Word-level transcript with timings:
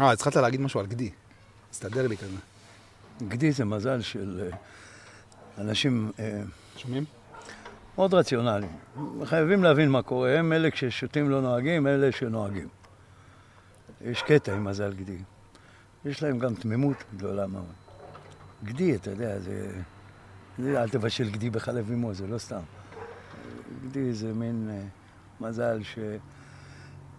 אה, 0.00 0.12
התחלת 0.12 0.36
להגיד 0.36 0.60
משהו 0.60 0.80
על 0.80 0.86
גדי. 0.86 1.10
הסתדר 1.70 2.06
לי 2.06 2.16
כזה. 2.16 2.36
גדי 3.28 3.52
זה 3.52 3.64
מזל 3.64 4.00
של 4.00 4.48
אה, 4.50 4.56
אנשים 5.58 6.12
אה, 6.18 6.42
שומעים? 6.76 7.04
מאוד 7.96 8.14
רציונליים. 8.14 8.72
חייבים 9.24 9.64
להבין 9.64 9.88
מה 9.88 10.02
קורה. 10.02 10.38
הם 10.38 10.52
אלה 10.52 10.70
כששותים 10.70 11.30
לא 11.30 11.40
נוהגים, 11.40 11.86
אלה 11.86 12.12
שנוהגים. 12.12 12.68
יש 14.00 14.22
קטע 14.22 14.54
עם 14.54 14.64
מזל 14.64 14.94
גדי. 14.94 15.18
יש 16.04 16.22
להם 16.22 16.38
גם 16.38 16.54
תמימות 16.54 16.96
גדולה 17.16 17.46
מאוד. 17.46 17.72
גדי, 18.64 18.94
אתה 18.94 19.10
יודע, 19.10 19.40
זה... 19.40 19.80
זה 20.58 20.82
אל 20.82 20.88
תבשל 20.88 21.30
גדי 21.30 21.50
בחלב 21.50 21.90
אמו, 21.90 22.14
זה 22.14 22.26
לא 22.26 22.38
סתם. 22.38 22.60
גדי 23.84 24.12
זה 24.12 24.32
מין 24.32 24.70
אה, 24.70 24.82
מזל 25.48 25.82
ש... 25.82 25.98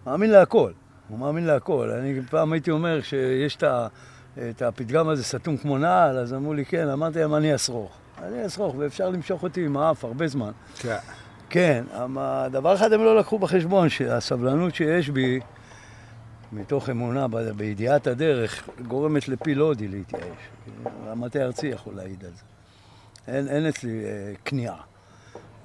מאמין 0.06 0.30
להכל. 0.30 0.72
הוא 1.08 1.18
מאמין 1.18 1.44
להכל. 1.46 1.90
אני 1.90 2.20
פעם 2.30 2.52
הייתי 2.52 2.70
אומר 2.70 3.00
שיש 3.00 3.56
את, 3.56 3.62
ה, 3.62 3.86
את 4.50 4.62
הפתגם 4.62 5.08
הזה 5.08 5.24
סתום 5.24 5.56
כמו 5.56 5.78
נעל, 5.78 6.18
אז 6.18 6.34
אמרו 6.34 6.54
לי 6.54 6.64
כן, 6.64 6.88
אמרתי 6.88 7.18
להם 7.18 7.34
אני 7.34 7.54
אשרוך. 7.54 7.96
אני 8.22 8.46
אשרוך, 8.46 8.74
ואפשר 8.78 9.10
למשוך 9.10 9.42
אותי 9.42 9.64
עם 9.64 9.76
האף 9.76 10.04
הרבה 10.04 10.28
זמן. 10.28 10.50
כן. 10.78 10.96
כן, 11.50 11.84
אבל 11.92 12.48
דבר 12.52 12.74
אחד 12.74 12.92
הם 12.92 13.04
לא 13.04 13.16
לקחו 13.16 13.38
בחשבון, 13.38 13.88
שהסבלנות 13.88 14.74
שיש 14.74 15.10
בי, 15.10 15.40
מתוך 16.52 16.90
אמונה 16.90 17.26
בידיעת 17.56 18.06
הדרך, 18.06 18.68
גורמת 18.86 19.28
לפיל 19.28 19.58
הודי 19.58 19.88
להתייאש. 19.88 20.38
המטה 21.06 21.38
הארצי 21.38 21.66
יכול 21.66 21.94
להעיד 21.94 22.24
על 22.24 22.30
זה. 22.30 22.42
אין, 23.28 23.48
אין 23.48 23.66
אצלי 23.66 24.04
אה, 24.04 24.32
כניעה. 24.44 24.76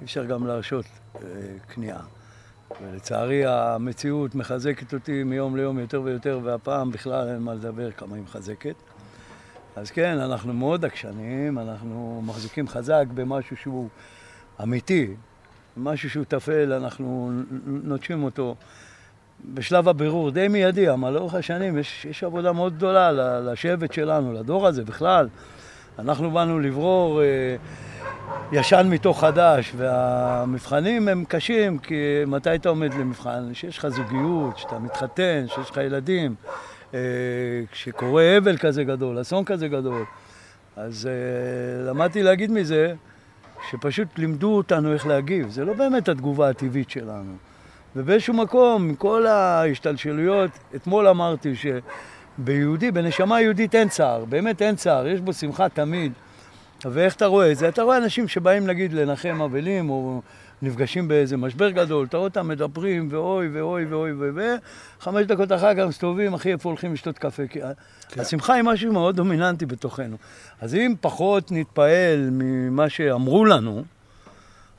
אי 0.00 0.04
אפשר 0.04 0.24
גם 0.24 0.46
להרשות 0.46 0.84
אה, 1.16 1.20
כניעה. 1.68 2.00
ולצערי 2.80 3.46
המציאות 3.46 4.34
מחזקת 4.34 4.94
אותי 4.94 5.22
מיום 5.22 5.56
ליום 5.56 5.78
יותר 5.78 6.02
ויותר, 6.02 6.40
והפעם 6.42 6.90
בכלל 6.92 7.28
אין 7.28 7.38
מה 7.38 7.54
לדבר 7.54 7.90
כמה 7.90 8.16
היא 8.16 8.22
מחזקת. 8.22 8.74
אז 9.76 9.90
כן, 9.90 10.18
אנחנו 10.18 10.52
מאוד 10.52 10.84
עקשנים, 10.84 11.58
אנחנו 11.58 12.22
מחזיקים 12.26 12.68
חזק 12.68 13.04
במשהו 13.14 13.56
שהוא 13.56 13.88
אמיתי, 14.62 15.14
משהו 15.76 16.10
שהוא 16.10 16.24
טפל, 16.24 16.72
אנחנו 16.72 17.32
נוטשים 17.66 18.24
אותו 18.24 18.54
בשלב 19.54 19.88
הבירור 19.88 20.30
די 20.30 20.48
מיידי, 20.48 20.90
אבל 20.90 21.10
לאורך 21.10 21.34
השנים 21.34 21.78
יש, 21.78 22.04
יש 22.04 22.24
עבודה 22.24 22.52
מאוד 22.52 22.76
גדולה 22.76 23.40
לשבט 23.40 23.92
שלנו, 23.92 24.32
לדור 24.32 24.66
הזה 24.66 24.84
בכלל. 24.84 25.28
אנחנו 25.98 26.30
באנו 26.30 26.60
לברור 26.60 27.22
אה, 27.22 27.56
ישן 28.52 28.86
מתוך 28.90 29.20
חדש, 29.20 29.72
והמבחנים 29.76 31.08
הם 31.08 31.24
קשים, 31.28 31.78
כי 31.78 31.94
מתי 32.26 32.54
אתה 32.54 32.68
עומד 32.68 32.94
למבחן? 32.94 33.54
שיש 33.54 33.78
לך 33.78 33.88
זוגיות, 33.88 34.58
שאתה 34.58 34.78
מתחתן, 34.78 35.44
שיש 35.48 35.70
לך 35.70 35.76
ילדים, 35.76 36.34
אה, 36.94 37.00
כשקורה 37.72 38.38
אבל 38.38 38.56
כזה 38.56 38.84
גדול, 38.84 39.20
אסון 39.20 39.44
כזה 39.44 39.68
גדול. 39.68 40.04
אז 40.76 41.06
אה, 41.06 41.90
למדתי 41.90 42.22
להגיד 42.22 42.50
מזה 42.50 42.94
שפשוט 43.70 44.18
לימדו 44.18 44.56
אותנו 44.56 44.92
איך 44.92 45.06
להגיב. 45.06 45.48
זה 45.48 45.64
לא 45.64 45.72
באמת 45.72 46.08
התגובה 46.08 46.48
הטבעית 46.48 46.90
שלנו. 46.90 47.32
ובאיזשהו 47.96 48.34
מקום, 48.34 48.88
עם 48.88 48.94
כל 48.94 49.26
ההשתלשלויות, 49.26 50.50
אתמול 50.74 51.08
אמרתי 51.08 51.56
שביהודי, 52.38 52.90
בנשמה 52.90 53.40
יהודית 53.40 53.74
אין 53.74 53.88
צער, 53.88 54.24
באמת 54.24 54.62
אין 54.62 54.76
צער, 54.76 55.06
יש 55.06 55.20
בו 55.20 55.32
שמחה 55.32 55.68
תמיד. 55.68 56.12
ואיך 56.84 57.14
אתה 57.14 57.26
רואה 57.26 57.52
את 57.52 57.56
זה? 57.56 57.68
אתה 57.68 57.82
רואה 57.82 57.96
אנשים 57.96 58.28
שבאים 58.28 58.66
נגיד 58.66 58.92
לנחם 58.92 59.42
אבלים, 59.42 59.90
או 59.90 60.22
נפגשים 60.62 61.08
באיזה 61.08 61.36
משבר 61.36 61.70
גדול, 61.70 62.06
אתה 62.06 62.16
רואה 62.16 62.28
אותם 62.28 62.48
מדברים, 62.48 63.08
ואוי 63.10 63.48
ואוי 63.48 63.84
ואוי 63.84 64.12
ואוי, 64.12 64.30
וחמש 65.00 65.26
דקות 65.26 65.52
אחר 65.52 65.74
כך 65.74 65.82
מסתובבים, 65.88 66.34
אחי, 66.34 66.52
איפה 66.52 66.68
הולכים 66.68 66.92
לשתות 66.92 67.18
קפה? 67.18 67.46
כי 67.46 67.60
כן. 68.08 68.20
השמחה 68.20 68.54
היא 68.54 68.62
משהו 68.62 68.92
מאוד 68.92 69.16
דומיננטי 69.16 69.66
בתוכנו. 69.66 70.16
אז 70.60 70.74
אם 70.74 70.94
פחות 71.00 71.52
נתפעל 71.52 72.28
ממה 72.32 72.88
שאמרו 72.88 73.44
לנו, 73.44 73.82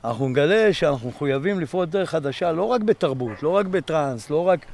אנחנו 0.04 0.28
נגלה 0.28 0.72
שאנחנו 0.72 1.08
מחויבים 1.08 1.60
לפרוט 1.60 1.88
דרך 1.88 2.10
חדשה, 2.10 2.52
לא 2.52 2.62
רק 2.62 2.80
בתרבות, 2.80 3.42
לא 3.42 3.48
רק 3.48 3.66
בטראנס, 3.66 4.30
לא 4.30 4.48
רק 4.48 4.66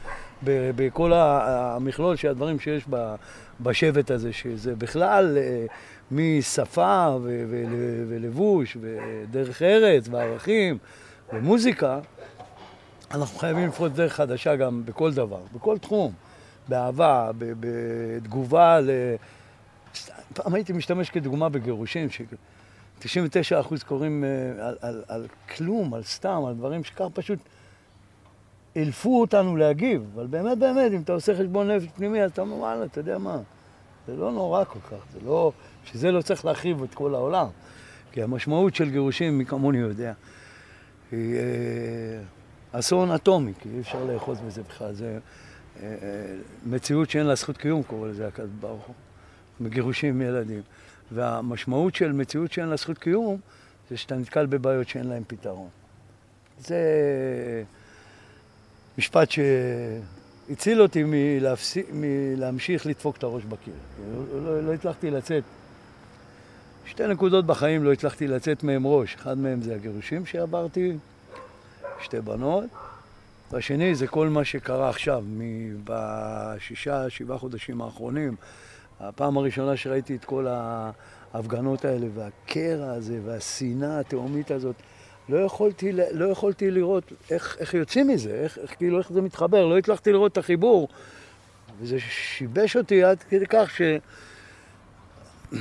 בכל 0.42 1.12
המכלול 1.14 2.16
של 2.16 2.28
הדברים 2.28 2.60
שיש 2.60 2.84
בשבט 3.60 4.10
הזה, 4.10 4.32
שזה 4.32 4.76
בכלל 4.76 5.38
אה, 5.38 5.66
משפה 6.10 7.16
ולבוש 8.08 8.76
ודרך 8.80 9.62
ארץ 9.62 10.08
וערכים 10.10 10.78
ומוזיקה, 11.32 12.00
אנחנו 13.10 13.38
חייבים 13.38 13.68
לפרוט 13.68 13.92
דרך 13.92 14.12
חדשה 14.12 14.56
גם 14.56 14.82
בכל 14.84 15.12
דבר, 15.12 15.40
בכל 15.54 15.78
תחום, 15.78 16.12
באהבה, 16.68 17.30
בתגובה 17.38 18.80
ל... 18.80 18.90
פעם 20.34 20.54
הייתי 20.54 20.72
משתמש 20.72 21.10
כדוגמה 21.10 21.48
בגירושים, 21.48 22.10
ש... 22.10 22.20
99 22.98 23.60
אחוז 23.60 23.82
קוראים 23.82 24.24
אה, 24.24 24.66
על, 24.68 24.76
על, 24.80 25.02
על 25.08 25.26
כלום, 25.56 25.94
על 25.94 26.02
סתם, 26.02 26.44
על 26.48 26.54
דברים 26.54 26.84
שכך 26.84 27.04
פשוט 27.14 27.38
אילפו 28.76 29.20
אותנו 29.20 29.56
להגיב. 29.56 30.02
אבל 30.14 30.26
באמת, 30.26 30.58
באמת, 30.58 30.92
אם 30.92 31.00
אתה 31.00 31.12
עושה 31.12 31.34
חשבון 31.34 31.70
נפש 31.70 31.86
פנימי, 31.96 32.22
אז 32.22 32.30
אתה 32.30 32.42
אומר, 32.42 32.54
וואלה, 32.54 32.84
אתה 32.84 33.00
יודע 33.00 33.18
מה, 33.18 33.38
זה 34.06 34.16
לא 34.16 34.32
נורא 34.32 34.64
כל 34.64 34.78
כך, 34.90 35.04
זה 35.12 35.18
לא... 35.24 35.52
שזה 35.84 36.12
לא 36.12 36.22
צריך 36.22 36.44
להחריב 36.44 36.82
את 36.82 36.94
כל 36.94 37.14
העולם. 37.14 37.46
כי 38.12 38.22
המשמעות 38.22 38.74
של 38.74 38.90
גירושים, 38.90 39.38
מי 39.38 39.46
כמוני 39.46 39.78
יודע, 39.78 40.12
היא 41.12 41.36
אה, 41.36 42.78
אסון 42.78 43.10
אטומי, 43.10 43.52
כי 43.60 43.68
אי 43.68 43.80
אפשר 43.80 44.04
לאחוז 44.04 44.40
בזה 44.40 44.62
בכלל. 44.62 44.92
זה 44.92 45.18
אה, 45.82 45.86
אה, 45.86 45.96
מציאות 46.66 47.10
שאין 47.10 47.26
לה 47.26 47.34
זכות 47.34 47.56
קיום, 47.56 47.82
קורא 47.82 48.08
לזה 48.08 48.26
הקדוש 48.26 48.50
ברוך 48.60 48.86
הוא. 48.86 48.94
מגירושים 49.60 50.18
מילדים. 50.18 50.62
והמשמעות 51.12 51.94
של 51.94 52.12
מציאות 52.12 52.52
שאין 52.52 52.68
לה 52.68 52.76
זכות 52.76 52.98
קיום, 52.98 53.40
זה 53.90 53.96
שאתה 53.96 54.16
נתקל 54.16 54.46
בבעיות 54.46 54.88
שאין 54.88 55.06
להן 55.08 55.22
פתרון. 55.26 55.68
זה 56.58 56.82
משפט 59.00 59.28
שהציל 59.30 60.82
אותי 60.82 61.02
מלהפסיק, 61.06 61.86
מלהמשיך 61.92 62.86
לדפוק 62.86 63.16
את 63.16 63.22
הראש 63.22 63.44
בקיר. 63.44 63.74
לא, 64.44 64.62
לא, 64.62 64.74
הצלחתי 64.74 65.10
לצאת. 65.10 65.42
שתי 66.86 67.06
נקודות 67.06 67.46
בחיים 67.46 67.84
לא 67.84 67.92
הצלחתי 67.92 68.28
לצאת 68.28 68.64
מהם 68.64 68.86
ראש. 68.86 69.14
אחד 69.14 69.38
מהם 69.38 69.62
זה 69.62 69.74
הגירושים 69.74 70.26
שעברתי, 70.26 70.96
שתי 72.00 72.20
בנות, 72.20 72.64
והשני 73.50 73.94
זה 73.94 74.06
כל 74.06 74.28
מה 74.28 74.44
שקרה 74.44 74.88
עכשיו, 74.88 75.24
בשישה, 75.84 77.10
שבעה 77.10 77.38
חודשים 77.38 77.82
האחרונים. 77.82 78.36
הפעם 79.00 79.36
הראשונה 79.36 79.76
שראיתי 79.76 80.16
את 80.16 80.24
כל 80.24 80.46
ההפגנות 80.46 81.84
האלה, 81.84 82.06
והקרע 82.14 82.92
הזה, 82.92 83.20
והשנאה 83.24 84.00
התהומית 84.00 84.50
הזאת, 84.50 84.76
לא 85.30 85.38
יכולתי, 85.38 85.92
לא 85.92 86.24
יכולתי 86.24 86.70
לראות 86.70 87.12
איך, 87.30 87.56
איך 87.60 87.74
יוצאים 87.74 88.08
מזה, 88.08 88.34
איך, 88.34 88.58
איך, 88.58 88.76
כאילו, 88.76 88.98
איך 88.98 89.12
זה 89.12 89.22
מתחבר, 89.22 89.66
לא 89.66 89.78
הצלחתי 89.78 90.12
לראות 90.12 90.32
את 90.32 90.38
החיבור. 90.38 90.88
וזה 91.80 92.00
שיבש 92.00 92.76
אותי 92.76 93.04
עד 93.04 93.22
כדי 93.22 93.46
כך 93.48 93.70
ש... 93.70 93.82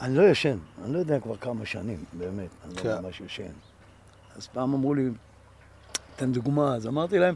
אני 0.00 0.16
לא 0.16 0.22
ישן, 0.22 0.58
אני 0.84 0.92
לא 0.92 0.98
יודע 0.98 1.20
כבר 1.20 1.36
כמה 1.36 1.66
שנים, 1.66 2.04
באמת, 2.12 2.48
אני 2.64 2.74
כן. 2.74 2.88
לא 2.88 3.00
ממש 3.00 3.20
ישן. 3.20 3.52
אז 4.36 4.46
פעם 4.46 4.74
אמרו 4.74 4.94
לי, 4.94 5.08
תן 6.16 6.32
דוגמה, 6.32 6.74
אז 6.74 6.86
אמרתי 6.86 7.18
להם, 7.18 7.34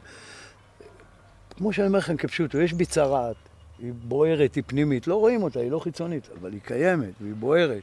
כמו 1.56 1.72
שאני 1.72 1.86
אומר 1.86 1.98
לכם 1.98 2.16
כפשוטו, 2.16 2.58
יש 2.58 2.72
בי 2.72 2.86
צרעת, 2.86 3.36
היא 3.78 3.92
בוערת, 4.08 4.54
היא 4.54 4.64
פנימית, 4.66 5.06
לא 5.06 5.14
רואים 5.14 5.42
אותה, 5.42 5.60
היא 5.60 5.70
לא 5.70 5.78
חיצונית, 5.78 6.28
אבל 6.40 6.52
היא 6.52 6.60
קיימת, 6.60 7.12
והיא 7.20 7.34
בוערת, 7.34 7.82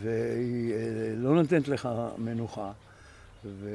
והיא 0.00 0.74
אה, 0.74 0.78
לא 1.16 1.34
נותנת 1.34 1.68
לך 1.68 1.88
מנוחה, 2.18 2.70
ו... 3.44 3.68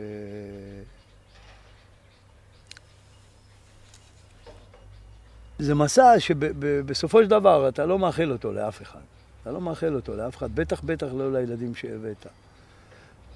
זה 5.59 5.75
מסע 5.75 6.19
שבסופו 6.19 7.23
של 7.23 7.29
דבר 7.29 7.69
אתה 7.69 7.85
לא 7.85 7.99
מאחל 7.99 8.31
אותו 8.31 8.53
לאף 8.53 8.81
אחד. 8.81 8.99
אתה 9.41 9.51
לא 9.51 9.61
מאחל 9.61 9.95
אותו 9.95 10.15
לאף 10.15 10.37
אחד, 10.37 10.55
בטח 10.55 10.81
בטח 10.81 11.07
לא 11.13 11.33
לילדים 11.33 11.75
שהבאת. 11.75 12.25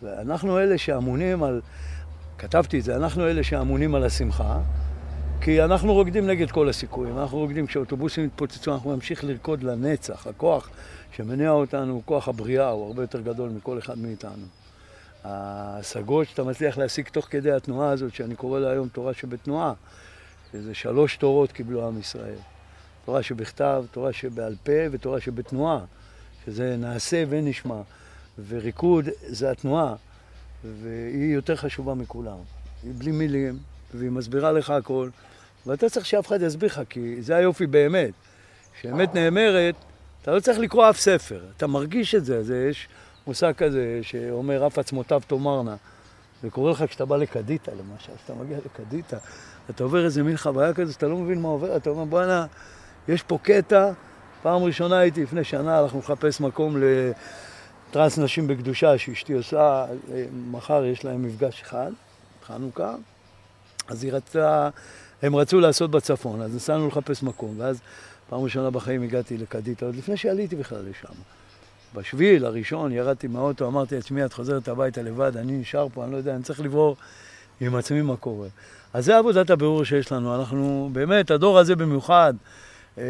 ואנחנו 0.04 0.60
אלה 0.60 0.77
שאמונים 0.77 1.44
על, 1.44 1.62
כתבתי 2.38 2.80
את 2.80 2.83
זה, 2.83 2.95
אנחנו 2.95 3.27
אלה 3.27 3.44
שאמונים 3.44 3.95
על 3.95 4.04
השמחה, 4.04 4.60
כי 5.42 5.63
אנחנו 5.63 5.94
רוקדים 5.94 6.27
נגד 6.27 6.51
כל 6.51 6.69
הסיכויים. 6.69 7.18
אנחנו 7.18 7.38
רוקדים 7.38 7.68
כשאוטובוסים 7.68 8.25
יתפוצצו, 8.25 8.74
אנחנו 8.74 8.94
נמשיך 8.94 9.24
לרקוד 9.24 9.63
לנצח. 9.63 10.27
הכוח 10.27 10.69
שמניע 11.17 11.51
אותנו 11.51 12.01
כוח 12.06 12.27
הבריאה, 12.27 12.69
הוא 12.69 12.88
הרבה 12.88 13.03
יותר 13.03 13.21
גדול 13.21 13.50
מכל 13.50 13.79
אחד 13.79 13.97
מאיתנו. 13.97 14.45
ההשגות 15.23 16.27
שאתה 16.27 16.44
מצליח 16.44 16.77
להשיג 16.77 17.07
תוך 17.07 17.27
כדי 17.29 17.51
התנועה 17.51 17.89
הזאת, 17.89 18.13
שאני 18.15 18.35
קורא 18.35 18.59
לה 18.59 18.71
היום 18.71 18.88
תורה 18.88 19.13
שבתנועה, 19.13 19.73
שזה 20.51 20.73
שלוש 20.73 21.17
תורות 21.17 21.51
קיבלו 21.51 21.88
עם 21.88 22.00
ישראל. 22.00 22.38
תורה 23.06 23.23
שבכתב, 23.23 23.85
תורה 23.91 24.13
שבעל 24.13 24.56
פה 24.63 24.71
ותורה 24.91 25.21
שבתנועה, 25.21 25.79
שזה 26.45 26.77
נעשה 26.77 27.23
ונשמע. 27.29 27.81
וריקוד 28.47 29.06
זה 29.27 29.51
התנועה, 29.51 29.95
והיא 30.63 31.33
יותר 31.33 31.56
חשובה 31.56 31.94
מכולם. 31.94 32.38
היא 32.83 32.94
בלי 32.97 33.12
מילים, 33.12 33.57
והיא 33.94 34.09
מסבירה 34.09 34.51
לך 34.51 34.69
הכל, 34.69 35.09
ואתה 35.65 35.89
צריך 35.89 36.06
שאף 36.06 36.27
אחד 36.27 36.41
יסביר 36.41 36.69
לך, 36.69 36.81
כי 36.89 37.21
זה 37.21 37.35
היופי 37.35 37.67
באמת. 37.67 38.12
שאמת 38.81 39.15
נאמרת, 39.15 39.75
אתה 40.25 40.33
לא 40.33 40.39
צריך 40.39 40.60
לקרוא 40.60 40.89
אף 40.89 41.00
ספר, 41.00 41.42
אתה 41.57 41.68
מרגיש 41.68 42.16
את 42.16 42.25
זה. 42.25 42.44
זה 42.44 42.68
יש 42.69 42.88
מושג 43.27 43.54
כזה 43.57 44.00
שאומר, 44.01 44.68
אף 44.68 44.80
עצמותיו 44.80 45.22
תאמרנה. 45.27 45.75
זה 46.44 46.50
קורה 46.50 46.72
לך 46.72 46.83
כשאתה 46.88 47.06
בא 47.06 47.18
לקדיטה, 47.18 47.72
למשל, 47.72 48.12
כשאתה 48.18 48.33
מגיע 48.33 48.57
לקדיטה, 48.66 49.18
אתה 49.69 49.83
עובר 49.83 50.06
איזה 50.06 50.24
מין 50.24 50.38
חוויה 50.38 50.74
כזאת, 50.74 50.94
שאתה 50.94 51.07
לא 51.07 51.18
מבין 51.18 51.42
מה 51.42 51.48
עובר, 51.48 51.77
אתה 51.77 51.89
אומר, 51.89 52.06
בואנה, 52.06 52.45
יש 53.07 53.24
פה 53.24 53.38
קטע, 53.44 53.92
פעם 54.42 54.63
ראשונה 54.63 54.98
הייתי 54.98 55.24
לפני 55.24 55.44
שנה, 55.44 55.77
הלכנו 55.77 56.00
לחפש 56.00 56.42
מקום 56.42 56.77
לטרנס 57.89 58.18
נשים 58.18 58.48
בקדושה 58.48 58.98
שאשתי 58.98 59.33
עושה, 59.33 59.86
מחר 60.51 60.86
יש 60.86 61.06
להם 61.06 61.24
מפגש 61.24 61.62
אחד, 61.62 61.92
חנוכה, 62.48 62.95
אז 63.88 64.04
היא 64.04 64.13
רצתה, 64.13 64.69
הם 65.22 65.36
רצו 65.36 65.60
לעשות 65.60 65.92
בצפון, 65.92 66.42
אז 66.42 66.56
נסענו 66.56 66.88
לחפש 66.88 67.24
מקום, 67.24 67.56
ואז 67.57 67.81
פעם 68.30 68.42
ראשונה 68.42 68.69
בחיים 68.69 69.04
הגעתי 69.04 69.38
לקדיטה, 69.38 69.86
עוד 69.86 69.95
לפני 69.95 70.18
שעליתי 70.18 70.56
בכלל 70.56 70.80
לשם. 70.89 71.13
בשביל 71.95 72.45
הראשון 72.45 72.92
ירדתי 72.92 73.27
מהאוטו, 73.27 73.68
אמרתי 73.68 73.95
לעצמי, 73.95 74.25
את 74.25 74.33
חוזרת 74.33 74.68
הביתה 74.68 75.01
לבד, 75.01 75.38
אני 75.38 75.57
נשאר 75.57 75.88
פה, 75.94 76.04
אני 76.04 76.12
לא 76.12 76.18
יודע, 76.18 76.36
אני 76.36 76.44
צריך 76.44 76.60
לברור 76.60 76.95
עם 77.62 77.75
עצמי 77.75 78.01
מה 78.01 78.18
קורה. 78.18 78.48
אז 78.94 79.06
זה 79.06 79.18
עבודת 79.18 79.50
הבירור 79.50 79.83
שיש 79.83 80.12
לנו. 80.12 80.36
אנחנו, 80.36 80.89
באמת, 80.94 81.31
הדור 81.31 81.60
הזה 81.60 81.75
במיוחד, 81.75 82.33
אה, 82.98 83.04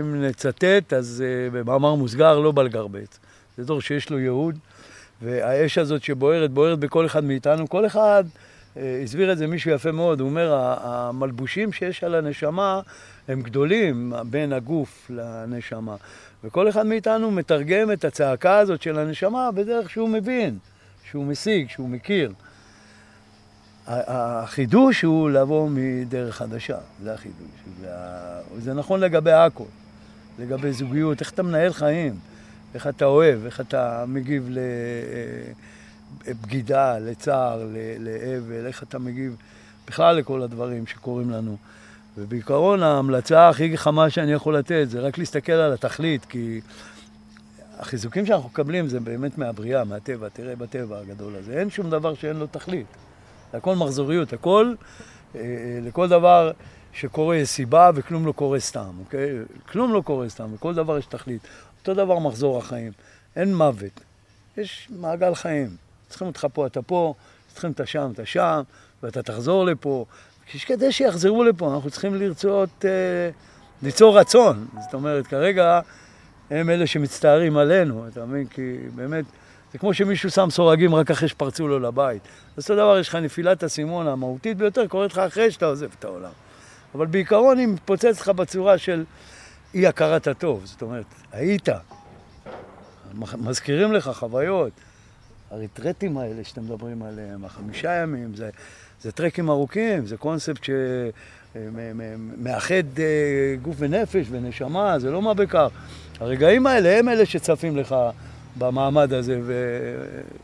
אם 0.00 0.24
נצטט, 0.24 0.92
אז 0.92 1.24
אה, 1.26 1.50
במאמר 1.50 1.94
מוסגר, 1.94 2.38
לא 2.38 2.52
בלגרבץ. 2.52 3.18
זה 3.56 3.64
דור 3.64 3.80
שיש 3.80 4.10
לו 4.10 4.18
ייעוד, 4.18 4.58
והאש 5.22 5.78
הזאת 5.78 6.02
שבוערת, 6.02 6.50
בוערת 6.50 6.78
בכל 6.78 7.06
אחד 7.06 7.24
מאיתנו. 7.24 7.68
כל 7.68 7.86
אחד, 7.86 8.24
אה, 8.76 9.00
הסביר 9.04 9.32
את 9.32 9.38
זה 9.38 9.46
מישהו 9.46 9.70
יפה 9.70 9.92
מאוד, 9.92 10.20
הוא 10.20 10.28
אומר, 10.28 10.54
המלבושים 10.82 11.72
שיש 11.72 12.04
על 12.04 12.14
הנשמה 12.14 12.80
הם 13.28 13.42
גדולים 13.42 14.12
בין 14.30 14.52
הגוף 14.52 15.10
לנשמה. 15.10 15.96
וכל 16.44 16.68
אחד 16.68 16.86
מאיתנו 16.86 17.30
מתרגם 17.30 17.92
את 17.92 18.04
הצעקה 18.04 18.58
הזאת 18.58 18.82
של 18.82 18.98
הנשמה 18.98 19.50
בדרך 19.52 19.90
שהוא 19.90 20.08
מבין, 20.08 20.58
שהוא 21.10 21.26
משיג, 21.26 21.68
שהוא 21.68 21.88
מכיר. 21.88 22.32
החידוש 23.86 25.02
הוא 25.02 25.30
לבוא 25.30 25.68
מדרך 25.70 26.36
חדשה, 26.36 26.78
זה 27.02 27.14
החידוש. 27.14 27.46
זה 28.58 28.74
נכון 28.74 29.00
לגבי 29.00 29.32
הכל, 29.32 29.64
לגבי 30.38 30.72
זוגיות, 30.72 31.20
איך 31.20 31.30
אתה 31.30 31.42
מנהל 31.42 31.72
חיים, 31.72 32.14
איך 32.74 32.86
אתה 32.86 33.04
אוהב, 33.04 33.44
איך 33.44 33.60
אתה 33.60 34.04
מגיב 34.08 34.48
לבגידה, 36.26 36.98
לצער, 36.98 37.66
לאבל, 37.98 38.66
איך 38.66 38.82
אתה 38.82 38.98
מגיב 38.98 39.36
בכלל 39.86 40.16
לכל 40.16 40.42
הדברים 40.42 40.86
שקורים 40.86 41.30
לנו. 41.30 41.56
ובעיקרון 42.18 42.82
ההמלצה 42.82 43.48
הכי 43.48 43.76
חמה 43.76 44.10
שאני 44.10 44.32
יכול 44.32 44.56
לתת 44.56 44.84
זה 44.88 45.00
רק 45.00 45.18
להסתכל 45.18 45.52
על 45.52 45.72
התכלית, 45.72 46.24
כי 46.24 46.60
החיזוקים 47.78 48.26
שאנחנו 48.26 48.48
מקבלים 48.48 48.88
זה 48.88 49.00
באמת 49.00 49.38
מהבריאה, 49.38 49.84
מהטבע, 49.84 50.28
תראה 50.28 50.56
בטבע 50.56 50.98
הגדול 50.98 51.36
הזה. 51.36 51.60
אין 51.60 51.70
שום 51.70 51.90
דבר 51.90 52.14
שאין 52.14 52.36
לו 52.36 52.46
תכלית. 52.46 52.86
הכל 53.52 53.74
מחזוריות, 53.74 54.32
הכל, 54.32 54.74
אה, 55.34 55.40
לכל 55.82 56.08
דבר 56.08 56.50
שקורה 56.92 57.36
יש 57.36 57.48
סיבה 57.48 57.90
וכלום 57.94 58.26
לא 58.26 58.32
קורה 58.32 58.60
סתם, 58.60 58.90
אוקיי? 58.98 59.30
כלום 59.72 59.92
לא 59.92 60.00
קורה 60.00 60.28
סתם, 60.28 60.54
לכל 60.54 60.74
דבר 60.74 60.98
יש 60.98 61.06
תכלית. 61.06 61.42
אותו 61.80 61.94
דבר 61.94 62.18
מחזור 62.18 62.58
החיים. 62.58 62.92
אין 63.36 63.56
מוות, 63.56 64.00
יש 64.56 64.88
מעגל 64.90 65.34
חיים. 65.34 65.76
צריכים 66.08 66.26
אותך 66.26 66.46
פה, 66.52 66.66
אתה 66.66 66.82
פה, 66.82 67.14
צריכים 67.52 67.70
את 67.70 67.80
השם, 67.80 68.10
אתה 68.14 68.26
שם, 68.26 68.62
ואתה 69.02 69.22
תחזור 69.22 69.64
לפה. 69.64 70.04
כדי 70.58 70.92
שיחזרו 70.92 71.44
לפה, 71.44 71.74
אנחנו 71.74 71.90
צריכים 71.90 72.14
לרצות, 72.14 72.84
אה, 72.84 73.30
ליצור 73.82 74.18
רצון. 74.18 74.66
זאת 74.80 74.94
אומרת, 74.94 75.26
כרגע 75.26 75.80
הם 76.50 76.70
אלה 76.70 76.86
שמצטערים 76.86 77.56
עלינו, 77.56 78.08
אתה 78.08 78.24
מבין? 78.24 78.46
כי 78.46 78.76
באמת, 78.94 79.24
זה 79.72 79.78
כמו 79.78 79.94
שמישהו 79.94 80.30
שם 80.30 80.50
סורגים 80.50 80.94
רק 80.94 81.10
אחרי 81.10 81.28
שפרצו 81.28 81.68
לו 81.68 81.78
לבית. 81.78 82.22
אז 82.56 82.62
אותו 82.62 82.74
דבר, 82.74 82.98
יש 82.98 83.08
לך 83.08 83.14
נפילת 83.14 83.62
האסימון 83.62 84.06
המהותית 84.06 84.56
ביותר, 84.56 84.86
קורית 84.86 85.12
לך 85.12 85.18
אחרי 85.18 85.50
שאתה 85.50 85.66
עוזב 85.66 85.88
את 85.98 86.04
העולם. 86.04 86.30
אבל 86.94 87.06
בעיקרון 87.06 87.58
היא 87.58 87.66
מתפוצצת 87.66 88.20
לך 88.20 88.28
בצורה 88.28 88.78
של 88.78 89.04
אי 89.74 89.86
הכרת 89.86 90.26
הטוב. 90.26 90.62
זאת 90.64 90.82
אומרת, 90.82 91.04
היית. 91.32 91.68
מזכירים 93.38 93.92
לך 93.92 94.10
חוויות. 94.14 94.72
הריטרטים 95.50 96.18
האלה 96.18 96.44
שאתם 96.44 96.64
מדברים 96.64 97.02
עליהם, 97.02 97.44
החמישה 97.44 97.92
ימים, 97.92 98.34
זה, 98.34 98.50
זה 99.02 99.12
טרקים 99.12 99.50
ארוכים, 99.50 100.06
זה 100.06 100.16
קונספט 100.16 100.64
שמאחד 101.54 102.98
אה, 102.98 103.54
גוף 103.62 103.76
ונפש 103.78 104.26
ונשמה, 104.30 104.98
זה 104.98 105.10
לא 105.10 105.22
מה 105.22 105.34
בכך. 105.34 105.68
הרגעים 106.20 106.66
האלה 106.66 106.98
הם 106.98 107.08
אלה 107.08 107.26
שצפים 107.26 107.76
לך 107.76 107.94
במעמד 108.58 109.12
הזה, 109.12 109.40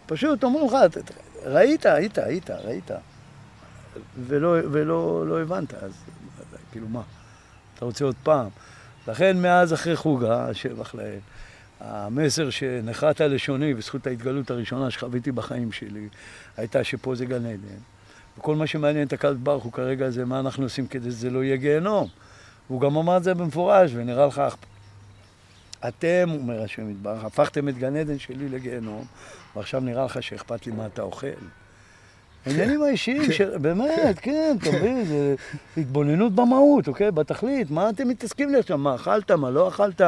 ופשוט 0.07 0.45
אומרים 0.45 0.67
לך, 0.67 0.75
ראית, 1.45 1.87
היית, 1.87 2.19
היית, 2.19 2.51
ראית, 2.51 2.91
ולא, 4.27 4.57
ולא 4.73 5.25
לא 5.27 5.41
הבנת, 5.41 5.75
אז 5.75 5.93
כאילו 6.73 6.89
מה, 6.89 7.03
אתה 7.75 7.85
רוצה 7.85 8.05
עוד 8.05 8.17
פעם. 8.23 8.49
לכן 9.09 9.43
מאז 9.43 9.73
אחרי 9.73 9.97
חוגה, 9.97 10.55
שבח 10.55 10.95
לאל, 10.95 11.19
המסר 11.81 12.51
שנחת 12.51 13.21
לשוני 13.21 13.75
בזכות 13.75 14.07
ההתגלות 14.07 14.51
הראשונה 14.51 14.91
שחוויתי 14.91 15.33
בחיים 15.33 15.73
שלי, 15.73 16.09
הייתה 16.57 16.85
שפה 16.85 17.15
זה 17.15 17.27
גן 17.27 17.47
עדן. 17.47 17.96
וכל 18.39 18.57
מה 18.57 18.67
שמעניין 18.67 19.07
את 19.07 19.13
הקדוש 19.13 19.37
ברוך 19.37 19.65
הוא 19.65 19.73
כרגע 19.73 20.11
זה 20.11 20.25
מה 20.25 20.41
אנחנו 20.41 20.63
עושים 20.63 20.87
כדי 20.87 21.11
שזה 21.11 21.31
לא 21.31 21.45
יהיה 21.45 21.57
גיהנום. 21.57 22.09
והוא 22.71 22.81
גם 22.81 22.97
אמר 22.97 23.17
את 23.17 23.25
זה 23.25 23.35
במפורש, 23.35 23.91
ונראה 23.95 24.27
לך, 24.27 24.43
אתם, 25.89 26.31
אומר 26.31 26.63
השם 26.63 26.91
יתברך, 26.91 27.25
הפכתם 27.25 27.69
את 27.69 27.79
גן 27.79 27.97
עדן 27.97 28.19
שלי 28.19 28.49
לגיהנום, 28.49 29.05
ועכשיו 29.57 29.81
נראה 29.81 30.05
לך 30.05 30.23
שאכפת 30.23 30.67
לי 30.67 30.73
מה 30.73 30.87
אתה 30.87 31.03
אוכל. 31.03 31.27
העניינים 32.47 32.83
האישיים, 32.83 33.33
של... 33.33 33.59
באמת, 33.63 34.19
כן, 34.19 34.57
אתה 34.63 34.71
מבין, 34.71 35.05
זה 35.05 35.35
התבוננות 35.77 36.35
במהות, 36.35 36.89
אוקיי? 36.89 37.11
בתכלית, 37.11 37.71
מה 37.71 37.91
אתם 37.91 38.09
מתעסקים 38.09 38.51
לי 38.51 38.59
עכשיו? 38.59 38.79
מה 38.79 38.95
אכלת, 38.95 39.31
מה 39.31 39.51
לא 39.51 39.69
אכלת? 39.69 40.01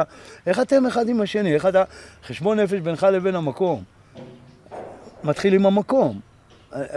איך 0.47 0.59
אתם 0.59 0.85
אחד 0.85 1.09
עם 1.09 1.21
השני? 1.21 1.53
איך 1.53 1.65
אתה... 1.65 1.83
חשבון 2.27 2.59
נפש 2.59 2.79
בינך 2.79 3.03
לבין 3.03 3.35
המקום. 3.35 3.83
מתחיל 5.23 5.53
עם 5.53 5.65
המקום. 5.65 6.19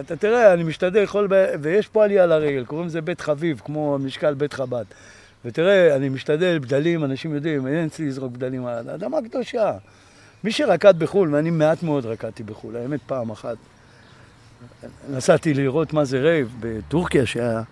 אתה 0.00 0.16
תראה, 0.16 0.52
אני 0.52 0.62
משתדל, 0.62 1.02
יכול... 1.02 1.28
ויש 1.60 1.88
פה 1.88 2.04
עלייה 2.04 2.26
לרגל, 2.26 2.64
קוראים 2.64 2.86
לזה 2.86 3.00
בית 3.00 3.20
חביב, 3.20 3.60
כמו 3.64 3.98
משקל 3.98 4.34
בית 4.34 4.52
חב"ד. 4.52 4.84
ותראה, 5.44 5.96
אני 5.96 6.08
משתדל, 6.08 6.58
בדלים, 6.58 7.04
אנשים 7.04 7.34
יודעים, 7.34 7.66
אין 7.66 7.86
אצלי 7.86 8.06
לזרוק 8.06 8.32
בדלים 8.32 8.66
על 8.66 8.90
אדמה 8.90 9.16
קדושה. 9.28 9.72
מי 10.44 10.52
שרקד 10.52 10.98
בחו"ל, 10.98 11.34
ואני 11.34 11.50
מעט 11.50 11.82
מאוד 11.82 12.06
רקדתי 12.06 12.42
בחו"ל, 12.42 12.76
האמת 12.76 13.00
פעם 13.06 13.30
אחת, 13.30 13.56
נסעתי 15.10 15.54
לראות 15.54 15.92
מה 15.92 16.04
זה 16.04 16.20
רייב 16.20 16.56
בטורקיה 16.60 17.26
שהיה. 17.26 17.62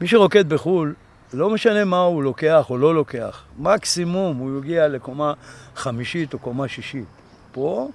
מי 0.00 0.06
שרוקד 0.06 0.48
בחו"ל, 0.48 0.94
לא 1.32 1.50
משנה 1.50 1.84
מה 1.84 2.00
הוא 2.00 2.22
לוקח 2.22 2.70
או 2.70 2.78
לא 2.78 2.94
לוקח, 2.94 3.44
מקסימום 3.58 4.36
הוא 4.36 4.58
יגיע 4.58 4.88
לקומה 4.88 5.32
חמישית 5.76 6.34
או 6.34 6.38
קומה 6.38 6.68
שישית. 6.68 7.04
פה, 7.52 7.88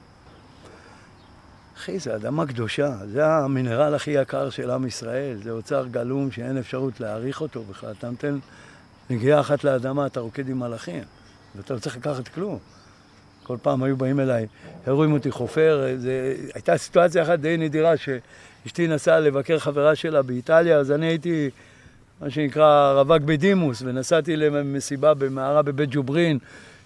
אחי, 1.80 2.00
זה 2.00 2.16
אדמה 2.16 2.46
קדושה, 2.46 2.96
זה 3.06 3.28
המינרל 3.28 3.96
הכי 3.96 4.12
יקר 4.12 4.50
של 4.50 4.72
עם 4.72 4.86
ישראל, 4.86 5.38
זה 5.44 5.52
אוצר 5.52 5.86
גלום 5.92 6.32
שאין 6.32 6.58
אפשרות 6.58 7.00
להעריך 7.00 7.42
אותו 7.42 7.64
בכלל. 7.64 7.94
אתה 8.00 8.10
נותן 8.10 8.40
נגיעה 9.10 9.40
אחת 9.40 9.64
לאדמה, 9.64 10.06
אתה 10.06 10.20
רוקד 10.20 10.50
עם 10.50 10.60
מלאכים, 10.60 11.04
ואתה 11.56 11.74
לא 11.74 11.80
צריך 11.80 11.98
לקחת 11.98 12.28
כלום. 12.28 12.58
כל 13.44 13.58
פעם 13.62 13.84
היו 13.84 13.98
באים 13.98 14.20
אליי, 14.20 14.48
הרואים 14.88 15.14
אותי 15.14 15.32
חופר, 15.32 15.88
זה, 15.98 16.36
הייתה 16.54 16.78
סיטואציה 16.78 17.24
אחת 17.24 17.40
די 17.40 17.58
נדירה, 17.58 17.94
שאשתי 17.98 18.88
נסעה 18.88 19.20
לבקר 19.20 19.60
חברה 19.60 19.96
שלה 19.96 20.22
באיטליה, 20.22 20.78
אז 20.78 20.92
אני 20.92 21.06
הייתי, 21.06 21.50
מה 22.22 22.30
שנקרא, 22.30 22.94
רווק 22.94 23.22
בדימוס, 23.22 23.82
ונסעתי 23.82 24.36
למסיבה 24.36 25.14
במערה 25.14 25.62
בבית 25.62 25.90
ג'וברין, 25.92 26.40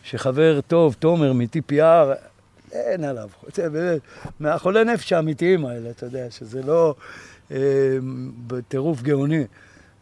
שחבר 0.03 0.59
טוב, 0.61 0.95
תומר 0.99 1.33
מ-TPR, 1.33 2.32
אין 2.73 3.03
עליו, 3.03 3.29
באמת, 3.57 4.01
מהחולי 4.39 4.83
נפש 4.83 5.13
האמיתיים 5.13 5.65
האלה, 5.65 5.89
אתה 5.89 6.05
יודע, 6.05 6.31
שזה 6.31 6.61
לא 6.61 6.95
אה, 7.51 7.57
בטירוף 8.47 9.01
גאוני. 9.01 9.45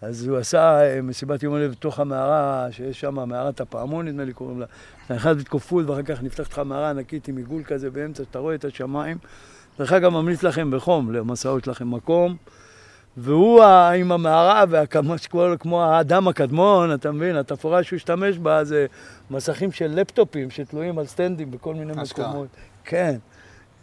אז 0.01 0.27
הוא 0.27 0.37
עשה 0.37 0.81
אה, 0.81 1.01
מסיבת 1.01 1.43
יום 1.43 1.53
הולדת 1.53 1.71
בתוך 1.71 1.99
המערה, 1.99 2.67
שיש 2.71 2.99
שם 2.99 3.29
מערת 3.29 3.61
הפעמון, 3.61 4.07
נדמה 4.07 4.23
לי 4.23 4.33
קוראים 4.33 4.59
לה. 4.59 4.65
אתה 5.05 5.15
נכנס 5.15 5.37
בתקופות, 5.37 5.89
ואחר 5.89 6.03
כך 6.03 6.23
נפתחת 6.23 6.51
לך 6.51 6.59
מערה 6.59 6.89
ענקית 6.89 7.27
עם 7.27 7.37
עיגול 7.37 7.63
כזה 7.63 7.89
באמצע, 7.89 8.23
שאתה 8.23 8.39
רואה 8.39 8.55
את 8.55 8.65
השמיים. 8.65 9.17
דרך 9.79 9.93
אגב, 9.93 10.09
ממליץ 10.09 10.43
לכם 10.43 10.71
בחום, 10.71 11.13
למסעות 11.13 11.67
לכם 11.67 11.91
מקום. 11.91 12.35
והוא 13.17 13.63
עם 13.63 14.11
המערה, 14.11 14.63
כמו 15.59 15.83
האדם 15.83 16.27
הקדמון, 16.27 16.93
אתה 16.93 17.11
מבין, 17.11 17.35
התפאורה 17.35 17.83
שהוא 17.83 17.97
השתמש 17.97 18.37
בה 18.37 18.63
זה 18.63 18.85
מסכים 19.31 19.71
של 19.71 19.91
לפטופים 19.95 20.49
שתלויים 20.49 20.99
על 20.99 21.05
סטנדים 21.05 21.51
בכל 21.51 21.73
מיני 21.75 21.93
מקומות. 21.93 22.47
כן. 22.83 23.15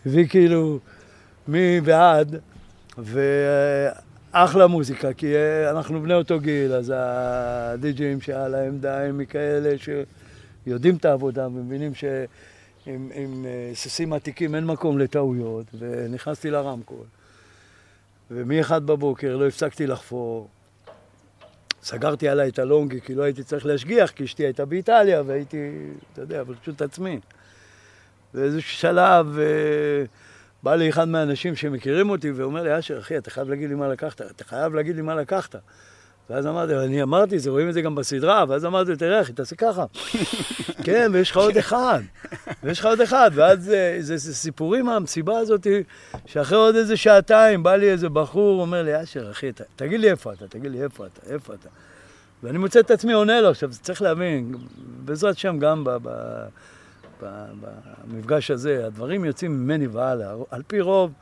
הביא 0.06 0.28
כאילו 0.28 0.78
מי 1.48 1.80
ועד, 1.84 2.36
אחלה 4.32 4.66
מוזיקה, 4.66 5.12
כי 5.12 5.34
אה, 5.34 5.70
אנחנו 5.70 6.02
בני 6.02 6.14
אותו 6.14 6.40
גיל, 6.40 6.72
אז 6.72 6.92
הדי-ג'אים 6.96 8.20
שעל 8.20 8.54
העמדה 8.54 9.04
הם 9.04 9.18
מכאלה 9.18 9.74
שיודעים 10.66 10.96
את 10.96 11.04
העבודה 11.04 11.46
ומבינים 11.46 11.94
שעם 11.94 12.16
עם 13.14 13.46
אה, 13.46 13.70
סוסים 13.74 14.12
עתיקים 14.12 14.54
אין 14.54 14.64
מקום 14.64 14.98
לטעויות, 14.98 15.66
ונכנסתי 15.78 16.50
לרמקול. 16.50 17.04
ומ-1 18.30 18.78
בבוקר 18.78 19.36
לא 19.36 19.46
הפסקתי 19.48 19.86
לחפור. 19.86 20.48
סגרתי 21.82 22.28
עליי 22.28 22.48
את 22.48 22.58
הלונגי 22.58 23.00
כי 23.00 23.14
לא 23.14 23.22
הייתי 23.22 23.42
צריך 23.42 23.66
להשגיח, 23.66 24.10
כי 24.10 24.24
אשתי 24.24 24.42
הייתה 24.42 24.64
באיטליה 24.64 25.22
והייתי, 25.26 25.70
אתה 26.12 26.20
יודע, 26.20 26.42
ברשות 26.42 26.82
עצמי. 26.82 27.20
באיזשהו 28.34 28.72
שלב... 28.72 29.38
אה, 29.38 30.04
בא 30.62 30.74
לי 30.74 30.88
אחד 30.88 31.08
מהאנשים 31.08 31.56
שמכירים 31.56 32.10
אותי 32.10 32.30
ואומר 32.30 32.62
לי, 32.62 32.78
אשר, 32.78 32.98
אחי, 32.98 33.18
אתה 33.18 33.30
חייב 33.30 33.48
להגיד 33.48 33.68
לי 33.68 33.74
מה 33.74 33.88
לקחת, 33.88 34.20
אתה 34.20 34.44
חייב 34.44 34.74
להגיד 34.74 34.96
לי 34.96 35.02
מה 35.02 35.14
לקחת. 35.14 35.56
ואז 36.30 36.46
אמרתי, 36.46 36.74
אני 36.74 37.02
אמרתי, 37.02 37.38
זה 37.38 37.50
רואים 37.50 37.68
את 37.68 37.74
זה 37.74 37.80
גם 37.82 37.94
בסדרה, 37.94 38.44
ואז 38.48 38.64
אמרתי, 38.64 38.96
תראה 38.96 39.20
אחי, 39.20 39.32
תעשה 39.32 39.56
ככה. 39.56 39.84
כן, 40.84 41.10
ויש 41.12 41.30
לך 41.30 41.36
עוד 41.36 41.56
אחד, 41.56 42.00
ויש 42.62 42.80
לך 42.80 42.86
עוד 42.86 43.00
אחד, 43.00 43.30
ואז 43.34 43.64
זה, 43.64 43.96
זה, 44.00 44.16
זה 44.16 44.34
סיפורים 44.34 44.86
מהמסיבה 44.86 45.38
הזאת, 45.38 45.66
שאחרי 46.26 46.58
עוד 46.58 46.74
איזה 46.74 46.96
שעתיים 46.96 47.62
בא 47.62 47.76
לי 47.76 47.90
איזה 47.90 48.08
בחור, 48.08 48.60
אומר 48.60 48.82
לי, 48.82 49.02
אשר, 49.02 49.30
אחי, 49.30 49.52
ת, 49.52 49.60
תגיד 49.76 50.00
לי 50.00 50.10
איפה 50.10 50.32
אתה, 50.32 50.48
תגיד 50.48 50.72
לי 50.72 50.82
איפה 50.82 51.06
אתה, 51.06 51.32
איפה 51.32 51.54
אתה. 51.54 51.68
ואני 52.42 52.58
מוצא 52.58 52.80
את 52.80 52.90
עצמי 52.90 53.12
עונה 53.12 53.40
לו, 53.40 53.50
עכשיו, 53.50 53.70
צריך 53.70 54.02
להבין, 54.02 54.54
בעזרת 55.04 55.36
השם 55.36 55.58
גם 55.58 55.84
ב... 55.84 55.90
ב 56.02 56.38
במפגש 58.06 58.50
הזה, 58.50 58.86
הדברים 58.86 59.24
יוצאים 59.24 59.52
ממני 59.52 59.86
והלאה. 59.86 60.34
על 60.50 60.62
פי 60.66 60.80
רוב, 60.80 61.12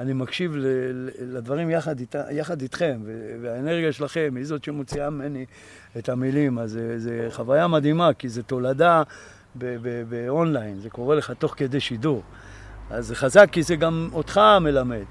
אני 0.00 0.12
מקשיב 0.12 0.52
לדברים 1.20 1.70
יחד, 1.70 2.00
אית, 2.00 2.14
יחד 2.30 2.62
איתכם, 2.62 3.00
והאנרגיה 3.42 3.92
שלכם 3.92 4.32
היא 4.36 4.44
זאת 4.44 4.64
שמוציאה 4.64 5.10
ממני 5.10 5.46
את 5.98 6.08
המילים. 6.08 6.58
אז 6.58 6.78
זו 6.96 7.10
חוויה 7.30 7.66
מדהימה, 7.68 8.12
כי 8.12 8.28
זו 8.28 8.42
תולדה 8.42 9.02
באונליין, 10.08 10.80
זה 10.80 10.90
קורה 10.90 11.16
לך 11.16 11.30
תוך 11.30 11.54
כדי 11.56 11.80
שידור. 11.80 12.22
אז 12.90 13.06
זה 13.06 13.14
חזק, 13.14 13.48
כי 13.52 13.62
זה 13.62 13.76
גם 13.76 14.10
אותך 14.12 14.40
מלמד. 14.60 15.04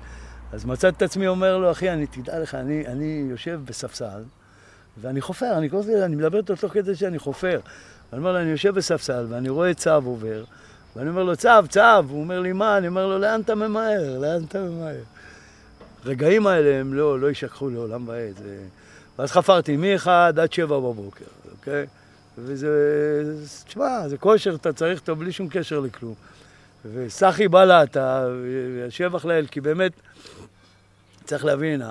אז 0.51 0.65
מצאתי 0.65 0.97
את 0.97 1.01
עצמי 1.01 1.27
אומר 1.27 1.57
לו, 1.57 1.71
אחי, 1.71 1.89
אני, 1.89 2.07
תדע 2.07 2.39
לך, 2.39 2.55
אני, 2.55 2.87
אני 2.87 3.25
יושב 3.29 3.61
בספסל, 3.65 4.23
ואני 4.97 5.21
חופר, 5.21 5.57
אני, 5.57 5.69
אני 6.03 6.15
מדבר 6.15 6.37
איתו 6.37 6.55
תוך 6.55 6.73
כדי 6.73 6.95
שאני 6.95 7.19
חופר. 7.19 7.59
אני 8.13 8.19
אומר 8.19 8.31
לו, 8.31 8.39
אני 8.39 8.49
יושב 8.49 8.75
בספסל 8.75 9.25
ואני 9.29 9.49
רואה 9.49 9.73
צו 9.73 9.89
עובר, 9.89 10.43
ואני 10.95 11.09
אומר 11.09 11.23
לו, 11.23 11.35
צו, 11.35 11.49
צו, 11.69 11.81
הוא 12.09 12.21
אומר 12.21 12.39
לי, 12.39 12.53
מה? 12.53 12.77
אני 12.77 12.87
אומר 12.87 13.07
לו, 13.07 13.19
לאן 13.19 13.41
אתה 13.41 13.55
ממהר? 13.55 14.19
לאן 14.19 14.43
אתה 14.43 14.59
ממהר? 14.59 15.01
הרגעים 16.05 16.47
האלה 16.47 16.79
הם 16.79 16.93
לא, 16.93 17.19
לא 17.19 17.27
יישכחו 17.27 17.69
לעולם 17.69 18.07
ועד. 18.07 18.35
זה... 18.37 18.57
ואז 19.19 19.31
חפרתי 19.31 19.77
מ-1 19.77 20.07
עד 20.09 20.53
7 20.53 20.79
בבוקר, 20.79 21.25
אוקיי? 21.51 21.85
וזה, 22.37 22.69
תשמע, 23.65 24.07
זה 24.07 24.17
כושר, 24.17 24.55
אתה 24.55 24.73
צריך 24.73 24.99
אותו 24.99 25.15
בלי 25.15 25.31
שום 25.31 25.47
קשר 25.49 25.79
לכלום. 25.79 26.13
וסחי 26.93 27.47
בלטה, 27.47 28.27
השבח 28.87 29.25
לאל, 29.25 29.45
כי 29.51 29.61
באמת, 29.61 29.91
צריך 31.23 31.45
להבין, 31.45 31.81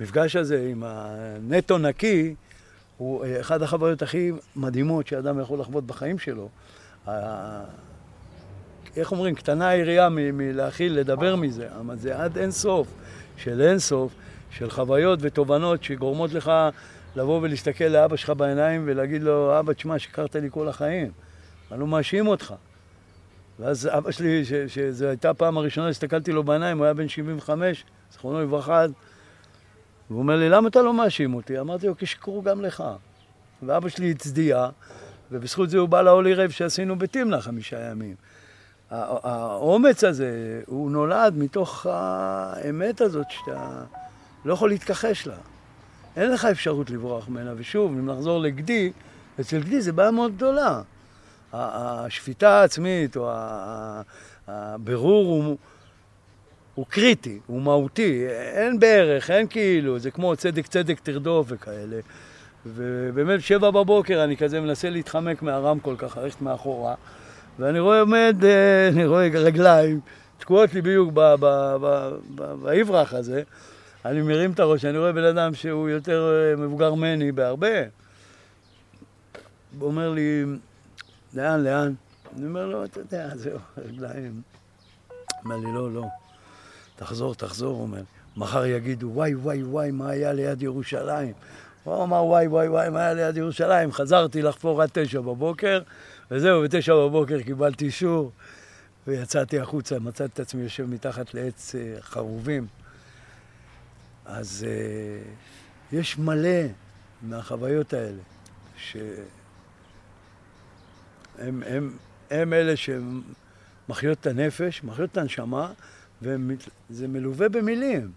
המפגש 0.00 0.36
הזה 0.36 0.66
עם 0.70 0.82
הנטו 0.86 1.78
נקי, 1.78 2.34
הוא 2.96 3.24
אה, 3.24 3.40
אחת 3.40 3.62
החוויות 3.62 4.02
הכי 4.02 4.32
מדהימות 4.56 5.06
שאדם 5.06 5.40
יכול 5.40 5.60
לחוות 5.60 5.86
בחיים 5.86 6.18
שלו. 6.18 6.48
איך 8.96 9.12
אומרים, 9.12 9.34
קטנה 9.34 9.68
היריעה 9.68 10.08
מלהכיל, 10.08 10.98
לדבר 10.98 11.36
מזה, 11.36 11.68
אבל 11.80 11.96
זה 11.96 12.18
עד 12.18 12.38
אין 12.38 12.50
סוף, 12.50 12.88
של 13.36 13.60
אין 13.60 13.78
סוף, 13.78 14.12
של 14.50 14.70
חוויות 14.70 15.18
ותובנות 15.22 15.84
שגורמות 15.84 16.32
לך 16.32 16.52
לבוא 17.16 17.40
ולהסתכל 17.42 17.84
לאבא 17.84 18.16
שלך 18.16 18.30
בעיניים 18.30 18.82
ולהגיד 18.86 19.22
לו, 19.22 19.58
אבא, 19.60 19.72
תשמע, 19.72 19.98
שיקרת 19.98 20.36
לי 20.36 20.48
כל 20.50 20.68
החיים, 20.68 21.10
אני 21.72 21.80
לא 21.80 21.86
מאשים 21.86 22.26
אותך. 22.26 22.54
ואז 23.58 23.88
אבא 23.92 24.10
שלי, 24.10 24.44
שזו 24.66 25.06
הייתה 25.06 25.30
הפעם 25.30 25.58
הראשונה 25.58 25.92
שהסתכלתי 25.92 26.32
לו 26.32 26.44
בעיניים, 26.44 26.78
הוא 26.78 26.84
היה 26.84 26.94
בן 26.94 27.08
75, 27.08 27.84
זכרונו 28.12 28.42
לברכה, 28.42 28.84
והוא 30.10 30.22
אומר 30.22 30.36
לי, 30.36 30.48
למה 30.48 30.68
אתה 30.68 30.82
לא 30.82 30.94
מאשים 30.94 31.34
אותי? 31.34 31.60
אמרתי 31.60 31.86
לו, 31.86 31.96
כי 31.96 32.06
גם 32.44 32.62
לך. 32.62 32.84
ואבא 33.62 33.88
שלי 33.88 34.10
הצדיע, 34.10 34.68
ובזכות 35.32 35.70
זה 35.70 35.78
הוא 35.78 35.88
בא 35.88 36.02
לעולי 36.02 36.34
רב 36.34 36.50
שעשינו 36.50 36.98
בתמנה 36.98 37.40
חמישה 37.40 37.90
ימים. 37.90 38.14
האומץ 39.22 40.04
הזה, 40.04 40.60
הוא 40.66 40.90
נולד 40.90 41.34
מתוך 41.36 41.86
האמת 41.90 43.00
הזאת 43.00 43.30
שאתה 43.30 43.82
לא 44.44 44.52
יכול 44.52 44.68
להתכחש 44.68 45.26
לה. 45.26 45.36
אין 46.16 46.30
לך 46.30 46.44
אפשרות 46.44 46.90
לברוח 46.90 47.28
ממנה. 47.28 47.52
ושוב, 47.56 47.92
אם 47.92 48.10
נחזור 48.10 48.40
לגדי, 48.40 48.92
אצל 49.40 49.60
גדי 49.60 49.80
זה 49.80 49.92
בעיה 49.92 50.10
מאוד 50.10 50.36
גדולה. 50.36 50.82
השפיטה 51.52 52.48
העצמית 52.50 53.16
או 53.16 53.30
הבירור 54.48 55.26
הוא... 55.26 55.56
הוא 56.74 56.86
קריטי, 56.88 57.38
הוא 57.46 57.62
מהותי, 57.62 58.26
אין 58.28 58.78
בערך, 58.80 59.30
אין 59.30 59.46
כאילו, 59.46 59.98
זה 59.98 60.10
כמו 60.10 60.36
צדק 60.36 60.66
צדק 60.66 61.00
תרדוף 61.00 61.46
וכאלה. 61.50 62.00
ובאמת 62.66 63.40
שבע 63.40 63.70
בבוקר 63.70 64.24
אני 64.24 64.36
כזה 64.36 64.60
מנסה 64.60 64.90
להתחמק 64.90 65.42
מהרמקול 65.42 65.96
ככה, 65.98 66.22
ללכת 66.22 66.42
מאחורה, 66.42 66.94
ואני 67.58 67.80
רואה 67.80 68.00
עומד, 68.00 68.36
אה, 68.44 68.88
אני 68.88 69.06
רואה 69.06 69.28
רגליים 69.34 70.00
תקועות 70.38 70.74
לי 70.74 70.80
בדיוק 70.80 71.12
באברח 72.62 73.14
הזה, 73.14 73.42
אני 74.04 74.22
מרים 74.22 74.52
את 74.52 74.60
הראש, 74.60 74.84
אני 74.84 74.98
רואה 74.98 75.12
בן 75.12 75.24
אדם 75.24 75.54
שהוא 75.54 75.88
יותר 75.88 76.32
אה, 76.32 76.56
מבוגר 76.56 76.94
ממני 76.94 77.32
בהרבה. 77.32 77.82
הוא 79.78 79.88
אומר 79.88 80.10
לי, 80.10 80.44
לאן, 81.34 81.64
לאן? 81.64 81.94
אני 82.36 82.46
אומר 82.46 82.66
לו, 82.66 82.84
אתה 82.84 83.00
יודע, 83.00 83.28
זהו, 83.34 83.58
רגליים. 83.78 84.42
אומר 85.44 85.56
לי, 85.56 85.72
לא, 85.72 85.92
לא. 85.92 86.04
תחזור, 86.96 87.34
תחזור, 87.34 87.74
הוא 87.74 87.82
אומר. 87.82 88.02
מחר 88.36 88.66
יגידו, 88.66 89.10
וואי, 89.14 89.34
וואי, 89.34 89.62
וואי, 89.62 89.90
מה 89.90 90.10
היה 90.10 90.32
ליד 90.32 90.62
ירושלים? 90.62 91.32
הוא 91.84 92.02
אמר, 92.02 92.24
וואי, 92.24 92.46
וואי, 92.46 92.68
וואי, 92.68 92.90
מה 92.90 93.00
היה 93.00 93.14
ליד 93.14 93.36
ירושלים? 93.36 93.92
חזרתי 93.92 94.42
לחפור 94.42 94.82
עד 94.82 94.88
תשע 94.92 95.20
בבוקר, 95.20 95.80
וזהו, 96.30 96.62
בתשע 96.62 96.94
בבוקר 96.94 97.42
קיבלתי 97.42 97.84
אישור, 97.84 98.32
ויצאתי 99.06 99.60
החוצה, 99.60 99.98
מצאתי 99.98 100.32
את 100.32 100.40
עצמי 100.40 100.62
יושב 100.62 100.86
מתחת 100.86 101.34
לעץ 101.34 101.74
uh, 101.74 102.02
חרובים. 102.02 102.66
אז 104.24 104.66
uh, 104.66 105.94
יש 105.96 106.18
מלא 106.18 106.60
מהחוויות 107.22 107.92
האלה, 107.92 108.22
שהם 108.76 109.14
הם, 111.38 111.96
הם 112.30 112.52
אלה 112.52 112.74
שמחיות 112.76 114.18
את 114.20 114.26
הנפש, 114.26 114.84
מחיות 114.84 115.12
את 115.12 115.16
הנשמה, 115.16 115.72
וזה 116.22 117.08
מלווה 117.08 117.48
במילים. 117.48 118.10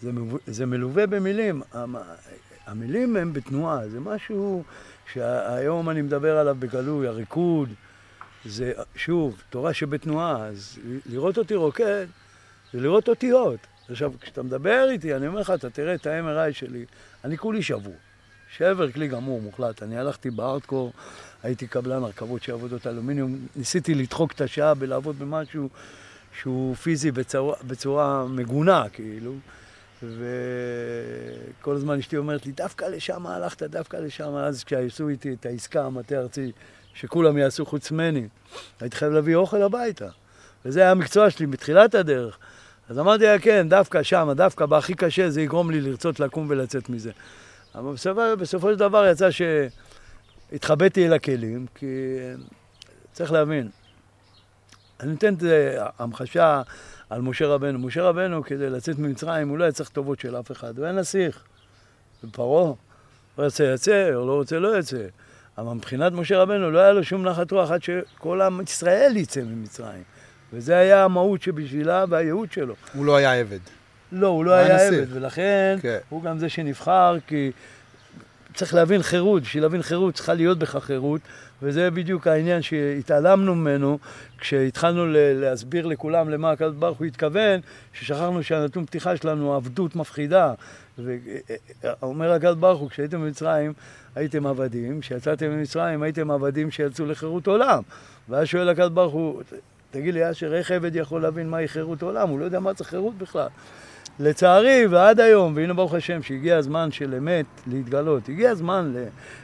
זה. 0.00 0.10
זה 0.46 0.66
מלווה 0.66 1.06
במילים. 1.06 1.62
המילים 2.66 3.16
הם 3.16 3.32
בתנועה, 3.32 3.88
זה 3.88 4.00
משהו 4.00 4.64
שהיום 5.12 5.90
אני 5.90 6.02
מדבר 6.02 6.38
עליו 6.38 6.56
בגלוי, 6.58 7.08
הריקוד, 7.08 7.68
זה, 8.44 8.72
שוב, 8.96 9.42
תורה 9.50 9.74
שבתנועה, 9.74 10.46
אז 10.46 10.78
לראות 11.06 11.38
אותי 11.38 11.54
רוקד 11.54 12.06
זה 12.72 12.80
לראות 12.80 13.08
אותיות. 13.08 13.58
עכשיו, 13.90 14.12
כשאתה 14.20 14.42
מדבר 14.42 14.86
איתי, 14.90 15.14
אני 15.14 15.26
אומר 15.26 15.40
לך, 15.40 15.50
אתה 15.50 15.70
תראה 15.70 15.94
את 15.94 16.06
ה-MRI 16.06 16.52
שלי, 16.52 16.84
אני 17.24 17.38
כולי 17.38 17.62
שבור. 17.62 17.94
שבר 18.56 18.92
כלי 18.92 19.08
גמור, 19.08 19.42
מוחלט. 19.42 19.82
אני 19.82 19.98
הלכתי 19.98 20.30
בארדקור, 20.30 20.92
הייתי 21.42 21.66
קבלן 21.66 22.02
הרכבות 22.02 22.42
של 22.42 22.52
עבודות 22.52 22.86
אלומיניום, 22.86 23.38
ניסיתי 23.56 23.94
לדחוק 23.94 24.32
את 24.32 24.40
השעה 24.40 24.74
בלעבוד 24.74 25.18
במשהו 25.18 25.68
שהוא 26.40 26.74
פיזי 26.74 27.10
בצורה, 27.10 27.56
בצורה 27.66 28.26
מגונה, 28.26 28.84
כאילו. 28.92 29.34
וכל 30.02 31.76
הזמן 31.76 31.98
אשתי 31.98 32.16
אומרת 32.16 32.46
לי, 32.46 32.52
דווקא 32.52 32.84
לשם 32.84 33.26
הלכת, 33.26 33.62
דווקא 33.62 33.96
לשם. 33.96 34.34
אז 34.34 34.64
כשעשו 34.64 35.08
איתי 35.08 35.32
את 35.32 35.46
העסקה, 35.46 35.84
המטה 35.84 36.16
הארצי, 36.16 36.52
שכולם 36.94 37.38
יעשו 37.38 37.66
חוץ 37.66 37.90
ממני, 37.90 38.28
הייתי 38.80 38.96
חייב 38.96 39.12
להביא 39.12 39.34
אוכל 39.34 39.62
הביתה. 39.62 40.08
וזה 40.64 40.80
היה 40.80 40.90
המקצוע 40.90 41.30
שלי 41.30 41.46
בתחילת 41.46 41.94
הדרך. 41.94 42.38
אז 42.88 42.98
אמרתי 42.98 43.24
לה, 43.24 43.38
כן, 43.38 43.68
דווקא 43.68 44.02
שם, 44.02 44.28
דווקא 44.36 44.66
בהכי 44.66 44.94
קשה, 44.94 45.30
זה 45.30 45.42
יגרום 45.42 45.70
לי 45.70 45.80
לרצות 45.80 46.20
לקום 46.20 46.46
ולצאת 46.48 46.88
מזה. 46.88 47.10
אבל 47.74 47.92
בסופו, 47.92 48.20
בסופו 48.38 48.72
של 48.72 48.78
דבר 48.78 49.06
יצא 49.06 49.28
שהתחבאתי 49.30 51.06
אל 51.06 51.12
הכלים, 51.12 51.66
כי 51.74 52.16
צריך 53.12 53.32
להבין, 53.32 53.68
אני 55.00 55.10
נותן 55.10 55.34
את 55.34 55.42
המחשה 55.98 56.62
על 57.10 57.20
משה 57.20 57.46
רבנו. 57.46 57.78
משה 57.78 58.02
רבנו, 58.02 58.44
כדי 58.44 58.70
לצאת 58.70 58.98
ממצרים, 58.98 59.48
הוא 59.48 59.58
לא 59.58 59.64
היה 59.64 59.72
צריך 59.72 59.88
טובות 59.88 60.20
של 60.20 60.36
אף 60.36 60.52
אחד, 60.52 60.78
הוא 60.78 60.84
היה 60.84 60.94
נסיך. 60.94 61.42
ופרעה, 62.24 62.64
הוא 62.64 62.76
רוצה 63.44 63.64
יצא, 63.64 64.14
או 64.14 64.26
לא 64.26 64.34
רוצה 64.34 64.58
לא 64.58 64.78
יצא. 64.78 65.06
אבל 65.58 65.72
מבחינת 65.72 66.12
משה 66.12 66.38
רבנו 66.38 66.70
לא 66.70 66.78
היה 66.78 66.92
לו 66.92 67.04
שום 67.04 67.22
נחת 67.22 67.50
רוח 67.50 67.70
עד 67.70 67.82
שכל 67.82 68.40
עם 68.40 68.60
ישראל 68.60 69.12
יצא 69.16 69.40
ממצרים. 69.40 70.02
וזה 70.52 70.76
היה 70.76 71.04
המהות 71.04 71.42
שבשבילה 71.42 72.04
והייעוד 72.08 72.52
שלו. 72.52 72.74
הוא 72.94 73.04
לא 73.04 73.16
היה 73.16 73.34
עבד. 73.34 73.58
לא, 74.12 74.26
הוא 74.26 74.44
לא 74.44 74.52
היה 74.52 74.74
נסיך. 74.74 75.02
עבד, 75.02 75.16
ולכן 75.16 75.78
כן. 75.82 75.98
הוא 76.08 76.22
גם 76.22 76.38
זה 76.38 76.48
שנבחר, 76.48 77.16
כי 77.26 77.52
צריך 78.54 78.74
להבין 78.74 79.02
חירות, 79.02 79.42
בשביל 79.42 79.62
להבין 79.62 79.82
חירות 79.82 80.14
צריכה 80.14 80.34
להיות 80.34 80.58
בך 80.58 80.76
חירות, 80.76 81.20
וזה 81.62 81.90
בדיוק 81.90 82.26
העניין 82.26 82.62
שהתעלמנו 82.62 83.54
ממנו 83.54 83.98
כשהתחלנו 84.38 85.04
להסביר 85.12 85.86
לכולם 85.86 86.28
למה 86.28 86.50
הקדוש 86.50 86.76
ברוך 86.76 86.98
הוא 86.98 87.06
התכוון, 87.06 87.60
ששכחנו 87.92 88.42
שהנתון 88.42 88.86
פתיחה 88.86 89.16
שלנו 89.16 89.54
עבדות 89.54 89.96
מפחידה. 89.96 90.54
ואומר 90.98 92.32
הקדוש 92.32 92.56
ברוך 92.56 92.80
הוא, 92.80 92.90
כשהייתם 92.90 93.20
במצרים 93.20 93.72
הייתם 94.14 94.46
עבדים, 94.46 95.00
כשיצאתם 95.00 95.50
ממצרים 95.50 96.02
הייתם 96.02 96.30
עבדים 96.30 96.70
שיצאו 96.70 97.06
לחירות 97.06 97.46
עולם. 97.46 97.82
ואז 98.28 98.46
שואל 98.46 98.68
הקדוש 98.68 98.90
ברוך 98.90 99.12
הוא, 99.12 99.42
תגיד 99.90 100.14
לי, 100.14 100.30
אשר, 100.30 100.54
איך 100.54 100.70
עבד 100.70 100.96
יכול 100.96 101.22
להבין 101.22 101.48
מהי 101.48 101.68
חירות 101.68 102.02
עולם? 102.02 102.28
הוא 102.28 102.38
לא 102.40 102.44
יודע 102.44 102.60
מה 102.60 102.72
זה 102.72 102.84
חירות 102.84 103.18
בכלל. 103.18 103.48
לצערי, 104.20 104.86
ועד 104.90 105.20
היום, 105.20 105.52
והנה 105.56 105.74
ברוך 105.74 105.94
השם, 105.94 106.22
שהגיע 106.22 106.56
הזמן 106.56 106.90
של 106.90 107.14
אמת 107.14 107.46
להתגלות, 107.66 108.28
הגיע 108.28 108.50
הזמן 108.50 108.94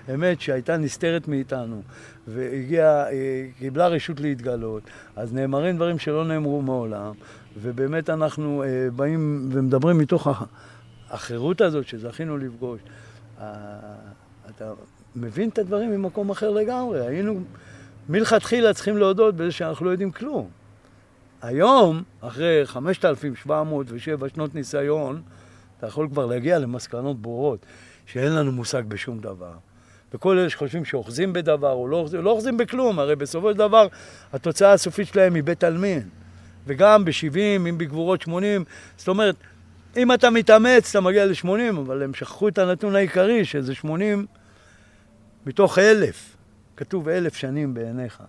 לאמת 0.08 0.40
שהייתה 0.40 0.76
נסתרת 0.76 1.28
מאיתנו, 1.28 1.82
והגיעה, 2.28 3.10
אה, 3.10 3.46
קיבלה 3.58 3.88
רשות 3.88 4.20
להתגלות, 4.20 4.82
אז 5.16 5.32
נאמרים 5.32 5.76
דברים 5.76 5.98
שלא 5.98 6.24
נאמרו 6.24 6.62
מעולם, 6.62 7.12
ובאמת 7.62 8.10
אנחנו 8.10 8.62
אה, 8.62 8.68
באים 8.96 9.48
ומדברים 9.52 9.98
מתוך 9.98 10.26
הח- 10.26 10.46
החירות 11.10 11.60
הזאת 11.60 11.86
שזכינו 11.88 12.38
לפגוש. 12.38 12.80
אה, 13.40 13.46
אתה 14.50 14.72
מבין 15.16 15.48
את 15.48 15.58
הדברים 15.58 15.90
ממקום 15.90 16.30
אחר 16.30 16.50
לגמרי. 16.50 17.06
היינו 17.06 17.40
מלכתחילה 18.08 18.74
צריכים 18.74 18.96
להודות 18.98 19.34
בזה 19.36 19.52
שאנחנו 19.52 19.86
לא 19.86 19.90
יודעים 19.90 20.10
כלום. 20.10 20.48
היום, 21.44 22.02
אחרי 22.20 22.60
5,707 22.64 24.28
שנות 24.28 24.54
ניסיון, 24.54 25.22
אתה 25.78 25.86
יכול 25.86 26.08
כבר 26.08 26.26
להגיע 26.26 26.58
למסקנות 26.58 27.22
ברורות, 27.22 27.66
שאין 28.06 28.32
לנו 28.32 28.52
מושג 28.52 28.82
בשום 28.88 29.20
דבר. 29.20 29.52
וכל 30.14 30.38
אלה 30.38 30.50
שחושבים 30.50 30.84
שאוחזים 30.84 31.32
בדבר 31.32 31.72
או 31.72 31.88
לא 31.88 31.96
אוחזים, 31.96 32.22
לא 32.22 32.30
אוחזים 32.30 32.56
בכלום, 32.56 32.98
הרי 32.98 33.16
בסופו 33.16 33.52
של 33.52 33.58
דבר 33.58 33.86
התוצאה 34.32 34.72
הסופית 34.72 35.08
שלהם 35.08 35.34
היא 35.34 35.44
בית 35.44 35.64
עלמין. 35.64 36.08
וגם 36.66 37.04
ב-70, 37.04 37.38
אם 37.56 37.78
בגבורות 37.78 38.22
80, 38.22 38.64
זאת 38.96 39.08
אומרת, 39.08 39.36
אם 39.96 40.12
אתה 40.12 40.30
מתאמץ, 40.30 40.90
אתה 40.90 41.00
מגיע 41.00 41.26
ל-80, 41.26 41.78
אבל 41.78 42.02
הם 42.02 42.14
שכחו 42.14 42.48
את 42.48 42.58
הנתון 42.58 42.96
העיקרי, 42.96 43.44
שזה 43.44 43.74
80 43.74 44.26
מתוך 45.46 45.78
אלף. 45.78 46.36
כתוב 46.76 47.08
אלף 47.08 47.36
שנים 47.36 47.74
בעיניך. 47.74 48.22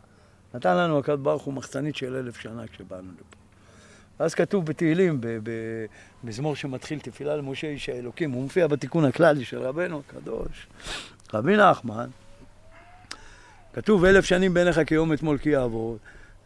נתן 0.56 0.78
לנו 0.78 1.00
הקדוש 1.00 1.20
ברוך 1.20 1.44
הוא 1.44 1.54
מחסנית 1.54 1.96
של 1.96 2.16
אלף 2.16 2.40
שנה 2.40 2.68
כשבאנו 2.68 3.12
לפה. 3.14 3.38
ואז 4.20 4.34
כתוב 4.34 4.66
בתהילים, 4.66 5.22
במזמור 6.24 6.56
שמתחיל 6.56 7.00
תפילה 7.00 7.36
למשה 7.36 7.68
איש 7.68 7.90
האלוקים, 7.90 8.32
הוא 8.32 8.44
מופיע 8.44 8.68
בתיקון 8.68 9.06
הכללי 9.06 9.46
של 9.46 9.60
רבנו 9.60 10.02
הקדוש, 10.08 10.68
רבי 11.34 11.58
נחמן, 11.58 12.10
כתוב 13.74 14.06
אלף 14.06 14.26
שנים 14.26 14.54
בעיניך 14.54 14.80
כיום 14.86 15.14
אתמול 15.14 15.38
כי 15.38 15.50
יעבור, 15.50 15.98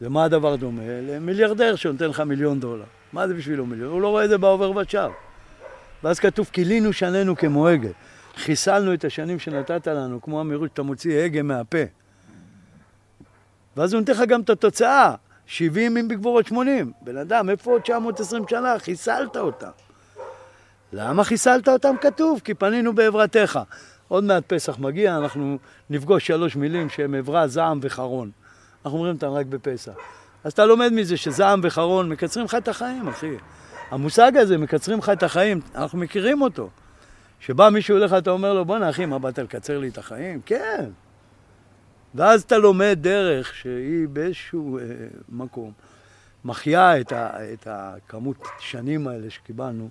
למה 0.01 0.23
הדבר 0.23 0.55
דומה? 0.55 0.81
למיליארדר 0.85 1.75
שנותן 1.75 2.05
לך 2.05 2.19
מיליון 2.19 2.59
דולר. 2.59 2.85
מה 3.13 3.27
זה 3.27 3.33
בשבילו 3.33 3.65
מיליון? 3.65 3.91
הוא 3.91 4.01
לא 4.01 4.07
רואה 4.07 4.25
את 4.25 4.29
זה 4.29 4.37
בעובר 4.37 4.71
ושב. 4.71 5.09
ואז 6.03 6.19
כתוב 6.19 6.49
כילינו 6.53 6.93
שנינו 6.93 7.35
כמו 7.35 7.67
הגה. 7.67 7.89
חיסלנו 8.35 8.93
את 8.93 9.05
השנים 9.05 9.39
שנתת 9.39 9.87
לנו, 9.87 10.21
כמו 10.21 10.39
המהירות 10.39 10.69
שאתה 10.69 10.83
מוציא 10.83 11.19
הגה 11.19 11.41
מהפה. 11.41 11.83
ואז 13.77 13.93
הוא 13.93 13.99
נותן 13.99 14.13
לך 14.13 14.21
גם 14.27 14.41
את 14.41 14.49
התוצאה, 14.49 15.15
70 15.45 15.97
אם 15.97 16.07
בגבורות 16.07 16.47
80. 16.47 16.91
בן 17.01 17.17
אדם, 17.17 17.49
איפה 17.49 17.71
עוד 17.71 17.81
920 17.81 18.43
שנה? 18.49 18.79
חיסלת 18.79 19.37
אותם. 19.37 19.69
למה 20.93 21.23
חיסלת 21.23 21.67
אותם? 21.67 21.95
כתוב, 22.01 22.41
כי 22.43 22.53
פנינו 22.53 22.95
בעברתך. 22.95 23.59
עוד 24.07 24.23
מעט 24.23 24.43
פסח 24.47 24.79
מגיע, 24.79 25.17
אנחנו 25.17 25.57
נפגוש 25.89 26.27
שלוש 26.27 26.55
מילים 26.55 26.89
שהן 26.89 27.15
עברה, 27.15 27.47
זעם 27.47 27.79
וחרון. 27.81 28.31
אנחנו 28.85 28.97
אומרים 28.97 29.15
אותם 29.15 29.27
רק 29.27 29.45
בפסח. 29.45 29.91
אז 30.43 30.51
אתה 30.51 30.65
לומד 30.65 30.93
מזה 30.93 31.17
שזעם 31.17 31.59
וחרון 31.63 32.09
מקצרים 32.09 32.45
לך 32.45 32.55
את 32.55 32.67
החיים, 32.67 33.07
אחי. 33.07 33.35
המושג 33.91 34.37
הזה, 34.37 34.57
מקצרים 34.57 34.99
לך 34.99 35.09
את 35.09 35.23
החיים, 35.23 35.61
אנחנו 35.75 35.97
מכירים 35.97 36.41
אותו. 36.41 36.69
שבא 37.39 37.69
מישהו 37.69 37.97
אליך, 37.97 38.13
אתה 38.13 38.29
אומר 38.29 38.53
לו, 38.53 38.65
בואנה 38.65 38.89
אחי, 38.89 39.05
מה, 39.05 39.19
באת 39.19 39.39
לקצר 39.39 39.79
לי 39.79 39.87
את 39.87 39.97
החיים? 39.97 40.41
כן. 40.45 40.85
ואז 42.15 42.41
אתה 42.41 42.57
לומד 42.57 42.97
דרך 43.01 43.55
שהיא 43.55 44.07
באיזשהו 44.07 44.77
אה, 44.77 44.83
מקום 45.29 45.71
מחיה 46.45 46.99
את, 47.01 47.11
ה, 47.11 47.53
את 47.53 47.67
הכמות 47.71 48.37
שנים 48.59 49.07
האלה 49.07 49.29
שקיבלנו, 49.29 49.89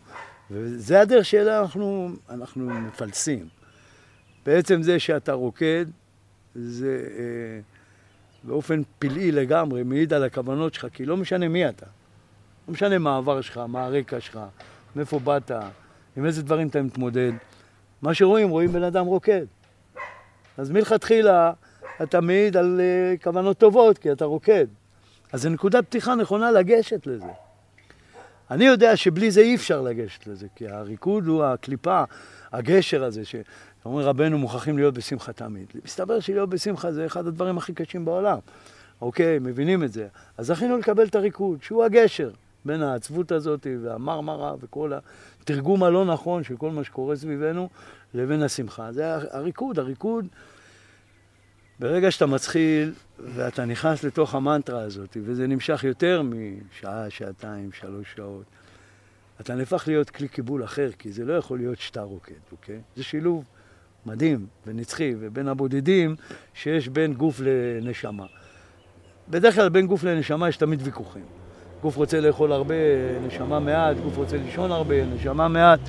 וזה 0.50 1.00
הדרך 1.00 1.24
שאלה 1.24 1.60
אנחנו, 1.60 2.10
אנחנו 2.30 2.70
מפלסים. 2.70 3.48
בעצם 4.46 4.82
זה 4.82 4.98
שאתה 4.98 5.32
רוקד, 5.32 5.86
זה 6.54 7.04
אה, 7.18 7.60
באופן 8.44 8.82
פלאי 8.98 9.32
לגמרי 9.32 9.82
מעיד 9.82 10.12
על 10.12 10.24
הכוונות 10.24 10.74
שלך, 10.74 10.86
כי 10.92 11.06
לא 11.06 11.16
משנה 11.16 11.48
מי 11.48 11.68
אתה. 11.68 11.86
לא 12.68 12.74
משנה 12.74 12.98
מה 12.98 13.14
העבר 13.14 13.40
שלך, 13.40 13.58
מה 13.58 13.84
הרקע 13.84 14.20
שלך, 14.20 14.38
מאיפה 14.96 15.18
באת, 15.18 15.50
עם 16.16 16.26
איזה 16.26 16.42
דברים 16.42 16.68
אתה 16.68 16.82
מתמודד. 16.82 17.32
מה 18.02 18.14
שרואים, 18.14 18.48
רואים 18.48 18.72
בן 18.72 18.82
אדם 18.82 19.06
רוקד. 19.06 19.46
אז 20.56 20.70
מלכתחילה 20.70 21.52
אתה 22.02 22.20
מעיד 22.20 22.56
על 22.56 22.80
uh, 22.80 23.22
כוונות 23.22 23.58
טובות, 23.58 23.98
כי 23.98 24.12
אתה 24.12 24.24
רוקד. 24.24 24.66
אז 25.32 25.42
זו 25.42 25.50
נקודת 25.50 25.86
פתיחה 25.86 26.14
נכונה 26.14 26.50
לגשת 26.50 27.06
לזה. 27.06 27.26
אני 28.50 28.64
יודע 28.64 28.96
שבלי 28.96 29.30
זה 29.30 29.40
אי 29.40 29.54
אפשר 29.54 29.82
לגשת 29.82 30.26
לזה, 30.26 30.46
כי 30.54 30.68
הריקוד 30.68 31.26
הוא 31.26 31.44
הקליפה, 31.44 32.02
הגשר 32.52 33.04
הזה, 33.04 33.22
שאומר 33.24 34.02
רבנו 34.02 34.38
מוכרחים 34.38 34.78
להיות 34.78 34.94
בשמחה 34.94 35.32
תמיד. 35.32 35.66
מסתבר 35.84 36.20
שלהיות 36.20 36.48
בשמחה 36.48 36.92
זה 36.92 37.06
אחד 37.06 37.26
הדברים 37.26 37.58
הכי 37.58 37.74
קשים 37.74 38.04
בעולם. 38.04 38.38
אוקיי, 39.00 39.38
מבינים 39.38 39.84
את 39.84 39.92
זה. 39.92 40.08
אז 40.38 40.46
זכינו 40.46 40.78
לקבל 40.78 41.06
את 41.06 41.14
הריקוד, 41.14 41.62
שהוא 41.62 41.84
הגשר 41.84 42.30
בין 42.64 42.82
העצבות 42.82 43.32
הזאת 43.32 43.66
והמרמרה 43.82 44.54
וכל 44.60 44.92
התרגום 45.42 45.82
הלא 45.82 46.04
נכון 46.04 46.44
של 46.44 46.56
כל 46.56 46.70
מה 46.70 46.84
שקורה 46.84 47.16
סביבנו 47.16 47.68
לבין 48.14 48.42
השמחה. 48.42 48.92
זה 48.92 49.14
הריקוד, 49.30 49.78
הריקוד, 49.78 50.26
ברגע 51.80 52.10
שאתה 52.10 52.26
מתחיל 52.26 52.92
ואתה 53.34 53.64
נכנס 53.64 54.04
לתוך 54.04 54.34
המנטרה 54.34 54.80
הזאת, 54.80 55.16
וזה 55.22 55.46
נמשך 55.46 55.84
יותר 55.84 56.22
משעה, 56.22 57.10
שעתיים, 57.10 57.72
שלוש 57.72 58.06
שעות, 58.16 58.44
אתה 59.40 59.54
נהפך 59.54 59.84
להיות 59.86 60.10
כלי 60.10 60.28
קיבול 60.28 60.64
אחר, 60.64 60.90
כי 60.98 61.12
זה 61.12 61.24
לא 61.24 61.32
יכול 61.32 61.58
להיות 61.58 61.78
שאתה 61.78 62.02
רוקד, 62.02 62.34
אוקיי? 62.52 62.80
זה 62.96 63.04
שילוב 63.04 63.44
מדהים 64.06 64.46
ונצחי, 64.66 65.14
ובין 65.18 65.48
הבודדים 65.48 66.16
שיש 66.54 66.88
בין 66.88 67.14
גוף 67.14 67.40
לנשמה. 67.44 68.26
בדרך 69.28 69.54
כלל 69.54 69.68
בין 69.68 69.86
גוף 69.86 70.04
לנשמה 70.04 70.48
יש 70.48 70.56
תמיד 70.56 70.80
ויכוחים. 70.82 71.24
גוף 71.82 71.96
רוצה 71.96 72.20
לאכול 72.20 72.52
הרבה, 72.52 72.74
נשמה 73.26 73.60
מעט, 73.60 73.96
גוף 73.96 74.16
רוצה 74.16 74.36
לישון 74.36 74.72
הרבה, 74.72 75.04
נשמה 75.04 75.48
מעט. 75.48 75.80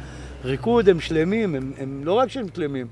ריקוד 0.44 0.90
הם 0.90 1.00
שלמים, 1.00 1.56
הם, 1.56 1.74
הם 1.78 2.02
לא 2.04 2.14
רק 2.14 2.30
שהם 2.30 2.46
שלמים, 2.56 2.88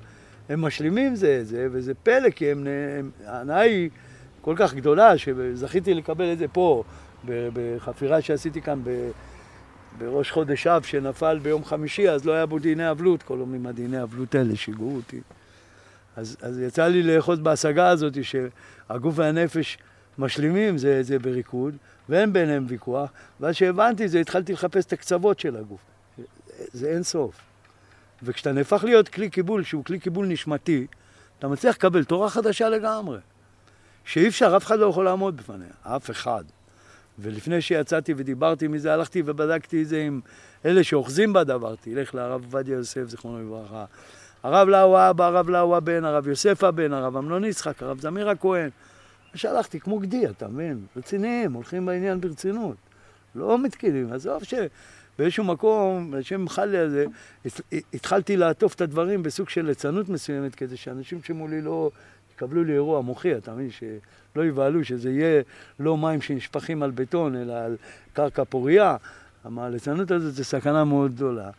הם 0.50 0.62
משלימים 0.62 1.16
זה 1.16 1.38
את 1.42 1.48
זה, 1.48 1.68
וזה 1.72 1.94
פלא, 1.94 2.30
כי 2.30 2.52
הם, 2.52 2.68
הם, 3.00 3.12
ההנאה 3.26 3.60
היא 3.60 3.90
כל 4.42 4.54
כך 4.58 4.74
גדולה, 4.74 5.18
שזכיתי 5.18 5.94
לקבל 5.94 6.34
את 6.34 6.38
זה 6.38 6.48
פה, 6.48 6.84
בחפירה 7.26 8.22
שעשיתי 8.22 8.62
כאן 8.62 8.80
ב, 8.84 9.10
בראש 9.98 10.32
חודש 10.32 10.68
אב, 10.68 10.84
שנפל 10.84 11.40
ביום 11.40 11.66
חמישי, 11.66 12.10
אז 12.10 12.26
לא 12.26 12.32
היה 12.32 12.46
בו 12.46 12.60
דיני 12.60 12.92
אבלות, 12.92 13.24
כל 13.24 13.38
יום 13.40 13.54
עם 13.54 13.66
הדיני 13.66 14.04
אבלות 14.04 14.36
האלה 14.36 14.56
שיגעו 14.56 14.96
אותי. 14.96 15.22
אז, 16.16 16.38
אז 16.42 16.60
יצא 16.60 16.88
לי 16.88 17.04
לאחוז 17.04 17.40
בהשגה 17.40 17.88
הזאת 17.90 18.24
שהגוף 18.24 19.14
והנפש 19.18 19.78
משלימים 20.18 20.78
זה 20.78 21.00
את 21.00 21.06
זה 21.06 21.20
בריקוד, 21.20 21.76
ואין 22.10 22.34
ביניהם 22.34 22.66
ויכוח, 22.68 23.10
ואז 23.40 23.56
שהבנתי 23.56 24.08
זה, 24.08 24.20
התחלתי 24.20 24.54
לחפש 24.54 24.86
את 24.86 24.94
הקצוות 24.94 25.40
של 25.40 25.56
הגוף. 25.56 25.80
זה 26.74 26.90
אין 26.90 27.04
סוף. 27.04 27.47
וכשאתה 28.24 28.52
נהפך 28.52 28.84
להיות 28.84 29.10
כלי 29.10 29.30
קיבול, 29.30 29.64
שהוא 29.64 29.84
כלי 29.84 30.00
קיבול 30.00 30.28
נשמתי, 30.28 30.88
אתה 31.40 31.48
מצליח 31.48 31.76
לקבל 31.76 32.04
תורה 32.04 32.30
חדשה 32.30 32.70
לגמרי, 32.70 33.20
שאי 34.06 34.28
אפשר, 34.28 34.58
אף 34.58 34.66
אחד 34.66 34.80
לא 34.80 34.86
יכול 34.86 35.06
לעמוד 35.06 35.38
בפניה, 35.38 35.68
אף 35.84 36.12
אחד. 36.12 36.44
ולפני 37.20 37.62
שיצאתי 37.62 38.14
ודיברתי 38.18 38.68
מזה, 38.68 38.94
הלכתי 38.94 39.22
ובדקתי 39.26 39.84
את 39.84 39.88
זה 39.88 40.02
עם 40.02 40.22
אלה 40.66 40.84
שאוחזים 40.84 41.34
בדבר, 41.34 41.76
תלך 41.76 42.16
לרב 42.16 42.44
עובדיה 42.44 42.74
יוסף, 42.74 43.04
זיכרונו 43.08 43.40
לברכה, 43.40 43.86
הרב 44.44 44.68
לאו 44.68 45.10
אבא, 45.10 45.26
הרב 45.26 45.50
לאו 45.50 45.78
הבן, 45.78 46.06
הרב 46.06 46.28
יוסף 46.28 46.64
הבן, 46.64 46.94
הרב 46.94 47.18
אמנון 47.18 47.46
יצחק, 47.46 47.84
הרב 47.84 48.02
זמיר 48.02 48.30
הכהן. 48.30 48.70
ושלחתי 49.36 49.80
כמו 49.80 50.00
גדי, 50.00 50.28
אתה 50.28 50.48
מבין? 50.48 50.86
רציניים, 50.98 51.54
הולכים 51.54 51.86
בעניין 51.86 52.22
ברצינות. 52.22 52.76
לא 53.36 53.64
מתקילים, 53.64 54.14
עזוב 54.14 54.44
שבאיזשהו 55.18 55.44
מקום, 55.44 56.12
בשם 56.12 56.50
חלי 56.50 56.78
הזה, 56.78 57.06
התחלתי 57.94 58.38
לעטוף 58.38 58.76
את 58.76 58.82
הדברים 58.82 59.24
בסוג 59.24 59.50
של 59.50 59.66
ליצנות 59.66 60.10
מסוימת, 60.10 60.56
כדי 60.56 60.78
שאנשים 60.78 61.24
שמולי 61.24 61.62
לא 61.62 61.92
יקבלו 62.36 62.64
לי 62.64 62.74
אירוע 62.74 63.02
מוחי, 63.02 63.38
אתה 63.38 63.54
מבין? 63.54 63.70
שלא 63.72 64.46
יבהלו, 64.46 64.86
שזה 64.86 65.12
יהיה 65.12 65.42
לא 65.80 65.98
מים 65.98 66.22
שנשפכים 66.22 66.84
על 66.84 66.92
בטון, 66.92 67.36
אלא 67.36 67.54
על 67.54 67.76
קרקע 68.14 68.44
פורייה. 68.44 68.96
הליצנות 69.58 70.12
הזאת 70.12 70.34
זו 70.34 70.44
סכנה 70.44 70.84
מאוד 70.84 71.16
גדולה. 71.16 71.50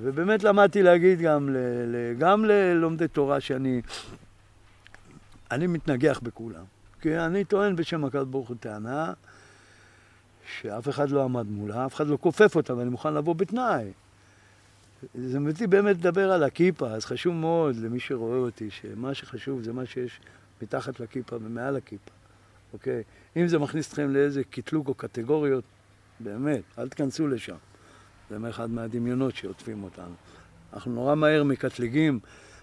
ובאמת 0.00 0.42
למדתי 0.42 0.82
להגיד 0.82 1.20
גם, 1.20 1.48
ל, 1.50 1.56
ל, 1.86 2.14
גם 2.18 2.44
ללומדי 2.44 3.08
תורה 3.08 3.40
שאני 3.40 3.82
אני 5.50 5.66
מתנגח 5.66 6.20
בכולם. 6.22 6.64
כי 7.00 7.18
אני 7.18 7.44
טוען 7.44 7.76
בשם 7.76 8.04
הקדוש 8.04 8.28
ברוך 8.28 8.48
הוא 8.48 8.56
טענה 8.60 9.12
שאף 10.48 10.88
אחד 10.88 11.10
לא 11.10 11.24
עמד 11.24 11.46
מולה, 11.46 11.86
אף 11.86 11.94
אחד 11.94 12.06
לא 12.06 12.18
כופף 12.20 12.56
אותה, 12.56 12.76
ואני 12.76 12.90
מוכן 12.90 13.14
לבוא 13.14 13.34
בתנאי. 13.34 13.92
זה 15.14 15.40
מביא 15.40 15.68
באמת 15.68 15.96
לדבר 15.96 16.32
על 16.32 16.42
הכיפה, 16.42 16.88
אז 16.88 17.04
חשוב 17.04 17.34
מאוד 17.34 17.76
למי 17.76 18.00
שרואה 18.00 18.38
אותי, 18.38 18.70
שמה 18.70 19.14
שחשוב 19.14 19.62
זה 19.62 19.72
מה 19.72 19.86
שיש 19.86 20.20
מתחת 20.62 21.00
לכיפה 21.00 21.36
ומעל 21.36 21.76
הכיפה, 21.76 22.10
אוקיי? 22.72 23.02
אם 23.36 23.48
זה 23.48 23.58
מכניס 23.58 23.88
אתכם 23.88 24.10
לאיזה 24.10 24.44
קטלוג 24.44 24.88
או 24.88 24.94
קטגוריות, 24.94 25.64
באמת, 26.20 26.62
אל 26.78 26.88
תכנסו 26.88 27.28
לשם. 27.28 27.56
זה 28.30 28.36
אחד 28.48 28.70
מהדמיונות 28.70 29.36
שעוטפים 29.36 29.84
אותנו. 29.84 30.14
אנחנו 30.72 30.92
נורא 30.94 31.14
מהר 31.14 31.44
מקטלגים 31.44 32.20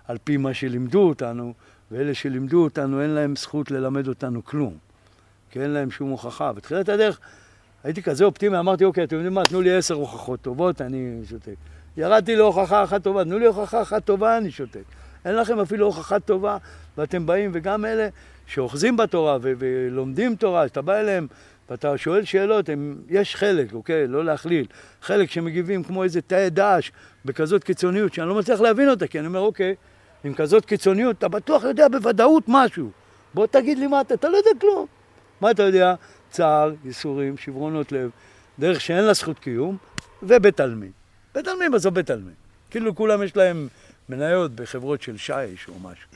על 0.08 0.18
פי 0.24 0.38
מה 0.38 0.54
שלימדו 0.54 1.08
אותנו, 1.08 1.54
ואלה 1.92 2.14
שלימדו 2.14 2.64
אותנו 2.64 3.02
אין 3.02 3.10
להם 3.10 3.36
זכות 3.36 3.72
ללמד 3.72 4.08
אותנו 4.08 4.46
כלום, 4.46 4.78
כי 5.52 5.62
אין 5.62 5.70
להם 5.70 5.92
שום 5.92 6.10
הוכחה. 6.10 6.54
בתחילת 6.54 6.90
הדרך 6.90 7.20
הייתי 7.86 8.04
כזה 8.04 8.26
אופטימי, 8.26 8.60
אמרתי, 8.60 8.86
אוקיי, 8.86 9.04
אתם 9.04 9.16
יודעים 9.16 9.34
מה, 9.34 9.44
תנו 9.44 9.62
לי 9.62 9.78
עשר 9.78 9.94
הוכחות 9.94 10.42
טובות, 10.42 10.82
אני 10.82 11.22
שותק. 11.30 11.56
ירדתי 11.98 12.36
להוכחה 12.36 12.84
אחת 12.84 13.04
טובה, 13.04 13.24
תנו 13.24 13.40
לי 13.40 13.46
הוכחה 13.46 13.82
אחת 13.82 14.06
טובה, 14.06 14.38
אני 14.38 14.52
שותק. 14.52 14.84
אין 15.26 15.36
לכם 15.36 15.60
אפילו 15.60 15.86
הוכחה 15.86 16.20
טובה, 16.20 16.58
ואתם 16.98 17.26
באים, 17.26 17.52
וגם 17.54 17.86
אלה 17.86 18.08
שאוחזים 18.48 18.98
בתורה 18.98 19.38
ו- 19.42 19.54
ולומדים 19.58 20.36
תורה, 20.36 20.68
שאתה 20.68 20.82
בא 20.82 20.94
אליהם 20.94 21.28
ואתה 21.70 21.98
שואל 21.98 22.24
שאלות, 22.24 22.70
הם, 22.70 22.96
יש 23.10 23.36
חלק, 23.36 23.74
אוקיי? 23.74 24.08
לא 24.08 24.26
להכליל. 24.26 24.66
חלק 25.02 25.32
שמגיבים 25.32 25.84
כמו 25.84 26.04
איזה 26.04 26.22
תאי 26.22 26.50
דאעש 26.50 26.92
בכזאת 27.26 27.64
קיצוניות, 27.64 28.14
שאני 28.14 28.30
לא 28.30 28.36
מצליח 28.36 28.62
להבין 28.62 28.90
אותה, 28.90 29.08
כי 29.08 29.20
אני 29.20 29.28
אומר, 29.28 29.40
אוקיי, 29.40 29.76
עם 30.24 30.34
כזאת 30.34 30.66
קיצוניות, 30.66 31.18
אתה 31.18 31.28
בטוח 31.28 31.64
יודע 31.64 31.88
בוודאות 31.88 32.44
משהו. 32.48 32.90
בוא 33.34 33.48
תגיד 33.48 33.78
לי 33.80 33.88
מה 33.88 34.02
אתה, 34.02 34.14
אתה 34.14 34.30
לא 34.30 34.38
יודע 34.38 34.52
כלום. 34.62 34.86
מה 35.42 35.52
אתה 35.52 35.64
יודע? 35.64 35.96
צער, 36.36 36.74
ייסורים, 36.86 37.38
שברונות 37.38 37.92
לב, 37.92 38.10
דרך 38.60 38.82
שאין 38.82 39.04
לה 39.04 39.14
זכות 39.14 39.40
קיום, 39.40 39.78
ובית 40.24 40.60
עלמין. 40.60 40.92
בית 41.36 41.48
עלמין 41.48 41.72
בסוף 41.72 41.94
בית 41.94 42.10
עלמין. 42.10 42.34
כאילו 42.70 42.96
כולם 42.96 43.24
יש 43.24 43.36
להם 43.36 43.68
מניות 44.10 44.52
בחברות 44.52 45.02
של 45.02 45.18
שיש 45.18 45.68
או 45.68 45.80
משהו. 45.80 46.10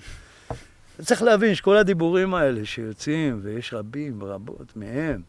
צריך 1.01 1.21
להבין 1.21 1.55
שכל 1.55 1.77
הדיבורים 1.77 2.33
האלה 2.33 2.65
שיוצאים, 2.65 3.39
ויש 3.43 3.73
רבים 3.73 4.21
ורבות 4.21 4.77
מהם, 4.77 5.21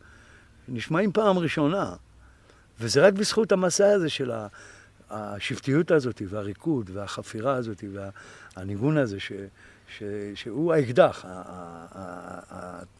נשמעים 0.69 1.13
פעם 1.13 1.39
ראשונה. 1.39 1.93
וזה 2.81 3.07
רק 3.07 3.13
בזכות 3.13 3.53
המסע 3.53 3.89
הזה 3.89 4.09
של 4.09 4.31
השבטיות 5.11 5.91
הזאת, 5.91 6.23
והריקוד, 6.29 6.91
והחפירה 6.93 7.55
הזאת, 7.55 7.85
והניגון 8.57 8.97
הזה, 8.97 9.21
ש, 9.21 9.33
ש, 9.99 10.03
שהוא 10.35 10.73
האקדח. 10.73 11.25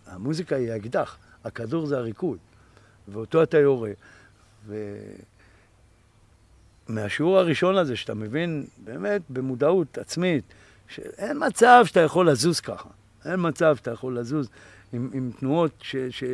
המוזיקה 0.07 0.57
היא 0.57 0.73
האקדח, 0.73 1.19
הכדור 1.45 1.87
זה 1.87 1.99
הריקוד, 1.99 2.39
ואותו 3.09 3.43
אתה 3.43 3.59
יורה. 3.59 3.91
ומהשיעור 6.89 7.39
הראשון 7.39 7.77
הזה, 7.77 7.97
שאתה 7.97 8.15
מבין 8.15 8.67
באמת 8.85 9.23
במודעות 9.31 9.99
עצמית, 9.99 10.45
שאין 10.89 11.47
מצב 11.47 11.83
שאתה 11.87 12.01
יכול 12.01 12.31
לזוז 12.31 12.61
ככה. 12.61 12.89
אין 13.25 13.37
מצב 13.39 13.77
שאתה 13.77 13.91
יכול 13.91 14.19
לזוז 14.19 14.49
עם, 14.93 15.11
עם 15.13 15.31
תנועות 15.39 15.73
ש, 15.81 15.97
ש... 16.11 16.25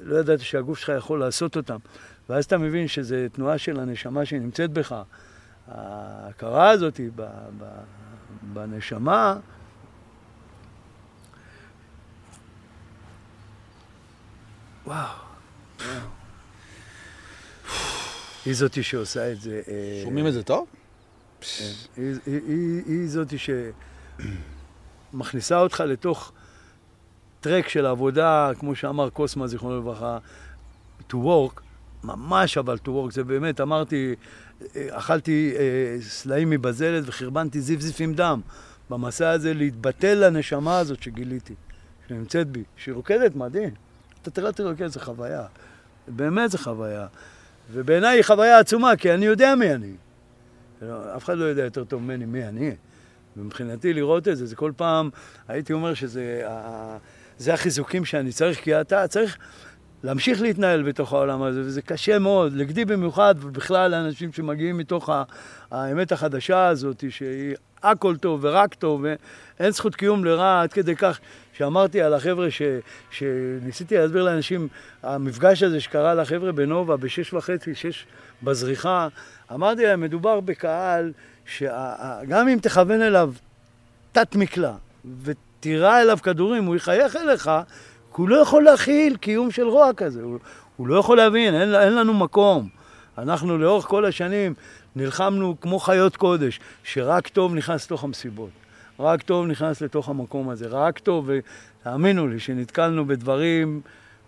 לא 0.00 0.16
ידעת 0.16 0.40
שהגוף 0.40 0.78
שלך 0.78 0.92
יכול 0.98 1.20
לעשות 1.20 1.56
אותן. 1.56 1.76
ואז 2.28 2.44
אתה 2.44 2.58
מבין 2.58 2.88
שזו 2.88 3.16
תנועה 3.32 3.58
של 3.58 3.80
הנשמה 3.80 4.24
שנמצאת 4.24 4.70
בך. 4.70 5.02
ההכרה 5.68 6.70
הזאת 6.70 7.00
ב, 7.00 7.22
ב, 7.58 7.64
בנשמה, 8.52 9.36
וואו. 14.86 15.06
היא 18.44 18.54
זאתי 18.54 18.82
שעושה 18.82 19.32
את 19.32 19.40
זה. 19.40 19.62
אה, 19.68 20.00
שומעים 20.04 20.26
את 20.26 20.32
זה 20.32 20.42
טוב? 20.42 20.66
כן. 21.40 21.64
היא, 22.86 23.08
זאתי 23.08 23.36
שמכניסה 25.12 25.58
אותך 25.60 25.80
לתוך 25.80 26.32
טרק 27.40 27.68
של 27.68 27.86
עבודה, 27.86 28.50
כמו 28.58 28.74
שאמר 28.74 29.10
קוסמה, 29.10 29.46
זיכרונו 29.46 29.78
לברכה, 29.78 30.18
to 31.10 31.14
work, 31.14 31.60
ממש 32.04 32.58
אבל 32.58 32.76
to 32.84 32.88
work, 32.88 33.10
זה 33.10 33.24
באמת, 33.24 33.60
אמרתי, 33.60 34.14
אכלתי 34.76 35.52
אה, 35.56 35.96
סלעים 36.00 36.50
מבזלת 36.50 37.04
וחרבנתי 37.06 37.60
זיף 37.60 37.80
זיף 37.80 38.00
עם 38.00 38.14
דם. 38.14 38.40
במסע 38.90 39.30
הזה 39.30 39.54
להתבטל 39.54 40.14
לנשמה 40.26 40.78
הזאת 40.78 41.02
שגיליתי, 41.02 41.54
שנמצאת 42.08 42.48
בי, 42.48 42.62
שהיא 42.76 42.94
רוקדת 42.94 43.36
מדהים. 43.36 43.70
אתה 44.24 44.30
תראה 44.30 44.50
אותי 44.50 44.62
רוקדת, 44.62 44.90
זו 44.90 45.00
חוויה. 45.00 45.46
באמת 46.08 46.50
זו 46.50 46.58
חוויה. 46.58 47.06
ובעיניי 47.72 48.18
היא 48.18 48.24
חוויה 48.24 48.58
עצומה, 48.58 48.96
כי 48.96 49.14
אני 49.14 49.26
יודע 49.26 49.54
מי 49.54 49.74
אני. 49.74 49.92
אף 51.16 51.24
אחד 51.24 51.38
לא 51.38 51.44
יודע 51.44 51.64
יותר 51.64 51.84
טוב 51.84 52.02
ממני 52.02 52.24
מי 52.24 52.44
אני. 52.44 52.76
ומבחינתי 53.36 53.92
לראות 53.92 54.28
את 54.28 54.36
זה, 54.36 54.46
זה 54.46 54.56
כל 54.56 54.72
פעם, 54.76 55.10
הייתי 55.48 55.72
אומר 55.72 55.94
שזה 55.94 56.42
זה 57.38 57.54
החיזוקים 57.54 58.04
שאני 58.04 58.32
צריך, 58.32 58.60
כי 58.60 58.80
אתה 58.80 59.08
צריך 59.08 59.38
להמשיך 60.02 60.42
להתנהל 60.42 60.82
בתוך 60.82 61.12
העולם 61.12 61.42
הזה, 61.42 61.60
וזה 61.60 61.82
קשה 61.82 62.18
מאוד, 62.18 62.52
לגדי 62.52 62.84
במיוחד, 62.84 63.34
ובכלל 63.40 63.90
לאנשים 63.90 64.32
שמגיעים 64.32 64.78
מתוך 64.78 65.10
האמת 65.70 66.12
החדשה 66.12 66.66
הזאת, 66.66 67.04
שהיא 67.10 67.54
הכל 67.82 68.16
טוב 68.16 68.40
ורק 68.42 68.74
טוב, 68.74 69.04
ואין 69.04 69.70
זכות 69.70 69.94
קיום 69.94 70.24
לרע, 70.24 70.62
עד 70.62 70.72
כדי 70.72 70.96
כך 70.96 71.20
שאמרתי 71.56 72.02
על 72.02 72.14
החבר'ה, 72.14 72.50
ש, 72.50 72.62
שניסיתי 73.10 73.98
להסביר 73.98 74.22
לאנשים, 74.22 74.68
המפגש 75.02 75.62
הזה 75.62 75.80
שקרה 75.80 76.14
לחבר'ה 76.14 76.52
בנובה 76.52 76.96
בשש 76.96 77.34
וחצי, 77.34 77.74
שש 77.74 78.06
בזריחה, 78.42 79.08
אמרתי 79.52 79.82
להם, 79.82 80.00
מדובר 80.00 80.40
בקהל 80.40 81.12
שגם 81.46 82.48
אם 82.48 82.58
תכוון 82.62 83.02
אליו 83.02 83.32
תת 84.12 84.36
מקלע 84.36 84.72
ותירה 85.22 86.02
אליו 86.02 86.18
כדורים, 86.22 86.64
הוא 86.64 86.76
יחייך 86.76 87.16
אליך, 87.16 87.50
כי 88.14 88.20
הוא 88.20 88.28
לא 88.28 88.36
יכול 88.36 88.64
להכיל 88.64 89.16
קיום 89.16 89.50
של 89.50 89.68
רוע 89.68 89.92
כזה, 89.96 90.22
הוא, 90.22 90.38
הוא 90.76 90.88
לא 90.88 90.98
יכול 90.98 91.16
להבין, 91.16 91.54
אין, 91.54 91.74
אין 91.74 91.94
לנו 91.94 92.14
מקום. 92.14 92.68
אנחנו 93.18 93.58
לאורך 93.58 93.84
כל 93.84 94.04
השנים 94.04 94.54
נלחמנו 94.96 95.56
כמו 95.60 95.78
חיות 95.78 96.16
קודש, 96.16 96.60
שרק 96.84 97.28
טוב 97.28 97.54
נכנס 97.54 97.86
לתוך 97.86 98.04
המסיבות. 98.04 98.63
רק 98.98 99.22
טוב 99.22 99.46
נכנס 99.46 99.80
לתוך 99.80 100.08
המקום 100.08 100.50
הזה, 100.50 100.66
רק 100.66 100.98
טוב, 100.98 101.30
ותאמינו 101.82 102.28
לי 102.28 102.40
שנתקלנו 102.40 103.06
בדברים 103.06 103.80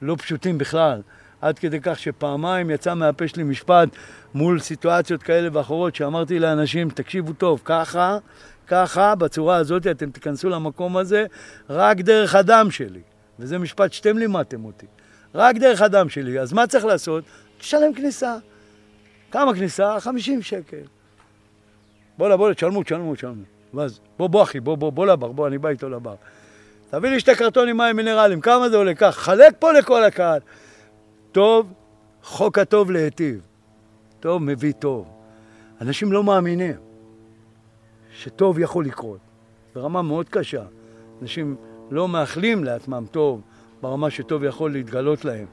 לא 0.02 0.16
פשוטים 0.18 0.58
בכלל. 0.58 1.00
עד 1.40 1.58
כדי 1.58 1.78
כך 1.82 1.98
שפעמיים 1.98 2.70
יצא 2.70 2.94
מהפה 2.94 3.28
שלי 3.28 3.42
משפט 3.42 3.88
מול 4.34 4.60
סיטואציות 4.60 5.22
כאלה 5.22 5.48
ואחרות, 5.52 5.94
שאמרתי 5.94 6.38
לאנשים, 6.38 6.90
תקשיבו 6.90 7.32
טוב, 7.32 7.60
ככה, 7.64 8.18
ככה, 8.66 9.14
בצורה 9.14 9.56
הזאת 9.56 9.86
אתם 9.86 10.10
תיכנסו 10.10 10.48
למקום 10.48 10.96
הזה 10.96 11.26
רק 11.70 11.96
דרך 11.96 12.34
הדם 12.34 12.66
שלי. 12.70 13.00
וזה 13.38 13.58
משפט 13.58 13.92
שאתם 13.92 14.18
לימדתם 14.18 14.64
אותי. 14.64 14.86
רק 15.34 15.56
דרך 15.56 15.82
הדם 15.82 16.08
שלי. 16.08 16.40
אז 16.40 16.52
מה 16.52 16.66
צריך 16.66 16.84
לעשות? 16.84 17.24
תשלם 17.58 17.94
כניסה. 17.94 18.36
כמה 19.30 19.54
כניסה? 19.54 20.00
50 20.00 20.42
שקל. 20.42 20.82
בוא, 22.18 22.36
בוא, 22.36 22.52
תשלמו, 22.52 22.82
תשלמו, 22.82 23.14
תשלמו. 23.14 23.55
ואז, 23.76 24.00
בוא, 24.18 24.28
בוא, 24.28 24.42
אחי, 24.42 24.60
בוא, 24.60 24.76
בוא, 24.76 24.92
בוא 24.92 25.06
לבר, 25.06 25.32
בוא, 25.32 25.46
אני 25.46 25.58
בא 25.58 25.68
איתו 25.68 25.88
לבר. 25.88 26.14
תביא 26.90 27.10
לי 27.10 27.20
שתי 27.20 27.34
קרטונים 27.34 27.76
מים 27.76 27.96
מינרליים, 27.96 28.40
כמה 28.40 28.68
זה 28.68 28.76
עולה? 28.76 28.94
כך, 28.94 29.16
חלק 29.18 29.54
פה 29.58 29.72
לכל 29.72 30.04
הקהל. 30.04 30.40
טוב, 31.32 31.72
חוק 32.22 32.58
הטוב 32.58 32.90
להיטיב. 32.90 33.40
טוב 34.20 34.42
מביא 34.42 34.72
טוב. 34.72 35.08
אנשים 35.80 36.12
לא 36.12 36.24
מאמינים 36.24 36.76
שטוב 38.16 38.58
יכול 38.58 38.84
לקרות. 38.84 39.18
ברמה 39.74 40.02
מאוד 40.02 40.28
קשה. 40.28 40.62
אנשים 41.22 41.56
לא 41.90 42.08
מאחלים 42.08 42.64
לעצמם 42.64 43.04
טוב 43.10 43.40
ברמה 43.82 44.10
שטוב 44.10 44.44
יכול 44.44 44.72
להתגלות 44.72 45.24
להם. 45.24 45.46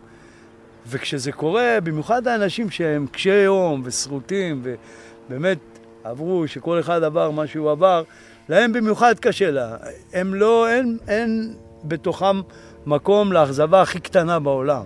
וכשזה 0.88 1.31
קורה, 1.31 1.77
במיוחד 1.83 2.27
האנשים 2.27 2.69
שהם 2.69 3.07
קשי 3.07 3.29
יום 3.29 3.81
ושרוטים 3.86 4.62
ובאמת 4.63 5.72
עברו, 6.03 6.47
שכל 6.47 6.79
אחד 6.79 7.03
עבר 7.03 7.31
מה 7.31 7.47
שהוא 7.47 7.71
עבר, 7.71 8.03
להם 8.49 8.73
במיוחד 8.73 9.19
קשה 9.19 9.51
לה. 9.51 9.75
הם 10.13 10.33
לא, 10.33 10.69
אין, 10.69 10.97
אין 11.07 11.53
בתוכם 11.83 12.41
מקום 12.85 13.33
לאכזבה 13.33 13.81
הכי 13.81 13.99
קטנה 13.99 14.39
בעולם. 14.39 14.83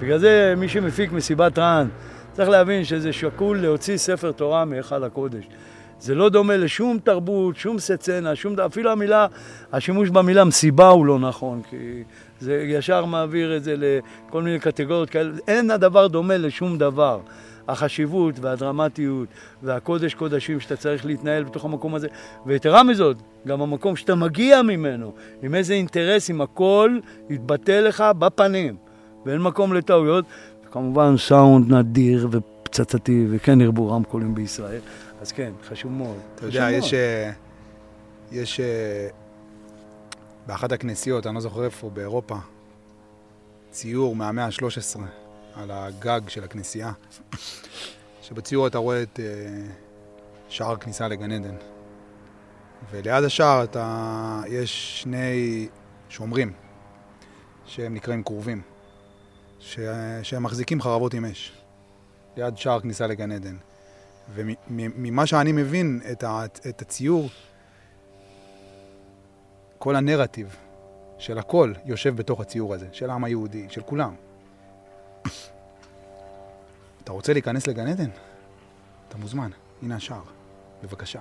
בגלל 0.00 0.18
זה 0.18 0.54
מי 0.56 0.68
שמפיק 0.68 1.12
מסיבת 1.12 1.58
רען, 1.58 1.88
צריך 2.32 2.48
להבין 2.48 2.84
שזה 2.84 3.12
שקול 3.12 3.58
להוציא 3.58 3.96
ספר 3.96 4.32
תורה 4.32 4.64
מהיכל 4.64 5.04
הקודש. 5.04 5.44
זה 6.00 6.14
לא 6.14 6.28
דומה 6.28 6.56
לשום 6.56 6.98
תרבות, 7.04 7.56
שום 7.56 7.78
סצנה, 7.78 8.36
שום... 8.36 8.60
אפילו 8.60 8.90
המילה, 8.90 9.26
השימוש 9.72 10.10
במילה 10.10 10.44
מסיבה 10.44 10.88
הוא 10.88 11.06
לא 11.06 11.18
נכון, 11.18 11.62
כי 11.70 12.02
זה 12.40 12.64
ישר 12.68 13.04
מעביר 13.04 13.56
את 13.56 13.64
זה 13.64 13.74
לכל 13.76 14.42
מיני 14.42 14.58
קטגוריות 14.58 15.10
כאלה. 15.10 15.30
אין 15.48 15.70
הדבר 15.70 16.06
דומה 16.06 16.36
לשום 16.36 16.78
דבר. 16.78 17.20
החשיבות 17.70 18.38
והדרמטיות 18.38 19.28
והקודש 19.62 20.14
קודשים 20.14 20.60
שאתה 20.60 20.76
צריך 20.76 21.06
להתנהל 21.06 21.44
בתוך 21.44 21.64
המקום 21.64 21.94
הזה, 21.94 22.08
ויתרה 22.46 22.82
מזאת, 22.82 23.16
גם 23.46 23.62
המקום 23.62 23.96
שאתה 23.96 24.14
מגיע 24.14 24.62
ממנו, 24.62 25.12
עם 25.42 25.54
איזה 25.54 25.74
אינטרסים, 25.74 26.40
הכל 26.40 26.98
יתבטא 27.30 27.80
לך 27.80 28.04
בפנים, 28.18 28.76
ואין 29.26 29.42
מקום 29.42 29.72
לטעויות. 29.72 30.24
כמובן 30.72 31.16
סאונד 31.16 31.74
נדיר 31.74 32.28
ופצצתי, 32.30 33.26
וכן 33.30 33.60
ירבו 33.60 33.90
רמקולים 33.90 34.34
בישראל, 34.34 34.80
אז 35.20 35.32
כן, 35.32 35.52
חשוב 35.68 35.92
מאוד. 35.92 36.16
אתה 36.34 36.46
יודע, 36.46 36.68
יש... 36.70 36.94
אה, 36.94 37.30
יש... 38.32 38.60
אה, 38.60 39.08
באחת 40.46 40.72
הכנסיות, 40.72 41.26
אני 41.26 41.34
לא 41.34 41.40
זוכר 41.40 41.64
איפה, 41.64 41.90
באירופה, 41.90 42.36
ציור 43.70 44.16
מהמאה 44.16 44.44
ה-13 44.44 45.00
על 45.54 45.70
הגג 45.70 46.20
של 46.28 46.44
הכנסייה, 46.44 46.92
שבציור 48.22 48.66
אתה 48.66 48.78
רואה 48.78 49.02
את 49.02 49.18
uh, 49.18 49.70
שער 50.48 50.76
כניסה 50.76 51.08
לגן 51.08 51.32
עדן. 51.32 51.54
וליד 52.90 53.24
השער 53.24 53.64
אתה, 53.64 54.42
יש 54.48 55.02
שני 55.02 55.68
שומרים, 56.08 56.52
שהם 57.64 57.94
נקראים 57.94 58.22
כרובים, 58.22 58.62
ש, 59.58 59.78
שהם 60.22 60.42
מחזיקים 60.42 60.82
חרבות 60.82 61.14
עם 61.14 61.24
אש, 61.24 61.52
ליד 62.36 62.56
שער 62.56 62.80
כניסה 62.80 63.06
לגן 63.06 63.32
עדן. 63.32 63.56
וממה 64.34 65.26
שאני 65.26 65.52
מבין 65.52 66.00
את, 66.12 66.24
ה, 66.24 66.44
את 66.68 66.82
הציור, 66.82 67.28
כל 69.78 69.96
הנרטיב 69.96 70.56
של 71.18 71.38
הכל 71.38 71.72
יושב 71.84 72.16
בתוך 72.16 72.40
הציור 72.40 72.74
הזה, 72.74 72.86
של 72.92 73.10
העם 73.10 73.24
היהודי, 73.24 73.66
של 73.70 73.82
כולם. 73.82 74.14
אתה 77.04 77.12
רוצה 77.12 77.32
להיכנס 77.32 77.66
לגן 77.66 77.86
עדן? 77.86 78.10
אתה 79.08 79.18
מוזמן, 79.18 79.50
הנה 79.82 79.96
השער, 79.96 80.22
בבקשה. 80.82 81.20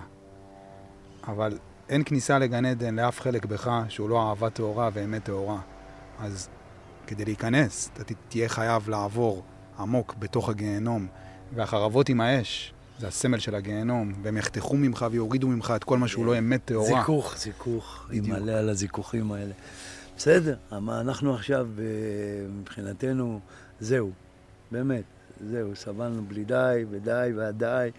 אבל 1.27 1.57
אין 1.89 2.03
כניסה 2.03 2.39
לגן 2.39 2.65
עדן 2.65 2.95
לאף 2.95 3.19
חלק 3.19 3.45
בך 3.45 3.71
שהוא 3.89 4.09
לא 4.09 4.29
אהבה 4.29 4.49
טהורה 4.49 4.89
ואמת 4.93 5.23
טהורה. 5.23 5.59
אז 6.19 6.49
כדי 7.07 7.25
להיכנס, 7.25 7.89
אתה 7.93 8.13
תהיה 8.29 8.49
חייב 8.49 8.89
לעבור 8.89 9.43
עמוק 9.79 10.15
בתוך 10.19 10.49
הגיהנום, 10.49 11.07
והחרבות 11.55 12.09
עם 12.09 12.21
האש, 12.21 12.73
זה 12.99 13.07
הסמל 13.07 13.39
של 13.39 13.55
הגיהנום, 13.55 14.13
והם 14.23 14.37
יחתכו 14.37 14.77
ממך 14.77 15.05
ויורידו 15.11 15.47
ממך 15.47 15.73
את 15.75 15.83
כל 15.83 15.97
מה 15.97 16.07
שהוא 16.07 16.25
לא 16.25 16.37
אמת 16.37 16.61
טהורה. 16.65 16.99
זיכוך, 16.99 17.37
זיכוך, 17.37 18.09
ימלא 18.11 18.51
על 18.51 18.69
הזיכוכים 18.69 19.31
האלה. 19.31 19.53
בסדר, 20.17 20.55
אנחנו 20.71 21.33
עכשיו, 21.33 21.67
אה, 21.79 21.83
מבחינתנו, 22.49 23.39
זהו, 23.79 24.11
באמת, 24.71 25.03
זהו, 25.49 25.75
סבלנו 25.75 26.25
בלי 26.27 26.43
די 26.43 26.85
ודי 26.89 27.29
ועדי, 27.35 27.89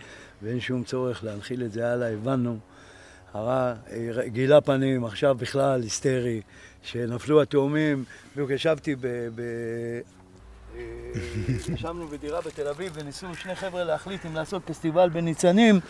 ואין 0.42 0.60
שום 0.60 0.84
צורך 0.84 1.24
להנחיל 1.24 1.64
את 1.64 1.72
זה 1.72 1.92
הלאה, 1.92 2.12
הבנו. 2.12 2.58
הרע 3.34 3.74
אה, 3.92 4.28
גילה 4.28 4.60
פנים, 4.60 5.04
עכשיו 5.04 5.34
בכלל 5.34 5.82
היסטרי, 5.82 6.40
שנפלו 6.82 7.42
התאומים, 7.42 8.04
בדיוק 8.32 8.50
ישבתי 8.50 8.94
ב... 8.94 9.06
ב 9.34 9.40
אה, 10.76 10.80
ישבנו 11.74 12.08
בדירה 12.08 12.40
בתל 12.40 12.68
אביב 12.68 12.92
וניסו 12.94 13.26
שני 13.34 13.54
חבר'ה 13.54 13.84
להחליט 13.84 14.26
אם 14.26 14.34
לעשות 14.34 14.62
פסטיבל 14.64 15.08
בניצנים 15.08 15.80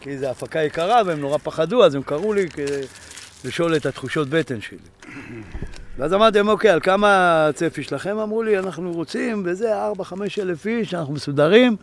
כי 0.00 0.18
זו 0.18 0.26
הפקה 0.26 0.58
יקרה 0.60 1.02
והם 1.06 1.20
נורא 1.20 1.38
פחדו 1.38 1.84
אז 1.84 1.94
הם 1.94 2.02
קראו 2.02 2.32
לי 2.32 2.48
כדי 2.48 2.80
לשאול 3.44 3.76
את 3.76 3.86
התחושות 3.86 4.28
בטן 4.28 4.60
שלי. 4.60 4.78
ואז 6.00 6.14
אמרתי 6.14 6.38
להם, 6.38 6.48
אוקיי, 6.48 6.70
על 6.70 6.80
כמה 6.80 7.46
הצפי 7.46 7.82
שלכם? 7.82 8.18
אמרו 8.18 8.42
לי, 8.42 8.58
אנחנו 8.58 8.92
רוצים, 8.92 9.42
וזה, 9.44 9.90
4-5 9.92 10.12
אלף 10.38 10.66
איש, 10.66 10.94
אנחנו 10.94 11.14
מסודרים. 11.14 11.76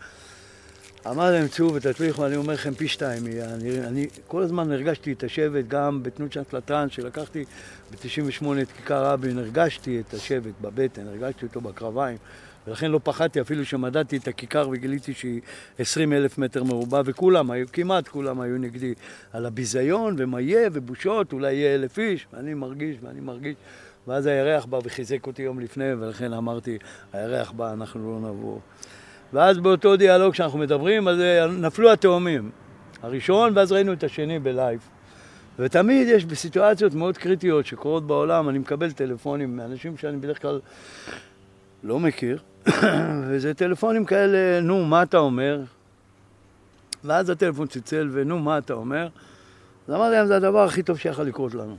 אמרתי 1.08 1.38
להם, 1.38 1.48
צאו 1.48 1.74
ותצליחו, 1.74 2.26
אני 2.26 2.36
אומר 2.36 2.54
לכם 2.54 2.74
פי 2.74 2.88
שתיים. 2.88 3.24
אני, 3.28 3.82
אני 3.82 4.08
כל 4.28 4.42
הזמן 4.42 4.72
הרגשתי 4.72 5.14
את 5.14 5.24
השבט, 5.24 5.66
גם 5.68 6.04
בתנות 6.04 6.34
של 6.34 6.44
פלטרן, 6.44 6.90
שלקחתי 6.90 7.46
ב-98 7.92 8.46
את 8.62 8.68
כיכר 8.78 9.06
רבין, 9.06 9.38
הרגשתי 9.38 10.00
את 10.08 10.14
השבט 10.14 10.54
בבטן, 10.62 11.08
הרגשתי 11.08 11.46
אותו 11.46 11.62
בקרביים. 11.62 12.18
ולכן 12.68 12.92
לא 12.92 13.00
פחדתי 13.04 13.42
אפילו 13.42 13.66
שמדדתי 13.66 14.18
את 14.18 14.28
הכיכר 14.28 14.70
וגיליתי 14.72 15.14
שהיא 15.14 15.42
20 15.80 16.14
אלף 16.14 16.38
מטר 16.38 16.64
מרובע 16.64 17.02
וכולם 17.06 17.52
היו, 17.52 17.68
כמעט 17.74 18.08
כולם 18.08 18.42
היו 18.42 18.58
נגדי 18.58 18.94
על 19.34 19.46
הביזיון 19.46 20.16
ומה 20.18 20.42
יהיה 20.42 20.70
ובושות, 20.74 21.34
אולי 21.34 21.54
יהיה 21.54 21.76
אלף 21.76 22.00
איש 22.00 22.28
ואני 22.34 22.54
מרגיש 22.54 22.98
ואני 23.02 23.20
מרגיש 23.20 23.56
ואז 24.08 24.26
הירח 24.26 24.66
בא 24.66 24.80
וחיזק 24.84 25.28
אותי 25.28 25.42
יום 25.42 25.60
לפני 25.60 25.94
ולכן 25.94 26.34
אמרתי 26.34 26.78
הירח 27.14 27.52
בא 27.52 27.74
אנחנו 27.74 28.14
לא 28.14 28.30
נבוא 28.30 28.60
ואז 29.34 29.58
באותו 29.58 29.96
דיאלוג 29.96 30.36
שאנחנו 30.36 30.60
מדברים 30.60 31.08
אז 31.08 31.18
נפלו 31.50 31.92
התאומים 31.92 32.52
הראשון 33.04 33.58
ואז 33.58 33.72
ראינו 33.72 33.94
את 33.94 34.04
השני 34.04 34.40
בלייב 34.40 34.80
ותמיד 35.60 36.08
יש 36.08 36.26
בסיטואציות 36.26 36.94
מאוד 36.94 37.18
קריטיות 37.18 37.66
שקורות 37.66 38.08
בעולם, 38.08 38.50
אני 38.50 38.60
מקבל 38.60 38.92
טלפונים 38.92 39.58
מאנשים 39.58 39.98
שאני 39.98 40.18
בדרך 40.18 40.42
כלל 40.42 40.60
לא 41.84 42.00
מכיר, 42.00 42.40
וזה 43.28 43.54
טלפונים 43.54 44.06
כאלה, 44.06 44.62
נו, 44.62 44.86
מה 44.86 45.04
אתה 45.04 45.18
אומר? 45.18 45.62
ואז 47.04 47.30
הטלפון 47.30 47.68
צלצל, 47.68 48.10
ונו, 48.12 48.40
מה 48.40 48.58
אתה 48.58 48.74
אומר? 48.74 49.08
אז 49.88 49.94
אמרתי 49.94 50.16
להם, 50.16 50.28
זה 50.28 50.36
הדבר 50.36 50.64
הכי 50.64 50.84
טוב 50.84 50.98
שיכול 50.98 51.26
לקרות 51.26 51.54
לנו. 51.54 51.78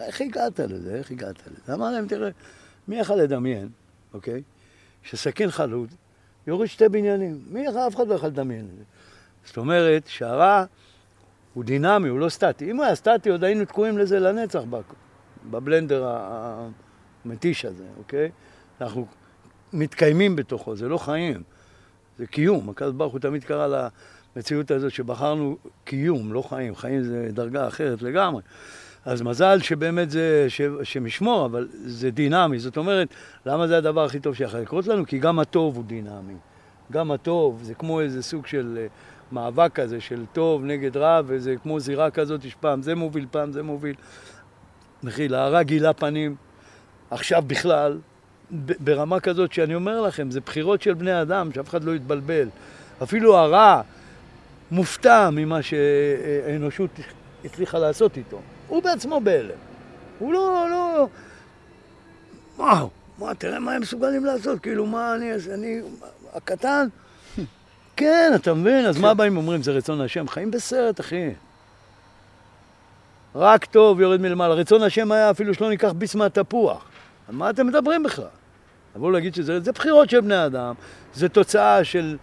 איך 0.00 0.20
הגעת 0.20 0.60
לזה? 0.60 0.94
איך 0.94 1.10
הגעת 1.10 1.36
לזה? 1.46 1.74
אמרתי 1.74 1.94
להם, 1.94 2.06
תראה, 2.06 2.30
מי 2.88 2.98
יכול 2.98 3.16
לדמיין, 3.16 3.68
אוקיי? 4.14 4.42
שסכין 5.02 5.50
חלוד 5.50 5.88
יוריד 6.46 6.70
שתי 6.70 6.88
בניינים. 6.88 7.40
מי 7.50 7.60
יכול, 7.60 7.80
אף 7.80 7.96
אחד 7.96 8.08
לא 8.08 8.14
יכול 8.14 8.28
לדמיין 8.28 8.68
את 8.72 8.76
זה. 8.78 8.84
זאת 9.44 9.56
אומרת 9.56 10.06
שהרע 10.06 10.64
הוא 11.54 11.64
דינמי, 11.64 12.08
הוא 12.08 12.18
לא 12.18 12.28
סטטי. 12.28 12.70
אם 12.70 12.76
הוא 12.76 12.84
היה 12.84 12.94
סטטי, 12.94 13.30
עוד 13.30 13.44
היינו 13.44 13.64
תקועים 13.64 13.98
לזה 13.98 14.20
לנצח 14.20 14.62
בבלנדר 15.50 16.16
המתיש 17.24 17.64
הזה, 17.64 17.84
אוקיי? 17.98 18.30
אנחנו 18.80 19.06
מתקיימים 19.72 20.36
בתוכו, 20.36 20.76
זה 20.76 20.88
לא 20.88 20.98
חיים, 20.98 21.42
זה 22.18 22.26
קיום. 22.26 22.70
הקדוש 22.70 22.94
ברוך 22.94 23.12
הוא 23.12 23.20
תמיד 23.20 23.44
קרא 23.44 23.90
למציאות 24.36 24.70
הזאת 24.70 24.92
שבחרנו 24.92 25.56
קיום, 25.84 26.32
לא 26.32 26.42
חיים. 26.42 26.76
חיים 26.76 27.02
זה 27.02 27.28
דרגה 27.32 27.68
אחרת 27.68 28.02
לגמרי. 28.02 28.42
אז 29.04 29.22
מזל 29.22 29.58
שבאמת 29.60 30.10
זה, 30.10 30.46
ש, 30.48 30.60
שמשמור, 30.82 31.46
אבל 31.46 31.68
זה 31.72 32.10
דינמי. 32.10 32.58
זאת 32.58 32.76
אומרת, 32.76 33.08
למה 33.46 33.66
זה 33.66 33.78
הדבר 33.78 34.04
הכי 34.04 34.20
טוב 34.20 34.34
שיכול 34.34 34.60
לקרות 34.60 34.86
לנו? 34.86 35.06
כי 35.06 35.18
גם 35.18 35.38
הטוב 35.38 35.76
הוא 35.76 35.84
דינמי. 35.84 36.34
גם 36.92 37.10
הטוב 37.10 37.60
זה 37.62 37.74
כמו 37.74 38.00
איזה 38.00 38.22
סוג 38.22 38.46
של 38.46 38.78
אה, 38.80 38.86
מאבק 39.32 39.72
כזה 39.74 40.00
של 40.00 40.24
טוב 40.32 40.64
נגד 40.64 40.96
רע, 40.96 41.20
וזה 41.26 41.54
כמו 41.62 41.80
זירה 41.80 42.10
כזאת, 42.10 42.44
יש 42.44 42.54
פעם 42.54 42.82
זה 42.82 42.94
מוביל, 42.94 43.26
פעם 43.30 43.52
זה 43.52 43.62
מוביל. 43.62 43.94
מכיל, 45.02 45.34
הרע 45.34 45.62
גילה 45.62 45.92
פנים, 45.92 46.36
עכשיו 47.10 47.42
בכלל, 47.46 47.98
ברמה 48.80 49.20
כזאת 49.20 49.52
שאני 49.52 49.74
אומר 49.74 50.00
לכם, 50.00 50.30
זה 50.30 50.40
בחירות 50.40 50.82
של 50.82 50.94
בני 50.94 51.22
אדם, 51.22 51.52
שאף 51.52 51.68
אחד 51.68 51.84
לא 51.84 51.94
יתבלבל. 51.94 52.48
אפילו 53.02 53.36
הרע 53.36 53.80
מופתע 54.70 55.30
ממה 55.32 55.62
שהאנושות 55.62 56.90
הצליחה 57.44 57.78
לעשות 57.78 58.16
איתו. 58.16 58.40
הוא 58.70 58.82
בעצמו 58.82 59.20
בהלם. 59.20 59.58
הוא 60.18 60.32
לא, 60.32 60.66
לא... 60.70 61.08
וואו, 62.56 62.90
מה, 63.18 63.34
תראה 63.34 63.58
מה 63.58 63.72
הם 63.72 63.82
מסוגלים 63.82 64.24
לעשות, 64.24 64.60
כאילו, 64.60 64.86
מה 64.86 65.14
אני, 65.14 65.30
אני, 65.54 65.80
הקטן, 66.34 66.88
כן, 67.96 68.32
אתה 68.34 68.54
מבין? 68.54 68.86
אז 68.86 68.98
מה 68.98 69.14
באים 69.14 69.36
ואומרים, 69.36 69.62
זה 69.62 69.72
רצון 69.72 70.00
השם? 70.00 70.28
חיים 70.28 70.50
בסרט, 70.50 71.00
אחי. 71.00 71.30
רק 73.34 73.64
טוב 73.64 74.00
יורד 74.00 74.20
מלמעלה. 74.20 74.54
רצון 74.54 74.82
השם 74.82 75.12
היה 75.12 75.30
אפילו 75.30 75.54
שלא 75.54 75.68
ניקח 75.68 75.92
ביס 75.92 76.14
מהתפוח. 76.14 76.84
על 77.28 77.34
מה 77.34 77.50
אתם 77.50 77.66
מדברים 77.66 78.02
בכלל? 78.02 78.24
לבוא 78.96 79.12
להגיד 79.12 79.34
שזה 79.34 79.60
זה 79.60 79.72
בחירות 79.72 80.10
של 80.10 80.20
בני 80.20 80.46
אדם, 80.46 80.74
זה 81.14 81.28
תוצאה 81.28 81.84
של 81.84 82.16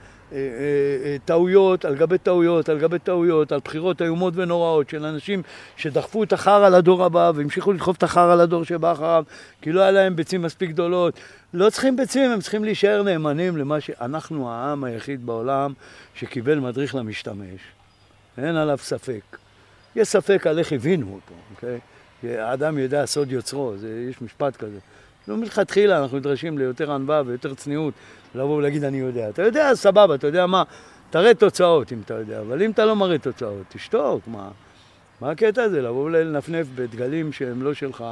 טעויות 1.25 1.85
על 1.85 1.95
גבי 1.95 2.17
טעויות 2.17 2.69
על 2.69 2.79
גבי 2.79 2.99
טעויות, 2.99 3.51
על 3.51 3.59
בחירות 3.63 4.01
איומות 4.01 4.33
ונוראות 4.37 4.89
של 4.89 5.05
אנשים 5.05 5.41
שדחפו 5.77 6.23
את 6.23 6.33
החרא 6.33 6.69
לדור 6.69 7.03
הבא 7.03 7.31
והמשיכו 7.35 7.73
לדחוף 7.73 7.97
את 7.97 8.03
החרא 8.03 8.35
לדור 8.35 8.63
שבא 8.63 8.91
אחריו 8.91 9.23
כי 9.61 9.71
לא 9.71 9.81
היה 9.81 9.91
להם 9.91 10.15
ביצים 10.15 10.41
מספיק 10.41 10.69
גדולות. 10.69 11.13
לא 11.53 11.69
צריכים 11.69 11.95
ביצים, 11.95 12.31
הם 12.31 12.41
צריכים 12.41 12.63
להישאר 12.63 13.03
נאמנים 13.03 13.57
למה 13.57 13.81
שאנחנו 13.81 14.51
העם 14.51 14.83
היחיד 14.83 15.25
בעולם 15.25 15.73
שקיבל 16.15 16.59
מדריך 16.59 16.95
למשתמש. 16.95 17.61
אין 18.37 18.55
עליו 18.55 18.77
ספק. 18.77 19.37
יש 19.95 20.07
ספק 20.07 20.47
על 20.47 20.59
איך 20.59 20.71
הבינו 20.71 21.05
אותו, 21.05 21.33
אוקיי? 21.55 21.79
האדם 22.23 22.77
יודע 22.77 23.05
סוד 23.05 23.31
יוצרו, 23.31 23.73
זה, 23.77 24.05
יש 24.09 24.21
משפט 24.21 24.55
כזה. 24.55 24.79
לא 25.27 25.37
מלכתחילה 25.37 26.01
אנחנו 26.01 26.17
נדרשים 26.17 26.57
ליותר 26.57 26.91
ענווה 26.91 27.21
ויותר 27.25 27.53
צניעות, 27.53 27.93
לבוא 28.37 28.55
ולהגיד 28.55 28.83
אני 28.83 28.97
יודע. 28.97 29.29
אתה 29.29 29.41
יודע, 29.41 29.75
סבבה, 29.75 30.15
אתה 30.15 30.27
יודע 30.27 30.45
מה, 30.45 30.63
תראה 31.09 31.33
תוצאות 31.33 31.91
אם 31.91 32.01
אתה 32.05 32.13
יודע, 32.13 32.39
אבל 32.39 32.63
אם 32.63 32.71
אתה 32.71 32.85
לא 32.85 32.95
מראה 32.95 33.17
תוצאות, 33.17 33.63
תשתוק, 33.69 34.27
מה? 34.27 34.49
מה 35.21 35.31
הקטע 35.31 35.63
הזה? 35.63 35.81
לבוא 35.81 36.05
ולנפנף 36.05 36.67
בדגלים 36.75 37.31
שהם 37.31 37.63
לא 37.63 37.73
שלך, 37.73 38.03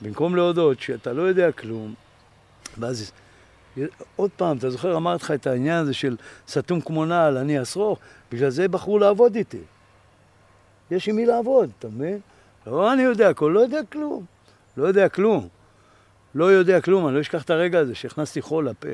במקום 0.00 0.36
להודות 0.36 0.80
שאתה 0.80 1.12
לא 1.12 1.22
יודע 1.22 1.52
כלום, 1.52 1.94
ואז 2.78 3.12
עוד 4.16 4.30
פעם, 4.36 4.56
אתה 4.56 4.70
זוכר, 4.70 4.96
אמרתי 4.96 5.24
לך 5.24 5.30
את 5.30 5.46
העניין 5.46 5.82
הזה 5.82 5.94
של 5.94 6.16
סתום 6.48 6.80
כמו 6.80 7.04
נעל, 7.04 7.36
אני 7.36 7.62
אשרוך, 7.62 7.98
בגלל 8.32 8.50
זה 8.50 8.68
בחרו 8.68 8.98
לעבוד 8.98 9.36
איתי. 9.36 9.60
יש 10.90 11.08
עם 11.08 11.16
מי 11.16 11.26
לעבוד, 11.26 11.70
אתה 11.78 11.88
מבין? 11.88 12.18
לא 12.66 12.92
אני 12.92 13.02
יודע 13.02 13.28
הכל, 13.28 13.50
לא 13.54 13.60
יודע 13.60 13.80
כלום. 13.92 14.24
לא 14.76 14.86
יודע 14.86 15.08
כלום. 15.08 15.48
לא 16.34 16.44
יודע 16.44 16.80
כלום, 16.80 17.06
אני 17.06 17.14
לא 17.14 17.20
אשכח 17.20 17.42
את 17.42 17.50
הרגע 17.50 17.78
הזה 17.78 17.94
שהכנסתי 17.94 18.42
חול 18.42 18.68
לפה. 18.68 18.88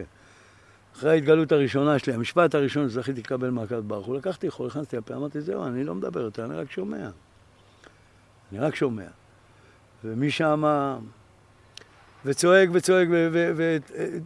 אחרי 1.00 1.10
ההתגלות 1.10 1.52
הראשונה 1.52 1.98
שלי, 1.98 2.12
המשפט 2.12 2.54
הראשון 2.54 2.88
שזכיתי 2.88 3.20
לקבל 3.20 3.50
מהקדוש 3.50 3.84
ברוך 3.84 4.06
הוא, 4.06 4.16
לקחתי 4.16 4.50
חול, 4.50 4.66
הכנסתי 4.66 4.96
לפה, 4.96 5.14
אמרתי, 5.14 5.40
זהו, 5.40 5.64
אני 5.64 5.84
לא 5.84 5.94
מדבר 5.94 6.20
יותר, 6.20 6.44
אני 6.44 6.54
רק 6.56 6.70
שומע. 6.70 7.08
אני 8.52 8.60
רק 8.60 8.74
שומע. 8.74 9.06
ומשם... 10.04 10.64
וצועק 12.24 12.68
וצועק, 12.72 13.08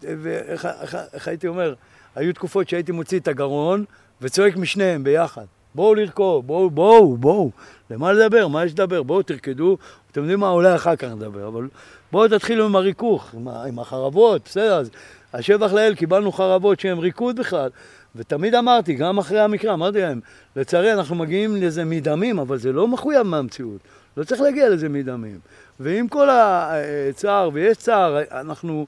ואיך 0.03 1.29
הייתי 1.29 1.49
אומר, 1.49 1.75
היו 2.15 2.35
תקופות 2.35 2.69
שהייתי 2.69 2.93
מוציא 2.93 3.19
את 3.19 3.29
הגרון 3.29 3.85
וצועק 4.21 4.57
משניהם 4.57 5.05
ביחד. 5.05 5.45
בואו 5.75 5.95
לרכוב, 5.95 6.47
בואו, 6.47 6.71
בואו, 6.71 7.17
בואו. 7.17 7.51
למה 7.91 8.13
לדבר? 8.13 8.49
מה 8.49 8.65
יש 8.65 8.73
לדבר? 8.73 9.03
בואו 9.03 9.23
תרקדו. 9.23 9.77
אתם 10.11 10.21
יודעים 10.21 10.41
מה? 10.41 10.49
אולי 10.49 10.75
אחר 10.75 10.97
כך 10.97 11.09
נדבר, 11.09 11.49
אבל 11.49 11.69
בואו 12.13 12.29
תתחילו 12.29 12.65
עם 12.65 12.77
הריכוך, 12.77 13.35
עם, 13.35 13.49
עם 13.49 13.79
החרבות, 13.79 14.43
בסדר? 14.45 14.75
אז 14.75 14.91
השבח 15.35 15.73
לאל, 15.73 15.95
קיבלנו 15.95 16.33
חרבות 16.33 16.81
שהן 16.81 16.99
ריקוד 16.99 17.37
בכלל. 17.37 17.71
ותמיד 18.17 18.55
אמרתי, 18.55 18.95
גם 18.95 19.19
אחרי 19.19 19.41
המקרה, 19.41 19.75
אמרתי 19.75 20.01
להם, 20.01 20.21
לצערי 20.57 20.93
אנחנו 20.93 21.15
מגיעים 21.17 21.57
לזה 21.57 21.85
מדמים, 21.85 22.39
אבל 22.39 22.59
זה 22.59 22.73
לא 22.73 22.89
מחויב 22.89 23.23
מהמציאות. 23.23 23.81
לא 24.17 24.25
צריך 24.25 24.41
להגיע 24.41 24.69
לזה 24.69 24.89
מדמים. 24.89 25.39
ועם 25.81 26.09
כל 26.09 26.29
הצער, 26.31 27.51
ויש 27.53 27.77
צער, 27.77 28.19
אנחנו 28.31 28.87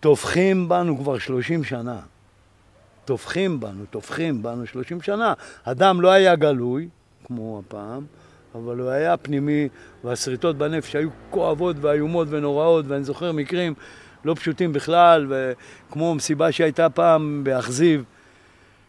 טובחים 0.00 0.68
בנו 0.68 0.98
כבר 0.98 1.18
30 1.18 1.64
שנה. 1.64 1.98
טובחים 3.04 3.60
בנו, 3.60 3.84
טובחים 3.90 4.42
בנו 4.42 4.66
30 4.66 5.02
שנה. 5.02 5.32
הדם 5.66 6.00
לא 6.00 6.10
היה 6.10 6.36
גלוי, 6.36 6.88
כמו 7.24 7.62
הפעם, 7.66 8.04
אבל 8.54 8.78
הוא 8.78 8.90
היה 8.90 9.16
פנימי, 9.16 9.68
והשריטות 10.04 10.58
בנפש 10.58 10.96
היו 10.96 11.08
כואבות 11.30 11.76
ואיומות 11.80 12.28
ונוראות, 12.30 12.84
ואני 12.88 13.04
זוכר 13.04 13.32
מקרים 13.32 13.74
לא 14.24 14.34
פשוטים 14.34 14.72
בכלל, 14.72 15.26
וכמו 15.28 16.14
מסיבה 16.14 16.52
שהייתה 16.52 16.90
פעם 16.90 17.40
באכזיב, 17.44 18.04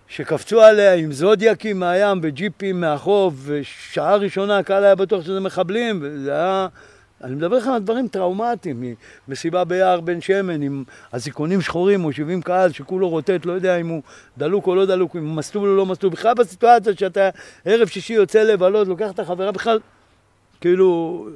שקפצו 0.08 0.62
עליה 0.62 0.94
עם 0.94 1.12
זודיאקים 1.12 1.80
מהים 1.80 2.20
וג'יפים 2.24 2.82
מהחוף, 2.82 3.34
ושעה 3.44 4.16
ראשונה 4.16 4.58
הקהל 4.58 4.84
היה 4.84 4.96
בטוח 4.96 5.24
שזה 5.24 5.40
מחבלים, 5.40 6.00
וזה 6.02 6.34
היה... 6.34 6.68
אני 7.24 7.36
מדבר 7.36 7.58
איתך 7.58 7.68
על 7.68 7.82
דברים 7.82 8.08
טראומטיים, 8.08 8.84
מסיבה 9.28 9.63
ביער 9.63 10.02
בן 10.02 10.22
שמן 10.22 10.62
עם 10.62 10.84
אזיקונים 11.12 11.62
שחורים, 11.62 12.00
מושיבים 12.00 12.42
קהל 12.42 12.72
שכולו 12.72 13.10
רוטט, 13.10 13.46
לא 13.46 13.52
יודע 13.52 13.78
אם 13.78 13.88
הוא 13.88 14.02
דלוק 14.38 14.68
או 14.68 14.76
לא 14.76 14.86
דלוק, 14.86 15.16
אם 15.16 15.26
הוא 15.26 15.36
מסטול 15.36 15.70
או 15.70 15.76
לא 15.76 15.86
מסטול. 15.86 16.10
בכלל 16.10 16.34
בסיטואציה 16.34 16.94
שאתה 16.96 17.30
ערב 17.66 17.88
שישי 17.88 18.13
יוצא 18.13 18.44
לבלות, 18.44 18.88
לוקח 18.88 19.12
את 19.12 19.20
החברה 19.20 19.52
בכלל, 19.52 19.80
כאילו, 20.62 21.28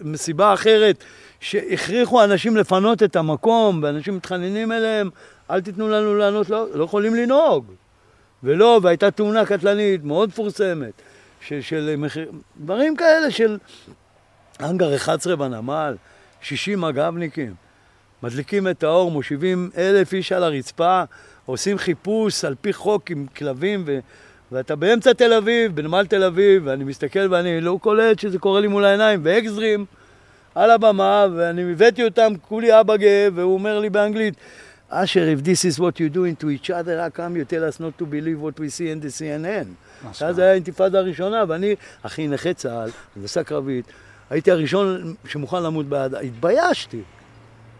מסיבה 0.00 0.54
אחרת, 0.54 1.04
שהכריחו 1.42 2.24
אנשים 2.24 2.56
לפנות 2.56 3.02
את 3.02 3.16
המקום, 3.16 3.80
ואנשים 3.82 4.16
מתחננים 4.16 4.72
אליהם, 4.72 5.10
אל 5.50 5.60
תיתנו 5.60 5.88
לנו 5.88 6.16
לענות, 6.16 6.50
לא, 6.50 6.66
לא 6.74 6.84
יכולים 6.84 7.14
לנהוג. 7.14 7.64
ולא, 8.42 8.80
והייתה 8.82 9.10
תאונה 9.10 9.46
קטלנית 9.46 10.04
מאוד 10.04 10.28
מפורסמת, 10.28 10.92
של, 11.40 11.60
של 11.60 11.94
מחיר, 11.98 12.32
דברים 12.60 12.96
כאלה 12.96 13.30
של 13.30 13.58
אנגר 14.60 14.96
11 14.96 15.36
בנמל, 15.36 15.96
60 16.40 16.80
מג"בניקים, 16.80 17.54
מדליקים 18.22 18.68
את 18.68 18.82
האור, 18.82 19.10
מושיבים 19.10 19.70
אלף 19.76 20.12
איש 20.12 20.32
על 20.32 20.44
הרצפה, 20.44 21.02
עושים 21.46 21.78
חיפוש 21.78 22.44
על 22.44 22.54
פי 22.60 22.72
חוק 22.72 23.10
עם 23.10 23.26
כלבים, 23.36 23.82
ו... 23.86 23.98
ואתה 24.52 24.76
באמצע 24.76 25.12
תל 25.12 25.32
אביב, 25.32 25.76
בנמל 25.76 26.06
תל 26.06 26.24
אביב, 26.24 26.62
ואני 26.66 26.84
מסתכל 26.84 27.26
ואני 27.30 27.60
לא 27.60 27.78
קולט 27.80 28.18
שזה 28.18 28.38
קורה 28.38 28.60
לי 28.60 28.68
מול 28.68 28.84
העיניים, 28.84 29.20
ואקסטרים 29.22 29.86
על 30.54 30.70
הבמה, 30.70 31.26
ואני 31.36 31.72
הבאתי 31.72 32.04
אותם, 32.04 32.32
כולי 32.48 32.80
אבא 32.80 32.96
גאה, 32.96 33.28
והוא 33.34 33.54
אומר 33.54 33.78
לי 33.78 33.90
באנגלית, 33.90 34.34
אשר, 34.88 35.28
if 35.36 35.44
this 35.44 35.64
is 35.64 35.78
what 35.78 35.98
you're 35.98 36.14
doing 36.14 36.44
to 36.44 36.46
each 36.50 36.70
other, 36.70 37.00
how 37.00 37.18
come 37.18 37.36
you 37.36 37.44
tell 37.44 37.64
us 37.64 37.80
not 37.80 37.98
to 37.98 38.04
believe 38.04 38.40
what 38.40 38.60
we 38.60 38.68
see 38.68 38.88
in 38.90 39.00
the 39.00 39.10
CNN? 39.10 39.66
אז 40.20 40.36
זה 40.36 40.42
היה 40.42 40.50
האינתיפאדה 40.50 40.98
הראשונה, 40.98 41.44
ואני, 41.48 41.74
אחי 42.02 42.28
נכה 42.28 42.54
צה"ל, 42.54 42.90
הנדסה 43.16 43.44
קרבית, 43.44 43.84
הייתי 44.30 44.50
הראשון 44.50 45.14
שמוכן 45.26 45.62
למות 45.62 45.86
בעד... 45.86 46.14
התביישתי. 46.14 47.02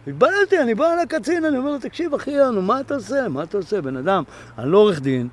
התביישתי, 0.07 0.59
אני 0.59 0.75
בא 0.75 0.95
לקצין, 1.03 1.45
אני 1.45 1.59
אומר 1.59 1.71
לו, 1.71 1.79
תקשיב, 1.79 2.15
אחי, 2.15 2.37
נו, 2.53 2.63
מה 2.63 2.81
אתה 2.81 2.95
עושה? 2.95 3.29
מה 3.29 3.43
אתה 3.43 3.57
עושה? 3.57 3.81
בן 3.81 3.97
אדם, 3.97 4.23
אני 4.59 4.71
לא 4.71 4.79
עורך 4.79 5.01
דין, 5.01 5.29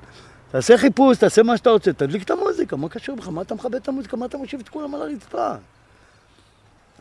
תעשה 0.50 0.78
חיפוש, 0.78 1.18
תעשה 1.18 1.42
מה 1.42 1.56
שאתה 1.56 1.70
רוצה, 1.70 1.92
תדליק 1.92 2.22
את 2.22 2.30
המוזיקה, 2.30 2.76
מה 2.76 2.88
קשור 2.88 3.16
בך? 3.16 3.28
מה 3.28 3.42
אתה 3.42 3.54
מכבד 3.54 3.74
את 3.74 3.88
המוזיקה? 3.88 4.16
מה 4.16 4.26
אתה 4.26 4.38
מושיב 4.38 4.60
את 4.60 4.68
כולם 4.68 4.94
על 4.94 5.02
הרצפה? 5.02 5.54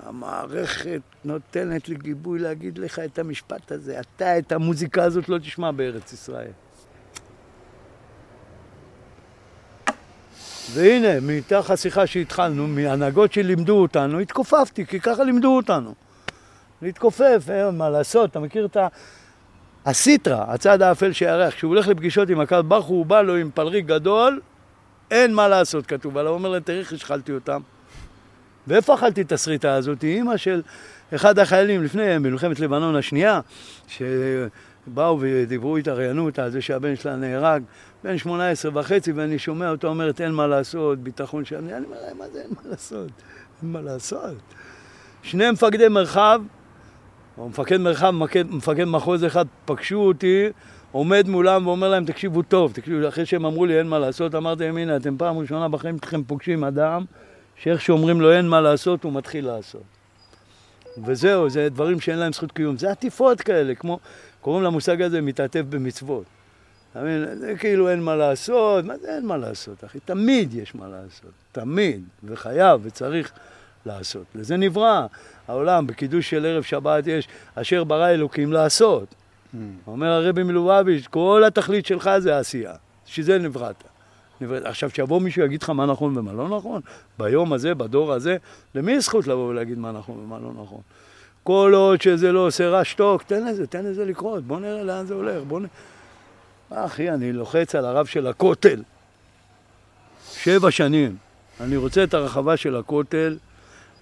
המערכת 0.03 1.01
נותנת 1.25 1.89
לי 1.89 1.95
גיבוי 1.95 2.39
להגיד 2.39 2.77
לך 2.77 2.99
את 2.99 3.19
המשפט 3.19 3.71
הזה. 3.71 3.99
אתה 3.99 4.37
את 4.37 4.51
המוזיקה 4.51 5.03
הזאת 5.03 5.29
לא 5.29 5.37
תשמע 5.37 5.71
בארץ 5.71 6.13
ישראל. 6.13 6.51
והנה, 10.73 11.19
מתוך 11.21 11.71
השיחה 11.71 12.07
שהתחלנו, 12.07 12.67
מהנהגות 12.67 13.33
שלימדו 13.33 13.81
אותנו, 13.81 14.19
התכופפתי, 14.19 14.85
כי 14.85 14.99
ככה 14.99 15.23
לימדו 15.23 15.55
אותנו. 15.55 15.93
להתכופף, 16.81 17.43
אין 17.49 17.77
מה 17.77 17.89
לעשות, 17.89 18.29
אתה 18.29 18.39
מכיר 18.39 18.65
את 18.65 18.77
ה... 18.77 18.87
הסיטרה, 19.85 20.53
הצד 20.53 20.81
האפל 20.81 21.13
שירח, 21.13 21.53
כשהוא 21.53 21.69
הולך 21.69 21.87
לפגישות 21.87 22.29
עם 22.29 22.39
הקהל 22.39 22.63
הוא 22.87 23.05
בא 23.05 23.21
לו 23.21 23.35
עם 23.35 23.51
פלריק 23.53 23.85
גדול, 23.85 24.41
אין 25.11 25.33
מה 25.33 25.47
לעשות, 25.47 25.85
כתוב 25.85 26.17
עליו, 26.17 26.31
אומר 26.31 26.49
להם, 26.49 26.61
תראי 26.61 26.79
איך 26.79 26.93
השחלתי 26.93 27.31
אותם. 27.31 27.61
ואיפה 28.69 28.93
אכלתי 28.93 29.21
את 29.21 29.31
הסריטה 29.31 29.73
הזאת? 29.73 30.03
אימא 30.03 30.37
של 30.37 30.61
אחד 31.15 31.39
החיילים 31.39 31.83
לפני 31.83 32.17
מלחמת 32.17 32.59
לבנון 32.59 32.95
השנייה, 32.95 33.39
שבאו 33.87 35.17
ודיברו 35.19 35.77
איתה, 35.77 35.93
ראיינו 35.93 36.25
אותה 36.25 36.49
זה 36.49 36.61
שהבן 36.61 36.95
שלה 36.95 37.15
נהרג, 37.15 37.63
בן 38.03 38.17
18 38.17 38.71
וחצי, 38.73 39.11
ואני 39.11 39.39
שומע 39.39 39.71
אותה 39.71 39.87
אומרת, 39.87 40.21
אין 40.21 40.31
מה 40.31 40.47
לעשות, 40.47 40.99
ביטחון 40.99 41.45
שם. 41.45 41.55
אני 41.55 41.85
אומר 41.85 41.97
להם, 42.07 42.17
מה 42.17 42.25
זה 42.33 42.41
אין 42.41 42.49
מה 42.49 42.69
לעשות? 42.69 43.09
אין 43.63 43.71
מה 43.71 43.81
לעשות. 43.81 44.37
שני 45.23 45.51
מפקדי 45.51 45.87
מרחב, 45.87 46.41
או 47.37 47.49
מפקד 47.49 47.77
מרחב, 47.77 48.09
מפקד, 48.09 48.45
מפקד 48.49 48.85
מחוז 48.85 49.25
אחד, 49.25 49.45
פגשו 49.65 49.95
אותי, 49.95 50.49
עומד 50.91 51.27
מולם 51.27 51.67
ואומר 51.67 51.89
להם, 51.89 52.05
תקשיבו 52.05 52.41
טוב, 52.41 52.71
תקשיבו, 52.71 53.07
אחרי 53.07 53.25
שהם 53.25 53.45
אמרו 53.45 53.65
לי 53.65 53.79
אין 53.79 53.87
מה 53.87 53.99
לעשות, 53.99 54.35
אמרתי 54.35 54.63
להם, 54.63 54.77
הנה, 54.77 54.95
אתם 54.95 55.17
פעם 55.17 55.37
ראשונה 55.37 55.67
בחיים 55.69 55.97
שלכם 55.97 56.23
פוגשים 56.23 56.63
אדם 56.63 57.05
שאיך 57.59 57.81
שאומרים 57.81 58.21
לו 58.21 58.31
אין 58.31 58.47
מה 58.47 58.61
לעשות, 58.61 59.03
הוא 59.03 59.13
מתחיל 59.13 59.45
לעשות. 59.45 59.83
וזהו, 61.05 61.49
זה 61.49 61.69
דברים 61.69 61.99
שאין 61.99 62.19
להם 62.19 62.33
זכות 62.33 62.51
קיום. 62.51 62.77
זה 62.77 62.91
עטיפות 62.91 63.41
כאלה, 63.41 63.75
כמו, 63.75 63.99
קוראים 64.41 64.63
למושג 64.63 65.01
הזה 65.01 65.21
מתעטף 65.21 65.61
במצוות. 65.69 66.23
אתה 66.91 67.01
מבין? 67.01 67.25
זה 67.39 67.55
כאילו 67.59 67.89
אין 67.89 68.03
מה 68.03 68.15
לעשות, 68.15 68.85
מה 68.85 68.97
זה 68.97 69.15
אין 69.15 69.25
מה 69.25 69.37
לעשות, 69.37 69.83
אחי? 69.83 69.99
תמיד 70.05 70.53
יש 70.53 70.75
מה 70.75 70.87
לעשות, 70.87 71.31
תמיד, 71.51 72.03
וחייב 72.23 72.81
וצריך 72.83 73.31
לעשות. 73.85 74.25
לזה 74.35 74.57
נברא 74.57 75.05
העולם, 75.47 75.87
בקידוש 75.87 76.29
של 76.29 76.45
ערב 76.45 76.63
שבת 76.63 77.07
יש 77.07 77.27
אשר 77.55 77.83
ברא 77.83 78.09
אלוקים 78.09 78.53
לעשות. 78.53 79.15
Mm. 79.53 79.57
אומר 79.87 80.07
הרבי 80.07 80.43
מלובביץ', 80.43 81.07
כל 81.07 81.43
התכלית 81.47 81.85
שלך 81.85 82.09
זה 82.17 82.37
עשייה, 82.37 82.73
שזה 83.05 83.37
נבראת. 83.37 83.83
עכשיו, 84.63 84.89
שיבוא 84.89 85.21
מישהו 85.21 85.45
יגיד 85.45 85.63
לך 85.63 85.69
מה 85.69 85.85
נכון 85.85 86.17
ומה 86.17 86.33
לא 86.33 86.57
נכון, 86.57 86.81
ביום 87.17 87.53
הזה, 87.53 87.75
בדור 87.75 88.13
הזה, 88.13 88.37
למי 88.75 88.91
יש 88.91 89.03
זכות 89.05 89.27
לבוא 89.27 89.47
ולהגיד 89.47 89.77
מה 89.77 89.91
נכון 89.91 90.17
ומה 90.17 90.39
לא 90.39 90.51
נכון? 90.63 90.81
כל 91.43 91.71
עוד 91.75 92.01
שזה 92.01 92.31
לא 92.31 92.47
עושה 92.47 92.69
רע, 92.69 92.83
שתוק, 92.83 93.23
תן 93.23 93.47
לזה, 93.47 93.67
תן 93.67 93.85
לזה 93.85 94.05
לקרות, 94.05 94.43
בוא 94.43 94.59
נראה 94.59 94.83
לאן 94.83 95.05
זה 95.05 95.13
הולך, 95.13 95.43
בוא 95.47 95.59
נראה. 95.59 96.85
אחי, 96.85 97.09
אני 97.09 97.33
לוחץ 97.33 97.75
על 97.75 97.85
הרב 97.85 98.05
של 98.05 98.27
הכותל. 98.27 98.83
שבע 100.33 100.71
שנים. 100.71 101.15
אני 101.61 101.77
רוצה 101.77 102.03
את 102.03 102.13
הרחבה 102.13 102.57
של 102.57 102.75
הכותל, 102.75 103.37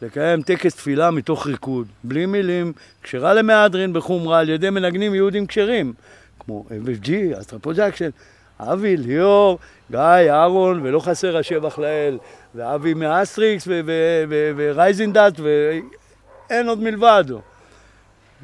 לקיים 0.01 0.41
טקס 0.41 0.75
תפילה 0.75 1.11
מתוך 1.11 1.47
ריקוד, 1.47 1.87
בלי 2.03 2.25
מילים, 2.25 2.73
כשרה 3.03 3.33
למהדרין 3.33 3.93
בחומרה 3.93 4.39
על 4.39 4.49
ידי 4.49 4.69
מנגנים 4.69 5.15
יהודים 5.15 5.47
כשרים, 5.47 5.93
כמו 6.39 6.65
MFG, 6.69 7.39
Astral 7.39 7.64
Projection, 7.64 8.09
אבי, 8.59 8.97
ליאור, 8.97 9.59
גיא, 9.91 10.31
אהרון, 10.31 10.79
ולא 10.83 10.99
חסר 10.99 11.37
השבח 11.37 11.79
לאל, 11.79 12.17
ואבי 12.55 12.93
מ 12.93 13.04
Astrix 13.04 13.67
ו 14.57 14.64
Rising 14.64 15.05
Dust, 15.05 15.39
ואין 15.39 16.69
עוד 16.69 16.79
מלבד. 16.79 17.23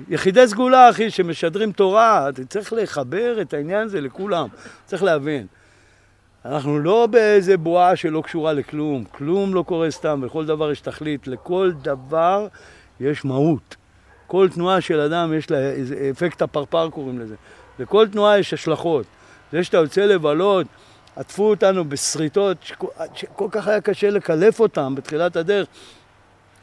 יחידי 0.10 0.48
סגולה, 0.48 0.90
אחי, 0.90 1.10
שמשדרים 1.10 1.72
תורה, 1.72 2.30
אתה 2.30 2.46
צריך 2.46 2.74
לחבר 2.74 3.42
את 3.42 3.54
העניין 3.54 3.86
הזה 3.86 4.02
לכולם, 4.02 4.48
צריך 4.86 5.04
להבין. 5.04 5.48
אנחנו 6.46 6.80
לא 6.80 7.08
באיזה 7.12 7.58
בועה 7.58 7.96
שלא 7.96 8.22
קשורה 8.22 8.54
לכלום, 8.54 9.04
כלום 9.04 9.54
לא 9.54 9.64
קורה 9.68 9.92
סתם, 9.92 10.20
ולכל 10.24 10.46
דבר 10.46 10.72
יש 10.72 10.82
תכלית, 10.82 11.28
לכל 11.28 11.72
דבר 11.82 12.48
יש 13.00 13.26
מהות. 13.26 13.76
כל 14.28 14.48
תנועה 14.54 14.82
של 14.82 15.00
אדם 15.00 15.34
יש 15.34 15.52
לה 15.52 15.58
איזה 15.58 16.10
אפקט 16.12 16.42
הפרפר 16.42 16.90
קוראים 16.90 17.20
לזה. 17.20 17.36
לכל 17.80 18.08
תנועה 18.08 18.40
יש 18.40 18.54
השלכות. 18.54 19.06
זה 19.52 19.64
שאתה 19.64 19.78
יוצא 19.78 20.06
לבלות, 20.06 20.68
עטפו 21.16 21.50
אותנו 21.50 21.90
בשריטות 21.90 22.58
שכל, 22.64 22.88
שכל 23.14 23.48
כך 23.52 23.68
היה 23.68 23.82
קשה 23.82 24.10
לקלף 24.10 24.60
אותם 24.60 24.96
בתחילת 24.96 25.36
הדרך, 25.36 25.68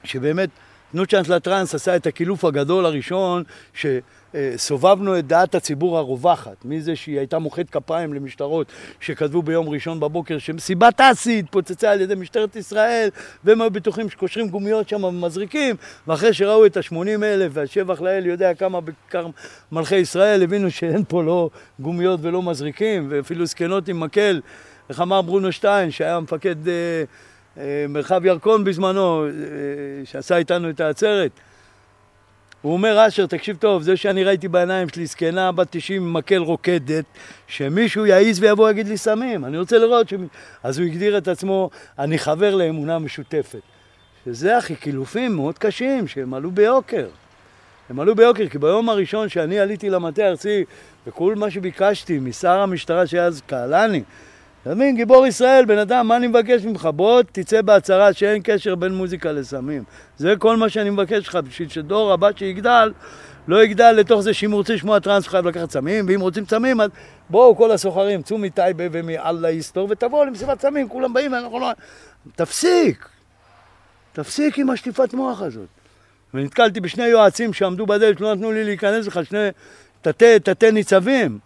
שבאמת 0.05 0.51
תנו 0.93 1.07
צ'אנס 1.07 1.29
לטראנס 1.29 1.75
עשה 1.75 1.97
את 1.97 2.07
הקילוף 2.07 2.45
הגדול 2.45 2.87
הראשון, 2.87 3.43
שסובבנו 3.75 5.19
את 5.19 5.27
דעת 5.27 5.55
הציבור 5.55 5.99
הרווחת, 5.99 6.65
מזה 6.65 6.97
שהיא 6.97 7.19
הייתה 7.19 7.39
מוחאת 7.39 7.71
כפיים 7.71 8.15
למשטרות 8.15 8.73
שכתבו 9.01 9.43
ביום 9.43 9.69
ראשון 9.69 10.01
בבוקר 10.01 10.39
שמסיבת 10.39 11.01
אסי 11.01 11.39
התפוצצה 11.39 11.91
על 11.91 12.01
ידי 12.01 12.15
משטרת 12.15 12.57
ישראל, 12.57 13.09
והם 13.45 13.61
היו 13.61 13.71
בטוחים 13.71 14.11
שקושרים 14.11 14.49
גומיות 14.49 14.89
שם 14.89 15.05
ומזריקים, 15.05 15.77
ואחרי 16.07 16.35
שראו 16.35 16.67
את 16.67 16.77
ה-80 16.77 17.25
אלף 17.25 17.53
והשבח 17.55 18.01
לאל 18.01 18.27
יודע 18.27 18.55
כמה 18.55 18.81
בכיכר 18.81 19.27
מלכי 19.73 19.97
ישראל, 19.97 20.43
הבינו 20.43 20.71
שאין 20.71 21.05
פה 21.09 21.23
לא 21.23 21.51
גומיות 21.81 22.21
ולא 22.23 22.43
מזריקים, 22.43 23.07
ואפילו 23.11 23.47
זקנות 23.47 23.89
עם 23.89 24.01
מקל. 24.01 24.41
איך 24.89 25.01
אמר 25.01 25.23
ברונו 25.23 25.53
שטיין, 25.53 25.91
שהיה 25.91 26.21
מפקד... 26.21 26.69
אה, 26.69 27.05
מרחב 27.89 28.27
ירקון 28.27 28.65
בזמנו, 28.65 29.27
אה, 29.27 29.31
שעשה 30.05 30.37
איתנו 30.37 30.71
את 30.71 30.81
העצרת. 30.81 31.31
הוא 32.63 32.73
אומר, 32.73 33.07
אשר, 33.09 33.27
תקשיב 33.27 33.57
טוב, 33.57 33.83
זה 33.83 33.97
שאני 33.97 34.25
ראיתי 34.25 34.49
בעיניים 34.49 34.89
שלי 34.89 35.07
זקנה 35.07 35.53
בת 35.53 35.67
90 35.71 36.03
עם 36.03 36.13
מקל 36.13 36.37
רוקדת, 36.37 37.05
שמישהו 37.47 38.07
יעז 38.07 38.43
ויבוא 38.43 38.67
ויגיד 38.67 38.89
לי 38.89 38.97
סמים, 38.97 39.45
אני 39.45 39.59
רוצה 39.59 39.79
לראות 39.79 40.09
ש... 40.09 40.15
אז 40.63 40.79
הוא 40.79 40.87
הגדיר 40.87 41.19
את 41.19 41.29
עצמו, 41.29 41.71
אני 41.99 42.19
חבר 42.19 42.55
לאמונה 42.55 42.99
משותפת. 42.99 43.61
שזה, 44.25 44.59
אחי, 44.59 44.75
קילופים 44.75 45.37
מאוד 45.37 45.59
קשים, 45.59 46.09
שהם 46.09 46.35
עלו 46.35 46.51
ביוקר. 46.51 47.09
הם 47.91 48.01
עלו 48.01 48.15
ביוקר, 48.15 48.49
כי 48.49 48.59
ביום 48.59 48.89
הראשון 48.89 49.29
שאני 49.29 49.59
עליתי 49.59 49.91
למטה 49.91 50.25
הארצי, 50.25 50.65
וכל 51.07 51.35
מה 51.35 51.51
שביקשתי 51.51 52.19
משר 52.19 52.59
המשטרה 52.59 53.07
שאז 53.07 53.43
קהלני, 53.47 54.03
אתה 54.63 54.75
מבין? 54.75 54.97
גיבור 54.97 55.27
ישראל, 55.27 55.65
בן 55.65 55.79
אדם, 55.79 56.09
מה 56.09 56.17
אני 56.17 56.27
מבקש 56.27 56.65
ממך? 56.65 56.89
בוא 56.95 57.23
תצא 57.33 57.63
בהצהרה 57.63 58.13
שאין 58.13 58.43
קשר 58.45 58.75
בין 58.75 58.95
מוזיקה 58.95 59.33
לסמים. 59.33 59.85
זה 60.17 60.35
כל 60.39 60.57
מה 60.57 60.69
שאני 60.69 60.91
מבקש 60.91 61.27
ממך, 61.27 61.35
בשביל 61.35 61.69
שדור 61.69 62.13
הבא 62.13 62.29
שיגדל, 62.37 62.93
לא 63.49 63.65
יגדל 63.65 63.93
לתוך 63.93 64.21
זה 64.21 64.35
שאם 64.35 64.53
רוצה 64.53 64.75
לשמוע 64.75 64.99
טראנס 64.99 65.25
הוא 65.25 65.31
חייב 65.31 65.47
לקחת 65.47 65.71
סמים, 65.71 66.05
ואם 66.09 66.21
רוצים 66.21 66.45
סמים, 66.47 66.81
אז 66.81 66.91
בואו 67.31 67.57
כל 67.57 67.71
הסוחרים, 67.71 68.23
צאו 68.23 68.39
מטייבה 68.39 68.85
ומאללה 68.93 69.49
היסטור 69.49 69.89
ותבואו 69.91 70.25
למסיבת 70.25 70.61
סמים, 70.61 70.89
כולם 70.89 71.13
באים 71.13 71.33
ואנחנו 71.33 71.61
לא... 71.61 71.71
תפסיק! 72.37 73.09
תפסיק 74.13 74.59
עם 74.59 74.71
השטיפת 74.71 75.15
מוח 75.15 75.43
הזאת. 75.43 75.69
ונתקלתי 76.35 76.81
בשני 76.81 77.07
יועצים 77.07 77.53
שעמדו 77.53 77.87
בדלת, 77.87 78.21
לא 78.21 78.35
נתנו 78.35 78.53
לי 78.53 78.65
להיכנס 78.65 79.07
לך, 79.07 79.21
שני 79.25 79.49
תתי 80.43 80.73
ניצבים. 80.73 81.39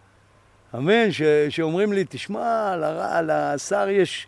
אתה 0.75 0.83
מבין? 0.83 1.11
שאומרים 1.49 1.93
לי, 1.93 2.05
תשמע, 2.09 2.75
לשר 3.23 3.89
יש 3.89 4.27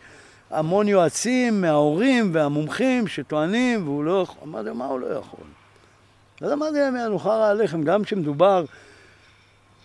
המון 0.51 0.89
יועצים 0.89 1.61
מההורים 1.61 2.31
והמומחים 2.33 3.07
שטוענים, 3.07 3.89
והוא 3.89 4.05
לא 4.05 4.23
יכול... 4.23 4.49
אמרתי, 4.49 4.71
מה 4.71 4.87
הוא 4.87 5.01
לא 5.01 5.07
יכול? 5.07 5.45
אז 6.41 6.53
אמרתי 6.53 6.79
להם, 6.79 7.19
חרא 7.19 7.51
עליכם, 7.51 7.83
גם 7.83 8.05
כשמדובר 8.05 8.65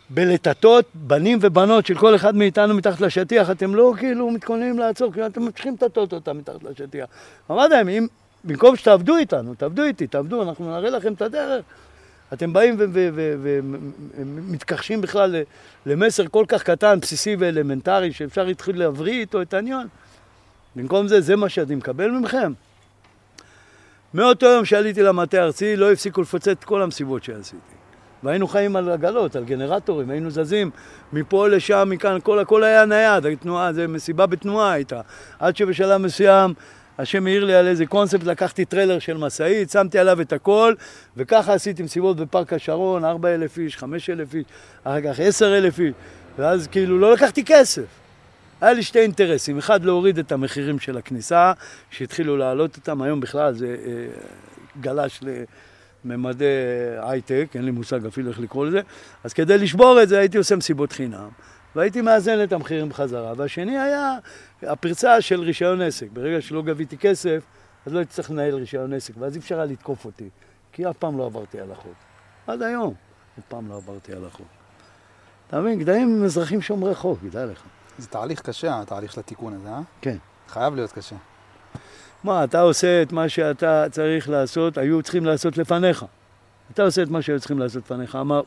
בלטטות 0.10 0.86
בנים 0.94 1.38
ובנות 1.42 1.86
של 1.86 1.98
כל 1.98 2.16
אחד 2.16 2.36
מאיתנו 2.36 2.74
מתחת 2.74 3.02
לשטיח, 3.02 3.52
אתם 3.52 3.76
לא 3.76 3.94
כאילו 3.98 4.32
מתכוננים 4.32 4.80
לעצור, 4.80 5.12
כאילו 5.12 5.28
אתם 5.28 5.42
ממשיכים 5.42 5.74
לטטות 5.74 6.14
אותם 6.14 6.38
מתחת 6.38 6.64
לשטיח. 6.64 7.06
אמרתי 7.52 7.74
להם, 7.74 7.90
אם 7.90 8.08
במקום 8.44 8.76
שתעבדו 8.76 9.18
איתנו, 9.18 9.56
תעבדו 9.56 9.84
איתי, 9.84 10.08
תעבדו, 10.08 10.44
אנחנו 10.44 10.78
נראה 10.78 10.90
לכם 10.90 11.14
את 11.14 11.22
הדרך. 11.22 11.64
אתם 12.34 12.54
באים 12.54 12.76
ומתכחשים 14.18 15.02
בכלל 15.02 15.36
למסר 15.86 16.24
כל 16.28 16.46
כך 16.48 16.64
קטן, 16.64 17.00
בסיסי 17.00 17.36
ואלמנטרי, 17.40 18.14
שאפשר 18.14 18.44
להתחיל 18.44 18.80
להבריא 18.80 19.20
איתו 19.20 19.42
את 19.42 19.54
העניין. 19.54 19.88
במקום 20.76 21.08
זה, 21.08 21.22
זה 21.22 21.36
מה 21.36 21.50
שאני 21.50 21.76
מקבל 21.76 22.12
מכם. 22.12 22.54
מאותו 24.14 24.46
יום 24.46 24.66
שעליתי 24.66 25.04
למטה 25.04 25.42
הארצי, 25.42 25.76
לא 25.76 25.92
הפסיקו 25.92 26.22
לפוצץ 26.22 26.48
את 26.48 26.64
כל 26.64 26.82
המסיבות 26.82 27.24
שעשיתי. 27.24 27.76
והיינו 28.24 28.48
חיים 28.48 28.76
על 28.76 28.92
עגלות, 28.92 29.36
על 29.36 29.44
גנרטורים, 29.44 30.10
היינו 30.10 30.32
זזים 30.32 30.72
מפה 31.14 31.48
לשם, 31.48 31.88
מכאן, 31.92 32.18
כל 32.24 32.40
הכל 32.40 32.64
היה 32.64 32.86
נייד, 32.86 33.26
התנועה, 33.26 33.74
זה 33.74 33.88
מסיבה 33.88 34.26
בתנועה 34.26 34.72
הייתה. 34.72 35.02
עד 35.40 35.56
שבשלב 35.56 36.02
מסוים 36.02 36.54
השם 37.02 37.28
האיר 37.28 37.46
לי 37.46 37.56
על 37.56 37.68
איזה 37.68 37.86
קונספט, 37.86 38.24
לקחתי 38.24 38.66
טריילר 38.66 39.00
של 39.00 39.18
משאית, 39.18 39.70
שמתי 39.70 40.00
עליו 40.00 40.22
את 40.22 40.34
הכל, 40.34 40.74
וככה 41.18 41.54
עשיתי 41.54 41.84
מסיבות 41.84 42.18
בפארק 42.18 42.54
השרון, 42.54 43.06
4,000 43.06 43.58
איש, 43.58 43.78
5,000 43.78 44.34
איש, 44.36 44.44
אחר 44.84 45.02
כך 45.02 45.20
10,000 45.20 45.80
איש, 45.80 45.94
ואז 46.38 46.68
כאילו 46.68 47.00
לא 47.00 47.14
לקחתי 47.14 47.44
כסף. 47.46 47.84
היה 48.62 48.74
לי 48.74 48.84
שתי 48.84 49.00
אינטרסים, 49.00 49.58
אחד 49.58 49.86
להוריד 49.86 50.20
את 50.20 50.32
המחירים 50.32 50.80
של 50.80 50.98
הכניסה, 50.98 51.54
שהתחילו 51.90 52.38
להעלות 52.38 52.76
אותם, 52.76 53.02
היום 53.02 53.20
בכלל 53.20 53.54
זה 53.54 53.76
אה, 53.86 54.22
גלש 54.82 55.20
לממדי 56.06 56.46
הייטק, 57.00 57.48
אין 57.56 57.66
לי 57.66 57.72
מושג 57.72 58.06
אפילו 58.06 58.30
איך 58.30 58.40
לקרוא 58.40 58.66
לזה, 58.66 58.82
אז 59.24 59.34
כדי 59.34 59.58
לשבור 59.58 60.04
את 60.04 60.10
זה 60.10 60.20
הייתי 60.20 60.38
עושה 60.38 60.56
מסיבות 60.56 60.92
חינם. 60.92 61.30
והייתי 61.76 62.02
מאזן 62.02 62.44
את 62.44 62.54
המחירים 62.54 62.90
בחזרה. 62.90 63.34
והשני 63.38 63.80
היה 63.80 64.18
הפרצה 64.62 65.22
של 65.22 65.42
רישיון 65.42 65.82
עסק. 65.82 66.08
ברגע 66.14 66.42
שלא 66.42 66.62
גביתי 66.62 66.98
כסף, 66.98 67.44
אז 67.86 67.94
לא 67.94 68.00
הייתי 68.00 68.14
צריך 68.14 68.32
לנהל 68.32 68.56
רישיון 68.56 68.94
עסק, 68.94 69.14
ואז 69.20 69.36
אי 69.36 69.40
אפשר 69.40 69.56
היה 69.56 69.66
לתקוף 69.66 70.06
אותי, 70.06 70.30
כי 70.72 70.90
אף 70.90 70.98
פעם 70.98 71.18
לא 71.18 71.26
עברתי 71.26 71.60
על 71.60 71.72
החוק. 71.72 71.96
עד 72.48 72.62
היום, 72.62 72.94
אף 73.40 73.44
פעם 73.48 73.70
לא 73.70 73.76
עברתי 73.76 74.14
על 74.14 74.26
החוק. 74.26 74.48
אתה 75.48 75.62
מבין, 75.62 75.80
גדיים 75.80 76.16
הם 76.18 76.24
אזרחים 76.24 76.62
שומרי 76.62 76.96
חוק, 76.96 77.20
ידע 77.24 77.46
לך. 77.46 77.64
זה 77.98 78.08
תהליך 78.08 78.42
קשה, 78.42 78.82
התהליך 78.82 79.12
של 79.12 79.20
התיקון 79.20 79.54
הזה, 79.54 79.70
אה? 79.70 79.82
כן. 80.02 80.18
חייב 80.48 80.76
להיות 80.76 80.92
קשה. 80.92 81.16
מה, 82.24 82.44
אתה 82.44 82.62
עושה 82.62 83.02
את 83.02 83.12
מה 83.12 83.30
שאתה 83.30 83.86
צריך 83.92 84.30
לעשות, 84.30 84.78
היו 84.78 85.02
צריכים 85.02 85.26
לעשות 85.26 85.58
לפניך. 85.58 86.06
אתה 86.74 86.84
עושה 86.84 87.04
את 87.04 87.10
מה 87.10 87.22
שהיו 87.22 87.40
צריכים 87.40 87.60
לעשות 87.60 87.84
לפניך. 87.84 88.16
אמר, 88.16 88.42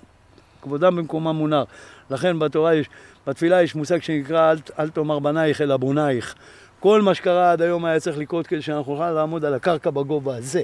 כבודם 0.62 0.96
במקומם 0.96 1.36
מונר. 1.36 1.64
לכן 2.10 2.38
בתורה 2.38 2.74
יש, 2.74 2.88
בתפילה 3.26 3.62
יש 3.62 3.74
מושג 3.74 4.02
שנקרא 4.02 4.52
אל, 4.52 4.56
אל 4.78 4.88
תאמר 4.88 5.18
בנייך 5.18 5.60
אלא 5.60 5.76
בונייך. 5.76 6.34
כל 6.80 7.02
מה 7.02 7.14
שקרה 7.14 7.52
עד 7.52 7.62
היום 7.62 7.84
היה 7.84 8.00
צריך 8.00 8.18
לקרות 8.18 8.46
כדי 8.46 8.62
שאנחנו 8.62 8.92
נוכל 8.92 9.10
לעמוד 9.10 9.44
על 9.44 9.54
הקרקע 9.54 9.90
בגובה 9.90 10.36
הזה, 10.36 10.62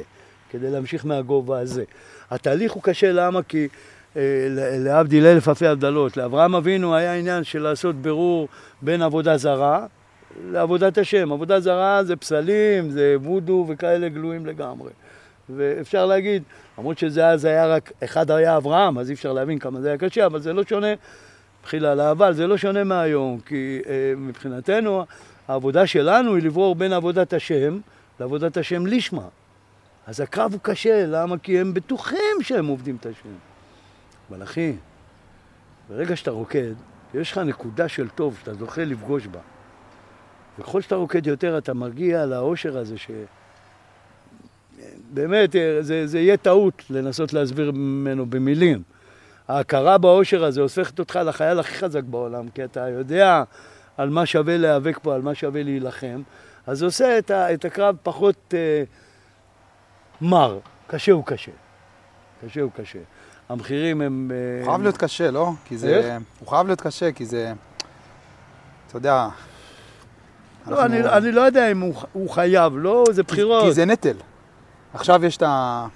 כדי 0.51 0.71
להמשיך 0.71 1.07
מהגובה 1.07 1.61
הזה. 1.61 1.85
התהליך 2.31 2.73
הוא 2.73 2.83
קשה, 2.83 3.13
למה? 3.13 3.43
כי 3.43 3.69
אה, 4.17 4.23
להבדיל 4.79 5.27
אלף 5.27 5.49
אלפי 5.49 5.67
הבדלות, 5.67 6.17
לאברהם 6.17 6.55
אבינו 6.55 6.95
היה 6.95 7.15
עניין 7.15 7.45
של 7.45 7.63
לעשות 7.63 7.97
בירור 7.97 8.49
בין 8.83 9.03
עבודה 9.03 9.37
זרה 9.37 9.87
לעבודת 10.51 10.99
השם. 10.99 11.33
עבודה 11.33 11.61
זרה 11.61 12.05
זה 12.05 12.17
פסלים, 12.17 12.91
זה 12.91 13.17
וודו 13.23 13.67
וכאלה 13.69 14.09
גלויים 14.09 14.47
לגמרי. 14.47 14.91
ואפשר 15.57 16.07
להגיד, 16.07 16.43
למרות 16.79 16.99
שזה 16.99 17.29
אז 17.29 17.45
היה 17.45 17.67
רק, 17.67 17.93
אחד 18.05 18.31
היה 18.31 18.57
אברהם, 18.57 18.99
אז 18.99 19.11
אי 19.11 19.15
אפשר 19.15 19.33
להבין 19.33 19.59
כמה 19.59 19.81
זה 19.81 19.89
היה 19.89 19.99
קשה, 19.99 20.27
אבל 20.27 20.41
זה 20.41 20.53
לא 20.53 20.63
שונה, 20.69 20.95
מחילה 21.65 21.93
על 21.93 22.01
האבל, 22.01 22.33
זה 22.33 22.47
לא 22.47 22.57
שונה 22.57 22.85
מהיום, 22.85 23.41
כי 23.41 23.81
אה, 23.87 24.13
מבחינתנו 24.17 25.05
העבודה 25.49 25.87
שלנו 25.87 26.35
היא 26.35 26.43
לברור 26.43 26.75
בין 26.75 26.93
עבודת 26.93 27.33
השם 27.33 27.79
לעבודת 28.21 28.57
השם 28.57 28.87
לשמה. 28.87 29.29
אז 30.07 30.21
הקרב 30.21 30.53
הוא 30.53 30.61
קשה, 30.63 31.07
למה? 31.07 31.39
כי 31.39 31.61
הם 31.61 31.75
בטוחים 31.75 32.43
שהם 32.43 32.67
עובדים 32.67 32.97
את 33.01 33.07
השם. 33.07 33.29
אבל 34.31 34.43
אחי, 34.43 34.73
ברגע 35.89 36.17
שאתה 36.17 36.31
רוקד, 36.31 36.73
יש 37.15 37.33
לך 37.33 37.39
נקודה 37.39 37.89
של 37.89 38.09
טוב 38.09 38.39
שאתה 38.41 38.55
זוכה 38.55 38.85
לפגוש 38.85 39.27
בה. 39.27 39.41
וככל 40.59 40.81
שאתה 40.81 40.95
רוקד 40.95 41.27
יותר, 41.27 41.59
אתה 41.59 41.75
מגיע 41.75 42.27
לאושר 42.27 42.79
הזה 42.79 42.99
ש... 42.99 43.11
באמת, 45.13 45.57
אה, 45.57 45.79
זה, 45.81 46.07
זה 46.07 46.19
יהיה 46.19 46.37
טעות 46.37 46.83
לנסות 46.91 47.33
להסביר 47.33 47.73
ממנו 47.73 48.27
במילים. 48.27 48.83
ההכרה 49.51 49.99
בעושר 49.99 50.45
הזה 50.45 50.61
הופכת 50.61 50.99
אותך 50.99 51.19
לחייל 51.25 51.59
הכי 51.59 51.75
חזק 51.75 52.03
בעולם, 52.03 52.49
כי 52.49 52.65
אתה 52.65 52.89
יודע 52.89 53.43
על 53.97 54.11
מה 54.11 54.27
שווה 54.27 54.57
להיאבק 54.57 54.99
פה, 55.03 55.15
על 55.15 55.23
מה 55.23 55.35
שווה 55.35 55.63
להילחם, 55.63 56.23
אז 56.67 56.79
זה 56.79 56.85
עושה 56.85 57.19
את, 57.19 57.31
ה, 57.31 57.55
את 57.55 57.65
הקרב 57.65 57.97
פחות 58.03 58.55
אה, 58.55 58.83
מר. 60.21 60.59
קשה 60.87 61.13
הוא 61.13 61.25
קשה. 61.27 61.53
קשה 62.47 62.61
הוא 62.61 62.71
קשה. 62.77 62.99
המחירים 63.49 64.01
הם... 64.01 64.31
הוא 64.59 64.67
חייב 64.67 64.83
להיות 64.83 64.97
קשה, 64.97 65.31
לא? 65.31 65.51
כי 65.65 65.79
זה... 65.79 65.97
איך? 65.97 66.23
הוא 66.39 66.49
חייב 66.49 66.67
להיות 66.67 66.81
קשה, 66.81 67.13
כי 67.13 67.27
זה... 67.27 67.53
אתה 68.87 68.97
יודע... 68.97 69.29
לא, 70.67 70.83
אנחנו... 70.83 70.85
אני, 70.85 71.09
אני 71.09 71.33
לא 71.33 71.41
יודע 71.41 71.71
אם 71.71 71.81
הוא, 71.81 71.95
הוא 72.13 72.31
חייב, 72.31 72.73
לא, 72.77 73.05
זה 73.11 73.23
בחירות. 73.23 73.65
כי 73.65 73.73
זה 73.73 73.85
נטל. 73.85 74.17
עכשיו 74.95 75.25
יש 75.25 75.37
את 75.37 75.43
ה... 75.43 75.87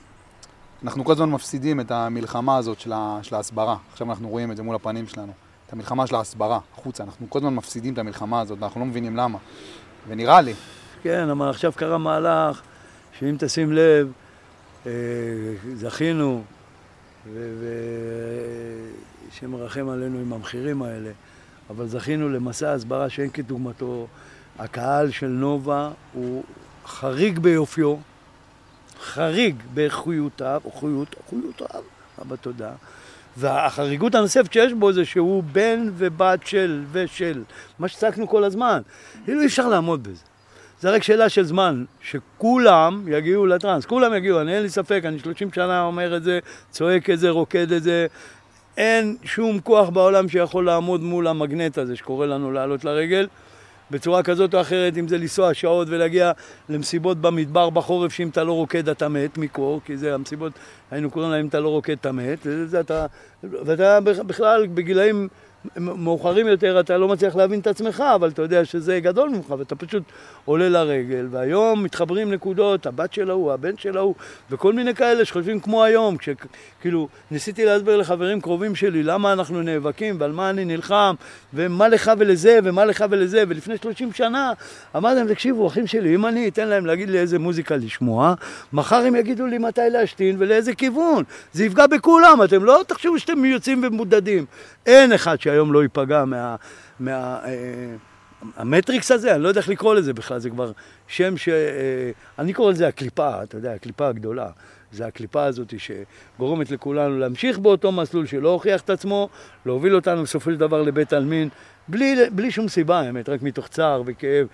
אנחנו 0.85 1.05
כל 1.05 1.13
הזמן 1.13 1.31
מפסידים 1.31 1.81
את 1.81 1.91
המלחמה 1.91 2.57
הזאת 2.57 2.81
של, 2.81 2.93
ההסברה. 3.33 3.77
עכשיו 3.93 4.11
אנחנו 4.11 4.29
רואים 4.29 4.53
את 4.53 4.57
זה 4.57 4.63
מול 4.63 4.77
הפנים 4.77 5.07
שלנו. 5.07 5.33
את 5.67 5.73
המלחמה 5.73 6.07
של 6.07 6.15
ההסברה, 6.15 6.59
החוצה. 6.75 7.03
אנחנו 7.03 7.31
כל 7.31 7.39
הזמן 7.39 7.55
מפסידים 7.55 7.93
את 7.93 7.99
המלחמה 7.99 8.41
הזאת, 8.41 8.59
ואנחנו 8.61 8.81
לא 8.81 8.87
מבינים 8.87 9.17
למה. 9.17 9.39
ונראה 10.09 10.41
לי. 10.41 10.55
כן, 11.03 11.29
אבל 11.29 11.51
עכשיו 11.51 11.73
קרה 11.73 11.99
מהלך, 11.99 12.61
שאם 13.19 13.37
תשים 13.39 13.73
לב, 13.73 14.13
אה, 14.87 14.93
זכינו 15.75 16.43
ושמרחם 19.31 19.89
עלינו 19.89 20.19
עם 20.19 20.33
המחירים 20.33 20.83
האלה. 20.83 21.11
אבל 21.71 21.87
זכינו 21.87 22.29
למסע 22.29 22.73
הסברה 22.73 23.11
שאין 23.11 23.31
כדוגמתו. 23.31 24.07
הקהל 24.59 25.11
של 25.11 25.29
נובה 25.29 25.91
הוא 26.13 26.45
חריג 26.87 27.39
ביופיו, 27.39 27.97
חריג 29.05 29.57
באיכויותיו, 29.75 30.61
איכויותיו, 30.67 31.83
אבל 32.19 32.37
תודה. 32.37 32.71
והחריגות 33.37 34.15
הנוספת 34.15 34.53
שיש 34.53 34.73
בו 34.73 34.93
זה 34.93 35.05
שהוא 35.05 35.43
בן 35.53 35.91
ובת 35.97 36.47
של 36.47 36.85
ושל, 36.93 37.43
מה 37.79 37.89
שצעקנו 37.89 38.29
כל 38.29 38.45
הזמן. 38.45 38.83
כאילו 39.25 39.41
אי 39.41 39.47
אפשר 39.47 39.69
לעמוד 39.69 40.03
בזה. 40.03 40.23
זה 40.81 40.91
רק 40.91 41.03
שאלה 41.03 41.29
של 41.29 41.45
זמן, 41.45 41.85
שכולם 42.03 43.05
יגיעו 43.09 43.47
לטראנס, 43.47 43.87
כולם 43.87 44.15
יגיעו, 44.15 44.41
אני 44.41 44.55
אין 44.55 44.63
לי 44.63 44.69
ספק, 44.69 45.03
אני 45.05 45.19
30 45.19 45.53
שנה 45.53 45.83
אומר 45.83 46.17
את 46.17 46.23
זה, 46.23 46.39
צועק 46.71 47.11
את 47.11 47.19
זה, 47.19 47.31
רוקד 47.31 47.73
את 47.73 47.83
זה, 47.83 48.07
אין 48.77 49.17
שום 49.23 49.61
כוח 49.61 49.89
בעולם 49.89 50.29
שיכול 50.29 50.67
לעמוד 50.67 51.01
מול 51.01 51.27
המגנט 51.27 51.79
הזה 51.79 51.97
שקורא 51.97 52.27
לנו 52.27 52.53
לעלות 52.53 52.85
לרגל. 52.85 53.27
בצורה 53.91 54.23
כזאת 54.23 54.55
או 54.55 54.61
אחרת, 54.61 54.99
אם 54.99 55.09
זה 55.09 55.19
לנסוע 55.19 55.55
שעות 55.55 55.89
ולהגיע 55.91 56.33
למסיבות 56.69 57.19
במדבר 57.21 57.71
בחורף, 57.71 58.13
שאם 58.13 58.29
אתה 58.29 58.45
לא 58.45 58.53
רוקד 58.53 58.89
אתה 58.89 59.09
מת 59.09 59.39
מקור, 59.39 59.81
כי 59.85 59.97
זה 59.97 60.15
המסיבות, 60.15 60.53
היינו 60.91 61.11
קוראים 61.11 61.31
להם 61.31 61.41
אם 61.41 61.49
אתה 61.49 61.61
לא 61.61 61.69
רוקד 61.69 61.97
אתה 62.01 62.13
מת, 62.13 62.39
וזה, 62.45 62.81
אתה, 62.81 63.07
ואתה 63.45 64.01
בכלל 64.01 64.67
בגילאים 64.67 65.29
מאוחרים 65.77 66.49
יותר 66.49 66.81
אתה 66.81 66.99
לא 66.99 67.09
מצליח 67.09 67.37
להבין 67.37 67.61
את 67.61 67.67
עצמך, 67.67 68.05
אבל 68.15 68.29
אתה 68.29 68.43
יודע 68.43 68.65
שזה 68.65 69.01
גדול 69.01 69.29
ממך, 69.29 69.55
ואתה 69.59 69.77
פשוט 69.77 70.03
עולה 70.45 70.69
לרגל, 70.69 71.27
והיום 71.31 71.83
מתחברים 71.83 72.33
נקודות, 72.33 72.87
הבת 72.87 73.13
של 73.13 73.31
ההוא, 73.31 73.53
הבן 73.53 73.77
של 73.77 73.97
ההוא, 73.97 74.15
וכל 74.51 74.73
מיני 74.73 74.95
כאלה 74.95 75.25
שחושבים 75.25 75.61
כמו 75.61 75.85
היום, 75.85 76.17
כשכאילו 76.17 77.09
ניסיתי 77.31 77.65
להסביר 77.65 77.97
לחברים 77.97 78.41
קרובים 78.41 78.75
שלי 78.75 79.03
למה 79.03 79.33
אנחנו 79.33 79.63
נאבקים 79.63 80.17
ועל 80.21 80.33
מה 80.33 80.51
אני 80.51 80.65
נלחם, 80.65 81.15
ומה 81.55 81.89
לך 81.89 82.13
ולזה, 82.19 82.59
ומה 82.65 82.85
לך 82.85 83.05
ולזה, 83.11 83.45
ולפני 83.49 83.77
30 83.77 84.13
שנה 84.13 84.53
אמרתי 84.97 85.17
להם, 85.17 85.29
תקשיבו, 85.29 85.67
אחים 85.67 85.87
שלי, 85.87 86.15
אם 86.15 86.27
אני 86.27 86.49
אתן 86.49 86.69
להם 86.69 86.87
להגיד 86.87 87.11
לי 87.11 87.19
איזה 87.19 87.39
מוזיקה 87.39 87.77
לשמוע, 87.77 88.35
מחר 88.73 88.97
הם 88.97 89.17
יגידו 89.17 89.47
לי 89.47 89.59
מתי 89.59 89.81
להשתין 89.91 90.37
ולאיזה 90.39 90.75
כיוון, 90.75 91.25
זה 91.53 91.65
יפגע 91.65 91.87
בכולם, 91.87 92.43
אתם 92.45 92.65
לא 92.65 92.81
תחשבו 92.87 93.19
שאתם 93.19 93.45
יוצאים 93.45 93.85
ומבודדים. 93.85 94.45
אין 94.87 95.13
אחד 95.13 95.41
שהיום 95.55 95.73
לא 95.73 95.83
ייפגע 95.83 96.25
מה... 96.25 96.57
מה 97.01 97.41
אה, 97.45 97.97
המטריקס 98.57 99.11
הזה, 99.11 99.35
אני 99.35 99.43
לא 99.43 99.49
יודע 99.49 99.61
איך 99.61 99.69
לקרוא 99.69 99.95
לזה 99.95 100.13
בכלל, 100.13 100.39
זה 100.39 100.51
כבר 100.51 100.73
שם 101.07 101.37
ש... 101.37 101.49
אה, 101.49 102.11
אני 102.39 102.53
קורא 102.53 102.71
לזה 102.71 102.89
הקליפה, 102.89 103.43
אתה 103.43 103.57
יודע, 103.57 103.73
הקליפה 103.73 104.09
הגדולה. 104.09 104.49
זה 104.93 105.07
הקליפה 105.07 105.45
הזאת 105.45 105.75
שגורמת 105.79 106.71
לכולנו 106.71 107.19
להמשיך 107.19 107.59
באותו 107.59 107.93
מסלול 107.93 108.27
שלא 108.27 108.49
הוכיח 108.49 108.81
את 108.81 108.91
עצמו, 108.91 109.29
להוביל 109.67 109.95
אותנו 109.95 110.23
בסופו 110.23 110.51
של 110.51 110.57
דבר 110.57 110.83
לבית 110.83 111.13
עלמין, 111.13 111.49
בלי, 111.89 112.17
בלי 112.33 112.51
שום 112.51 112.69
סיבה, 112.69 113.01
האמת, 113.01 113.29
רק 113.29 113.43
מתוך 113.43 113.69
צער 113.69 114.03
וכאב 114.07 114.47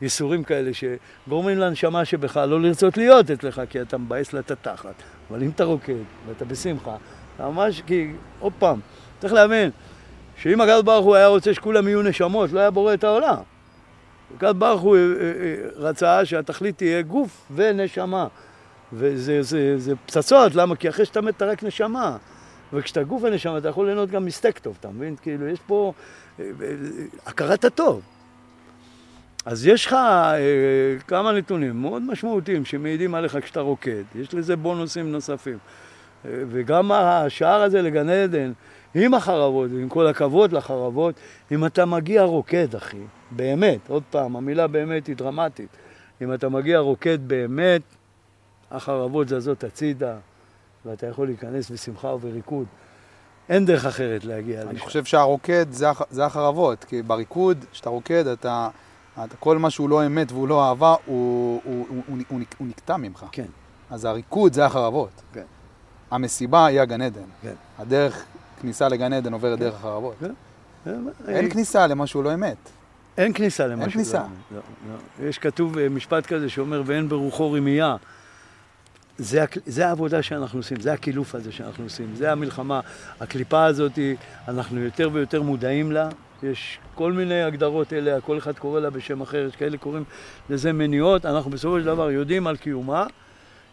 וייסורים 0.00 0.44
כאלה 0.44 0.70
שגורמים 0.74 1.58
לנשמה 1.58 2.04
שבך 2.04 2.36
לא 2.36 2.60
לרצות 2.60 2.96
להיות 2.96 3.30
אצלך, 3.30 3.62
כי 3.70 3.80
אתה 3.80 3.98
מבאס 3.98 4.32
לה 4.32 4.40
את 4.40 4.50
התחת. 4.50 4.94
אבל 5.30 5.42
אם 5.42 5.50
אתה 5.50 5.64
רוקד 5.64 6.02
ואתה 6.28 6.44
בשמחה, 6.44 6.96
אתה 7.36 7.48
ממש, 7.48 7.82
כי, 7.86 8.12
עוד 8.40 8.52
פעם, 8.58 8.80
צריך 9.20 9.32
להבין, 9.32 9.70
שאם 10.36 10.60
הקדוש 10.60 10.82
ברוך 10.82 11.06
הוא 11.06 11.14
היה 11.14 11.26
רוצה 11.26 11.54
שכולם 11.54 11.88
יהיו 11.88 12.02
נשמות, 12.02 12.52
לא 12.52 12.60
היה 12.60 12.70
בורא 12.70 12.94
את 12.94 13.04
העולם. 13.04 13.36
הקדוש 14.36 14.52
ברוך 14.52 14.80
הוא 14.80 14.96
אה, 14.96 15.00
אה, 15.00 15.06
אה, 15.20 15.88
רצה 15.88 16.24
שהתכלית 16.24 16.76
תהיה 16.76 17.02
גוף 17.02 17.46
ונשמה. 17.54 18.26
וזה 18.92 19.42
זה, 19.42 19.78
זה 19.78 19.94
פצצות, 20.06 20.54
למה? 20.54 20.76
כי 20.76 20.88
אחרי 20.88 21.04
שאתה 21.04 21.20
מת 21.20 21.36
אתה 21.36 21.46
רק 21.46 21.62
נשמה. 21.62 22.16
וכשאתה 22.72 23.02
גוף 23.02 23.22
ונשמה 23.22 23.58
אתה 23.58 23.68
יכול 23.68 23.86
ליהנות 23.86 24.10
גם 24.10 24.24
מסטייק 24.24 24.58
טוב, 24.58 24.76
אתה 24.80 24.88
מבין? 24.88 25.16
כאילו, 25.22 25.48
יש 25.48 25.58
פה 25.66 25.92
הכרת 27.26 27.64
הטוב. 27.64 28.02
אז 29.44 29.66
יש 29.66 29.86
לך 29.86 29.92
אה, 29.92 30.38
כמה 31.06 31.32
נתונים 31.32 31.82
מאוד 31.82 32.02
משמעותיים 32.02 32.64
שמעידים 32.64 33.14
עליך 33.14 33.38
כשאתה 33.42 33.60
רוקד. 33.60 34.02
יש 34.14 34.34
לזה 34.34 34.56
בונוסים 34.56 35.12
נוספים. 35.12 35.58
אה, 36.24 36.30
וגם 36.50 36.92
השער 36.92 37.62
הזה 37.62 37.82
לגן 37.82 38.08
עדן, 38.08 38.52
עם 38.94 39.14
החרבות, 39.14 39.70
ועם 39.70 39.88
כל 39.88 40.06
הכבוד 40.06 40.52
לחרבות, 40.52 41.14
אם 41.52 41.66
אתה 41.66 41.84
מגיע 41.84 42.22
רוקד, 42.22 42.74
אחי, 42.74 43.02
באמת, 43.30 43.78
עוד 43.88 44.02
פעם, 44.10 44.36
המילה 44.36 44.66
באמת 44.66 45.06
היא 45.06 45.16
דרמטית. 45.16 45.68
אם 46.22 46.34
אתה 46.34 46.48
מגיע 46.48 46.78
רוקד 46.78 47.18
באמת, 47.28 47.82
החרבות 48.70 49.28
זזות 49.28 49.64
הצידה, 49.64 50.16
ואתה 50.86 51.06
יכול 51.06 51.26
להיכנס 51.26 51.70
בשמחה 51.70 52.08
ובריקוד. 52.08 52.66
אין 53.48 53.66
דרך 53.66 53.84
אחרת 53.86 54.24
להגיע 54.24 54.60
לשם. 54.60 54.70
אני 54.70 54.78
חושב 54.78 55.04
שהרוקד 55.04 55.66
זה, 55.70 55.86
זה 56.10 56.24
החרבות, 56.24 56.84
כי 56.84 57.02
בריקוד, 57.02 57.64
כשאתה 57.72 57.90
רוקד, 57.90 58.26
אתה, 58.26 58.68
אתה, 59.24 59.36
כל 59.36 59.58
מה 59.58 59.70
שהוא 59.70 59.88
לא 59.88 60.06
אמת 60.06 60.32
והוא 60.32 60.48
לא 60.48 60.68
אהבה, 60.68 60.94
הוא, 61.06 61.60
הוא, 61.64 61.86
הוא, 61.88 62.02
הוא, 62.08 62.18
הוא, 62.28 62.40
הוא 62.58 62.68
נקטע 62.68 62.96
ממך. 62.96 63.24
כן. 63.32 63.46
אז 63.90 64.04
הריקוד 64.04 64.52
זה 64.52 64.66
החרבות. 64.66 65.22
כן. 65.32 65.44
המסיבה 66.10 66.66
היא 66.66 66.80
הגן 66.80 67.02
עדן. 67.02 67.20
כן. 67.42 67.54
הדרך 67.78 68.24
כניסה 68.60 68.88
לגן 68.88 69.12
עדן 69.12 69.32
עוברת 69.32 69.58
כן. 69.58 69.64
דרך 69.64 69.74
החרבות. 69.74 70.14
כן. 70.20 70.32
אין 71.28 71.44
אה, 71.44 71.50
כניסה 71.50 71.86
למה 71.86 72.06
שהוא 72.06 72.24
לא 72.24 72.34
אמת. 72.34 72.56
אין 73.18 73.32
כניסה 73.32 73.66
למה 73.66 73.82
אין 73.82 73.90
כניסה. 73.90 74.22
לא, 74.54 74.60
לא. 74.88 75.28
יש 75.28 75.38
כתוב 75.38 75.78
אה, 75.78 75.88
משפט 75.88 76.26
כזה 76.26 76.48
שאומר, 76.48 76.82
ואין 76.86 77.08
ברוחו 77.08 77.52
רמייה. 77.52 77.96
זה, 79.18 79.44
זה 79.66 79.88
העבודה 79.88 80.22
שאנחנו 80.22 80.58
עושים, 80.58 80.80
זה 80.80 80.92
הקילוף 80.92 81.34
הזה 81.34 81.52
שאנחנו 81.52 81.84
עושים, 81.84 82.14
זה 82.14 82.32
המלחמה. 82.32 82.80
הקליפה 83.20 83.64
הזאת, 83.64 83.98
אנחנו 84.48 84.80
יותר 84.80 85.10
ויותר 85.12 85.42
מודעים 85.42 85.92
לה, 85.92 86.08
יש 86.42 86.78
כל 86.94 87.12
מיני 87.12 87.42
הגדרות 87.42 87.92
אליה, 87.92 88.20
כל 88.20 88.38
אחד 88.38 88.58
קורא 88.58 88.80
לה 88.80 88.90
בשם 88.90 89.20
אחר, 89.20 89.46
יש 89.48 89.56
כאלה 89.56 89.78
קוראים 89.78 90.04
לזה 90.50 90.72
מניעות, 90.72 91.26
אנחנו 91.26 91.50
בסופו 91.50 91.78
של 91.78 91.84
דבר 91.84 92.10
יודעים 92.10 92.46
על 92.46 92.56
קיומה, 92.56 93.06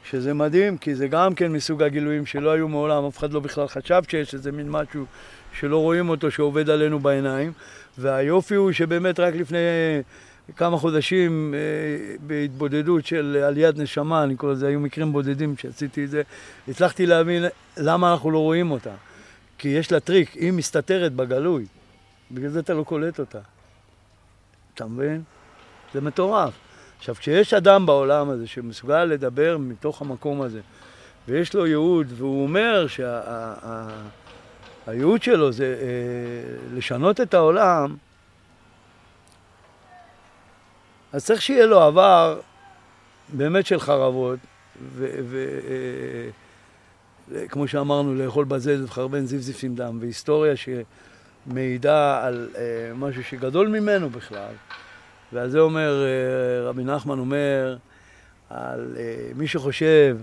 שזה 0.10 0.34
מדהים, 0.34 0.78
כי 0.78 0.96
זה 0.96 1.08
גם 1.08 1.36
כן 1.36 1.52
מסוג 1.52 1.84
הגילויים 1.84 2.26
שלא 2.26 2.52
היו 2.52 2.68
מעולם, 2.68 3.06
אף 3.06 3.18
אחד 3.18 3.34
לא 3.34 3.40
בכלל 3.40 3.68
חשב 3.68 4.02
שיש 4.08 4.34
איזה 4.34 4.52
מין 4.52 4.70
משהו 4.70 5.06
שלא 5.60 5.78
רואים 5.78 6.10
אותו, 6.10 6.32
שעובד 6.32 6.70
עלינו 6.70 7.00
בעיניים, 7.00 7.52
והיופי 7.98 8.56
הוא 8.56 8.72
שבאמת 8.72 9.20
רק 9.20 9.36
לפני 9.36 9.58
כמה 10.56 10.78
חודשים 10.78 11.54
אה, 11.54 12.16
בהתבודדות 12.28 13.06
של 13.06 13.44
עליית 13.48 13.78
נשמה, 13.78 14.24
אני 14.24 14.36
קורא 14.36 14.52
לזה, 14.52 14.68
היו 14.68 14.80
מקרים 14.80 15.12
בודדים 15.12 15.58
שעשיתי 15.58 16.04
את 16.04 16.10
זה, 16.10 16.22
הצלחתי 16.68 17.06
להבין 17.06 17.46
למה 17.78 18.12
אנחנו 18.12 18.32
לא 18.32 18.40
רואים 18.40 18.72
אותה. 18.72 18.94
כי 19.58 19.68
יש 19.68 19.92
לה 19.92 20.00
טריק, 20.00 20.34
היא 20.34 20.52
מסתתרת 20.52 21.14
בגלוי, 21.14 21.66
בגלל 22.32 22.50
זה 22.50 22.60
אתה 22.60 22.74
לא 22.74 22.84
קולט 22.84 23.20
אותה. 23.20 23.40
אתה 24.74 24.86
מבין? 24.86 25.22
זה 25.94 26.02
מטורף. 26.02 26.67
עכשיו, 26.98 27.16
כשיש 27.16 27.54
אדם 27.54 27.86
בעולם 27.86 28.30
הזה 28.30 28.48
שמסוגל 28.48 29.04
לדבר 29.04 29.58
מתוך 29.58 30.02
המקום 30.02 30.42
הזה, 30.42 30.62
ויש 31.28 31.54
לו 31.54 31.68
ייעוד, 31.68 32.08
והוא 32.16 32.44
אומר 32.44 32.88
שהייעוד 34.88 35.24
שה, 35.24 35.32
שלו 35.32 35.52
זה 35.52 35.76
אה, 35.82 35.88
לשנות 36.78 37.22
את 37.22 37.34
העולם, 37.34 37.96
אז 41.14 41.26
צריך 41.26 41.42
שיהיה 41.42 41.66
לו 41.66 41.82
עבר 41.82 42.40
באמת 43.34 43.66
של 43.66 43.80
חרבות, 43.80 44.40
וכמו 47.32 47.64
אה, 47.64 47.68
שאמרנו, 47.68 48.16
לאכול 48.16 48.46
בזז 48.46 48.84
וחרבן 48.84 49.26
זיפזיף 49.26 49.64
עם 49.64 49.76
דם, 49.76 49.98
והיסטוריה 50.02 50.54
שמעידה 51.48 52.26
על 52.26 52.50
אה, 52.56 52.92
משהו 52.96 53.24
שגדול 53.24 53.68
ממנו 53.68 54.10
בכלל. 54.10 54.54
ועל 55.34 55.50
זה 55.50 55.60
אומר, 55.60 56.04
אה, 56.04 56.70
רבי 56.70 56.84
נחמן 56.84 57.20
אומר, 57.20 57.78
על 58.50 58.96
מי 59.36 59.48
שחושב 59.48 60.18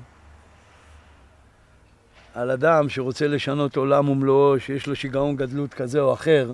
על 2.34 2.50
אדם 2.50 2.88
שרוצה 2.88 3.26
לשנות 3.26 3.76
עולם 3.76 4.08
ומלואו, 4.08 4.60
שיש 4.60 4.86
לו 4.86 4.96
שיגעון 4.96 5.36
גדלות 5.36 5.74
כזה 5.74 6.00
או 6.00 6.12
אחר, 6.12 6.52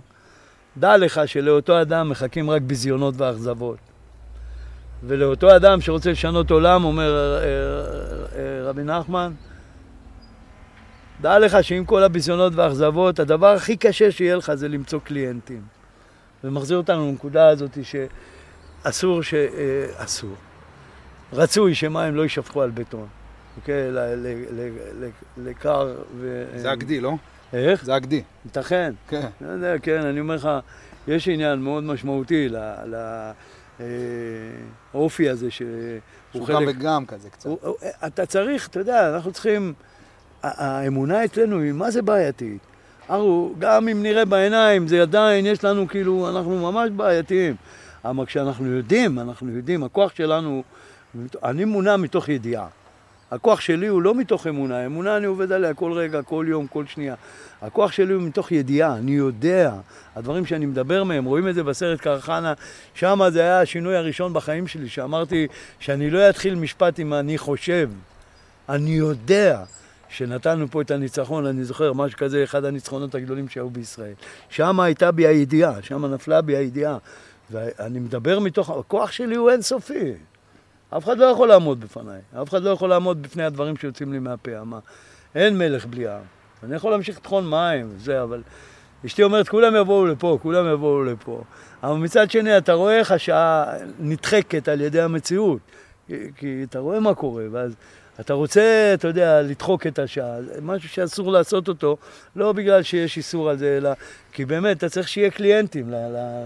דע 0.76 0.96
לך 0.96 1.20
שלאותו 1.26 1.82
אדם 1.82 2.08
מחכים 2.08 2.50
רק 2.50 2.62
ביזיונות 2.62 3.14
ואכזבות. 3.16 3.78
ולאותו 5.02 5.56
אדם 5.56 5.80
שרוצה 5.80 6.10
לשנות 6.10 6.50
עולם, 6.50 6.84
אומר 6.84 7.38
אה, 7.38 7.44
אה, 8.38 8.62
רבי 8.62 8.82
נחמן, 8.82 9.32
דע 11.20 11.38
לך 11.38 11.56
שעם 11.62 11.84
כל 11.84 12.02
הביזיונות 12.02 12.52
והאכזבות, 12.54 13.18
הדבר 13.18 13.46
הכי 13.46 13.76
קשה 13.76 14.10
שיהיה 14.10 14.36
לך 14.36 14.54
זה 14.54 14.68
למצוא 14.68 15.00
קליינטים. 15.04 15.62
ומחזיר 16.44 16.76
אותנו 16.76 17.08
לנקודה 17.08 17.48
הזאת 17.48 17.78
שאסור 18.84 19.22
ש... 19.22 19.34
אה, 19.34 19.86
אסור. 19.96 20.34
רצוי 21.32 21.74
שמים 21.74 22.14
לא 22.14 22.22
יישפכו 22.22 22.62
על 22.62 22.70
בטון. 22.70 23.06
אוקיי? 23.56 23.90
לקר 25.36 25.96
ו... 26.16 26.44
זה 26.56 26.70
הגדי, 26.70 27.00
לא? 27.00 27.14
איך? 27.52 27.84
זה 27.84 27.94
הגדי. 27.94 28.22
ייתכן. 28.44 28.92
כן. 29.08 29.26
לא 29.40 29.48
יודע, 29.48 29.78
כן, 29.78 30.06
אני 30.06 30.20
אומר 30.20 30.34
לך, 30.34 30.48
יש 31.08 31.28
עניין 31.28 31.58
מאוד 31.58 31.84
משמעותי 31.84 32.48
ל... 32.48 32.56
ל... 32.86 33.30
האופי 34.94 35.28
הזה 35.28 35.50
שהוא 35.50 35.68
חלק... 36.34 36.46
שהוא 36.46 36.48
גם 36.48 36.62
וגם 36.66 37.06
כזה 37.06 37.30
קצת. 37.30 37.46
הוא, 37.46 37.74
אתה 38.06 38.26
צריך, 38.26 38.68
אתה 38.68 38.78
יודע, 38.78 39.14
אנחנו 39.14 39.32
צריכים 39.32 39.72
האמונה 40.42 41.24
אצלנו 41.24 41.60
היא 41.60 41.72
מה 41.72 41.90
זה 41.90 42.02
בעייתית. 42.02 42.62
אנחנו, 43.10 43.54
גם 43.58 43.88
אם 43.88 44.02
נראה 44.02 44.24
בעיניים, 44.24 44.88
זה 44.88 45.02
עדיין, 45.02 45.46
יש 45.46 45.64
לנו 45.64 45.88
כאילו, 45.88 46.28
אנחנו 46.30 46.72
ממש 46.72 46.90
בעייתיים. 46.90 47.56
אבל 48.04 48.26
כשאנחנו 48.26 48.66
יודעים, 48.66 49.18
אנחנו 49.18 49.50
יודעים, 49.50 49.84
הכוח 49.84 50.14
שלנו, 50.14 50.62
אני 51.44 51.64
מונע 51.64 51.96
מתוך 51.96 52.28
ידיעה. 52.28 52.66
הכוח 53.30 53.60
שלי 53.60 53.86
הוא 53.86 54.02
לא 54.02 54.14
מתוך 54.14 54.46
אמונה, 54.46 54.86
אמונה 54.86 55.16
אני 55.16 55.26
עובד 55.26 55.52
עליה 55.52 55.74
כל 55.74 55.92
רגע, 55.92 56.22
כל 56.22 56.46
יום, 56.48 56.66
כל 56.66 56.86
שנייה. 56.86 57.14
הכוח 57.62 57.92
שלי 57.92 58.12
הוא 58.12 58.22
מתוך 58.22 58.52
ידיעה, 58.52 58.96
אני 58.96 59.10
יודע. 59.10 59.74
הדברים 60.16 60.46
שאני 60.46 60.66
מדבר 60.66 61.04
מהם, 61.04 61.24
רואים 61.24 61.48
את 61.48 61.54
זה 61.54 61.62
בסרט 61.62 62.00
קרחנה, 62.00 62.52
שם 62.94 63.20
זה 63.32 63.40
היה 63.40 63.60
השינוי 63.60 63.96
הראשון 63.96 64.32
בחיים 64.32 64.66
שלי, 64.66 64.88
שאמרתי 64.88 65.46
שאני 65.78 66.10
לא 66.10 66.30
אתחיל 66.30 66.54
משפט 66.54 67.00
אם 67.00 67.14
אני 67.14 67.38
חושב. 67.38 67.90
אני 68.68 68.90
יודע 68.90 69.62
שנתנו 70.08 70.68
פה 70.70 70.82
את 70.82 70.90
הניצחון, 70.90 71.46
אני 71.46 71.64
זוכר, 71.64 71.92
משהו 71.92 72.18
כזה, 72.18 72.44
אחד 72.44 72.64
הניצחונות 72.64 73.14
הגדולים 73.14 73.48
שהיו 73.48 73.70
בישראל. 73.70 74.12
שם 74.48 74.80
הייתה 74.80 75.10
בי 75.12 75.26
הידיעה, 75.26 75.82
שם 75.82 76.06
נפלה 76.06 76.40
בי 76.40 76.56
הידיעה. 76.56 76.98
ואני 77.50 77.98
מדבר 77.98 78.38
מתוך, 78.38 78.70
הכוח 78.70 79.12
שלי 79.12 79.36
הוא 79.36 79.50
אינסופי. 79.50 80.12
אף 80.90 81.04
אחד 81.04 81.18
לא 81.18 81.24
יכול 81.24 81.48
לעמוד 81.48 81.80
בפניי, 81.80 82.20
אף 82.42 82.48
אחד 82.48 82.62
לא 82.62 82.70
יכול 82.70 82.90
לעמוד 82.90 83.22
בפני 83.22 83.44
הדברים 83.44 83.76
שיוצאים 83.76 84.12
לי 84.12 84.18
מהפה. 84.18 84.64
מה? 84.64 84.78
אין 85.34 85.58
מלך 85.58 85.86
בלי 85.86 86.06
העם. 86.08 86.22
אני 86.62 86.76
יכול 86.76 86.90
להמשיך 86.90 87.16
לטחון 87.16 87.50
מים 87.50 87.88
וזה, 87.96 88.22
אבל 88.22 88.42
אשתי 89.06 89.22
אומרת, 89.22 89.48
כולם 89.48 89.76
יבואו 89.76 90.06
לפה, 90.06 90.38
כולם 90.42 90.72
יבואו 90.72 91.04
לפה. 91.04 91.42
אבל 91.82 91.96
מצד 91.96 92.30
שני, 92.30 92.58
אתה 92.58 92.72
רואה 92.72 92.98
איך 92.98 93.12
השעה 93.12 93.64
נדחקת 93.98 94.68
על 94.68 94.80
ידי 94.80 95.00
המציאות. 95.00 95.58
כי 96.36 96.64
אתה 96.70 96.78
רואה 96.78 97.00
מה 97.00 97.14
קורה, 97.14 97.44
ואז 97.50 97.74
אתה 98.20 98.34
רוצה, 98.34 98.90
אתה 98.94 99.08
יודע, 99.08 99.42
לדחוק 99.42 99.86
את 99.86 99.98
השעה. 99.98 100.42
זה 100.42 100.60
משהו 100.62 100.88
שאסור 100.88 101.32
לעשות 101.32 101.68
אותו, 101.68 101.96
לא 102.36 102.52
בגלל 102.52 102.82
שיש 102.82 103.16
איסור 103.16 103.50
על 103.50 103.56
זה, 103.56 103.76
אלא 103.76 103.90
כי 104.32 104.44
באמת, 104.44 104.76
אתה 104.76 104.88
צריך 104.88 105.08
שיהיה 105.08 105.30
קליינטים 105.30 105.90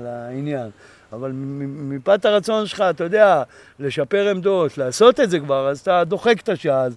לעניין. 0.05 0.71
אבל 1.15 1.31
מפאת 1.35 2.25
הרצון 2.25 2.67
שלך, 2.67 2.81
אתה 2.81 3.05
יודע, 3.05 3.43
לשפר 3.79 4.29
עמדות, 4.31 4.79
לעשות 4.79 5.21
את 5.21 5.31
זה 5.31 5.41
כבר, 5.41 5.69
אז 5.69 5.81
אתה 5.81 6.05
דוחק 6.05 6.41
את 6.41 6.49
השעה. 6.49 6.83
אז 6.83 6.97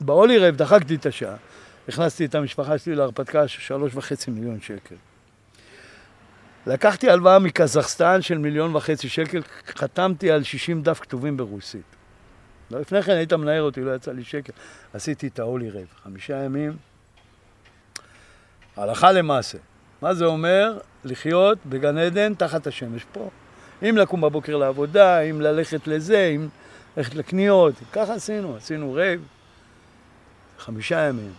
בהולי 0.00 0.38
רב 0.38 0.56
דחקתי 0.56 0.94
את 0.94 1.06
השעה. 1.06 1.36
הכנסתי 1.88 2.24
את 2.24 2.34
המשפחה 2.34 2.78
שלי 2.78 2.94
להרפתקה 2.94 3.48
של 3.48 3.60
שלוש 3.60 3.94
וחצי 3.94 4.30
מיליון 4.30 4.60
שקל. 4.60 4.94
לקחתי 6.66 7.10
הלוואה 7.10 7.38
מקזחסטן 7.38 8.22
של 8.22 8.38
מיליון 8.38 8.76
וחצי 8.76 9.08
שקל, 9.08 9.42
חתמתי 9.66 10.30
על 10.30 10.42
60 10.42 10.82
דף 10.82 11.00
כתובים 11.00 11.36
ברוסית. 11.36 11.82
לא, 12.70 12.80
לפני 12.80 13.02
כן 13.02 13.12
היית 13.12 13.32
מנער 13.32 13.62
אותי, 13.62 13.80
לא 13.80 13.94
יצא 13.94 14.12
לי 14.12 14.24
שקל. 14.24 14.52
עשיתי 14.92 15.26
את 15.26 15.38
ההולי 15.38 15.70
רב, 15.70 15.86
חמישה 16.04 16.36
ימים, 16.36 16.76
הלכה 18.76 19.12
למעשה. 19.12 19.58
מה 20.02 20.14
זה 20.14 20.24
אומר? 20.24 20.78
לחיות 21.04 21.58
בגן 21.66 21.98
עדן 21.98 22.34
תחת 22.34 22.66
השמש 22.66 23.04
פה. 23.12 23.30
אם 23.82 23.96
לקום 23.96 24.20
בבוקר 24.20 24.56
לעבודה, 24.56 25.20
אם 25.20 25.40
ללכת 25.40 25.86
לזה, 25.86 26.32
אם 26.36 26.48
ללכת 26.96 27.14
לקניות, 27.14 27.74
ככה 27.92 28.14
עשינו, 28.14 28.56
עשינו 28.56 28.92
רייב, 28.92 29.20
חמישה 30.58 31.00
ימים. 31.00 31.32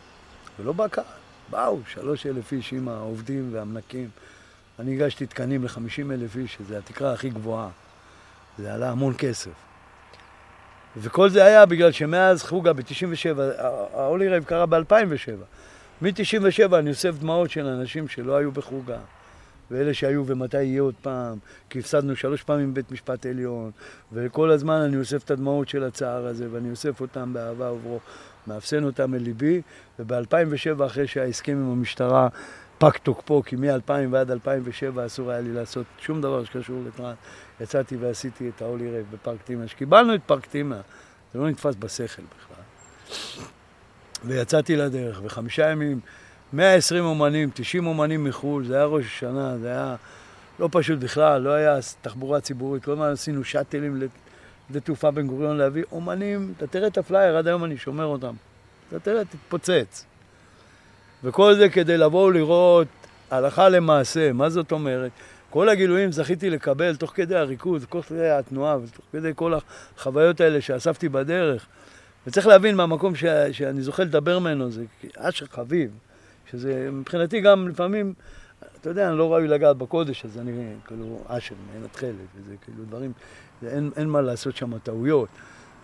ולא 0.60 0.72
בא 0.72 0.88
קהל, 0.88 1.06
באו 1.50 1.80
שלוש 1.88 2.26
אלף 2.26 2.52
איש 2.52 2.74
עם 2.74 2.88
העובדים 2.88 3.50
והמנקים. 3.54 4.10
אני 4.80 4.94
הגשתי 4.94 5.26
תקנים 5.26 5.64
לחמישים 5.64 6.12
אלף 6.12 6.36
איש, 6.36 6.56
שזו 6.56 6.76
התקרה 6.76 7.14
הכי 7.14 7.30
גבוהה. 7.30 7.70
זה 8.58 8.74
עלה 8.74 8.90
המון 8.90 9.14
כסף. 9.18 9.52
וכל 10.98 11.30
זה 11.30 11.44
היה 11.44 11.66
בגלל 11.66 11.92
שמאז 11.92 12.44
חוגה 12.44 12.74
ב-97, 12.74 13.40
ה 13.94 14.00
Holy 14.00 14.28
Rave 14.28 14.44
קרה 14.44 14.66
ב-2007. 14.66 15.44
מ-97 16.02 16.76
אני 16.76 16.90
אוסף 16.90 17.20
דמעות 17.20 17.50
של 17.50 17.66
אנשים 17.66 18.08
שלא 18.08 18.38
היו 18.38 18.52
בחוגה. 18.52 19.00
ואלה 19.72 19.94
שהיו 19.94 20.28
ומתי 20.28 20.64
יהיה 20.64 20.82
עוד 20.82 20.96
פעם, 21.02 21.38
כי 21.70 21.80
הפסדנו 21.80 22.16
שלוש 22.16 22.44
פעמים 22.44 22.74
בבית 22.74 22.92
משפט 22.92 23.26
עליון, 23.26 23.72
וכל 24.14 24.52
הזמן 24.52 24.82
אני 24.82 24.98
אוסף 24.98 25.24
את 25.24 25.32
הדמעות 25.32 25.70
של 25.70 25.84
הצער 25.84 26.26
הזה, 26.26 26.48
ואני 26.52 26.72
אוסף 26.72 27.02
אותם 27.02 27.34
באהבה 27.34 27.72
וברוך, 27.72 28.04
מאפסן 28.48 28.84
אותם 28.84 29.14
אל 29.14 29.20
ליבי, 29.20 29.62
וב-2007, 30.00 30.86
אחרי 30.86 31.08
שההסכם 31.08 31.52
עם 31.52 31.72
המשטרה 31.72 32.28
פג 32.78 32.98
תוקפו, 33.04 33.44
כי 33.46 33.56
מ-2000 33.56 33.92
ועד 34.12 34.32
2007 34.32 35.06
אסור 35.06 35.32
היה 35.32 35.42
לי 35.42 35.54
לעשות 35.54 35.86
שום 36.00 36.22
דבר 36.22 36.44
שקשור 36.44 36.84
לטראנס, 36.88 37.18
יצאתי 37.62 37.96
ועשיתי 37.96 38.50
את 38.50 38.62
ה 38.62 38.68
Holy 38.68 38.92
Rave 38.92 39.06
בפארק 39.12 39.42
תימא, 39.44 39.68
שקיבלנו 39.68 40.16
את 40.16 40.22
פארק 40.26 40.46
תימא, 40.46 40.78
זה 41.34 41.40
לא 41.40 41.50
נתפס 41.50 41.76
בשכל 41.76 42.24
בכלל. 42.24 42.64
ויצאתי 44.26 44.76
לדרך, 44.76 45.22
וחמישה 45.24 45.70
ימים, 45.70 46.00
120 46.54 47.06
אומנים, 47.06 47.50
90 47.54 47.88
אומנים 47.88 48.24
מחו"ל, 48.24 48.66
זה 48.66 48.76
היה 48.76 48.86
ראש 48.86 49.06
השנה, 49.06 49.58
זה 49.58 49.68
היה 49.68 49.96
לא 50.60 50.70
פשוט 50.72 51.00
בכלל, 51.00 51.42
לא 51.42 51.50
היה 51.50 51.80
תחבורה 52.02 52.42
ציבורית, 52.42 52.84
כל 52.84 52.92
הזמן 52.92 53.12
עשינו 53.12 53.44
שאטלים 53.44 54.02
לשדה 54.02 54.80
תעופה 54.80 55.12
בן 55.12 55.28
גוריון 55.28 55.58
להביא 55.58 55.84
אומנים, 55.92 56.54
אתה 56.58 56.68
תראה 56.68 56.88
את 56.88 56.98
הפלייר, 56.98 57.38
עד 57.38 57.48
היום 57.48 57.64
אני 57.64 57.78
שומר 57.78 58.06
אותם. 58.06 58.34
אתה 58.90 59.00
תראה, 59.00 59.26
תתפוצץ. 59.26 60.06
וכל 61.24 61.56
זה 61.56 61.70
כדי 61.70 61.98
לבוא 61.98 62.28
ולראות 62.28 62.88
הלכה 63.32 63.70
למעשה, 63.70 64.34
מה 64.34 64.50
זאת 64.50 64.72
אומרת? 64.72 65.12
כל 65.50 65.70
הגילויים 65.70 66.12
זכיתי 66.12 66.50
לקבל 66.50 66.96
תוך 66.96 67.12
כדי 67.16 67.36
הריכוז, 67.36 67.86
תוך 67.90 68.06
כדי 68.06 68.30
התנועה 68.30 68.78
ותוך 68.78 69.06
כדי 69.12 69.32
כל 69.36 69.54
החוויות 69.98 70.42
האלה 70.42 70.62
שאספתי 70.62 71.10
בדרך. 71.10 71.66
וצריך 72.30 72.48
להבין 72.48 72.76
מהמקום 72.76 73.16
ש... 73.16 73.26
שאני 73.52 73.82
זוכה 73.82 74.04
לדבר 74.04 74.40
ממנו, 74.40 74.72
זה 74.72 74.84
אשר 75.18 75.46
חביב, 75.46 75.92
שזה 76.52 76.90
מבחינתי 76.92 77.42
גם 77.42 77.68
לפעמים, 77.68 78.14
אתה 78.82 78.90
יודע, 78.90 79.10
אני 79.10 79.18
לא 79.18 79.34
ראוי 79.34 79.48
לגעת 79.48 79.78
בקודש, 79.78 80.26
אז 80.26 80.38
אני 80.38 80.52
כאילו 80.88 81.20
אשר, 81.28 81.56
מעין 81.72 81.84
התכלת, 81.84 82.14
וזה 82.36 82.56
כאילו 82.62 82.84
דברים, 82.86 83.12
אין, 83.68 83.92
אין 83.98 84.10
מה 84.10 84.22
לעשות 84.22 84.56
שם 84.56 84.78
טעויות. 84.78 85.30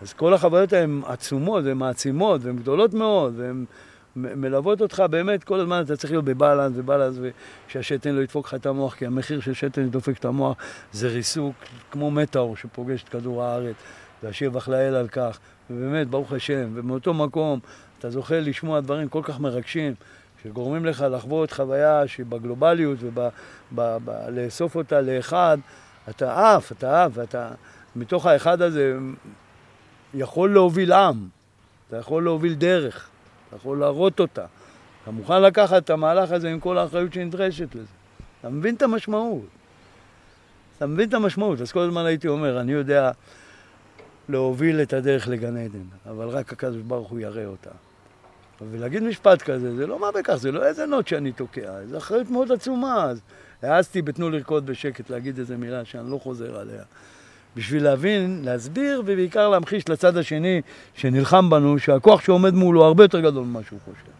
אז 0.02 0.12
כל 0.12 0.34
החוויות 0.34 0.72
הן 0.72 1.02
עצומות, 1.06 1.64
והן 1.64 1.76
מעצימות, 1.76 2.40
והן 2.44 2.56
גדולות 2.56 2.94
מאוד, 2.94 3.34
והן 3.36 3.64
מלוות 4.16 4.80
אותך 4.80 5.02
באמת, 5.10 5.44
כל 5.44 5.60
הזמן 5.60 5.82
אתה 5.84 5.96
צריך 5.96 6.12
להיות 6.12 6.24
בבלנס 6.24 6.72
ובלנס, 6.76 7.16
ושהשתן 7.68 8.14
לא 8.14 8.22
ידפוק 8.22 8.46
לך 8.46 8.54
את 8.54 8.66
המוח, 8.66 8.94
כי 8.94 9.06
המחיר 9.06 9.40
של 9.40 9.54
שתן 9.54 9.90
דופק 9.90 10.18
את 10.18 10.24
המוח 10.24 10.56
זה 10.92 11.08
ריסוק, 11.08 11.54
כמו 11.90 12.10
מטאור 12.10 12.56
שפוגש 12.56 13.02
את 13.02 13.08
כדור 13.08 13.42
הארץ, 13.42 13.76
והשבח 14.22 14.68
לאל 14.68 14.94
על 14.94 15.08
כך. 15.08 15.38
ובאמת, 15.70 16.08
ברוך 16.08 16.32
השם, 16.32 16.70
ומאותו 16.74 17.14
מקום 17.14 17.60
אתה 17.98 18.10
זוכה 18.10 18.40
לשמוע 18.40 18.80
דברים 18.80 19.08
כל 19.08 19.20
כך 19.22 19.40
מרגשים, 19.40 19.94
שגורמים 20.42 20.86
לך 20.86 21.04
לחוות 21.10 21.52
חוויה 21.52 22.08
שבגלובליות 22.08 22.98
ולאסוף 23.72 24.76
אותה 24.76 25.00
לאחד, 25.00 25.58
אתה 26.10 26.56
עף, 26.56 26.72
אתה 26.72 27.04
עף, 27.04 27.12
ואתה 27.14 27.48
מתוך 27.96 28.26
האחד 28.26 28.62
הזה 28.62 28.96
יכול 30.14 30.52
להוביל 30.52 30.92
עם, 30.92 31.28
אתה 31.88 31.96
יכול 31.96 32.24
להוביל 32.24 32.54
דרך, 32.54 33.08
אתה 33.48 33.56
יכול 33.56 33.78
להראות 33.78 34.20
אותה. 34.20 34.44
אתה 35.02 35.10
מוכן 35.10 35.42
לקחת 35.42 35.84
את 35.84 35.90
המהלך 35.90 36.32
הזה 36.32 36.50
עם 36.50 36.60
כל 36.60 36.78
האחריות 36.78 37.12
שנדרשת 37.12 37.74
לזה. 37.74 37.86
אתה 38.40 38.48
מבין 38.48 38.74
את 38.74 38.82
המשמעות. 38.82 39.46
אתה 40.76 40.86
מבין 40.86 41.08
את 41.08 41.14
המשמעות. 41.14 41.60
אז 41.60 41.72
כל 41.72 41.80
הזמן 41.80 42.06
הייתי 42.06 42.28
אומר, 42.28 42.60
אני 42.60 42.72
יודע 42.72 43.10
להוביל 44.28 44.82
את 44.82 44.92
הדרך 44.92 45.28
לגן 45.28 45.56
עדן, 45.56 45.84
אבל 46.10 46.28
רק 46.28 46.52
הקדוש 46.52 46.82
ברוך 46.82 47.08
הוא 47.08 47.20
יראה 47.20 47.46
אותה. 47.46 47.70
ולהגיד 48.70 49.02
משפט 49.02 49.42
כזה, 49.42 49.76
זה 49.76 49.86
לא 49.86 50.00
מה 50.00 50.12
בכך, 50.12 50.34
זה 50.34 50.52
לא 50.52 50.66
איזה 50.66 50.86
נוט 50.86 51.08
שאני 51.08 51.32
תוקע, 51.32 51.72
זו 51.90 51.98
אחריות 51.98 52.30
מאוד 52.30 52.52
עצומה. 52.52 53.04
אז 53.04 53.20
העזתי 53.62 54.02
בתנו 54.02 54.30
לרקוד 54.30 54.66
בשקט 54.66 55.10
להגיד 55.10 55.38
איזה 55.38 55.56
מילה 55.56 55.84
שאני 55.84 56.10
לא 56.10 56.18
חוזר 56.18 56.58
עליה. 56.58 56.82
בשביל 57.56 57.84
להבין, 57.84 58.42
להסביר, 58.44 59.02
ובעיקר 59.06 59.48
להמחיש 59.48 59.88
לצד 59.88 60.16
השני 60.16 60.62
שנלחם 60.94 61.50
בנו, 61.50 61.78
שהכוח 61.78 62.20
שעומד 62.20 62.54
מולו 62.54 62.84
הרבה 62.84 63.04
יותר 63.04 63.20
גדול 63.20 63.44
ממה 63.44 63.60
שהוא 63.62 63.78
חושב. 63.84 64.12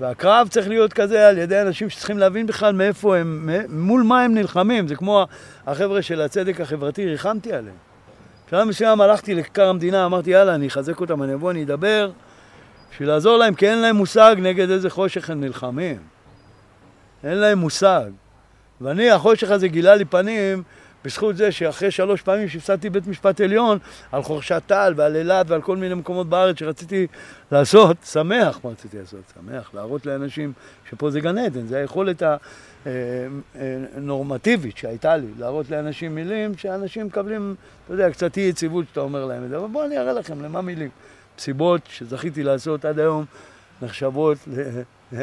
והקרב 0.00 0.48
צריך 0.48 0.68
להיות 0.68 0.92
כזה 0.92 1.28
על 1.28 1.38
ידי 1.38 1.62
אנשים 1.62 1.90
שצריכים 1.90 2.18
להבין 2.18 2.46
בכלל 2.46 2.74
מאיפה 2.74 3.16
הם, 3.16 3.50
מול 3.68 4.02
מה 4.02 4.22
הם 4.22 4.34
נלחמים. 4.34 4.88
זה 4.88 4.96
כמו 4.96 5.26
החבר'ה 5.66 6.02
של 6.02 6.20
הצדק 6.20 6.60
החברתי, 6.60 7.06
ריחמתי 7.06 7.52
עליהם. 7.52 7.87
בשלב 8.48 8.68
מסוים 8.68 9.00
הלכתי 9.00 9.34
לכיכר 9.34 9.68
המדינה, 9.68 10.06
אמרתי, 10.06 10.30
יאללה, 10.30 10.54
אני 10.54 10.68
אחזק 10.68 11.00
אותם, 11.00 11.22
אני 11.22 11.34
אבוא, 11.34 11.50
אני 11.50 11.62
אדבר, 11.64 12.10
בשביל 12.90 13.08
לעזור 13.08 13.36
להם, 13.36 13.54
כי 13.54 13.68
אין 13.68 13.78
להם 13.78 13.96
מושג 13.96 14.36
נגד 14.38 14.70
איזה 14.70 14.90
חושך 14.90 15.30
הם 15.30 15.40
נלחמים. 15.40 15.96
אין 17.24 17.38
להם 17.38 17.58
מושג. 17.58 18.10
ואני, 18.80 19.10
החושך 19.10 19.50
הזה 19.50 19.68
גילה 19.68 19.94
לי 19.94 20.04
פנים 20.04 20.62
בזכות 21.04 21.36
זה 21.36 21.52
שאחרי 21.52 21.90
שלוש 21.90 22.22
פעמים 22.22 22.48
שהפסדתי 22.48 22.90
בית 22.90 23.06
משפט 23.06 23.40
עליון 23.40 23.78
על 24.12 24.22
חורשת 24.22 24.62
טל 24.66 24.94
ועל 24.96 25.16
אילת 25.16 25.50
ועל 25.50 25.62
כל 25.62 25.76
מיני 25.76 25.94
מקומות 25.94 26.28
בארץ 26.28 26.58
שרציתי 26.58 27.06
לעשות, 27.52 27.96
שמח, 28.04 28.60
מה 28.64 28.70
רציתי 28.70 28.98
לעשות? 28.98 29.20
שמח, 29.34 29.70
להראות 29.74 30.06
לאנשים 30.06 30.52
שפה 30.90 31.10
זה 31.10 31.20
גן 31.20 31.38
עדן, 31.38 31.66
זה 31.66 31.78
היכולת 31.78 32.22
הנורמטיבית 33.96 34.76
שהייתה 34.76 35.16
לי, 35.16 35.26
להראות 35.38 35.70
לאנשים 35.70 36.14
מילים 36.14 36.56
שאנשים 36.56 37.06
מקבלים, 37.06 37.54
אתה 37.84 37.94
יודע, 37.94 38.10
קצת 38.10 38.36
אי 38.36 38.42
יציבות 38.42 38.86
שאתה 38.88 39.00
אומר 39.00 39.24
להם 39.24 39.44
את 39.44 39.48
זה, 39.48 39.56
אבל 39.56 39.66
בואו 39.66 39.86
אני 39.86 39.98
אראה 39.98 40.12
לכם 40.12 40.42
למה 40.42 40.60
מילים. 40.60 40.90
המסיבות 41.34 41.80
שזכיתי 41.88 42.42
לעשות 42.42 42.84
עד 42.84 42.98
היום 42.98 43.24
נחשבות 43.82 44.38
ל... 44.46 44.80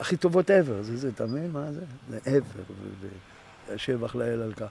הכי 0.00 0.16
טובות 0.16 0.50
ever, 0.50 0.82
זה 0.82 0.96
זה, 0.96 1.08
אתה 1.08 1.26
מבין 1.26 1.50
מה 1.52 1.72
זה? 1.72 1.80
זה 2.10 2.18
ever, 2.24 2.72
והשבח 3.68 4.14
לאל 4.14 4.42
על 4.42 4.52
כך. 4.52 4.66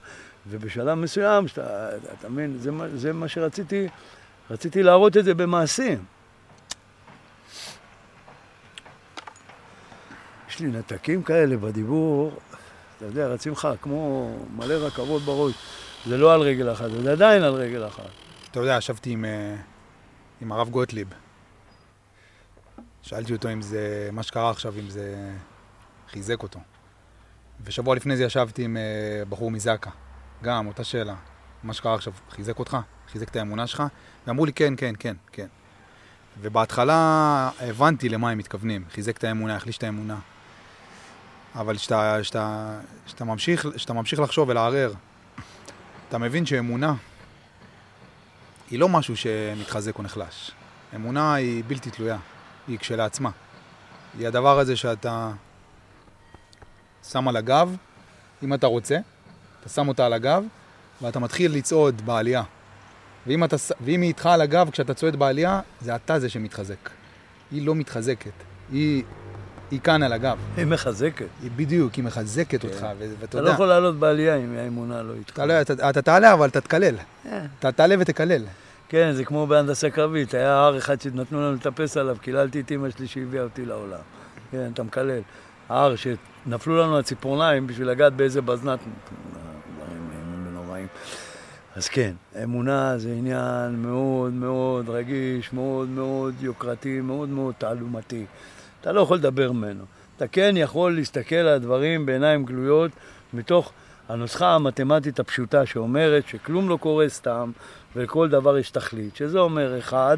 ובשלב 0.50 0.94
מסוים, 0.94 1.48
שאתה, 1.48 1.90
אתה 2.20 2.30
מבין, 2.30 2.58
זה, 2.60 2.72
זה 2.96 3.14
מה 3.14 3.28
שרציתי, 3.28 3.88
רציתי 4.52 4.84
להראות 4.84 5.18
את 5.18 5.26
זה 5.26 5.34
במעשים. 5.34 6.04
יש 10.56 10.62
לי 10.62 10.68
נתקים 10.68 11.24
כאלה 11.24 11.58
בדיבור, 11.58 12.32
אתה 12.98 13.06
יודע, 13.06 13.28
רצים 13.28 13.52
לך 13.52 13.68
כמו 13.82 14.36
מלא 14.56 14.74
רכבות 14.74 15.22
בראש. 15.22 15.54
זה 16.06 16.18
לא 16.18 16.34
על 16.34 16.42
רגל 16.42 16.72
אחת, 16.72 16.92
זה 17.04 17.12
עדיין 17.12 17.44
על 17.44 17.54
רגל 17.54 17.88
אחת. 17.88 18.10
אתה 18.52 18.60
יודע, 18.60 18.76
ישבתי 18.78 19.10
עם, 19.10 19.26
אה, 19.26 19.56
עם 20.42 20.52
הרב 20.52 20.70
גוטליב. 20.70 21.08
שאלתי 23.02 23.34
אותו 23.34 23.52
אם 23.54 23.62
זה, 23.62 24.10
מה 24.12 24.24
שקרה 24.24 24.50
עכשיו, 24.50 24.74
אם 24.80 24.90
זה 24.90 25.32
חיזק 26.10 26.44
אותו. 26.44 26.60
ושבוע 27.64 27.96
לפני 27.96 28.18
זה 28.18 28.24
ישבתי 28.24 28.64
עם 28.64 28.78
אה, 28.78 29.26
בחור 29.30 29.52
מזק"א, 29.52 29.90
גם 30.44 30.68
אותה 30.68 30.84
שאלה. 30.84 31.16
מה 31.64 31.74
שקרה 31.74 31.96
עכשיו, 31.96 32.14
חיזק 32.30 32.60
אותך? 32.60 32.78
חיזק 33.12 33.30
את 33.30 33.36
האמונה 33.36 33.68
שלך? 33.68 33.84
ואמרו 34.28 34.46
לי, 34.46 34.54
כן, 34.54 34.74
כן, 34.78 34.94
כן, 35.00 35.16
כן. 35.32 35.48
ובהתחלה 36.42 37.50
הבנתי 37.60 38.10
למה 38.10 38.30
הם 38.30 38.38
מתכוונים, 38.38 38.86
חיזק 38.92 39.18
את 39.18 39.24
האמונה, 39.24 39.56
החליש 39.56 39.78
את 39.78 39.84
האמונה. 39.84 40.20
אבל 41.56 41.76
כשאתה 41.78 42.80
ממשיך, 43.22 43.66
ממשיך 43.90 44.20
לחשוב 44.20 44.50
ולערער, 44.50 44.94
אתה 46.10 46.18
מבין 46.18 46.46
שאמונה 46.46 46.94
היא 48.72 48.80
לא 48.80 48.90
משהו 48.90 49.18
שמתחזק 49.18 49.98
או 49.98 50.04
נחלש. 50.04 50.52
אמונה 50.96 51.34
היא 51.34 51.64
בלתי 51.68 51.92
תלויה, 51.92 52.18
היא 52.68 52.80
כשלעצמה. 52.80 53.30
היא 54.20 54.28
הדבר 54.28 54.60
הזה 54.60 54.76
שאתה 54.76 55.32
שם 57.10 57.28
על 57.28 57.38
הגב, 57.38 57.76
אם 58.44 58.54
אתה 58.54 58.68
רוצה, 58.68 58.98
אתה 59.60 59.70
שם 59.70 59.88
אותה 59.88 60.06
על 60.06 60.14
הגב, 60.14 60.44
ואתה 61.02 61.20
מתחיל 61.20 61.56
לצעוד 61.56 62.02
בעלייה. 62.06 62.44
ואם, 63.28 63.44
אתה, 63.44 63.56
ואם 63.82 64.02
היא 64.02 64.08
איתך 64.08 64.26
על 64.26 64.42
הגב 64.42 64.70
כשאתה 64.72 64.94
צועד 64.94 65.16
בעלייה, 65.16 65.62
זה 65.82 65.96
אתה 65.96 66.20
זה 66.20 66.30
שמתחזק. 66.30 66.90
היא 67.52 67.66
לא 67.66 67.76
מתחזקת, 67.76 68.44
היא 68.72 69.04
היא 69.72 69.80
כאן 69.80 70.04
על 70.04 70.14
הגב. 70.14 70.38
היא 70.58 70.66
מחזקת. 70.66 71.26
היא 71.42 71.52
בדיוק, 71.56 71.94
היא 71.94 72.04
מחזקת 72.04 72.62
כן. 72.62 72.68
אותך, 72.68 72.86
ואתה 73.00 73.06
יודע... 73.06 73.26
אתה 73.26 73.42
לא 73.42 73.50
יכול 73.50 73.68
לעלות 73.68 74.00
בעלייה 74.00 74.36
אם 74.36 74.58
האמונה 74.58 75.04
לא 75.04 75.14
איתך. 75.14 75.34
אתה, 75.34 75.46
לא, 75.46 75.62
אתה, 75.62 75.90
אתה 75.90 76.02
תעלה, 76.02 76.34
אבל 76.34 76.48
אתה 76.48 76.62
תקלל. 76.62 76.96
כן. 77.24 77.46
אתה 77.60 77.72
תעלה 77.72 77.96
ותקלל. 78.00 78.44
כן, 78.90 79.12
זה 79.14 79.26
כמו 79.26 79.48
בהנדסה 79.48 79.90
קרבית. 79.90 80.34
היה 80.34 80.54
הר 80.54 80.78
אחד 80.78 81.02
שנתנו 81.02 81.42
לנו 81.42 81.56
לטפס 81.56 81.98
עליו, 81.98 82.18
קיללתי 82.22 82.60
את 82.60 82.72
אמא 82.72 82.90
שלי 82.90 83.08
שהביאה 83.08 83.44
אותי 83.44 83.66
לעולם. 83.66 84.00
כן, 84.52 84.70
אתה 84.74 84.84
מקלל. 84.84 85.20
ההר 85.70 85.96
שנפלו 85.96 86.78
לנו 86.78 87.00
הציפורניים 87.00 87.68
בשביל 87.68 87.88
לגעת 87.90 88.14
באיזה 88.14 88.42
בזנת. 88.42 88.80
אז 91.76 91.90
כן, 91.90 92.14
אמונה 92.44 92.98
זה 92.98 93.10
עניין 93.10 93.76
מאוד 93.82 94.34
מאוד 94.34 94.90
רגיש, 94.90 95.54
מאוד 95.54 95.90
מאוד 95.90 96.34
יוקרתי, 96.42 97.02
מאוד 97.02 97.30
מאוד 97.30 97.54
תעלומתי. 97.58 98.26
אתה 98.86 98.94
לא 98.94 99.02
יכול 99.02 99.18
לדבר 99.18 99.52
ממנו. 99.52 99.84
אתה 100.18 100.28
כן 100.28 100.54
יכול 100.58 100.96
להסתכל 100.96 101.36
על 101.36 101.48
הדברים 101.48 102.06
בעיניים 102.06 102.46
גלויות 102.46 102.92
מתוך 103.34 103.72
הנוסחה 104.10 104.56
המתמטית 104.56 105.20
הפשוטה 105.20 105.66
שאומרת 105.66 106.28
שכלום 106.28 106.70
לא 106.70 106.78
קורה 106.78 107.10
סתם 107.10 107.52
ולכל 107.96 108.30
דבר 108.30 108.58
יש 108.58 108.70
תכלית, 108.70 109.16
שזה 109.16 109.40
אומר 109.40 109.80
אחד 109.80 110.18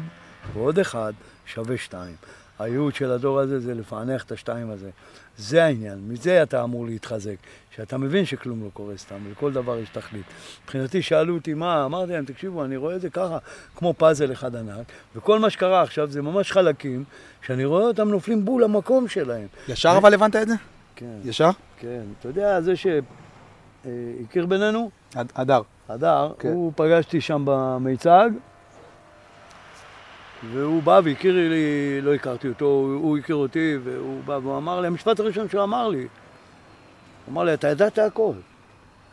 ועוד 0.52 0.78
אחד 0.78 1.12
שווה 1.46 1.76
שתיים. 1.76 2.14
הייעוד 2.58 2.94
של 2.94 3.10
הדור 3.10 3.40
הזה 3.40 3.60
זה 3.60 3.74
לפענח 3.74 4.24
את 4.24 4.32
השתיים 4.32 4.70
הזה. 4.70 4.90
זה 5.38 5.64
העניין, 5.64 5.98
מזה 6.08 6.42
אתה 6.42 6.64
אמור 6.64 6.86
להתחזק. 6.86 7.36
שאתה 7.76 7.98
מבין 7.98 8.24
שכלום 8.24 8.64
לא 8.64 8.68
קורה 8.72 8.96
סתם, 8.96 9.16
ולכל 9.28 9.52
דבר 9.52 9.78
יש 9.78 9.88
תכלית. 9.88 10.24
מבחינתי 10.64 11.02
שאלו 11.02 11.34
אותי 11.34 11.54
מה, 11.54 11.84
אמרתי 11.84 12.12
להם, 12.12 12.24
תקשיבו, 12.24 12.64
אני 12.64 12.76
רואה 12.76 12.96
את 12.96 13.00
זה 13.00 13.10
ככה, 13.10 13.38
כמו 13.76 13.94
פאזל 13.94 14.32
אחד 14.32 14.56
ענק, 14.56 14.86
וכל 15.16 15.38
מה 15.38 15.50
שקרה 15.50 15.82
עכשיו 15.82 16.10
זה 16.10 16.22
ממש 16.22 16.52
חלקים, 16.52 17.04
שאני 17.42 17.64
רואה 17.64 17.82
אותם 17.82 18.08
נופלים 18.08 18.44
בול 18.44 18.64
למקום 18.64 19.08
שלהם. 19.08 19.46
ישר 19.68 19.94
אבל 19.98 20.14
הבנת 20.14 20.36
את 20.36 20.48
זה? 20.48 20.54
כן. 20.96 21.18
ישר? 21.24 21.50
כן. 21.78 22.02
אתה 22.20 22.28
יודע, 22.28 22.60
זה 22.60 22.72
שהכיר 22.76 24.46
בינינו? 24.46 24.90
הדר. 25.14 25.60
הדר, 25.88 26.32
כן. 26.38 26.48
הוא 26.48 26.72
פגשתי 26.76 27.20
שם 27.20 27.42
במיצג, 27.46 28.30
והוא 30.52 30.82
בא 30.82 31.00
והכיר 31.04 31.34
לי, 31.34 32.00
לא 32.00 32.14
הכרתי 32.14 32.48
אותו, 32.48 32.64
הוא 32.64 33.18
הכיר 33.18 33.36
אותי, 33.36 33.76
והוא 33.84 34.24
בא 34.24 34.32
והוא 34.32 34.56
אמר 34.56 34.80
לי, 34.80 34.86
המשפט 34.86 35.20
הראשון 35.20 35.48
שהוא 35.48 35.62
אמר 35.62 35.88
לי, 35.88 35.98
הוא 35.98 36.08
אמר 37.32 37.44
לי, 37.44 37.54
אתה 37.54 37.68
ידעת 37.68 37.98
הכל, 37.98 38.32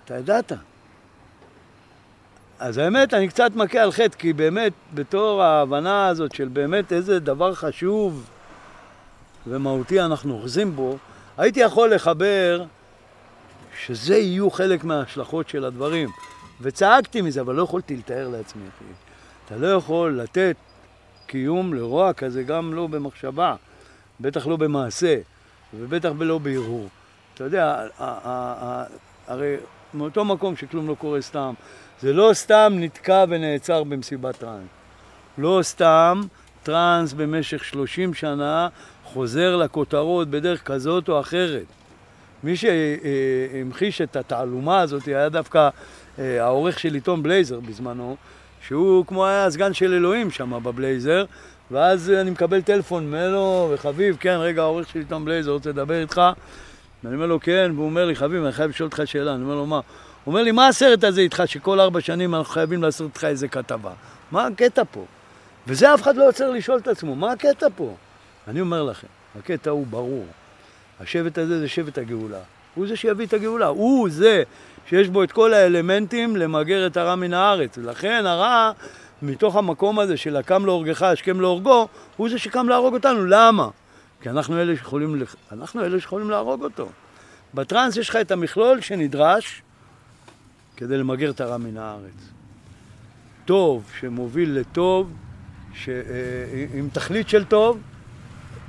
אתה 0.05 0.17
ידעת. 0.17 0.51
אז 2.59 2.77
האמת, 2.77 3.13
אני 3.13 3.27
קצת 3.27 3.51
מכה 3.55 3.79
על 3.79 3.91
חטא, 3.91 4.17
כי 4.17 4.33
באמת, 4.33 4.73
בתור 4.93 5.43
ההבנה 5.43 6.07
הזאת 6.07 6.35
של 6.35 6.47
באמת 6.47 6.93
איזה 6.93 7.19
דבר 7.19 7.53
חשוב 7.53 8.29
ומהותי 9.47 10.01
אנחנו 10.01 10.33
אוחזים 10.33 10.75
בו, 10.75 10.97
הייתי 11.37 11.59
יכול 11.59 11.93
לחבר 11.93 12.63
שזה 13.85 14.17
יהיו 14.17 14.51
חלק 14.51 14.83
מההשלכות 14.83 15.49
של 15.49 15.65
הדברים. 15.65 16.09
וצעקתי 16.61 17.21
מזה, 17.21 17.41
אבל 17.41 17.55
לא 17.55 17.63
יכולתי 17.63 17.95
לתאר 17.95 18.27
לעצמי. 18.27 18.63
אתה 19.45 19.55
לא 19.55 19.67
יכול 19.67 20.19
לתת 20.19 20.55
קיום 21.27 21.73
לרוע 21.73 22.13
כזה 22.13 22.43
גם 22.43 22.73
לא 22.73 22.87
במחשבה, 22.87 23.55
בטח 24.21 24.47
לא 24.47 24.57
במעשה, 24.57 25.17
ובטח 25.73 26.09
לא 26.19 26.37
בהרהור. 26.37 26.89
אתה 27.33 27.43
יודע, 27.43 27.87
הרי 29.27 29.55
מאותו 29.93 30.25
מקום 30.25 30.55
שכלום 30.55 30.87
לא 30.87 30.95
קורה 30.99 31.21
סתם, 31.21 31.53
זה 32.01 32.13
לא 32.13 32.29
סתם 32.33 32.73
נתקע 32.75 33.25
ונעצר 33.29 33.83
במסיבת 33.83 34.35
טראנס. 34.35 34.67
לא 35.37 35.59
סתם 35.61 36.21
טראנס 36.63 37.13
במשך 37.13 37.63
30 37.63 38.13
שנה 38.13 38.67
חוזר 39.03 39.55
לכותרות 39.55 40.29
בדרך 40.29 40.63
כזאת 40.63 41.09
או 41.09 41.19
אחרת. 41.19 41.65
מי 42.43 42.55
שהמחיש 42.55 44.01
את 44.01 44.15
התעלומה 44.15 44.79
הזאת 44.79 45.05
היה 45.05 45.29
דווקא 45.29 45.69
אה, 46.19 46.43
העורך 46.43 46.79
של 46.79 46.93
עיתון 46.93 47.23
בלייזר 47.23 47.59
בזמנו, 47.59 48.15
שהוא 48.67 49.05
כמו 49.05 49.25
היה 49.25 49.45
הסגן 49.45 49.73
של 49.73 49.93
אלוהים 49.93 50.31
שם 50.31 50.63
בבלייזר, 50.63 51.25
ואז 51.71 52.09
אני 52.09 52.31
מקבל 52.31 52.61
טלפון 52.61 53.07
ממנו, 53.07 53.69
וחביב, 53.73 54.17
כן, 54.19 54.37
רגע, 54.39 54.61
העורך 54.61 54.89
של 54.89 54.99
עיתון 54.99 55.25
בלייזר 55.25 55.51
רוצה 55.51 55.69
לדבר 55.69 56.01
איתך. 56.01 56.21
ואני 57.03 57.15
אומר 57.15 57.25
לו, 57.25 57.39
כן, 57.39 57.71
והוא 57.75 57.85
אומר 57.85 58.05
לי, 58.05 58.15
חביב, 58.15 58.43
אני 58.43 58.51
חייב 58.51 58.69
לשאול 58.69 58.87
אותך 58.87 59.01
שאלה. 59.05 59.33
אני 59.33 59.43
אומר 59.43 59.55
לו, 59.55 59.65
מה? 59.65 59.75
הוא 59.75 59.81
אומר 60.31 60.43
לי, 60.43 60.51
מה 60.51 60.67
הסרט 60.67 61.03
הזה 61.03 61.21
איתך, 61.21 61.43
שכל 61.45 61.79
ארבע 61.79 62.01
שנים 62.01 62.35
אנחנו 62.35 62.53
חייבים 62.53 62.83
לעשות 62.83 63.07
איתך 63.07 63.23
איזה 63.23 63.47
כתבה? 63.47 63.91
מה 64.31 64.47
הקטע 64.47 64.81
פה? 64.91 65.05
וזה 65.67 65.93
אף 65.93 66.01
אחד 66.01 66.15
לא 66.15 66.27
עוצר 66.27 66.49
לשאול 66.49 66.77
את 66.77 66.87
עצמו, 66.87 67.15
מה 67.15 67.31
הקטע 67.31 67.67
פה? 67.75 67.95
אני 68.47 68.61
אומר 68.61 68.83
לכם, 68.83 69.07
הקטע 69.39 69.69
הוא 69.69 69.87
ברור. 69.87 70.25
השבט 70.99 71.37
הזה 71.37 71.59
זה 71.59 71.67
שבט 71.67 71.97
הגאולה. 71.97 72.39
הוא 72.75 72.87
זה 72.87 72.95
שיביא 72.95 73.25
את 73.25 73.33
הגאולה. 73.33 73.67
הוא 73.67 74.09
זה 74.09 74.43
שיש 74.89 75.07
בו 75.07 75.23
את 75.23 75.31
כל 75.31 75.53
האלמנטים 75.53 76.35
למגר 76.35 76.87
את 76.87 76.97
הרע 76.97 77.15
מן 77.15 77.33
הארץ. 77.33 77.77
ולכן 77.77 78.25
הרע, 78.25 78.71
מתוך 79.21 79.55
המקום 79.55 79.99
הזה 79.99 80.17
של 80.17 80.35
הקם 80.35 80.65
להורגך, 80.65 81.01
השכם 81.01 81.41
להורגו, 81.41 81.87
הוא 82.17 82.29
זה 82.29 82.39
שקם 82.39 82.69
להרוג 82.69 82.93
אותנו. 82.93 83.25
למה? 83.25 83.69
כי 84.21 84.29
אנחנו 84.29 84.61
אלה 84.61 84.75
שיכולים, 84.75 85.23
אנחנו 85.51 85.85
אלה 85.85 85.99
שיכולים 85.99 86.29
להרוג 86.29 86.63
אותו. 86.63 86.89
בטראנס 87.53 87.97
יש 87.97 88.09
לך 88.09 88.15
את 88.15 88.31
המכלול 88.31 88.81
שנדרש 88.81 89.61
כדי 90.77 90.97
למגר 90.97 91.29
את 91.29 91.41
הרע 91.41 91.57
מן 91.57 91.77
הארץ. 91.77 92.29
טוב 93.45 93.91
שמוביל 93.99 94.59
לטוב, 94.59 95.13
ש... 95.73 95.89
אה, 95.89 96.65
עם 96.73 96.89
תכלית 96.93 97.29
של 97.29 97.45
טוב, 97.45 97.79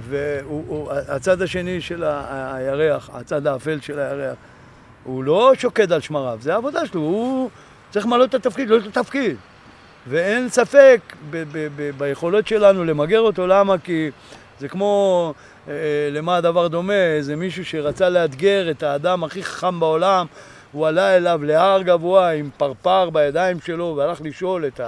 והצד 0.09 1.43
השני 1.43 1.81
של 1.81 2.05
הירח, 2.05 3.11
הצד 3.13 3.47
האפל 3.47 3.81
של 3.81 3.99
הירח, 3.99 4.37
הוא 5.07 5.25
לא 5.25 5.53
שוקד 5.59 5.93
על 5.93 6.01
שמריו, 6.01 6.39
זה 6.41 6.55
העבודה 6.55 6.87
שלו, 6.87 7.01
הוא 7.01 7.51
צריך 7.91 8.07
למלא 8.07 8.25
את 8.25 8.35
התפקיד, 8.35 8.69
לא 8.69 8.77
את 8.77 8.97
התפקיד. 8.97 9.37
ואין 10.09 10.49
ספק 10.49 11.01
ב- 11.31 11.45
ב- 11.53 11.69
ב- 11.77 11.91
ביכולות 11.99 12.47
שלנו 12.47 12.85
למגר 12.85 13.21
אותו, 13.21 13.47
למה? 13.47 13.79
כי 13.79 14.11
זה 14.61 14.69
כמו, 14.69 15.35
אה, 15.69 15.73
למה 16.13 16.37
הדבר 16.37 16.69
דומה? 16.69 16.93
זה 17.21 17.37
מישהו 17.37 17.65
שרצה 17.65 18.09
לאתגר 18.09 18.71
את 18.71 18.83
האדם 18.83 19.25
הכי 19.25 19.43
חכם 19.43 19.81
בעולם, 19.81 20.27
הוא 20.73 20.87
עלה 20.87 21.17
אליו 21.17 21.41
להר 21.45 21.83
גבוה 21.83 22.31
עם 22.31 22.51
פרפר 22.57 23.11
בידיים 23.11 23.61
שלו 23.61 23.95
והלך 23.97 24.21
לשאול 24.25 24.67
את 24.67 24.81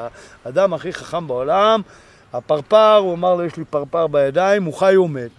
האדם 0.45 0.75
הכי 0.75 0.93
חכם 0.93 1.27
בעולם. 1.27 1.81
הפרפר, 2.33 2.95
הוא 2.95 3.15
אמר 3.15 3.35
לו, 3.35 3.45
יש 3.45 3.57
לי 3.57 3.65
פרפר 3.65 4.07
בידיים, 4.07 4.65
הוא 4.65 4.75
חי 4.75 4.97
ומת. 4.97 5.31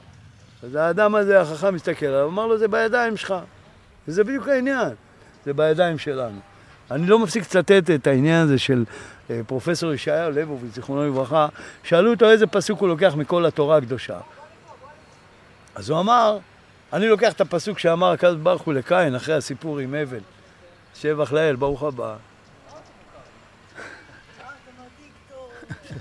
אז 0.63 0.75
האדם 0.75 1.15
הזה, 1.15 1.41
החכם, 1.41 1.75
מסתכל 1.75 2.05
עליו, 2.05 2.27
אמר 2.27 2.47
לו, 2.47 2.57
זה 2.57 2.67
בידיים 2.67 3.17
שלך. 3.17 3.33
וזה 4.09 4.23
בדיוק 4.23 4.47
העניין, 4.47 4.89
זה 5.45 5.53
בידיים 5.53 5.97
שלנו. 5.97 6.39
אני 6.91 7.07
לא 7.07 7.19
מפסיק 7.19 7.43
לצטט 7.43 7.89
את 7.95 8.07
העניין 8.07 8.43
הזה 8.43 8.57
של 8.57 8.85
אה, 9.29 9.41
פרופסור 9.47 9.93
ישעיהו 9.93 10.31
ליבוביץ, 10.31 10.75
זיכרונו 10.75 11.07
לברכה, 11.07 11.47
שאלו 11.83 12.11
אותו 12.11 12.29
איזה 12.29 12.47
פסוק 12.47 12.79
הוא 12.79 12.89
לוקח 12.89 13.13
מכל 13.15 13.45
התורה 13.45 13.77
הקדושה. 13.77 14.19
אז 15.75 15.89
הוא 15.89 15.99
אמר, 15.99 16.37
אני 16.93 17.07
לוקח 17.07 17.33
את 17.33 17.41
הפסוק 17.41 17.79
שאמר 17.79 18.11
הקדוש 18.11 18.35
ברוך 18.35 18.61
הוא 18.61 18.73
לקין 18.73 19.15
אחרי 19.15 19.35
הסיפור 19.35 19.79
עם 19.79 19.95
אבל. 19.95 20.19
שבח 20.95 21.31
לאל, 21.31 21.55
ברוך 21.55 21.83
הבא. 21.83 22.15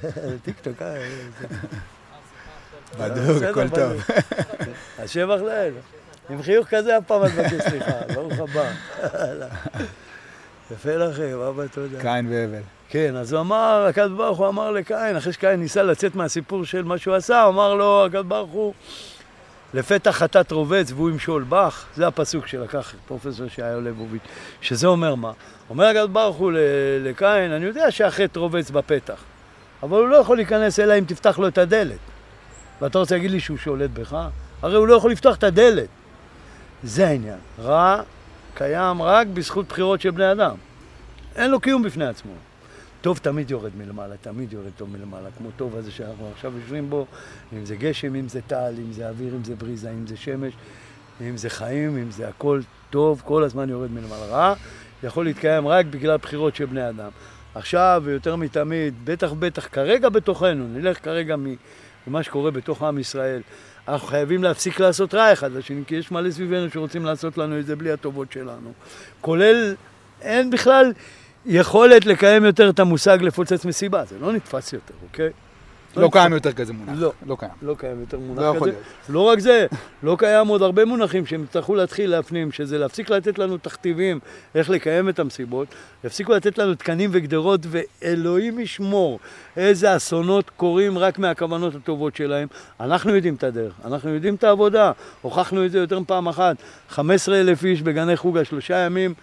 טיקטוק, 0.45 0.83
אה... 0.83 1.09
בדוק, 2.99 3.43
הכל 3.43 3.69
טוב. 3.69 4.03
אז 4.99 5.11
שבח 5.11 5.41
לאל. 5.41 5.73
עם 6.31 6.43
חיוך 6.43 6.69
כזה 6.69 6.99
אף 6.99 7.05
פעם 7.07 7.25
את 7.25 7.31
מבקש 7.33 7.69
סליחה, 7.69 7.93
ברוך 8.15 8.33
הבא. 8.39 8.71
יפה 10.73 10.97
לכם, 10.97 11.41
אבא 11.49 11.67
תודה. 11.67 12.01
קין 12.01 12.29
והבל. 12.31 12.63
כן, 12.89 13.17
אז 13.17 13.33
הוא 13.33 13.41
אמר, 13.41 13.87
הקדוש 13.89 14.13
ברוך 14.13 14.39
הוא 14.39 14.49
אמר 14.49 14.71
לקין, 14.71 15.17
אחרי 15.17 15.33
שקין 15.33 15.61
ניסה 15.61 15.83
לצאת 15.83 16.15
מהסיפור 16.15 16.65
של 16.65 16.83
מה 16.83 16.99
שהוא 16.99 17.15
עשה, 17.15 17.43
הוא 17.43 17.53
אמר 17.53 17.75
לו, 17.75 18.05
הקדוש 18.07 18.27
ברוך 18.27 18.51
הוא, 18.51 18.75
לפתע 19.75 20.13
חטאת 20.13 20.53
רובץ 20.53 20.93
והוא 20.93 21.11
ימשול 21.11 21.45
בך, 21.49 21.85
זה 21.97 22.07
הפסוק 22.07 22.47
שלקח 22.47 22.95
פרופסור 23.07 23.47
ישעיהו 23.47 23.81
ליבוביץ', 23.81 24.23
שזה 24.61 24.87
אומר 24.87 25.15
מה? 25.15 25.33
אומר 25.71 25.85
הקדוש 25.85 26.09
ברוך 26.09 26.37
הוא 26.37 26.53
לקין, 27.01 27.53
אני 27.53 27.67
יודע 27.67 27.91
שהחטא 27.91 28.39
רובץ 28.39 28.71
בפתח, 28.71 29.25
אבל 29.83 29.99
הוא 29.99 30.09
לא 30.09 30.17
יכול 30.17 30.37
להיכנס 30.37 30.81
אלא 30.81 30.99
אם 30.99 31.05
תפתח 31.05 31.39
לו 31.39 31.49
את 31.49 31.59
הדלת. 31.59 31.99
ואתה 32.81 32.99
רוצה 32.99 33.15
להגיד 33.15 33.31
לי 33.31 33.41
שהוא 33.41 33.59
שולט 33.59 33.91
בך? 33.91 34.17
הרי 34.63 34.77
הוא 34.77 34.89
לא 34.89 34.95
יכול 34.95 35.11
לפתוח 35.13 35.37
את 35.37 35.45
הדלת. 35.45 35.89
זה 36.83 37.09
העניין. 37.09 37.39
רע 37.59 38.03
קיים 38.55 39.03
רק 39.03 39.27
בזכות 39.27 39.69
בחירות 39.69 40.01
של 40.01 40.11
בני 40.11 40.33
אדם. 40.33 40.57
אין 41.37 41.51
לו 41.51 41.61
קיום 41.61 41.83
בפני 41.83 42.07
עצמו. 42.07 42.33
טוב 43.01 43.19
תמיד 43.19 43.51
יורד 43.51 43.71
מלמעלה, 43.79 44.15
תמיד 44.21 44.53
יורד 44.53 44.71
טוב 44.77 44.91
מלמעלה, 44.91 45.29
כמו 45.39 45.49
טוב 45.57 45.77
הזה 45.77 45.91
שאנחנו 45.91 46.31
עכשיו 46.35 46.53
יושבים 46.57 46.91
בו, 46.91 47.07
אם 47.53 47.65
זה 47.65 47.77
גשם, 47.77 48.15
אם 48.15 48.29
זה 48.29 48.41
טל, 48.47 48.75
אם 48.79 48.93
זה 48.93 49.09
אוויר, 49.09 49.35
אם 49.35 49.45
זה 49.45 49.55
בריזה, 49.55 49.91
אם 49.91 50.07
זה 50.07 50.17
שמש, 50.17 50.53
אם 51.21 51.37
זה 51.37 51.51
חיים, 51.51 51.97
אם 51.97 52.11
זה 52.11 52.29
הכל 52.29 52.61
טוב, 52.91 53.23
כל 53.25 53.45
הזמן 53.45 53.69
יורד 53.69 53.91
מלמעלה. 53.91 54.27
רע 54.27 54.55
יכול 55.03 55.25
להתקיים 55.25 55.69
רק 55.69 55.87
בגלל 55.87 56.17
בחירות 56.17 56.57
של 56.57 56.65
בני 56.65 56.89
אדם. 56.89 57.11
עכשיו, 57.55 58.03
ויותר 58.05 58.37
מתמיד, 58.37 58.95
בטח 59.05 59.33
בטח 59.33 59.69
כרגע 59.73 60.09
בתוכנו, 60.09 60.69
נלך 60.69 61.05
כרגע 61.05 61.37
ממה 62.07 62.23
שקורה 62.23 62.51
בתוך 62.51 62.83
עם 62.83 62.99
ישראל, 62.99 63.43
אנחנו 63.89 64.09
חייבים 64.09 64.43
להפסיק 64.43 64.81
לעשות 64.81 65.15
רע 65.15 65.33
אחד 65.33 65.53
לשני, 65.53 65.83
כי 65.87 65.95
יש 65.95 66.11
מלא 66.11 66.31
סביבנו 66.31 66.71
שרוצים 66.71 67.05
לעשות 67.05 67.39
לנו 67.39 67.59
את 67.59 67.67
זה 67.67 67.77
בלי 67.77 67.93
הטובות 67.93 68.33
שלנו. 68.33 68.73
כולל, 69.21 69.75
אין 70.23 70.51
בכלל 70.51 70.93
יכולת 71.47 72.07
לקיים 72.07 72.45
יותר 72.45 72.71
את 72.71 72.79
המושג 72.79 73.19
לפוצץ 73.23 73.65
מסיבה, 73.65 74.05
זה 74.05 74.19
לא 74.21 74.33
נתפס 74.33 74.73
יותר, 74.73 74.95
אוקיי? 75.03 75.31
לא 75.97 76.09
קיים 76.13 76.33
יותר 76.33 76.53
כזה 76.53 76.73
מונח. 76.73 76.93
לא. 76.99 77.13
לא 77.27 77.37
קיים. 77.41 77.53
לא 77.63 77.75
קיים 77.79 78.01
יותר 78.01 78.19
מונח 78.19 78.43
לא 78.43 78.49
כזה. 78.49 78.57
יכול 78.57 78.69
להיות. 78.69 78.83
לא 79.09 79.21
רק 79.21 79.39
זה, 79.39 79.67
לא 80.03 80.17
קיים 80.19 80.49
עוד 80.49 80.63
הרבה 80.63 80.85
מונחים 80.85 81.27
שהם 81.27 81.45
יצטרכו 81.45 81.75
להתחיל 81.75 82.11
להפנים, 82.11 82.53
שזה 82.53 82.79
להפסיק 82.79 83.11
לתת 83.11 83.39
לנו 83.39 83.59
תכתיבים 83.59 84.21
איך 84.55 84.71
לקיים 84.71 85.09
את 85.09 85.19
המסיבות, 85.19 85.69
יפסיקו 86.05 86.33
לתת 86.33 86.59
לנו 86.59 86.75
תקנים 86.75 87.11
וגדרות, 87.13 87.61
ואלוהים 87.71 88.59
ישמור 88.61 89.19
איזה 89.57 89.97
אסונות 89.97 90.51
קורים 90.51 90.99
רק 90.99 91.19
מהכוונות 91.19 91.75
הטובות 91.75 92.17
שלהם. 92.17 92.49
אנחנו 92.81 93.15
יודעים 93.15 93.35
את 93.35 93.45
הדרך, 93.45 93.73
אנחנו 93.85 94.11
יודעים 94.11 94.35
את 94.35 94.45
העבודה, 94.45 94.93
הוכחנו 95.23 95.67
את 95.67 95.71
זה 95.71 95.79
יותר 95.79 95.99
מפעם 95.99 96.29
אחת. 96.29 96.57
15 96.89 97.41
אלף 97.41 97.65
איש 97.65 97.83
בגני 97.83 98.17
חוגה, 98.17 98.45
שלושה 98.45 98.77
ימים. 98.77 99.15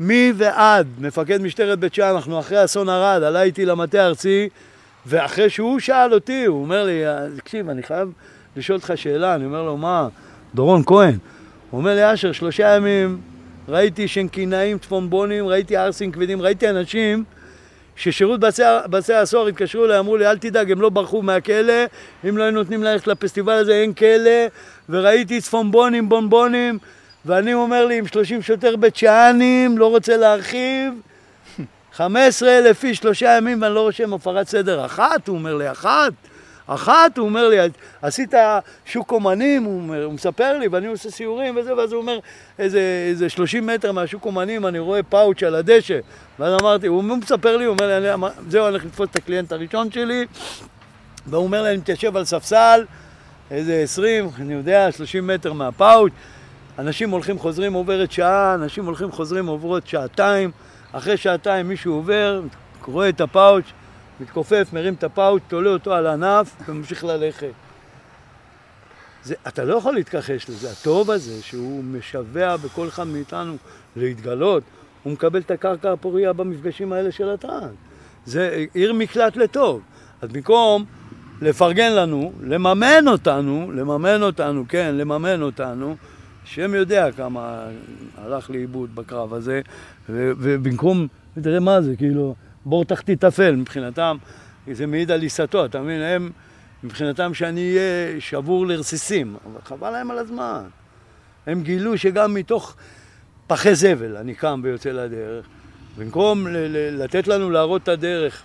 מי 0.00 0.32
ועד, 0.36 0.86
מפקד 0.98 1.42
משטרת 1.42 1.78
בית 1.78 1.94
שאן, 1.94 2.14
אנחנו 2.14 2.40
אחרי 2.40 2.64
אסון 2.64 2.88
ערד, 2.88 3.22
עלה 3.22 3.42
איתי 3.42 3.64
למטה 3.64 4.02
הארצי, 4.02 4.48
ואחרי 5.06 5.50
שהוא 5.50 5.80
שאל 5.80 6.14
אותי, 6.14 6.44
הוא 6.44 6.62
אומר 6.62 6.84
לי, 6.84 7.02
תקשיב, 7.36 7.68
אני 7.68 7.82
חייב 7.82 8.12
לשאול 8.56 8.76
אותך 8.76 8.92
שאלה, 8.96 9.34
אני 9.34 9.44
אומר 9.44 9.62
לו, 9.62 9.76
מה? 9.76 10.08
דורון 10.54 10.82
כהן. 10.86 11.18
הוא 11.70 11.78
אומר 11.78 11.94
לי, 11.94 12.14
אשר, 12.14 12.32
שלושה 12.32 12.76
ימים 12.76 13.20
ראיתי 13.68 14.08
שנקינאים 14.08 14.78
צפונבונים, 14.78 15.46
ראיתי 15.46 15.76
ערסים 15.76 16.12
כבדים, 16.12 16.42
ראיתי 16.42 16.70
אנשים 16.70 17.24
ששירות 17.96 18.40
בתי 18.90 19.14
הסוהר 19.14 19.46
התקשרו 19.46 19.84
אליי, 19.84 19.98
אמרו 19.98 20.16
לי, 20.16 20.26
אל 20.26 20.38
תדאג, 20.38 20.72
הם 20.72 20.80
לא 20.80 20.88
ברחו 20.88 21.22
מהכלא, 21.22 21.84
אם 22.28 22.38
לא 22.38 22.42
היו 22.42 22.50
נותנים 22.50 22.82
ללכת 22.82 23.06
לפסטיבל 23.06 23.52
הזה, 23.52 23.72
אין 23.72 23.92
כלא, 23.92 24.46
וראיתי 24.88 25.40
צפונבונים, 25.40 26.08
בונבונים, 26.08 26.78
ואני 27.24 27.54
אומר 27.54 27.86
לי, 27.86 27.98
עם 27.98 28.06
30 28.06 28.42
שוטר 28.42 28.76
בית 28.76 28.96
שאנים, 28.96 29.78
לא 29.78 29.90
רוצה 29.90 30.16
להרחיב, 30.16 30.94
15 31.96 32.58
אלף 32.58 32.84
איש, 32.84 32.98
שלושה 32.98 33.36
ימים, 33.36 33.62
ואני 33.62 33.74
לא 33.74 33.80
רושם 33.80 34.14
הפרת 34.14 34.48
סדר 34.48 34.84
אחת, 34.86 35.28
הוא 35.28 35.36
אומר 35.36 35.54
לי, 35.54 35.70
אחת? 35.70 36.12
אחת, 36.66 37.18
הוא 37.18 37.26
אומר 37.28 37.48
לי, 37.48 37.56
עשית 38.02 38.34
שוק 38.84 39.12
אומנים, 39.12 39.64
הוא, 39.64 39.80
אומר, 39.80 40.04
הוא 40.04 40.12
מספר 40.12 40.58
לי, 40.58 40.68
ואני 40.68 40.86
עושה 40.86 41.10
סיורים 41.10 41.56
וזה, 41.56 41.76
ואז 41.76 41.92
הוא 41.92 42.00
אומר, 42.00 42.18
איזה, 42.58 42.80
איזה 43.10 43.28
30 43.28 43.66
מטר 43.66 43.92
מהשוק 43.92 44.24
אומנים, 44.24 44.66
אני 44.66 44.78
רואה 44.78 45.02
פאוץ' 45.02 45.42
על 45.42 45.54
הדשא. 45.54 45.98
ואז 46.38 46.54
אמרתי, 46.60 46.86
הוא 46.86 47.02
מספר 47.02 47.56
לי, 47.56 47.64
הוא 47.64 47.76
אומר 47.80 47.86
לי, 47.86 48.14
אני, 48.14 48.26
זהו, 48.48 48.64
אני 48.64 48.70
הולך 48.70 48.84
לתפוס 48.84 49.08
את 49.10 49.16
הקליינט 49.16 49.52
הראשון 49.52 49.90
שלי, 49.90 50.26
והוא 51.26 51.44
אומר 51.44 51.62
לי, 51.62 51.68
אני 51.68 51.76
מתיישב 51.76 52.16
על 52.16 52.24
ספסל, 52.24 52.84
איזה 53.50 53.80
20, 53.82 54.30
אני 54.38 54.54
יודע, 54.54 54.92
30 54.92 55.26
מטר 55.26 55.52
מהפאוץ', 55.52 56.12
אנשים 56.78 57.10
הולכים 57.10 57.38
חוזרים 57.38 57.72
עוברת 57.72 58.12
שעה, 58.12 58.54
אנשים 58.54 58.84
הולכים 58.84 59.12
חוזרים 59.12 59.46
עוברות 59.46 59.86
שעתיים, 59.86 60.50
אחרי 60.96 61.16
שעתיים 61.16 61.68
מישהו 61.68 61.94
עובר, 61.94 62.40
רואה 62.84 63.08
את 63.08 63.20
הפאוץ', 63.20 63.64
מתכופף, 64.20 64.68
מרים 64.72 64.94
את 64.94 65.04
הפאוץ', 65.04 65.42
תולה 65.48 65.70
אותו 65.70 65.94
על 65.94 66.06
הענף 66.06 66.56
וממשיך 66.68 67.04
ללכת. 67.04 67.52
זה, 69.24 69.34
אתה 69.48 69.64
לא 69.64 69.76
יכול 69.76 69.94
להתכחש 69.94 70.48
לזה. 70.48 70.70
הטוב 70.70 71.10
הזה, 71.10 71.42
שהוא 71.42 71.84
משווע 71.84 72.56
בכל 72.56 72.88
אחד 72.88 73.06
מאיתנו 73.06 73.56
להתגלות, 73.96 74.62
הוא 75.02 75.12
מקבל 75.12 75.40
את 75.40 75.50
הקרקע 75.50 75.92
הפוריה 75.92 76.32
במפגשים 76.32 76.92
האלה 76.92 77.12
של 77.12 77.28
הטראנס. 77.28 77.74
זה 78.26 78.64
עיר 78.74 78.92
מקלט 78.92 79.36
לטוב. 79.36 79.80
אז 80.22 80.28
במקום 80.28 80.84
לפרגן 81.42 81.92
לנו, 81.92 82.32
לממן 82.42 83.08
אותנו, 83.08 83.72
לממן 83.72 84.22
אותנו, 84.22 84.64
כן, 84.68 84.94
לממן 84.94 85.42
אותנו, 85.42 85.96
השם 86.44 86.74
יודע 86.74 87.12
כמה 87.12 87.66
הלך 88.18 88.50
לאיבוד 88.50 88.94
בקרב 88.94 89.34
הזה, 89.34 89.60
ו- 90.08 90.32
ובמקום, 90.38 91.06
תראה 91.42 91.60
מה 91.60 91.82
זה, 91.82 91.96
כאילו, 91.96 92.34
בור 92.64 92.84
תחתית 92.84 93.24
אפל 93.24 93.56
מבחינתם, 93.56 94.16
זה 94.72 94.86
מעיד 94.86 95.10
על 95.10 95.22
עיסתו, 95.22 95.64
אתה 95.64 95.80
מבין? 95.80 96.00
הם, 96.02 96.30
מבחינתם 96.84 97.34
שאני 97.34 97.76
אהיה 97.76 98.20
שבור 98.20 98.66
לרסיסים, 98.66 99.36
אבל 99.46 99.60
חבל 99.64 99.90
להם 99.90 100.10
על 100.10 100.18
הזמן. 100.18 100.62
הם 101.46 101.62
גילו 101.62 101.98
שגם 101.98 102.34
מתוך 102.34 102.76
פחי 103.46 103.74
זבל 103.74 104.16
אני 104.16 104.34
קם 104.34 104.60
ויוצא 104.64 104.90
לדרך. 104.90 105.46
במקום 105.98 106.46
לתת 106.92 107.28
לנו 107.28 107.50
להראות 107.50 107.82
את 107.82 107.88
הדרך 107.88 108.44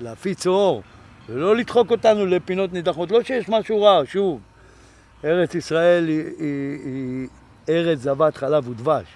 ולהפיץ 0.00 0.46
אור, 0.46 0.82
ולא 1.28 1.56
לדחוק 1.56 1.90
אותנו 1.90 2.26
לפינות 2.26 2.72
נידחות, 2.72 3.10
לא 3.10 3.22
שיש 3.22 3.48
משהו 3.48 3.82
רע, 3.82 4.02
שוב. 4.04 4.40
ארץ 5.24 5.54
ישראל 5.54 6.08
היא, 6.08 6.24
היא, 6.38 6.78
היא 6.84 7.28
ארץ 7.68 7.98
זבת 7.98 8.36
חלב 8.36 8.68
ודבש. 8.68 9.06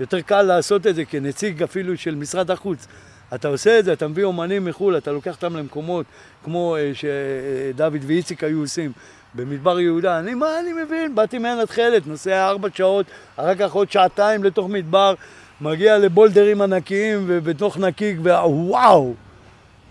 יותר 0.00 0.20
קל 0.20 0.42
לעשות 0.42 0.86
את 0.86 0.94
זה 0.94 1.04
כנציג 1.04 1.62
אפילו 1.62 1.96
של 1.96 2.14
משרד 2.14 2.50
החוץ. 2.50 2.86
אתה 3.34 3.48
עושה 3.48 3.78
את 3.78 3.84
זה, 3.84 3.92
אתה 3.92 4.08
מביא 4.08 4.24
אומנים 4.24 4.64
מחו"ל, 4.64 4.96
אתה 4.96 5.12
לוקח 5.12 5.34
אותם 5.34 5.56
למקומות 5.56 6.06
כמו 6.44 6.76
אה, 6.76 6.90
שדוד 6.94 8.04
ואיציק 8.06 8.44
היו 8.44 8.60
עושים 8.60 8.92
במדבר 9.34 9.80
יהודה. 9.80 10.18
אני, 10.18 10.34
מה 10.34 10.60
אני 10.60 10.72
מבין? 10.72 11.14
באתי 11.14 11.38
מעין 11.38 11.64
תכלת, 11.64 12.06
נוסע 12.06 12.48
ארבע 12.48 12.68
שעות, 12.74 13.06
אחר 13.36 13.54
כך 13.54 13.72
עוד 13.72 13.90
שעתיים 13.90 14.44
לתוך 14.44 14.68
מדבר, 14.68 15.14
מגיע 15.60 15.98
לבולדרים 15.98 16.62
ענקיים 16.62 17.24
ובתוך 17.26 17.78
נקיק, 17.78 18.18
וואו! 18.22 19.14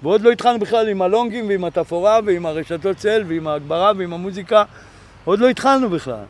ועוד 0.03 0.21
לא 0.21 0.31
התחלנו 0.31 0.59
בכלל 0.59 0.89
עם 0.89 1.01
הלונגים 1.01 1.47
ועם 1.47 1.65
התפאורה 1.65 2.19
ועם 2.25 2.45
הרשתות 2.45 2.97
צל 2.97 3.23
ועם 3.27 3.47
ההגברה 3.47 3.91
ועם 3.97 4.13
המוזיקה. 4.13 4.63
עוד 5.25 5.39
לא 5.39 5.49
התחלנו 5.49 5.89
בכלל. 5.89 6.25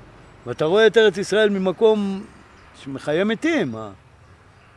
ואתה 0.46 0.66
רואה 0.66 0.88
את 0.88 0.98
ארץ 0.98 1.18
ישראל 1.18 1.50
ממקום 1.50 2.26
שמחיה 2.84 3.24
מתים. 3.24 3.76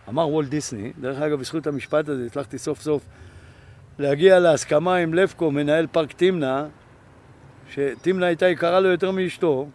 אמר 0.09 0.29
וולט 0.29 0.49
דיסני, 0.49 0.93
דרך 1.01 1.19
אגב, 1.19 1.41
בזכות 1.41 1.67
המשפט 1.67 2.09
הזה 2.09 2.27
הצלחתי 2.27 2.59
סוף 2.59 2.81
סוף 2.81 3.03
להגיע 3.99 4.39
להסכמה 4.39 4.97
עם 4.97 5.15
לבקו, 5.15 5.51
מנהל 5.51 5.87
פארק 5.93 6.13
תמנע, 6.13 6.65
שתמנע 7.71 8.27
הייתה 8.27 8.49
יקרה 8.49 8.81
לו 8.81 8.89
יותר 8.89 9.11
מאשתו, 9.11 9.69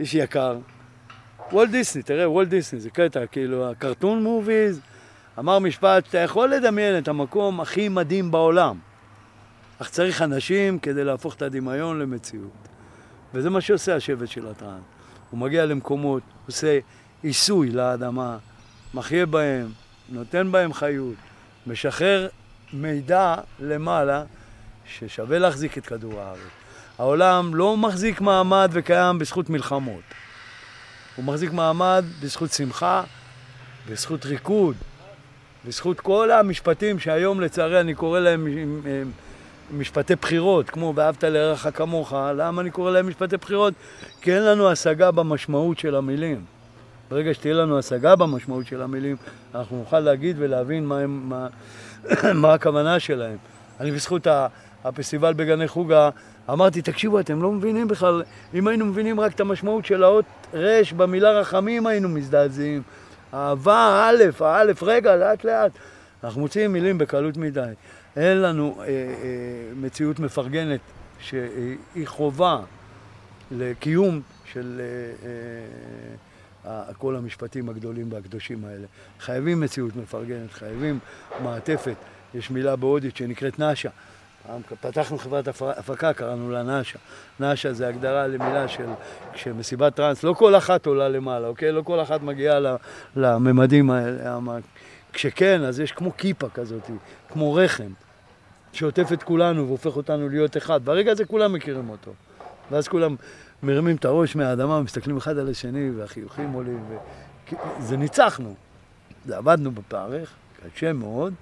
איש 0.00 0.14
יקר. 0.14 0.58
וולט 1.52 1.70
דיסני, 1.70 2.02
תראה, 2.02 2.30
וולט 2.30 2.48
דיסני, 2.48 2.80
זה 2.80 2.90
קטע, 2.90 3.26
כאילו, 3.26 3.70
הקרטון 3.70 4.22
מוביז, 4.22 4.80
אמר 5.38 5.58
משפט, 5.58 6.08
אתה 6.08 6.18
יכול 6.18 6.48
לדמיין 6.48 6.98
את 6.98 7.08
המקום 7.08 7.60
הכי 7.60 7.88
מדהים 7.88 8.30
בעולם. 8.30 8.78
אך 9.82 9.90
צריך 9.90 10.22
אנשים 10.22 10.78
כדי 10.78 11.04
להפוך 11.04 11.34
את 11.34 11.42
הדמיון 11.42 11.98
למציאות. 11.98 12.68
וזה 13.34 13.50
מה 13.50 13.60
שעושה 13.60 13.96
השבט 13.96 14.28
של 14.28 14.46
הטראן. 14.46 14.80
הוא 15.30 15.40
מגיע 15.40 15.66
למקומות, 15.66 16.22
עושה 16.46 16.78
עיסוי 17.22 17.70
לאדמה, 17.70 18.38
מחיה 18.94 19.26
בהם, 19.26 19.68
נותן 20.08 20.52
בהם 20.52 20.72
חיות, 20.72 21.14
משחרר 21.66 22.28
מידע 22.72 23.34
למעלה 23.60 24.24
ששווה 24.86 25.38
להחזיק 25.38 25.78
את 25.78 25.86
כדור 25.86 26.20
הארץ. 26.20 26.38
העולם 26.98 27.54
לא 27.54 27.76
מחזיק 27.76 28.20
מעמד 28.20 28.70
וקיים 28.72 29.18
בזכות 29.18 29.50
מלחמות. 29.50 30.02
הוא 31.16 31.24
מחזיק 31.24 31.52
מעמד 31.52 32.04
בזכות 32.22 32.52
שמחה, 32.52 33.02
בזכות 33.90 34.26
ריקוד, 34.26 34.76
בזכות 35.64 36.00
כל 36.00 36.30
המשפטים 36.30 36.98
שהיום 36.98 37.40
לצערי 37.40 37.80
אני 37.80 37.94
קורא 37.94 38.20
להם 38.20 38.46
משפטי 39.70 40.16
בחירות, 40.16 40.70
כמו 40.70 40.92
ואהבת 40.96 41.24
לרעך 41.24 41.66
כמוך. 41.74 42.12
למה 42.36 42.62
אני 42.62 42.70
קורא 42.70 42.90
להם 42.90 43.08
משפטי 43.08 43.36
בחירות? 43.36 43.74
כי 44.20 44.34
אין 44.34 44.42
לנו 44.42 44.70
השגה 44.70 45.10
במשמעות 45.10 45.78
של 45.78 45.94
המילים. 45.94 46.44
ברגע 47.10 47.34
שתהיה 47.34 47.54
לנו 47.54 47.78
השגה 47.78 48.16
במשמעות 48.16 48.66
של 48.66 48.82
המילים, 48.82 49.16
אנחנו 49.54 49.78
נוכל 49.78 50.00
להגיד 50.00 50.36
ולהבין 50.38 50.86
מה, 50.86 50.98
הם, 50.98 51.28
מה, 51.28 51.46
מה 52.42 52.54
הכוונה 52.54 53.00
שלהם. 53.00 53.36
אני 53.80 53.90
בזכות 53.90 54.26
הפסטיבל 54.84 55.32
בגני 55.32 55.68
חוגה 55.68 56.10
אמרתי, 56.50 56.82
תקשיבו, 56.82 57.20
אתם 57.20 57.42
לא 57.42 57.52
מבינים 57.52 57.88
בכלל, 57.88 58.22
אם 58.54 58.68
היינו 58.68 58.86
מבינים 58.86 59.20
רק 59.20 59.32
את 59.34 59.40
המשמעות 59.40 59.86
של 59.86 60.04
האות 60.04 60.24
ר' 60.54 60.80
במילה 60.96 61.30
רחמים 61.30 61.86
היינו 61.86 62.08
מזדעזעים. 62.08 62.82
אהבה, 63.34 64.10
א', 64.10 64.44
האלף, 64.44 64.82
רגע, 64.82 65.16
לאט 65.16 65.44
לאט. 65.44 65.72
אנחנו 66.24 66.40
מוציאים 66.40 66.72
מילים 66.72 66.98
בקלות 66.98 67.36
מדי. 67.36 67.72
אין 68.16 68.42
לנו 68.42 68.76
אה, 68.80 68.84
אה, 68.86 68.92
מציאות 69.76 70.18
מפרגנת 70.18 70.80
שהיא 71.20 71.76
חובה 72.06 72.60
לקיום 73.50 74.20
של 74.52 74.80
אה, 74.80 76.70
אה, 76.70 76.94
כל 76.98 77.16
המשפטים 77.16 77.68
הגדולים 77.68 78.12
והקדושים 78.12 78.64
האלה. 78.64 78.86
חייבים 79.20 79.60
מציאות 79.60 79.96
מפרגנת, 79.96 80.52
חייבים 80.52 80.98
מעטפת. 81.42 81.96
יש 82.34 82.50
מילה 82.50 82.76
בהודית 82.76 83.16
שנקראת 83.16 83.58
נאשה. 83.58 83.90
פתחנו 84.80 85.18
חברת 85.18 85.48
הפקה, 85.60 86.12
קראנו 86.12 86.50
לה 86.50 86.62
נאשה. 86.62 86.98
נאשה 87.40 87.72
זה 87.72 87.88
הגדרה 87.88 88.26
למילה 88.26 88.68
של 88.68 88.86
כשמסיבת 89.32 89.94
טראנס, 89.94 90.22
לא 90.22 90.32
כל 90.32 90.56
אחת 90.56 90.86
עולה 90.86 91.08
למעלה, 91.08 91.48
אוקיי? 91.48 91.72
לא 91.72 91.82
כל 91.82 92.02
אחת 92.02 92.22
מגיעה 92.22 92.58
לממדים 93.16 93.90
האלה. 93.90 94.38
כשכן, 95.12 95.62
אז 95.62 95.80
יש 95.80 95.92
כמו 95.92 96.16
כיפה 96.16 96.48
כזאת, 96.48 96.90
כמו 97.28 97.54
רחם, 97.54 97.92
שעוטף 98.76 99.12
את 99.12 99.22
כולנו 99.22 99.66
והופך 99.66 99.96
אותנו 99.96 100.28
להיות 100.28 100.56
אחד. 100.56 100.84
ברגע 100.84 101.12
הזה 101.12 101.24
כולם 101.24 101.52
מכירים 101.52 101.88
אותו. 101.88 102.12
ואז 102.70 102.88
כולם 102.88 103.16
מרימים 103.62 103.96
את 103.96 104.04
הראש 104.04 104.36
מהאדמה, 104.36 104.82
מסתכלים 104.82 105.16
אחד 105.16 105.38
על 105.38 105.48
השני, 105.50 105.90
והחיוכים 105.90 106.52
עולים. 106.52 106.84
ו... 106.88 106.96
זה 107.78 107.96
ניצחנו. 107.96 108.54
זה 109.26 109.36
עבדנו 109.36 109.72
בפרך, 109.72 110.30
קשה 110.74 110.92
מאוד, 110.92 111.34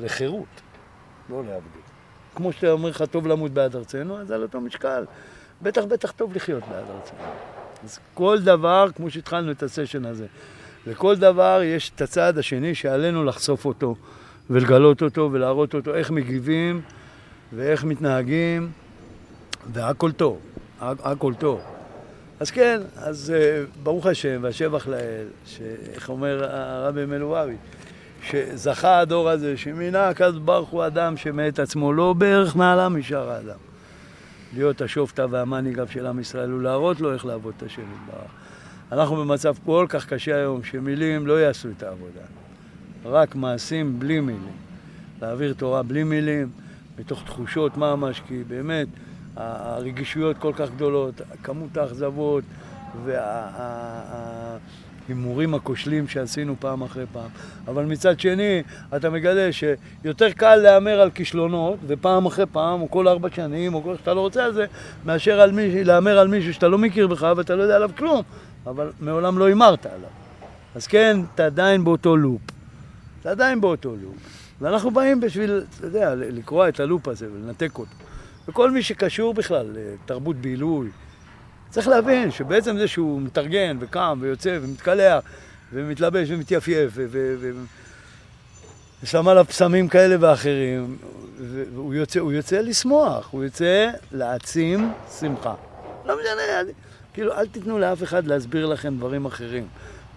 לחירות, 0.00 0.60
לא 1.30 1.36
להבדיל. 1.36 1.82
כמו 2.34 2.52
שאתה 2.52 2.70
אומר 2.70 2.88
לך, 2.88 3.04
טוב 3.10 3.26
למות 3.26 3.50
בעד 3.50 3.76
ארצנו, 3.76 4.18
אז 4.18 4.30
על 4.30 4.42
אותו 4.42 4.60
משקל. 4.60 5.04
בטח 5.62 5.84
בטח 5.84 6.10
טוב 6.10 6.36
לחיות 6.36 6.62
בעד 6.70 6.84
ארצנו. 6.90 7.18
אז 7.84 7.98
כל 8.14 8.38
דבר, 8.40 8.88
כמו 8.96 9.10
שהתחלנו 9.10 9.50
את 9.50 9.62
הסשן 9.62 10.04
הזה, 10.04 10.26
לכל 10.86 11.16
דבר 11.16 11.60
יש 11.64 11.92
את 11.94 12.00
הצעד 12.00 12.38
השני 12.38 12.74
שעלינו 12.74 13.24
לחשוף 13.24 13.64
אותו 13.64 13.94
ולגלות 14.50 15.02
אותו 15.02 15.28
ולהראות 15.32 15.74
אותו, 15.74 15.94
איך 15.94 16.10
מגיבים 16.10 16.80
ואיך 17.52 17.84
מתנהגים, 17.84 18.70
והכל 19.72 20.12
טוב, 20.12 20.38
הכל 20.80 21.34
טוב. 21.34 21.60
אז 22.40 22.50
כן, 22.50 22.80
אז 22.96 23.32
uh, 23.36 23.82
ברוך 23.82 24.06
השם 24.06 24.38
והשבח 24.42 24.86
לאל, 24.86 25.26
שאיך 25.46 26.08
אומר 26.08 26.44
הרבי 26.50 27.06
מלובביץ', 27.06 27.58
שזכה 28.22 28.98
הדור 28.98 29.28
הזה, 29.28 29.56
שמינה 29.56 30.08
הקדוש 30.08 30.38
ברוך 30.38 30.68
הוא 30.68 30.86
אדם 30.86 31.16
שמת 31.16 31.58
עצמו 31.58 31.92
לא 31.92 32.12
בערך 32.12 32.56
נעלה 32.56 32.88
משאר 32.88 33.30
האדם. 33.30 33.58
להיות 34.54 34.80
השופטה 34.80 35.26
והמנהיגה 35.30 35.86
של 35.86 36.06
עם 36.06 36.20
ישראל 36.20 36.52
ולהראות 36.52 37.00
לו 37.00 37.12
איך 37.12 37.26
לעבוד 37.26 37.54
את 37.56 37.62
השם 37.62 37.82
יתברך. 37.82 38.30
אנחנו 38.92 39.16
במצב 39.16 39.54
כל 39.64 39.86
כך 39.88 40.06
קשה 40.06 40.36
היום, 40.36 40.64
שמילים 40.64 41.26
לא 41.26 41.40
יעשו 41.40 41.68
את 41.76 41.82
העבודה. 41.82 42.41
רק 43.04 43.34
מעשים 43.34 43.98
בלי 43.98 44.20
מילים. 44.20 44.52
להעביר 45.22 45.52
תורה 45.52 45.82
בלי 45.82 46.04
מילים, 46.04 46.48
מתוך 46.98 47.22
תחושות 47.24 47.76
ממש, 47.76 48.22
כי 48.28 48.42
באמת 48.48 48.88
הרגישויות 49.36 50.38
כל 50.38 50.52
כך 50.56 50.70
גדולות, 50.70 51.20
כמות 51.42 51.76
האכזבות 51.76 52.44
וההימורים 55.08 55.54
הכושלים 55.54 56.08
שעשינו 56.08 56.54
פעם 56.60 56.82
אחרי 56.82 57.04
פעם. 57.12 57.28
אבל 57.68 57.84
מצד 57.84 58.20
שני, 58.20 58.62
אתה 58.96 59.10
מגלה 59.10 59.50
שיותר 59.52 60.30
קל 60.30 60.56
להמר 60.56 61.00
על 61.00 61.10
כישלונות, 61.10 61.78
ופעם 61.86 62.26
אחרי 62.26 62.46
פעם, 62.52 62.80
או 62.80 62.90
כל 62.90 63.08
ארבע 63.08 63.28
שנים, 63.34 63.74
או 63.74 63.82
כל 63.82 63.96
שאתה 63.96 64.14
לא 64.14 64.20
רוצה 64.20 64.44
על 64.44 64.52
זה, 64.52 64.66
מאשר 65.04 65.40
על 65.40 65.52
מישהו, 65.52 65.84
להמר 65.84 66.18
על 66.18 66.28
מישהו 66.28 66.54
שאתה 66.54 66.68
לא 66.68 66.78
מכיר 66.78 67.06
בכלל 67.06 67.34
ואתה 67.36 67.56
לא 67.56 67.62
יודע 67.62 67.76
עליו 67.76 67.90
כלום, 67.98 68.22
אבל 68.66 68.90
מעולם 69.00 69.38
לא 69.38 69.44
הימרת 69.44 69.86
עליו. 69.86 70.08
אז 70.74 70.86
כן, 70.86 71.20
אתה 71.34 71.46
עדיין 71.46 71.84
באותו 71.84 72.16
לופ. 72.16 72.40
אתה 73.22 73.30
עדיין 73.30 73.60
באותו 73.60 73.96
לופ. 74.02 74.14
ואנחנו 74.60 74.90
באים 74.90 75.20
בשביל, 75.20 75.64
אתה 75.78 75.86
יודע, 75.86 76.14
לקרוע 76.14 76.68
את 76.68 76.80
הלופ 76.80 77.08
הזה 77.08 77.26
ולנתק 77.32 77.78
אותו. 77.78 77.90
וכל 78.48 78.70
מי 78.70 78.82
שקשור 78.82 79.34
בכלל 79.34 79.66
לתרבות 79.74 80.36
בילוי, 80.36 80.90
צריך 81.70 81.88
להבין 81.88 82.30
שבעצם 82.30 82.78
זה 82.78 82.88
שהוא 82.88 83.22
מתארגן 83.22 83.76
וקם 83.80 84.18
ויוצא 84.20 84.58
ומתקלח 84.62 85.24
ומתלבש 85.72 86.30
ומתייפייף 86.30 86.92
ושם 89.02 89.28
עליו 89.28 89.44
פסמים 89.48 89.88
כאלה 89.88 90.16
ואחרים, 90.20 90.96
והוא 91.74 91.94
יוצא, 91.94 92.18
יוצא 92.18 92.60
לשמוח, 92.60 93.28
הוא 93.30 93.44
יוצא 93.44 93.90
להעצים 94.12 94.92
שמחה. 95.20 95.54
לא 96.04 96.14
משנה, 96.20 96.72
כאילו, 97.14 97.32
אל 97.32 97.46
תיתנו 97.46 97.78
לאף 97.78 98.02
אחד 98.02 98.26
להסביר 98.26 98.66
לכם 98.66 98.96
דברים 98.96 99.24
אחרים. 99.24 99.66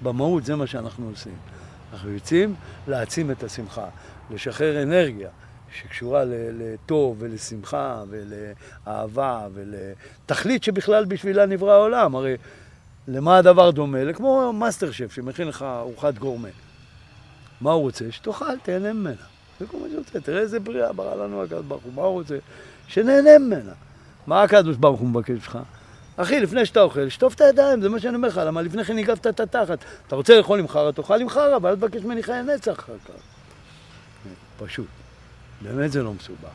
במהות 0.04 0.46
זה 0.46 0.56
מה 0.56 0.68
שאנחנו 0.68 1.10
עושים. 1.10 1.55
אנחנו 1.96 2.12
יוצאים 2.12 2.56
להעצים 2.88 3.32
את 3.32 3.44
השמחה, 3.44 3.86
לשחרר 4.32 4.84
אנרגיה 4.84 5.30
שקשורה 5.74 6.24
לטוב 6.28 7.16
ולשמחה 7.20 8.04
ולאהבה 8.10 9.48
ולתכלית 9.54 10.64
שבכלל 10.64 11.06
בשבילה 11.06 11.46
נברא 11.46 11.72
העולם. 11.72 12.16
הרי 12.16 12.38
למה 13.08 13.38
הדבר 13.38 13.72
דומה? 13.72 14.14
כמו 14.14 14.54
מאסטר 14.54 14.92
שף 14.92 15.12
שמכין 15.12 15.48
לך 15.48 15.62
ארוחת 15.62 16.18
גורמה. 16.18 16.48
מה 17.62 17.72
הוא 17.72 17.82
רוצה? 17.82 18.12
שתאכל, 18.12 18.58
תהנה 18.64 18.94
ממנה. 18.94 19.16
זה 19.60 19.68
כל 19.68 19.78
מה 19.78 19.88
שהוא 19.90 20.00
רוצה. 20.00 20.20
תראה 20.20 20.42
איזה 20.42 20.60
בריאה 20.60 20.94
ברא 20.94 21.16
לנו 21.16 21.44
הקדוש 21.44 21.66
ברוך 21.66 21.84
הוא. 21.84 21.94
מה 21.94 22.02
הוא 22.02 22.14
רוצה? 22.14 22.38
שנהנה 22.88 23.38
ממנה. 23.40 23.74
מה 24.28 24.44
הקדוש 24.44 24.78
ברוך 24.78 25.00
הוא 25.00 25.08
מבקש 25.08 25.32
ממך? 25.32 25.60
אחי, 26.18 26.40
לפני 26.40 26.66
שאתה 26.66 26.82
אוכל, 26.82 27.10
שטוף 27.10 27.36
את 27.36 27.42
הידיים, 27.42 27.82
זה 27.82 27.90
מה 27.90 28.00
שאני 28.00 28.16
אומר 28.16 28.28
לך, 28.28 28.38
למה 28.38 28.62
לפני 28.62 28.84
כן 28.84 28.98
ניגבת 28.98 29.28
את 29.28 29.40
התחת. 29.40 29.80
אתה 30.08 30.16
רוצה 30.16 30.38
לאכול 30.38 30.60
עם 30.60 30.68
חרא, 30.68 30.92
תאכל 30.92 31.22
עם 31.22 31.30
חרא, 31.30 31.58
ואל 31.62 31.76
תבקש 31.76 32.02
ממני 32.04 32.24
חיי 32.24 32.44
נצח 32.44 32.80
אחר 32.80 32.94
כך. 33.06 33.14
פשוט. 34.66 34.88
באמת 35.62 35.92
זה 35.92 36.04
לא 36.04 36.14
מסובך. 36.14 36.50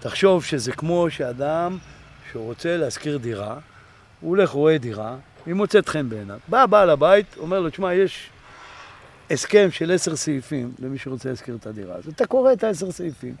תחשוב 0.00 0.44
שזה 0.44 0.72
כמו 0.72 1.10
שאדם 1.10 1.78
שרוצה 2.32 2.76
להשכיר 2.76 3.18
דירה, 3.18 3.58
הוא 4.20 4.28
הולך, 4.30 4.50
רואה 4.50 4.78
דירה, 4.78 5.16
היא 5.46 5.54
מוצאת 5.54 5.88
חן 5.88 6.08
בעיניו. 6.08 6.38
בא 6.48 6.66
בעל 6.66 6.90
הבית, 6.90 7.26
אומר 7.36 7.60
לו, 7.60 7.70
תשמע, 7.70 7.94
יש 7.94 8.30
הסכם 9.30 9.68
של 9.70 9.92
עשר 9.92 10.16
סעיפים 10.16 10.72
למי 10.78 10.98
שרוצה 10.98 11.30
להשכיר 11.30 11.56
את 11.60 11.66
הדירה 11.66 11.96
הזאת. 11.96 12.14
אתה 12.14 12.26
קורא 12.26 12.52
את 12.52 12.64
העשר 12.64 12.90
סעיפים, 12.90 13.34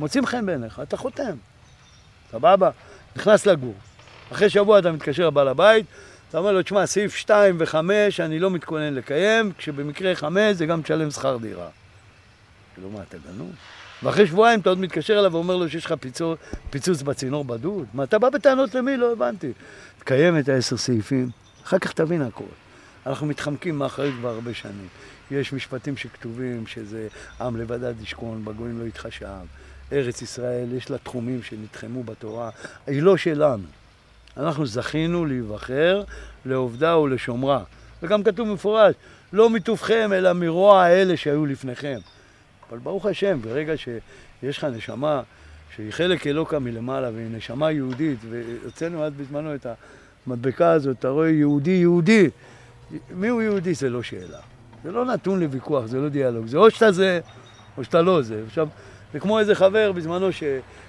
מוצאים 0.00 0.26
חן 0.26 0.46
בעיניך, 0.46 0.80
אתה 0.82 0.96
חותם. 0.96 1.36
סבבה? 2.30 2.70
נכנס 3.16 3.46
לגור. 3.46 3.74
אחרי 4.32 4.50
שבוע 4.50 4.78
אתה 4.78 4.92
מתקשר 4.92 5.26
לבעל 5.26 5.48
הבית, 5.48 5.86
אתה 6.28 6.38
אומר 6.38 6.52
לו, 6.52 6.62
תשמע, 6.62 6.86
סעיף 6.86 7.14
2 7.14 7.56
ו-5 7.58 7.76
אני 8.18 8.38
לא 8.38 8.50
מתכונן 8.50 8.94
לקיים, 8.94 9.52
כשבמקרה 9.58 10.14
5 10.14 10.56
זה 10.56 10.66
גם 10.66 10.82
תשלם 10.82 11.10
שכר 11.10 11.36
דירה. 11.36 11.68
כאילו, 12.74 12.90
מה, 12.90 13.02
אתה 13.08 13.16
גנוב? 13.18 13.50
ואחרי 14.02 14.26
שבועיים 14.26 14.60
אתה 14.60 14.68
עוד 14.68 14.78
מתקשר 14.78 15.18
אליו 15.18 15.32
ואומר 15.32 15.56
לו 15.56 15.68
שיש 15.68 15.84
לך 15.84 15.94
פיצוץ, 16.00 16.38
פיצוץ 16.70 17.02
בצינור 17.02 17.44
בדוד. 17.44 17.86
מה, 17.94 18.04
אתה 18.04 18.18
בא 18.18 18.30
בטענות 18.30 18.74
למי? 18.74 18.96
לא 18.96 19.12
הבנתי. 19.12 19.52
תקיים 19.98 20.38
את 20.38 20.48
העשר 20.48 20.76
סעיפים, 20.76 21.30
אחר 21.64 21.78
כך 21.78 21.92
תבין 21.92 22.22
הכל. 22.22 22.44
אנחנו 23.06 23.26
מתחמקים 23.26 23.78
מאחריות 23.78 24.14
כבר 24.18 24.28
הרבה 24.28 24.54
שנים. 24.54 24.88
יש 25.30 25.52
משפטים 25.52 25.96
שכתובים 25.96 26.66
שזה 26.66 27.08
עם 27.40 27.56
לבדד 27.56 28.00
ישכון, 28.02 28.44
בגויים 28.44 28.80
לא 28.80 28.84
יתחשב. 28.84 29.26
ארץ 29.92 30.22
ישראל, 30.22 30.68
יש 30.72 30.90
לה 30.90 30.98
תחומים 30.98 31.42
שנתחמו 31.42 32.02
בתורה, 32.02 32.50
היא 32.86 33.02
לא 33.02 33.16
שלנו. 33.16 33.64
אנחנו 34.36 34.66
זכינו 34.66 35.26
להיבחר 35.26 36.02
לעובדה 36.46 36.98
ולשומרה. 36.98 37.62
וגם 38.02 38.22
כתוב 38.22 38.48
מפורש, 38.48 38.94
לא 39.32 39.50
מטובכם, 39.50 40.10
אלא 40.14 40.32
מרוע 40.32 40.82
האלה 40.82 41.16
שהיו 41.16 41.46
לפניכם. 41.46 41.98
אבל 42.70 42.78
ברוך 42.78 43.06
השם, 43.06 43.38
ברגע 43.42 43.72
שיש 43.76 44.58
לך 44.58 44.64
נשמה 44.64 45.22
שהיא 45.76 45.90
חלק 45.92 46.26
אלוקה 46.26 46.58
מלמעלה 46.58 47.10
והיא 47.14 47.26
נשמה 47.30 47.70
יהודית, 47.70 48.18
והוצאנו 48.30 49.04
עד 49.04 49.12
בזמנו 49.16 49.54
את 49.54 49.66
המדבקה 50.26 50.70
הזאת, 50.70 50.98
אתה 50.98 51.08
רואה 51.08 51.30
יהודי 51.30 51.70
יהודי, 51.70 52.30
מיהו 53.10 53.40
יהודי 53.42 53.74
זה 53.74 53.90
לא 53.90 54.02
שאלה. 54.02 54.38
זה 54.84 54.92
לא 54.92 55.04
נתון 55.04 55.40
לוויכוח, 55.40 55.86
זה 55.86 55.98
לא 55.98 56.08
דיאלוג. 56.08 56.46
זה 56.46 56.58
או 56.58 56.70
שאתה 56.70 56.92
זה, 56.92 57.20
או 57.78 57.84
שאתה 57.84 58.02
לא 58.02 58.22
זה. 58.22 58.42
עכשיו, 58.46 58.68
זה 59.12 59.20
כמו 59.20 59.38
איזה 59.38 59.54
חבר 59.54 59.92
בזמנו 59.92 60.28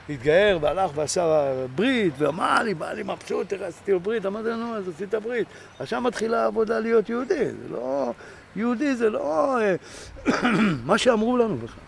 שהתגייר 0.08 0.60
והלך 0.62 0.92
ועשה 0.96 1.54
ברית, 1.76 2.14
ואמר 2.18 2.64
לי, 2.64 2.74
בא 2.74 2.92
לי 2.92 3.04
מבסוט, 3.04 3.54
איך 3.54 3.62
עשיתי 3.62 3.92
לו 3.92 4.00
ברית? 4.00 4.26
אמרתי 4.26 4.50
לו, 4.50 4.58
נו, 4.58 4.76
אז 4.76 4.90
עשית 4.90 5.14
ברית. 5.14 5.48
אז 5.80 5.88
שם 5.88 6.04
מתחילה 6.04 6.44
העבודה 6.44 6.80
להיות 6.80 7.10
יהודי. 7.10 7.46
זה 7.46 7.70
לא... 7.72 8.14
יהודי 8.56 8.96
זה 8.96 9.10
לא 9.10 9.60
אה, 9.60 9.76
מה 10.86 10.98
שאמרו 10.98 11.38
לנו 11.38 11.58
בכלל. 11.58 11.84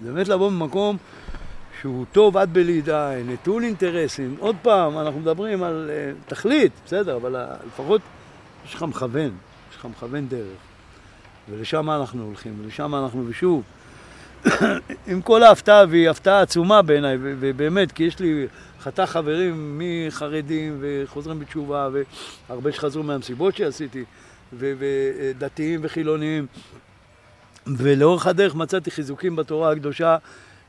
זה 0.00 0.12
באמת 0.12 0.28
לבוא 0.28 0.50
ממקום 0.50 0.96
שהוא 1.80 2.04
טוב 2.12 2.36
עד 2.36 2.52
בלי 2.52 2.80
די, 2.80 3.22
נטול 3.26 3.64
אינטרסים. 3.64 4.36
עוד 4.38 4.56
פעם, 4.62 4.98
אנחנו 4.98 5.20
מדברים 5.20 5.62
על 5.62 5.90
uh, 5.90 6.30
תכלית, 6.30 6.72
בסדר, 6.86 7.16
אבל 7.16 7.36
uh, 7.36 7.66
לפחות 7.66 8.00
יש 8.66 8.74
לך 8.74 8.82
מכוון, 8.82 9.30
יש 9.70 9.76
לך 9.76 9.84
מכוון 9.84 10.28
דרך. 10.28 10.58
ולשם 11.50 11.90
אנחנו 11.90 12.24
הולכים, 12.24 12.56
ולשם 12.62 12.94
אנחנו, 12.94 13.24
ושוב, 13.28 13.62
עם 15.10 15.22
כל 15.22 15.42
ההפתעה, 15.42 15.84
והיא 15.88 16.10
הפתעה 16.10 16.40
עצומה 16.40 16.82
בעיניי, 16.82 17.16
ובאמת, 17.20 17.92
כי 17.92 18.04
יש 18.04 18.18
לי 18.18 18.46
חתך 18.80 19.02
חברים 19.02 19.80
מחרדים 19.80 20.78
וחוזרים 20.80 21.40
בתשובה, 21.40 21.88
והרבה 22.48 22.72
שחזרו 22.72 23.02
מהמסיבות 23.02 23.56
שעשיתי, 23.56 24.04
ודתיים 24.52 25.80
וחילוניים, 25.82 26.46
ולאורך 27.66 28.26
הדרך 28.26 28.54
מצאתי 28.54 28.90
חיזוקים 28.90 29.36
בתורה 29.36 29.72
הקדושה 29.72 30.16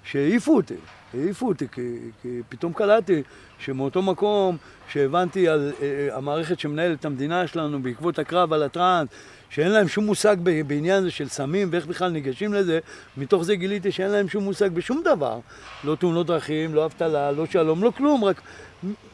שהעיפו 0.03 0.55
אותי, 0.55 0.75
העיפו 1.13 1.47
אותי, 1.47 1.67
כי, 1.71 1.97
כי 2.21 2.41
פתאום 2.49 2.73
קלטתי 2.73 3.23
שמאותו 3.59 4.01
מקום 4.01 4.57
שהבנתי 4.89 5.49
על 5.49 5.71
uh, 5.79 5.83
המערכת 6.13 6.59
שמנהלת 6.59 6.99
את 6.99 7.05
המדינה 7.05 7.47
שלנו 7.47 7.81
בעקבות 7.81 8.19
הקרב 8.19 8.53
על 8.53 8.63
הטראנס, 8.63 9.09
שאין 9.49 9.71
להם 9.71 9.87
שום 9.87 10.05
מושג 10.05 10.35
בעניין 10.67 10.97
הזה 10.97 11.11
של 11.11 11.27
סמים 11.27 11.67
ואיך 11.71 11.85
בכלל 11.85 12.11
ניגשים 12.11 12.53
לזה, 12.53 12.79
מתוך 13.17 13.43
זה 13.43 13.55
גיליתי 13.55 13.91
שאין 13.91 14.11
להם 14.11 14.29
שום 14.29 14.43
מושג 14.43 14.71
בשום 14.71 15.01
דבר. 15.05 15.39
לא 15.83 15.95
תאונות 15.95 16.27
דרכים, 16.27 16.75
לא 16.75 16.85
אבטלה, 16.85 17.31
לא 17.31 17.45
שלום, 17.45 17.83
לא 17.83 17.91
כלום, 17.97 18.23
רק 18.23 18.41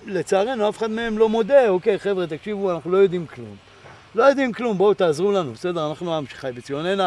לצערנו 0.05 0.69
אף 0.69 0.77
אחד 0.77 0.91
מהם 0.91 1.17
לא 1.17 1.29
מודה, 1.29 1.69
אוקיי 1.69 1.99
חבר'ה 1.99 2.27
תקשיבו, 2.27 2.71
אנחנו 2.71 2.91
לא 2.91 2.97
יודעים 2.97 3.25
כלום. 3.27 3.55
לא 4.15 4.23
יודעים 4.23 4.53
כלום, 4.53 4.77
בואו 4.77 4.93
תעזרו 4.93 5.31
לנו, 5.31 5.53
בסדר? 5.53 5.89
אנחנו 5.89 6.17
עם 6.17 6.25
שחי 6.27 6.51
בציון. 6.55 6.85
אין, 6.85 6.99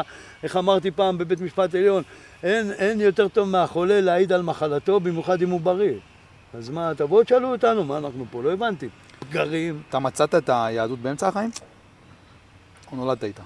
איך 0.43 0.57
אמרתי 0.57 0.91
פעם 0.91 1.19
בבית 1.19 1.41
משפט 1.41 1.75
עליון, 1.75 2.03
אין, 2.43 2.73
אין 2.73 3.01
יותר 3.01 3.29
טוב 3.29 3.49
מהחולה 3.49 4.01
להעיד 4.01 4.33
על 4.33 4.43
מחלתו, 4.43 5.01
במיוחד 5.01 5.43
אם 5.43 5.51
הוא 5.51 5.61
בריא. 5.61 5.95
אז 6.55 6.71
מה, 6.71 6.93
תבואו 6.97 7.25
תשאלו 7.25 7.53
אותנו, 7.53 7.85
מה 7.85 7.99
אנחנו 7.99 8.25
פה? 8.31 8.43
לא 8.43 8.53
הבנתי. 8.53 8.89
פגרים. 9.19 9.83
אתה 9.89 9.99
מצאת 9.99 10.35
את 10.35 10.51
היהדות 10.53 10.99
באמצע 10.99 11.29
החיים? 11.29 11.51
או 12.93 12.97
נולדת 12.97 13.25
איתה? 13.25 13.43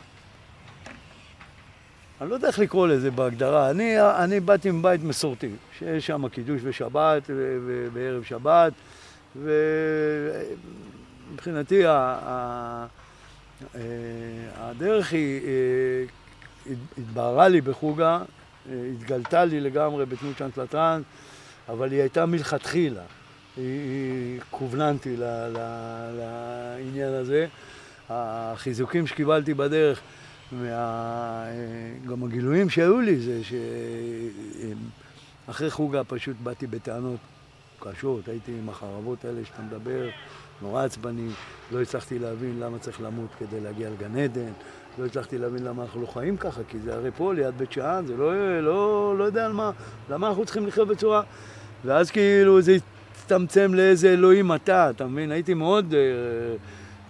אני 2.21 2.31
לא 2.31 2.35
יודע 2.35 2.49
איך 2.49 2.59
לקרוא 2.59 2.89
לזה 2.89 3.11
בהגדרה. 3.11 3.71
אני, 3.71 4.01
אני 4.01 4.41
באתי 4.41 4.71
מבית 4.71 5.03
מסורתי, 5.03 5.51
שיש 5.79 6.07
שם 6.07 6.29
קידוש 6.29 6.61
ושבת, 6.65 7.23
ובערב 7.29 8.23
שבת, 8.23 8.73
ומבחינתי 11.33 11.87
אה, 11.87 12.87
הדרך 14.57 15.13
היא, 15.13 15.41
אה, 15.47 16.73
התבהרה 16.99 17.49
לי 17.49 17.61
בחוגה, 17.61 18.23
התגלתה 18.67 19.45
לי 19.45 19.61
לגמרי 19.61 20.07
בתנות 20.07 20.37
צ'אנטלטרן, 20.37 21.03
אבל 21.69 21.91
היא 21.91 22.01
הייתה 22.01 22.27
מלכתחילה. 22.27 23.03
היא 23.57 24.41
כווננתי 24.51 25.17
לעניין 26.17 27.13
הזה. 27.13 27.47
החיזוקים 28.13 29.07
שקיבלתי 29.07 29.55
בדרך, 29.55 30.01
וה... 30.61 31.45
גם 32.09 32.25
הגילויים 32.25 32.71
שהיו 32.71 33.01
לי 33.01 33.17
זה 33.21 33.41
שאחרי 35.49 35.71
חוגה 35.71 36.05
פשוט 36.05 36.37
באתי 36.43 36.67
בטענות 36.67 37.19
קשות, 37.81 38.29
הייתי 38.29 38.53
עם 38.63 38.69
החרבות 38.69 39.25
האלה 39.25 39.41
שאתה 39.45 39.63
מדבר, 39.63 40.09
נורא 40.63 40.85
עצבני, 40.85 41.29
לא 41.73 41.83
הצלחתי 41.83 42.19
להבין 42.19 42.61
למה 42.61 42.79
צריך 42.79 43.01
למות 43.01 43.31
כדי 43.39 43.61
להגיע 43.61 43.91
לגן 43.91 44.17
עדן, 44.19 44.53
לא 44.99 45.07
הצלחתי 45.07 45.39
להבין 45.39 45.65
למה 45.65 45.83
אנחנו 45.83 46.01
לא 46.01 46.07
חיים 46.07 46.37
ככה, 46.37 46.61
כי 46.69 46.79
זה 46.79 46.95
הרי 46.95 47.11
פה 47.17 47.35
ליד 47.35 47.59
בית 47.59 47.73
שאן, 47.73 48.05
זה 48.07 48.17
לא, 48.17 48.61
לא, 48.61 49.15
לא 49.19 49.25
יודע 49.25 49.47
על 49.47 49.53
מה, 49.53 49.71
למה 50.11 50.29
אנחנו 50.29 50.45
צריכים 50.45 50.67
לחיות 50.67 50.89
בצורה... 50.89 51.23
ואז 51.85 52.11
כאילו 52.11 52.61
זה 52.61 52.77
הצטמצם 53.17 53.75
לאיזה 53.75 54.13
אלוהים 54.13 54.55
אתה, 54.55 54.91
אתה 54.91 55.07
מבין? 55.07 55.31
הייתי 55.31 55.55
מאוד 55.55 55.93
uh, 55.93 55.95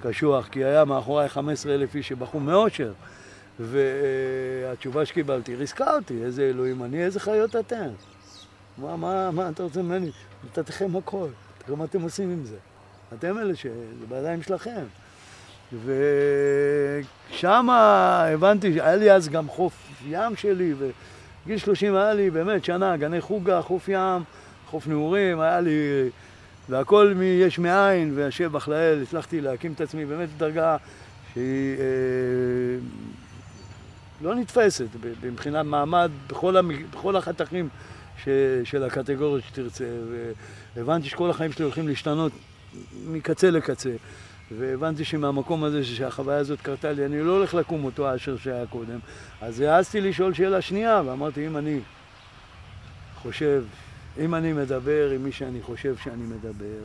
קשוח, 0.03 0.49
כי 0.49 0.65
היה 0.65 0.85
מאחוריי 0.85 1.29
15 1.29 1.75
אלף 1.75 1.95
איש 1.95 2.09
שבחרו 2.09 2.41
מאושר. 2.41 2.93
והתשובה 3.61 5.07
שקיבלתי 5.07 5.57
ריסקה 5.57 5.95
אותי, 5.95 6.25
איזה 6.25 6.43
אלוהים 6.43 6.85
אני, 6.85 7.05
איזה 7.05 7.21
חיות 7.21 7.57
אתם. 7.57 7.89
מה, 8.79 8.97
מה, 8.97 9.31
מה 9.31 9.49
אתה 9.49 9.63
רוצה 9.63 9.83
ממני? 9.83 10.11
נתתכם 10.45 10.97
הכל, 10.97 11.29
תראו 11.67 11.77
מה 11.77 11.85
אתם 11.85 12.03
עושים 12.03 12.31
עם 12.31 12.45
זה. 12.45 12.57
אתם 13.19 13.39
אלה 13.39 13.57
שזה 13.57 14.07
בידיים 14.09 14.43
שלכם. 14.43 14.85
ושם 15.85 17.69
הבנתי, 17.71 18.81
היה 18.81 18.97
לי 18.97 19.13
אז 19.13 19.29
גם 19.29 19.49
חוף 19.49 19.89
ים 20.07 20.37
שלי, 20.37 20.75
וגיל 20.79 21.59
30 21.59 21.97
היה 21.97 22.15
לי 22.15 22.31
באמת 22.31 22.65
שנה, 22.65 22.97
גני 22.97 23.21
חוגה, 23.21 23.63
חוף 23.63 23.89
ים, 23.89 24.23
חוף 24.67 24.87
נעורים, 24.87 25.41
היה 25.41 25.61
לי... 25.61 26.09
והכל 26.69 27.13
מיש 27.17 27.59
מאין, 27.59 28.13
והשבח 28.15 28.69
לאל, 28.69 29.03
הצלחתי 29.03 29.41
להקים 29.41 29.73
את 29.73 29.81
עצמי 29.81 30.05
באמת 30.05 30.29
בדרגה 30.37 30.77
שהיא 31.33 31.77
אה, 31.79 31.85
לא 34.23 34.35
נתפסת 34.35 34.87
מבחינת 35.23 35.67
מעמד 35.67 36.11
בכל, 36.27 36.57
המ... 36.57 36.71
בכל 36.91 37.17
החתכים 37.17 37.69
ש... 38.25 38.29
של 38.65 38.83
הקטגוריות 38.85 39.45
שתרצה. 39.45 39.85
והבנתי 40.75 41.09
שכל 41.09 41.31
החיים 41.31 41.53
שלי 41.53 41.65
הולכים 41.65 41.89
להשתנות 41.89 42.33
מקצה 43.07 43.51
לקצה. 43.51 43.91
והבנתי 44.59 45.05
שמהמקום 45.05 45.65
הזה 45.65 45.85
שהחוויה 45.85 46.39
הזאת 46.39 46.61
קרתה 46.61 46.93
לי, 46.93 47.07
אני 47.07 47.21
לא 47.21 47.37
הולך 47.37 47.55
לקום 47.55 47.85
אותו 47.85 48.15
אשר 48.15 48.37
שהיה 48.37 48.67
קודם. 48.67 48.99
אז 49.41 49.61
העזתי 49.61 50.01
לשאול 50.01 50.35
שאלה 50.35 50.61
שנייה, 50.61 51.03
ואמרתי, 51.07 51.47
אם 51.47 51.57
אני 51.57 51.81
חושב, 53.23 53.65
אם 54.19 54.35
אני 54.35 54.53
מדבר 54.53 55.11
עם 55.11 55.25
מי 55.25 55.33
שאני 55.33 55.63
חושב 55.63 55.97
שאני 55.97 56.23
מדבר, 56.23 56.85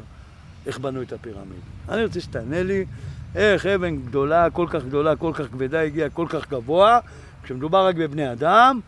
איך 0.65 0.79
בנו 0.79 1.01
את 1.01 1.13
הפירמידה? 1.13 1.61
אני 1.89 2.03
רוצה 2.03 2.21
שתענה 2.21 2.63
לי 2.63 2.85
איך 3.35 3.65
אבן 3.65 3.95
גדולה, 3.95 4.49
כל 4.49 4.67
כך 4.69 4.83
גדולה, 4.83 5.15
כל 5.15 5.31
כך 5.33 5.45
כבדה, 5.51 5.81
הגיעה 5.81 6.09
כל 6.09 6.25
כך 6.29 6.49
גבוה, 6.49 6.99
כשמדובר 7.43 7.87
רק 7.87 7.95
בבני 7.95 8.31
אדם, 8.31 8.79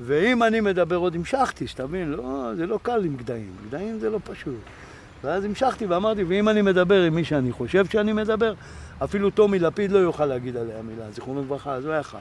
ואם 0.00 0.42
אני 0.42 0.60
מדבר 0.60 0.96
עוד 0.96 1.14
המשכתי, 1.14 1.66
שתבין, 1.66 2.08
לא, 2.08 2.50
זה 2.56 2.66
לא 2.66 2.78
קל 2.82 3.04
עם 3.04 3.16
גדיים, 3.16 3.52
גדיים 3.68 3.98
זה 3.98 4.10
לא 4.10 4.18
פשוט. 4.24 4.60
ואז 5.24 5.44
המשכתי 5.44 5.86
ואמרתי, 5.86 6.24
ואם 6.24 6.48
אני 6.48 6.62
מדבר 6.62 7.02
עם 7.02 7.14
מי 7.14 7.24
שאני 7.24 7.52
חושב 7.52 7.86
שאני 7.86 8.12
מדבר, 8.12 8.54
אפילו 9.04 9.30
טומי 9.30 9.58
לפיד 9.58 9.92
לא 9.92 9.98
יוכל 9.98 10.26
להגיד 10.26 10.56
עליה 10.56 10.82
מילה, 10.82 11.10
זיכרונו 11.10 11.42
לברכה, 11.42 11.72
אז 11.72 11.84
הוא 11.84 11.92
היה 11.92 12.02
חי. 12.02 12.18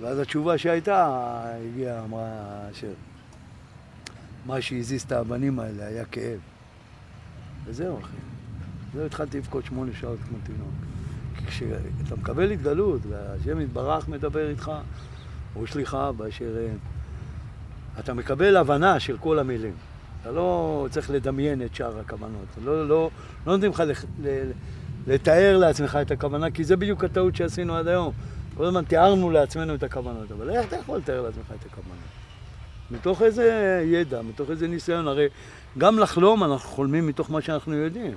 ואז 0.00 0.18
התשובה 0.18 0.58
שהייתה, 0.58 1.08
הגיעה, 1.66 2.04
אמרה 2.04 2.24
אשר, 2.72 2.90
מה 4.46 4.60
שהזיז 4.60 5.02
את 5.02 5.12
האבנים 5.12 5.58
האלה 5.58 5.86
היה 5.86 6.04
כאב. 6.04 6.38
וזהו, 7.64 8.00
אחי. 8.00 8.16
זהו, 8.94 9.06
התחלתי 9.06 9.38
לבכות 9.38 9.64
שמונה 9.64 9.90
שעות 10.00 10.18
כמו 10.28 10.38
תינוק. 10.44 10.68
כשאתה 11.46 12.16
מקבל 12.16 12.50
התגלות, 12.50 13.00
והשם 13.08 13.60
יתברך 13.60 14.08
מדבר 14.08 14.50
איתך, 14.50 14.72
הוא 15.54 15.66
שליחה 15.66 16.12
באשר 16.12 16.56
הם, 16.70 16.78
אתה 17.98 18.14
מקבל 18.14 18.56
הבנה 18.56 19.00
של 19.00 19.16
כל 19.18 19.38
המילים. 19.38 19.74
אתה 20.22 20.30
לא 20.30 20.86
צריך 20.90 21.10
לדמיין 21.10 21.62
את 21.62 21.74
שאר 21.74 21.98
הכוונות. 21.98 22.46
לא, 22.64 22.88
לא, 22.88 23.10
לא 23.46 23.52
נותנים 23.52 23.70
לך 23.70 23.82
לתאר 25.06 25.56
לעצמך 25.56 25.98
את 26.02 26.10
הכוונה, 26.10 26.50
כי 26.50 26.64
זה 26.64 26.76
בדיוק 26.76 27.04
הטעות 27.04 27.36
שעשינו 27.36 27.76
עד 27.76 27.88
היום. 27.88 28.12
כל 28.56 28.64
הזמן 28.64 28.84
תיארנו 28.84 29.30
לעצמנו 29.30 29.74
את 29.74 29.82
הכוונות, 29.82 30.32
אבל 30.32 30.50
איך 30.50 30.68
אתה 30.68 30.76
יכול 30.76 30.98
לתאר 30.98 31.22
לעצמך 31.22 31.46
את 31.60 31.66
הכוונות? 31.66 32.15
מתוך 32.90 33.22
איזה 33.22 33.82
ידע, 33.86 34.22
מתוך 34.22 34.50
איזה 34.50 34.68
ניסיון, 34.68 35.08
הרי 35.08 35.28
גם 35.78 35.98
לחלום 35.98 36.44
אנחנו 36.44 36.68
חולמים 36.68 37.06
מתוך 37.06 37.30
מה 37.30 37.40
שאנחנו 37.40 37.74
יודעים. 37.74 38.14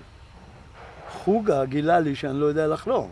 חוגה 1.12 1.66
גילה 1.66 2.00
לי 2.00 2.16
שאני 2.16 2.40
לא 2.40 2.46
יודע 2.46 2.68
לחלום. 2.68 3.12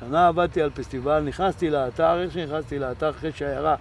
שנה 0.00 0.28
עבדתי 0.28 0.62
על 0.62 0.70
פסטיבל, 0.70 1.20
נכנסתי 1.20 1.70
לאתר, 1.70 2.22
איך 2.22 2.32
שנכנסתי 2.32 2.78
לאתר 2.78 3.10
אחרי 3.10 3.32
שיירה 3.32 3.76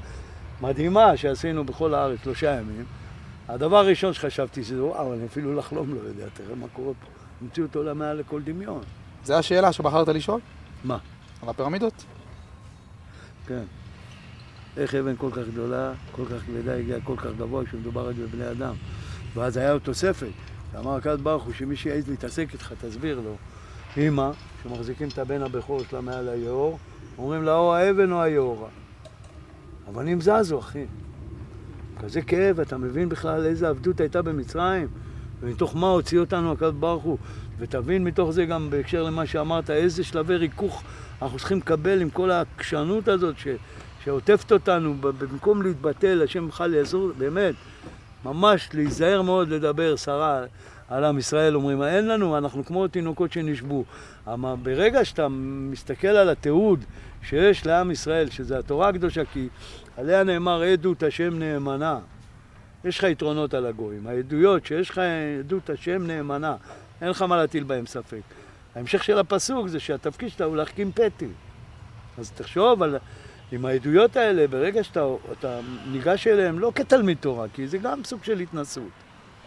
מדהימה 0.62 1.18
שעשינו 1.18 1.64
בכל 1.66 1.94
הארץ 1.94 2.20
שלושה 2.24 2.52
ימים, 2.52 2.86
הדבר 3.48 3.78
הראשון 3.78 4.14
שחשבתי 4.14 4.64
שזה, 4.64 4.84
וואו, 4.84 5.14
אני 5.14 5.26
אפילו 5.26 5.56
לחלום 5.56 5.94
לא 5.94 6.00
יודע, 6.00 6.26
תראה 6.34 6.56
מה 6.56 6.68
קורה 6.74 6.94
פה. 6.94 7.08
המציאות 7.42 7.76
עולה 7.76 7.94
מעל 7.94 8.18
לכל 8.18 8.42
דמיון. 8.42 8.82
זו 9.24 9.34
השאלה 9.34 9.74
שבחרת 9.74 10.08
לשאול? 10.08 10.40
מה? 10.84 10.98
על 11.44 11.50
הפירמידות? 11.50 12.06
כן. 13.48 13.64
איך 14.78 14.96
אבן 14.96 15.16
כל 15.16 15.30
כך 15.32 15.48
גדולה, 15.52 15.94
כל 16.12 16.26
כך 16.26 16.46
כבדה, 16.46 16.76
הגיעה 16.76 17.00
כל 17.02 17.16
כך 17.18 17.30
גבוה 17.38 17.66
כשמדובר 17.66 18.10
רק 18.10 18.16
בבני 18.16 18.52
אדם. 18.52 18.74
ואז 19.34 19.58
היה 19.58 19.72
עוד 19.72 19.82
תוספת. 19.82 20.28
אמר 20.80 20.96
הקדוש 20.96 21.22
ברוך 21.22 21.44
הוא 21.44 21.54
שמי 21.54 21.76
שיעז 21.76 22.10
להתעסק 22.10 22.54
איתך, 22.54 22.74
תסביר 22.82 23.20
לו 23.20 23.36
אימא, 23.98 24.32
שמחזיקים 24.64 25.08
את 25.08 25.18
הבן 25.18 25.42
הבכור 25.42 25.84
שלה 25.90 26.02
מעל 26.02 26.30
היאור, 26.30 26.80
אומרים 27.18 27.44
לה 27.44 27.56
או 27.56 27.76
האבן 27.76 28.12
או 28.12 28.22
היאורה. 28.22 28.68
אבנים 29.90 30.22
זזו, 30.22 30.60
אחי. 30.60 30.86
כזה 32.00 32.22
כאב, 32.22 32.60
אתה 32.60 32.78
מבין 32.78 33.10
בכלל 33.10 33.46
איזה 33.46 33.70
עבדות 33.70 34.00
הייתה 34.00 34.22
במצרים? 34.22 34.88
ומתוך 35.42 35.76
מה 35.76 35.88
הוציא 35.88 36.20
אותנו 36.20 36.52
הקדוש 36.52 36.74
ברוך 36.80 37.04
הוא? 37.04 37.18
ותבין 37.60 38.04
מתוך 38.04 38.32
זה 38.32 38.46
גם 38.46 38.70
בהקשר 38.70 39.04
למה 39.04 39.26
שאמרת, 39.26 39.70
איזה 39.70 40.04
שלבי 40.04 40.36
ריכוך 40.36 40.84
אנחנו 41.22 41.38
צריכים 41.38 41.58
לקבל 41.58 42.02
עם 42.02 42.10
כל 42.10 42.32
העקשנות 42.32 43.08
הזאת 43.08 43.38
ש, 43.38 43.48
שעוטפת 44.10 44.52
אותנו, 44.52 44.96
במקום 45.02 45.62
להתבטל, 45.62 46.22
השם 46.24 46.48
בכלל 46.48 46.74
יעזור, 46.74 47.12
באמת, 47.18 47.56
ממש 48.26 48.70
להיזהר 48.74 49.22
מאוד 49.22 49.50
לדבר 49.50 49.98
סרה 49.98 50.44
על 50.88 51.04
עם 51.04 51.18
ישראל, 51.18 51.56
אומרים, 51.56 51.84
אין 51.84 52.08
לנו, 52.08 52.38
אנחנו 52.38 52.66
כמו 52.66 52.88
תינוקות 52.88 53.32
שנשבו. 53.32 53.84
אבל 54.28 54.56
ברגע 54.64 55.06
שאתה 55.06 55.28
מסתכל 55.72 56.08
על 56.08 56.30
התיעוד 56.30 56.86
שיש 57.24 57.66
לעם 57.66 57.92
ישראל, 57.92 58.30
שזה 58.30 58.60
התורה 58.60 58.90
הקדושה, 58.90 59.26
כי 59.34 59.48
עליה 59.98 60.24
נאמר 60.24 60.62
עדות 60.62 61.04
השם 61.04 61.40
נאמנה. 61.40 62.00
יש 62.86 62.98
לך 62.98 63.04
יתרונות 63.04 63.54
על 63.54 63.66
הגויים. 63.66 64.08
העדויות 64.08 64.66
שיש 64.66 64.90
לך 64.90 65.02
עדות 65.40 65.70
השם 65.70 66.08
נאמנה, 66.08 66.56
אין 67.02 67.10
לך 67.10 67.22
מה 67.22 67.38
להטיל 67.38 67.64
בהם 67.64 67.86
ספק. 67.86 68.22
ההמשך 68.76 69.04
של 69.04 69.20
הפסוק 69.20 69.68
זה 69.68 69.80
שהתפקיד 69.80 70.30
שאתה 70.30 70.44
הוא 70.44 70.58
להחכים 70.58 70.92
פתי. 70.92 71.28
אז 72.18 72.32
תחשוב 72.32 72.84
על... 72.84 72.98
עם 73.52 73.66
העדויות 73.66 74.16
האלה, 74.16 74.48
ברגע 74.48 74.84
שאתה 74.84 75.60
ניגש 75.88 76.28
אליהם 76.28 76.60
לא 76.60 76.72
כתלמיד 76.76 77.18
תורה, 77.20 77.46
כי 77.54 77.68
זה 77.68 77.78
גם 77.78 78.04
סוג 78.04 78.24
של 78.24 78.40
התנסות. 78.40 78.90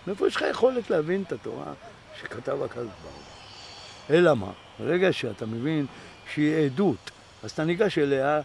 מאיפה 0.06 0.26
יש 0.26 0.36
לך 0.36 0.44
יכולת 0.50 0.90
להבין 0.90 1.22
את 1.26 1.32
התורה 1.32 1.72
שכתב 2.20 2.62
הקדוש 2.62 2.86
ברוך 3.02 3.14
הוא? 3.14 4.16
אלא 4.16 4.34
מה? 4.34 4.50
ברגע 4.80 5.12
שאתה 5.12 5.46
מבין 5.46 5.86
שהיא 6.34 6.54
עדות, 6.54 7.10
אז 7.42 7.50
אתה 7.50 7.64
ניגש 7.64 7.98
אליה 7.98 8.40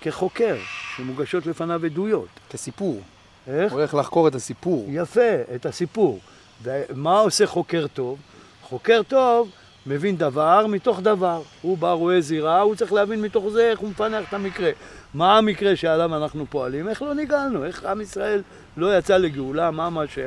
כחוקר, 0.00 0.56
שמוגשות 0.96 1.46
לפניו 1.46 1.84
עדויות. 1.84 2.28
כסיפור. 2.50 3.00
איך? 3.46 3.72
הוא 3.72 3.80
הולך 3.80 3.94
לחקור 3.94 4.28
את 4.28 4.34
הסיפור. 4.34 4.86
יפה, 4.88 5.34
את 5.54 5.66
הסיפור. 5.66 6.20
ומה 6.62 7.18
עושה 7.18 7.46
חוקר 7.46 7.86
טוב? 7.86 8.18
חוקר 8.62 9.00
טוב 9.08 9.50
מבין 9.86 10.16
דבר 10.16 10.66
מתוך 10.66 11.00
דבר. 11.00 11.42
הוא 11.62 11.78
בא, 11.78 11.92
רואה 11.92 12.20
זירה, 12.20 12.60
הוא 12.60 12.74
צריך 12.74 12.92
להבין 12.92 13.22
מתוך 13.22 13.48
זה 13.48 13.70
איך 13.70 13.78
הוא 13.78 13.90
מפענח 13.90 14.28
את 14.28 14.34
המקרה. 14.34 14.70
מה 15.14 15.38
המקרה 15.38 15.76
שעליו 15.76 16.16
אנחנו 16.16 16.46
פועלים? 16.50 16.88
איך 16.88 17.02
לא 17.02 17.14
ניגלנו? 17.14 17.64
איך 17.64 17.84
עם 17.84 18.00
ישראל 18.00 18.42
לא 18.76 18.98
יצא 18.98 19.16
לגאולה? 19.16 19.70
מה 19.70 19.90
מה 19.90 20.06
ש... 20.06 20.18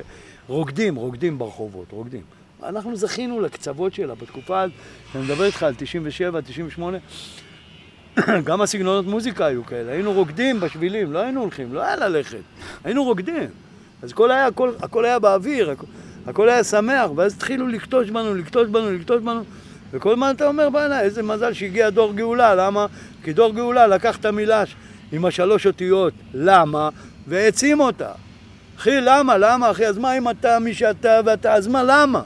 רוקדים, 0.47 0.95
רוקדים 0.95 1.37
ברחובות, 1.37 1.91
רוקדים. 1.91 2.21
אנחנו 2.63 2.95
זכינו 2.95 3.41
לקצוות 3.41 3.93
שלה 3.93 4.15
בתקופה, 4.15 4.63
אני 4.63 5.23
מדבר 5.23 5.43
איתך 5.43 5.63
על 5.63 5.73
97, 5.77 6.41
98, 6.41 6.97
גם 8.47 8.61
הסגנונות 8.61 9.05
מוזיקה 9.05 9.45
היו 9.45 9.65
כאלה, 9.65 9.91
היינו 9.91 10.13
רוקדים 10.13 10.59
בשבילים, 10.59 11.13
לא 11.13 11.19
היינו 11.19 11.41
הולכים, 11.41 11.73
לא 11.73 11.81
היה 11.81 11.95
ללכת, 11.95 12.39
היינו 12.83 13.03
רוקדים. 13.03 13.49
אז 14.01 14.11
הכל 14.11 14.31
היה, 14.31 14.47
הכל, 14.47 14.71
הכל 14.81 15.05
היה 15.05 15.19
באוויר, 15.19 15.71
הכל, 15.71 15.85
הכל 16.27 16.49
היה 16.49 16.63
שמח, 16.63 17.09
ואז 17.15 17.33
התחילו 17.33 17.67
לקטוש 17.67 18.09
בנו, 18.09 18.35
לקטוש 18.35 18.67
בנו, 18.67 18.91
לקטוש 18.91 19.21
בנו, 19.21 19.43
וכל 19.93 20.11
הזמן 20.11 20.33
אתה 20.35 20.47
אומר, 20.47 20.69
בעיניי, 20.69 20.99
איזה 20.99 21.23
מזל 21.23 21.53
שהגיע 21.53 21.89
דור 21.89 22.13
גאולה, 22.13 22.55
למה? 22.55 22.85
כי 23.23 23.33
דור 23.33 23.53
גאולה 23.53 23.87
לקח 23.87 24.17
את 24.17 24.25
המילה 24.25 24.63
עם 25.11 25.25
השלוש 25.25 25.67
אותיות, 25.67 26.13
למה? 26.33 26.89
והעצים 27.27 27.79
אותה. 27.79 28.11
אחי, 28.77 29.01
למה? 29.01 29.37
למה, 29.37 29.71
אחי? 29.71 29.85
אז 29.85 29.97
מה 29.97 30.17
אם 30.17 30.29
אתה 30.29 30.59
מי 30.59 30.73
שאתה 30.73 31.19
ואתה? 31.25 31.53
אז 31.53 31.67
מה, 31.67 31.83
למה? 31.83 32.21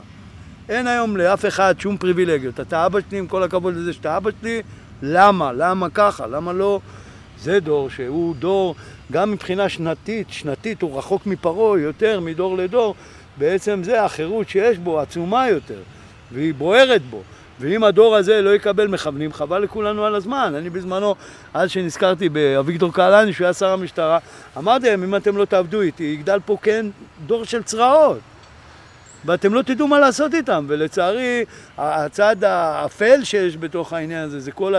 אין 0.70 0.88
היום 0.88 1.18
לאף 1.18 1.46
אחד 1.46 1.76
שום 1.80 1.98
פריבילגיות. 1.98 2.60
אתה 2.60 2.86
אבא 2.86 3.00
שלי, 3.10 3.20
עם 3.20 3.28
כל 3.28 3.44
הכבוד 3.44 3.76
לזה 3.76 3.94
שאתה 3.94 4.18
אבא 4.18 4.30
שלי, 4.42 4.62
למה? 5.02 5.52
למה 5.54 5.90
ככה? 5.90 6.28
למה 6.28 6.54
לא? 6.54 6.80
זה 7.40 7.60
דור 7.60 7.90
שהוא 7.90 8.36
דור, 8.36 8.76
גם 9.12 9.32
מבחינה 9.32 9.70
שנתית, 9.70 10.28
שנתית 10.30 10.82
הוא 10.82 10.98
רחוק 10.98 11.26
מפרעה 11.26 11.80
יותר 11.80 12.20
מדור 12.20 12.58
לדור, 12.58 12.96
בעצם 13.42 13.84
זה 13.84 14.04
החירות 14.04 14.50
שיש 14.50 14.78
בו 14.78 15.00
עצומה 15.00 15.50
יותר, 15.50 15.80
והיא 16.32 16.54
בוערת 16.54 17.02
בו. 17.02 17.22
ואם 17.60 17.84
הדור 17.84 18.16
הזה 18.16 18.42
לא 18.42 18.56
יקבל 18.56 18.88
מכוונים, 18.88 19.34
חבל 19.34 19.60
לכולנו 19.60 20.06
על 20.06 20.16
הזמן. 20.16 20.54
אני 20.58 20.70
בזמנו, 20.70 21.16
אז 21.54 21.72
שנזכרתי 21.72 22.30
באביגדור 22.30 22.94
קהלני, 22.94 23.34
שהוא 23.34 23.46
היה 23.46 23.54
שר 23.54 23.70
המשטרה, 23.70 24.20
אמרתי 24.58 24.90
להם, 24.90 25.04
אם 25.04 25.16
אתם 25.16 25.38
לא 25.38 25.46
תעבדו 25.46 25.82
איתי, 25.82 26.04
יגדל 26.04 26.40
פה 26.46 26.58
כן 26.62 26.86
דור 27.26 27.46
של 27.46 27.64
צרעות. 27.64 28.20
ואתם 29.26 29.54
לא 29.54 29.62
תדעו 29.62 29.88
מה 29.88 30.00
לעשות 30.00 30.34
איתם. 30.34 30.66
ולצערי, 30.68 31.46
הצד 31.78 32.44
האפל 32.44 33.24
שיש 33.24 33.58
בתוך 33.58 33.94
העניין 33.94 34.24
הזה, 34.24 34.40
זה 34.40 34.52
כל 34.52 34.74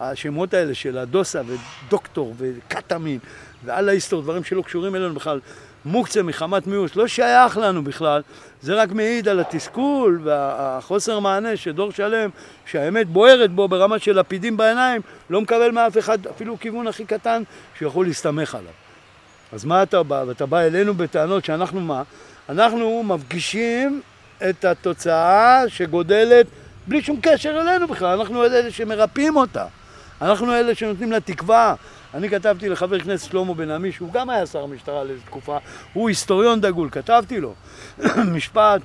השמות 0.00 0.54
האלה 0.54 0.74
של 0.74 0.98
הדוסה 0.98 1.40
ודוקטור 1.46 2.34
וקטאמין 2.38 3.18
ואללה 3.64 3.92
היסטור, 3.92 4.22
דברים 4.22 4.44
שלא 4.44 4.62
קשורים 4.62 4.96
אלינו 4.96 5.14
בכלל. 5.14 5.40
מוקצה 5.86 6.22
מחמת 6.22 6.66
מיאוס, 6.66 6.96
לא 6.96 7.06
שייך 7.06 7.56
לנו 7.56 7.84
בכלל, 7.84 8.22
זה 8.62 8.74
רק 8.74 8.92
מעיד 8.92 9.28
על 9.28 9.40
התסכול 9.40 10.20
והחוסר 10.24 11.20
מענה 11.20 11.56
שדור 11.56 11.92
שלם, 11.92 12.30
שהאמת 12.66 13.06
בוערת 13.08 13.50
בו 13.50 13.68
ברמה 13.68 13.98
של 13.98 14.18
לפידים 14.18 14.56
בעיניים, 14.56 15.02
לא 15.30 15.40
מקבל 15.40 15.70
מאף 15.70 15.98
אחד 15.98 16.26
אפילו 16.26 16.60
כיוון 16.60 16.86
הכי 16.86 17.04
קטן 17.04 17.42
שיכול 17.78 18.06
להסתמך 18.06 18.54
עליו. 18.54 18.72
אז 19.52 19.64
מה 19.64 19.82
אתה 19.82 20.02
בא? 20.02 20.24
ואתה 20.26 20.46
בא 20.46 20.60
אלינו 20.60 20.94
בטענות 20.94 21.44
שאנחנו 21.44 21.80
מה? 21.80 22.02
אנחנו 22.48 23.02
מפגישים 23.02 24.00
את 24.50 24.64
התוצאה 24.64 25.62
שגודלת 25.68 26.46
בלי 26.86 27.02
שום 27.02 27.18
קשר 27.22 27.60
אלינו 27.60 27.88
בכלל, 27.88 28.18
אנחנו 28.18 28.44
אלה 28.44 28.70
שמרפאים 28.70 29.36
אותה, 29.36 29.64
אנחנו 30.20 30.54
אלה 30.54 30.74
שנותנים 30.74 31.12
לה 31.12 31.20
תקווה, 31.20 31.74
אני 32.14 32.30
כתבתי 32.30 32.68
לחבר 32.68 33.00
כנסת 33.00 33.30
שלמה 33.30 33.54
בן 33.54 33.70
עמי, 33.70 33.92
שהוא 33.92 34.12
גם 34.12 34.30
היה 34.30 34.46
שר 34.46 34.62
המשטרה 34.62 35.04
לאיזו 35.04 35.22
תקופה, 35.24 35.58
הוא 35.92 36.08
היסטוריון 36.08 36.60
דגול, 36.60 36.88
כתבתי 36.92 37.40
לו 37.40 37.54
משפט 38.34 38.82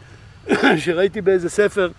שראיתי 0.83 1.21
באיזה 1.21 1.49
ספר, 1.49 1.91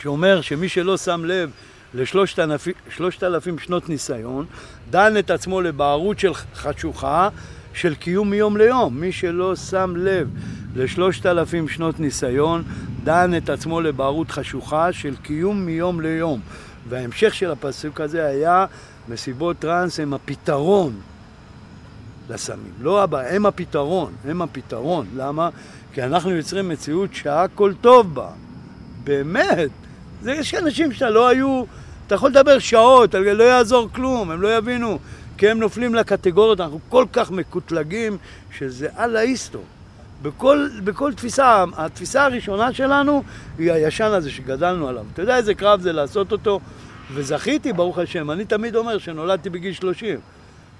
שאומר 0.00 0.40
שמי 0.40 0.68
שלא 0.68 0.96
שם 0.96 1.24
לב 1.24 1.50
לשלושת 1.94 3.22
אלפים 3.22 3.58
שנות 3.58 3.88
ניסיון, 3.88 4.46
דן 4.90 5.18
את 5.18 5.30
עצמו 5.30 5.60
לבערות 5.60 6.18
של 6.18 6.34
חשוכה 6.54 7.28
של 7.74 7.94
קיום 7.94 8.30
מיום 8.30 8.56
ליום. 8.56 9.00
מי 9.00 9.12
שלא 9.12 9.56
שם 9.56 9.94
לב 9.96 10.30
לשלושת 10.76 11.26
אלפים 11.26 11.68
שנות 11.68 12.00
ניסיון, 12.00 12.62
דן 13.04 13.36
את 13.36 13.50
עצמו 13.50 13.80
לבערות 13.80 14.30
חשוכה 14.30 14.92
של 14.92 15.16
קיום 15.22 15.66
מיום 15.66 16.00
ליום. 16.00 16.40
וההמשך 16.88 17.34
של 17.34 17.50
הפסוק 17.50 18.00
הזה 18.00 18.26
היה 18.26 18.66
מסיבות 19.08 19.58
טראנס 19.58 20.00
הם 20.00 20.14
הפתרון 20.14 21.00
לסמים. 22.28 22.72
לא 22.80 23.02
הבא, 23.02 23.20
הם 23.20 23.46
הפתרון, 23.46 24.12
הם 24.24 24.42
הפתרון. 24.42 25.06
למה? 25.16 25.48
כי 25.92 26.02
אנחנו 26.02 26.30
יוצרים 26.30 26.68
מציאות 26.68 27.14
שהכל 27.14 27.72
טוב 27.80 28.14
בה. 28.14 28.28
באמת. 29.04 29.70
זה, 30.22 30.32
יש 30.32 30.54
אנשים 30.54 30.92
שאתה 30.92 31.10
לא 31.10 31.28
היו, 31.28 31.64
אתה 32.06 32.14
יכול 32.14 32.30
לדבר 32.30 32.58
שעות, 32.58 33.14
לא 33.14 33.44
יעזור 33.44 33.88
כלום, 33.92 34.30
הם 34.30 34.42
לא 34.42 34.56
יבינו. 34.56 34.98
כי 35.38 35.48
הם 35.48 35.58
נופלים 35.58 35.94
לקטגוריות, 35.94 36.60
אנחנו 36.60 36.80
כל 36.88 37.04
כך 37.12 37.30
מקוטלגים, 37.30 38.16
שזה 38.52 38.88
אללה 38.98 39.20
איסטו. 39.20 39.58
בכל, 40.22 40.68
בכל 40.84 41.14
תפיסה, 41.14 41.64
התפיסה 41.76 42.24
הראשונה 42.24 42.72
שלנו 42.72 43.22
היא 43.58 43.72
הישן 43.72 44.04
הזה 44.04 44.30
שגדלנו 44.30 44.88
עליו. 44.88 45.04
אתה 45.12 45.22
יודע 45.22 45.36
איזה 45.36 45.54
קרב 45.54 45.80
זה 45.80 45.92
לעשות 45.92 46.32
אותו? 46.32 46.60
וזכיתי, 47.14 47.72
ברוך 47.72 47.98
השם. 47.98 48.30
אני 48.30 48.44
תמיד 48.44 48.76
אומר 48.76 48.98
שנולדתי 48.98 49.50
בגיל 49.50 49.72
30. 49.72 50.20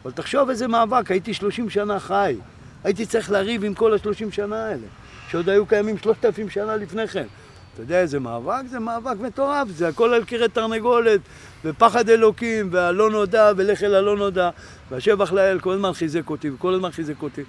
אבל 0.05 0.13
תחשוב 0.13 0.49
איזה 0.49 0.69
מאבק, 0.69 1.11
הייתי 1.11 1.35
30 1.35 1.71
שנה 1.71 2.01
חי. 2.01 2.37
הייתי 2.85 3.07
צריך 3.07 3.31
לריב 3.31 3.65
עם 3.65 3.75
כל 3.75 3.95
ה-30 3.95 4.31
שנה 4.31 4.67
האלה, 4.67 4.87
שעוד 5.29 5.49
היו 5.49 5.67
קיימים 5.67 5.99
3,000 5.99 6.51
שנה 6.51 6.77
לפני 6.77 7.09
כן. 7.09 7.27
אתה 7.75 7.83
יודע 7.83 8.01
איזה 8.01 8.19
מאבק? 8.19 8.63
זה 8.71 8.79
מאבק 8.79 9.21
מטורף, 9.21 9.69
זה 9.69 9.89
הכל 9.89 10.15
על 10.15 10.25
קרי 10.25 10.49
תרנגולת, 10.49 11.21
ופחד 11.65 12.09
אלוקים, 12.09 12.69
והלא 12.73 13.11
נודע, 13.11 13.53
ולך 13.57 13.83
אל 13.83 13.95
הלא 13.95 14.17
נודע, 14.17 14.51
והשבח 14.91 15.33
לאל 15.33 15.61
כל 15.61 15.73
הזמן 15.73 15.93
חיזק 15.93 16.31
אותי, 16.31 16.51
וכל 16.51 16.75
הזמן 16.75 16.91
חיזק 16.91 17.23
אותי. 17.23 17.43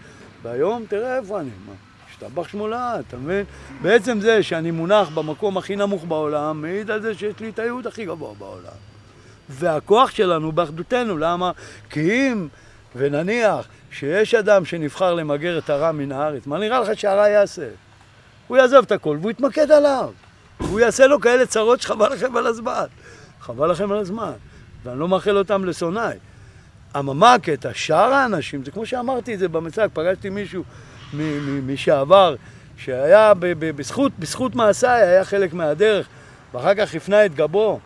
והיום, 0.44 0.84
תראה 0.90 1.18
איפה 1.18 1.40
אני, 1.40 1.50
מה? 1.68 1.91
השתבח 2.24 2.48
שמולה, 2.48 3.00
אתה 3.00 3.18
מבין? 3.18 3.46
בעצם 3.82 4.20
זה 4.20 4.44
שאני 4.44 4.72
מונח 4.72 5.10
במקום 5.10 5.58
הכי 5.58 5.76
נמוך 5.76 6.06
בעולם, 6.06 6.62
מעיד 6.62 6.92
על 6.92 7.02
זה 7.02 7.14
שיש 7.14 7.40
לי 7.40 7.50
את 7.50 7.60
הייעוד 7.60 7.88
הכי 7.88 8.06
גבוה 8.06 8.34
בעולם. 8.40 8.78
והכוח 9.50 10.12
שלנו 10.12 10.52
באחדותנו, 10.52 11.18
למה? 11.18 11.52
כי 11.90 12.12
אם, 12.12 12.48
ונניח, 12.96 13.68
שיש 13.92 14.36
אדם 14.36 14.66
שנבחר 14.66 15.14
למגר 15.14 15.58
את 15.58 15.70
הרע 15.70 15.92
מן 15.92 16.12
הארץ, 16.12 16.48
מה 16.48 16.58
נראה 16.58 16.80
לך 16.80 17.00
שהרע 17.00 17.28
יעשה? 17.28 17.68
הוא 18.48 18.58
יעזוב 18.58 18.86
את 18.86 18.92
הכל 18.92 19.18
והוא 19.22 19.32
יתמקד 19.32 19.72
עליו. 19.72 20.10
הוא 20.58 20.80
יעשה 20.80 21.08
לו 21.08 21.22
כאלה 21.22 21.46
צרות 21.46 21.82
שחבל 21.82 22.14
לכם 22.14 22.38
על 22.38 22.48
הזמן. 22.48 22.86
חבל 23.42 23.72
לכם 23.72 23.92
על 23.92 23.98
הזמן. 23.98 24.32
ואני 24.84 25.00
לא 25.00 25.08
מאחל 25.08 25.38
אותם 25.38 25.66
לשונאי. 25.66 26.18
אממה, 27.00 27.14
מה 27.14 27.34
הקטע? 27.34 27.70
שאר 27.74 28.14
האנשים, 28.14 28.66
זה 28.66 28.72
כמו 28.72 28.86
שאמרתי 28.86 29.34
את 29.34 29.40
זה 29.40 29.48
במצג, 29.48 29.88
פגשתי 29.94 30.30
מישהו 30.30 30.64
משעבר, 31.66 32.36
שהיה 32.78 33.34
בזכות, 33.60 34.12
בזכות 34.20 34.56
מעשיי, 34.56 35.02
היה 35.02 35.26
חלק 35.26 35.54
מהדרך, 35.54 36.08
ואחר 36.54 36.76
כך 36.76 36.96
הפנה 36.96 37.26
את 37.26 37.36
גבו. 37.36 37.80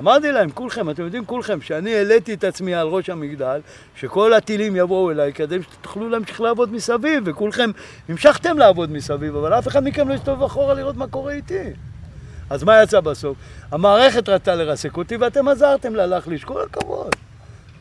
אמרתי 0.00 0.32
להם, 0.32 0.50
כולכם, 0.50 0.90
אתם 0.90 1.02
יודעים 1.02 1.24
כולכם, 1.24 1.60
שאני 1.60 1.94
העליתי 1.94 2.34
את 2.34 2.44
עצמי 2.44 2.74
על 2.74 2.86
ראש 2.86 3.10
המגדל, 3.10 3.60
שכל 3.96 4.32
הטילים 4.32 4.76
יבואו 4.76 5.10
אליי 5.10 5.32
כדי 5.32 5.62
שתוכלו 5.62 6.08
להמשיך 6.08 6.40
לעבוד 6.40 6.72
מסביב, 6.72 7.22
וכולכם 7.26 7.70
המשכתם 8.08 8.58
לעבוד 8.58 8.92
מסביב, 8.92 9.36
אבל 9.36 9.58
אף 9.58 9.68
אחד 9.68 9.84
מכם 9.84 10.08
לא 10.08 10.14
יסתובב 10.14 10.42
אחורה 10.42 10.74
לראות 10.74 10.96
מה 10.96 11.06
קורה 11.06 11.32
איתי. 11.32 11.70
אז 12.50 12.64
מה 12.64 12.82
יצא 12.82 13.00
בסוף? 13.00 13.38
המערכת 13.72 14.28
רצתה 14.28 14.54
לרסק 14.54 14.96
אותי 14.96 15.16
ואתם 15.16 15.48
עזרתם 15.48 15.94
לה 15.94 16.06
להחליש, 16.06 16.44
כל 16.44 16.62
הכבוד. 16.62 17.16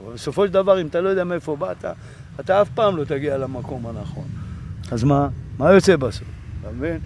אבל 0.04 0.14
בסופו 0.14 0.48
של 0.48 0.54
דבר, 0.54 0.82
אם 0.82 0.88
אתה 0.88 1.02
לא 1.02 1.10
יודע 1.10 1.24
מאיפה 1.24 1.56
באת, 1.56 1.86
אתה 2.40 2.62
אף 2.62 2.70
פעם 2.76 2.98
לא 2.98 3.04
תגיע 3.04 3.38
למקום 3.38 3.88
הנכון. 3.88 4.49
אז 4.92 5.04
מה? 5.04 5.28
מה 5.58 5.74
יוצא 5.74 5.96
בסוף? 5.96 6.28
אתה 6.62 6.70
מבין? 6.72 7.00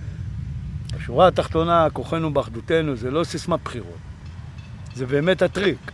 השורה 0.97 1.27
התחתונה, 1.27 1.87
כוחנו 1.93 2.33
באחדותנו, 2.33 2.95
זה 2.95 3.11
לא 3.11 3.23
סיסמה 3.23 3.57
בחירות. 3.57 3.97
זה 4.95 5.05
באמת 5.05 5.41
הטריק. 5.41 5.91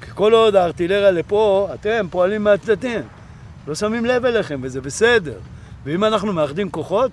כי 0.00 0.10
כל 0.14 0.32
עוד 0.32 0.56
הארטילריה 0.56 1.10
לפה, 1.10 1.68
אתם 1.74 2.06
פועלים 2.10 2.44
מהצדדים. 2.44 3.00
לא 3.68 3.74
שמים 3.74 4.04
לב 4.04 4.24
אליכם, 4.24 4.60
וזה 4.62 4.80
בסדר. 4.80 5.38
ואם 5.84 6.04
אנחנו 6.04 6.32
מאחדים 6.32 6.70
כוחות, 6.70 7.10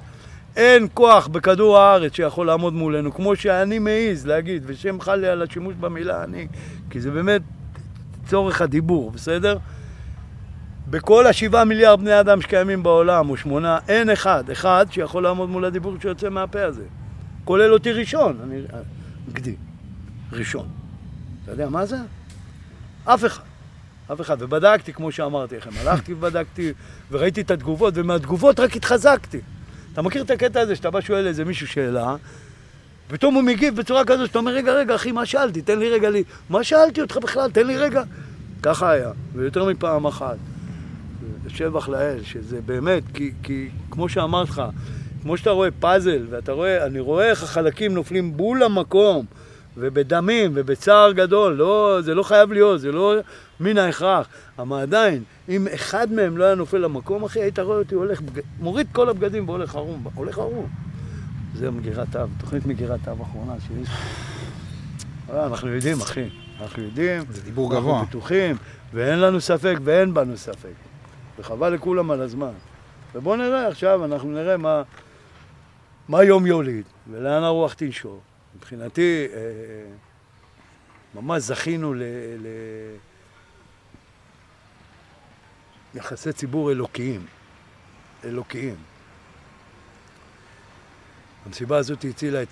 אין 0.55 0.87
כוח 0.93 1.27
בכדור 1.27 1.77
הארץ 1.77 2.15
שיכול 2.15 2.47
לעמוד 2.47 2.73
מולנו, 2.73 3.13
כמו 3.13 3.35
שאני 3.35 3.79
מעז 3.79 4.25
להגיד, 4.27 4.63
ושם 4.65 5.01
חל 5.01 5.15
לי 5.15 5.27
על 5.27 5.41
השימוש 5.41 5.75
במילה 5.79 6.23
אני, 6.23 6.47
כי 6.89 7.01
זה 7.01 7.11
באמת 7.11 7.41
צורך 8.27 8.61
הדיבור, 8.61 9.11
בסדר? 9.11 9.57
בכל 10.89 11.27
השבעה 11.27 11.65
מיליארד 11.65 11.99
בני 11.99 12.19
אדם 12.19 12.41
שקיימים 12.41 12.83
בעולם, 12.83 13.29
או 13.29 13.37
שמונה, 13.37 13.77
אין 13.87 14.09
אחד, 14.09 14.49
אחד 14.49 14.85
שיכול 14.91 15.23
לעמוד 15.23 15.49
מול 15.49 15.65
הדיבור 15.65 15.95
שיוצא 16.01 16.29
מהפה 16.29 16.63
הזה. 16.63 16.83
כולל 17.45 17.73
אותי 17.73 17.91
ראשון, 17.91 18.37
אני... 18.43 18.61
גדי, 19.33 19.55
ראשון. 20.31 20.67
אתה 21.43 21.51
יודע 21.51 21.69
מה 21.69 21.85
זה? 21.85 21.97
אף 23.05 23.25
אחד. 23.25 23.43
אף 24.13 24.21
אחד. 24.21 24.41
ובדקתי, 24.41 24.93
כמו 24.93 25.11
שאמרתי 25.11 25.57
לכם, 25.57 25.69
הלכתי 25.79 26.13
ובדקתי, 26.13 26.73
וראיתי 27.11 27.41
את 27.41 27.51
התגובות, 27.51 27.93
ומהתגובות 27.97 28.59
רק 28.59 28.75
התחזקתי. 28.75 29.39
אתה 29.93 30.01
מכיר 30.01 30.23
את 30.23 30.31
הקטע 30.31 30.59
הזה 30.59 30.75
שאתה 30.75 30.89
בא 30.89 31.01
שואל 31.01 31.27
איזה 31.27 31.45
מישהו 31.45 31.67
שאלה, 31.67 32.15
ופתאום 33.07 33.35
הוא 33.35 33.43
מגיב 33.43 33.75
בצורה 33.75 34.05
כזו 34.05 34.27
שאתה 34.27 34.39
אומר, 34.39 34.51
רגע, 34.51 34.73
רגע, 34.73 34.95
אחי, 34.95 35.11
מה 35.11 35.25
שאלתי? 35.25 35.61
תן 35.61 35.79
לי 35.79 35.89
רגע 35.89 36.09
לי... 36.09 36.23
מה 36.49 36.63
שאלתי 36.63 37.01
אותך 37.01 37.17
בכלל? 37.17 37.51
תן 37.51 37.67
לי 37.67 37.77
רגע. 37.77 38.03
ככה 38.63 38.91
היה, 38.91 39.11
ויותר 39.35 39.65
מפעם 39.65 40.05
אחת. 40.05 40.37
שבח 41.49 41.89
לאל, 41.89 42.23
שזה 42.23 42.61
באמת, 42.65 43.03
כי, 43.13 43.31
כי 43.43 43.69
כמו 43.91 44.09
שאמרת 44.09 44.49
לך, 44.49 44.61
כמו 45.21 45.37
שאתה 45.37 45.49
רואה 45.49 45.69
פאזל, 45.79 46.25
ואתה 46.29 46.51
רואה, 46.51 46.85
אני 46.85 46.99
רואה 46.99 47.29
איך 47.29 47.43
החלקים 47.43 47.93
נופלים 47.93 48.37
בול 48.37 48.63
למקום, 48.63 49.25
ובדמים, 49.77 50.51
ובצער 50.53 51.11
גדול, 51.11 51.53
לא, 51.53 51.97
זה 52.01 52.15
לא 52.15 52.23
חייב 52.23 52.51
להיות, 52.51 52.81
זה 52.81 52.91
לא 52.91 53.15
מן 53.59 53.77
ההכרח. 53.77 54.27
אבל 54.59 54.81
עדיין, 54.81 55.23
אם 55.49 55.67
אחד 55.73 56.11
מהם 56.11 56.37
לא 56.37 56.43
היה 56.43 56.55
נופל 56.55 56.77
למקום, 56.77 57.23
אחי, 57.23 57.41
היית 57.41 57.59
רואה 57.59 57.77
אותי 57.77 57.95
הולך, 57.95 58.21
מוריד 58.59 58.87
כל 58.91 59.09
הבגדים 59.09 59.49
והולך 59.49 59.75
ערום, 59.75 60.03
הולך 60.15 60.37
ערום. 60.37 60.67
זה 61.55 61.71
מגירת 61.71 62.15
אב, 62.15 62.29
תוכנית 62.37 62.65
מגירת 62.65 63.07
אב 63.07 63.21
אחרונה 63.21 63.53
שיש. 63.67 63.89
אה, 65.33 65.45
אנחנו 65.45 65.67
יודעים, 65.67 66.01
אחי, 66.01 66.29
אנחנו 66.61 66.83
יודעים. 66.83 67.23
זה 67.29 67.41
דיבור 67.41 67.71
גבוה. 67.71 67.93
אנחנו 67.93 68.07
בטוחים, 68.07 68.55
ואין 68.93 69.19
לנו 69.19 69.41
ספק 69.41 69.75
ואין 69.83 70.13
בנו 70.13 70.37
ספק. 70.37 70.88
וחבל 71.39 71.73
לכולם 71.73 72.11
על 72.11 72.21
הזמן. 72.21 72.51
ובואו 73.15 73.35
נראה 73.35 73.67
עכשיו, 73.67 74.05
אנחנו 74.05 74.29
נראה 74.31 74.57
מה, 74.57 74.81
מה 76.07 76.23
יום 76.23 76.45
יוליד, 76.45 76.85
ולאן 77.11 77.43
הרוח 77.43 77.73
תנשור. 77.73 78.19
מבחינתי, 78.55 79.27
אה, 79.33 79.39
ממש 81.15 81.43
זכינו 81.43 81.93
ל... 81.93 82.03
ל... 82.39 82.47
יחסי 85.95 86.33
ציבור 86.33 86.71
אלוקיים. 86.71 87.25
אלוקיים. 88.23 88.75
המסיבה 91.45 91.77
הזאת 91.77 92.05
הצילה 92.09 92.41
את... 92.41 92.47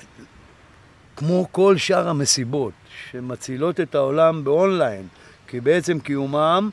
כמו 1.16 1.48
כל 1.52 1.78
שאר 1.78 2.10
המסיבות 2.10 2.74
שמצילות 3.12 3.80
את 3.80 3.96
העולם 3.96 4.44
באונליין, 4.44 5.08
כי 5.48 5.60
בעצם 5.60 6.00
קיומם, 6.00 6.70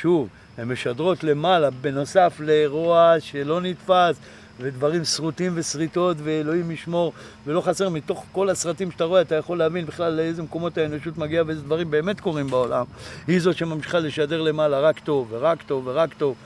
שוב, 0.00 0.28
הן 0.58 0.68
משדרות 0.68 1.24
למעלה, 1.24 1.70
בנוסף 1.70 2.36
לאירוע 2.40 3.14
שלא 3.20 3.60
נתפס, 3.60 4.16
ודברים 4.60 5.04
שרוטים 5.04 5.52
ושריטות, 5.54 6.16
ואלוהים 6.24 6.70
ישמור, 6.70 7.12
ולא 7.46 7.60
חסר, 7.60 7.88
מתוך 7.88 8.24
כל 8.32 8.50
הסרטים 8.50 8.90
שאתה 8.90 9.04
רואה, 9.04 9.20
אתה 9.20 9.34
יכול 9.34 9.58
להבין 9.58 9.86
בכלל 9.86 10.12
לאיזה 10.12 10.42
מקומות 10.42 10.78
האנושות 10.78 11.18
מגיעה 11.18 11.44
ואיזה 11.46 11.62
דברים 11.62 11.90
באמת 11.90 12.20
קורים 12.20 12.46
בעולם. 12.46 12.84
היא 13.26 13.40
זאת 13.40 13.56
שממשיכה 13.56 13.98
לשדר 13.98 14.42
למעלה 14.42 14.80
רק 14.80 14.98
טוב, 14.98 15.28
ורק 15.30 15.62
טוב, 15.62 15.86
ורק 15.86 16.14
טוב. 16.14 16.36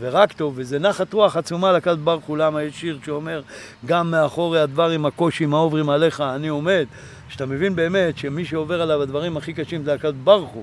ורק 0.00 0.32
טוב, 0.32 0.52
וזה 0.56 0.78
נחת 0.78 1.12
רוח 1.12 1.36
עצומה 1.36 1.72
לקד 1.72 1.96
ברוך 2.04 2.24
הוא, 2.24 2.60
יש 2.60 2.80
שיר 2.80 2.98
שאומר, 3.04 3.42
גם 3.86 4.10
מאחורי 4.10 4.60
הדברים, 4.60 5.06
הקושי, 5.06 5.44
העוברים 5.44 5.90
עליך, 5.90 6.20
אני 6.20 6.48
עומד. 6.48 6.86
שאתה 7.28 7.46
מבין 7.46 7.76
באמת 7.76 8.18
שמי 8.18 8.44
שעובר 8.44 8.82
עליו 8.82 9.02
הדברים 9.02 9.36
הכי 9.36 9.52
קשים 9.52 9.84
זה 9.84 9.94
הקד 9.94 10.12
ברוך. 10.24 10.56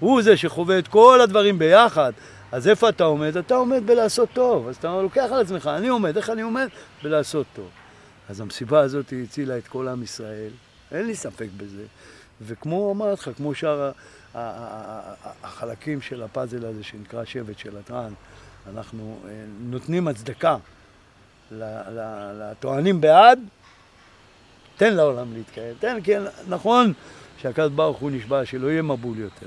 הוא 0.00 0.22
זה 0.22 0.36
שחווה 0.36 0.78
את 0.78 0.88
כל 0.88 1.20
הדברים 1.20 1.58
ביחד. 1.58 2.12
אז 2.52 2.68
איפה 2.68 2.88
אתה 2.88 3.04
עומד? 3.04 3.36
אתה 3.36 3.54
עומד 3.54 3.86
בלעשות 3.86 4.28
טוב. 4.32 4.68
אז 4.68 4.76
אתה 4.76 5.02
לוקח 5.02 5.28
על 5.32 5.40
עצמך, 5.40 5.70
אני 5.76 5.88
עומד, 5.88 6.16
איך 6.16 6.30
אני 6.30 6.42
עומד? 6.42 6.68
בלעשות 7.02 7.46
טוב. 7.54 7.68
אז 8.28 8.40
המסיבה 8.40 8.80
הזאת 8.80 9.12
הצילה 9.22 9.58
את 9.58 9.68
כל 9.68 9.88
עם 9.88 10.02
ישראל, 10.02 10.50
אין 10.92 11.06
לי 11.06 11.14
ספק 11.14 11.48
בזה. 11.56 11.84
וכמו 12.42 12.92
אמרתי 12.92 13.20
לך, 13.20 13.30
כמו 13.36 13.54
שאר 13.54 13.90
החלקים 15.42 16.00
של 16.00 16.22
הפאזל 16.22 16.66
הזה 16.66 16.84
שנקרא 16.84 17.24
שבט 17.24 17.58
של 17.58 17.76
הטראן, 17.76 18.12
אנחנו 18.74 19.18
אה, 19.24 19.30
נותנים 19.60 20.08
הצדקה 20.08 20.56
לטוענים 21.50 23.00
בעד, 23.00 23.38
תן 24.76 24.94
לעולם 24.94 25.34
להתקיים. 25.34 25.74
תן, 25.78 25.98
כן, 26.04 26.22
נכון 26.48 26.92
שהקדוש 27.38 27.72
ברוך 27.72 27.98
הוא 27.98 28.10
נשבע 28.10 28.46
שלא 28.46 28.68
יהיה 28.68 28.82
מבול 28.82 29.18
יותר. 29.18 29.46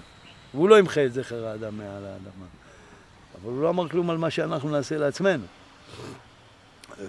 והוא 0.53 0.69
לא 0.69 0.79
ימחה 0.79 1.05
את 1.05 1.13
זכר 1.13 1.45
האדם 1.45 1.77
מעל 1.77 2.05
האדמה. 2.05 2.45
אבל 3.41 3.51
הוא 3.51 3.63
לא 3.63 3.69
אמר 3.69 3.89
כלום 3.89 4.09
על 4.09 4.17
מה 4.17 4.29
שאנחנו 4.29 4.69
נעשה 4.69 4.97
לעצמנו. 4.97 5.43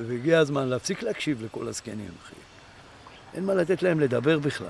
והגיע 0.07 0.39
הזמן 0.39 0.69
להפסיק 0.69 1.03
להקשיב 1.03 1.45
לכל 1.45 1.69
הזקנים, 1.69 2.11
אחי. 2.25 2.35
אין 3.35 3.45
מה 3.45 3.55
לתת 3.55 3.83
להם 3.83 4.01
לדבר 4.01 4.39
בכלל. 4.39 4.67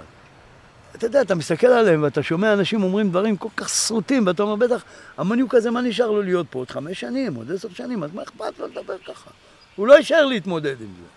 אתה 0.94 1.06
יודע, 1.06 1.20
אתה 1.20 1.34
מסתכל 1.34 1.66
עליהם 1.66 2.02
ואתה 2.02 2.22
שומע 2.22 2.52
אנשים 2.52 2.82
אומרים 2.82 3.10
דברים 3.10 3.36
כל 3.36 3.48
כך 3.56 3.68
שרוטים, 3.68 4.26
ואתה 4.26 4.42
אומר, 4.42 4.56
בטח, 4.66 4.84
המניוק 5.16 5.54
הזה, 5.54 5.70
מה 5.70 5.80
נשאר 5.80 6.10
לו 6.10 6.22
להיות 6.22 6.46
פה? 6.50 6.58
עוד 6.58 6.70
חמש 6.70 7.00
שנים, 7.00 7.34
עוד 7.34 7.52
עשר 7.52 7.68
שנים, 7.68 8.02
אז 8.02 8.10
מה 8.14 8.22
אכפת 8.22 8.58
לו 8.58 8.66
לדבר 8.66 8.98
ככה? 8.98 9.30
הוא 9.76 9.86
לא 9.86 9.94
יישאר 9.94 10.24
להתמודד 10.24 10.80
עם 10.80 10.86
זה. 10.86 11.08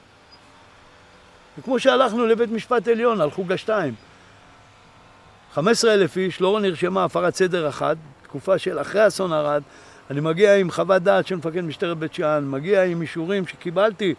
וכמו 1.58 1.80
שהלכנו 1.80 2.26
לבית 2.26 2.52
משפט 2.52 2.88
עליון 2.88 3.22
על 3.22 3.32
חוג 3.32 3.52
השתיים, 3.52 3.94
15 5.54 5.94
אלף 5.94 6.18
איש, 6.18 6.42
לא 6.42 6.60
נרשמה 6.60 7.04
הפרת 7.04 7.36
סדר 7.36 7.70
אחת, 7.70 7.98
תקופה 8.24 8.58
של 8.58 8.82
אחרי 8.82 9.08
אסון 9.08 9.34
ערד, 9.34 9.62
אני 10.12 10.20
מגיע 10.20 10.56
עם 10.56 10.72
חוות 10.72 11.04
דעת 11.04 11.28
של 11.28 11.36
מפקד 11.36 11.62
משטרת 11.62 11.98
בית 11.98 12.14
שאן, 12.14 12.48
מגיע 12.48 12.84
עם 12.84 13.02
אישורים 13.02 13.48
שקיבלתי, 13.48 14.14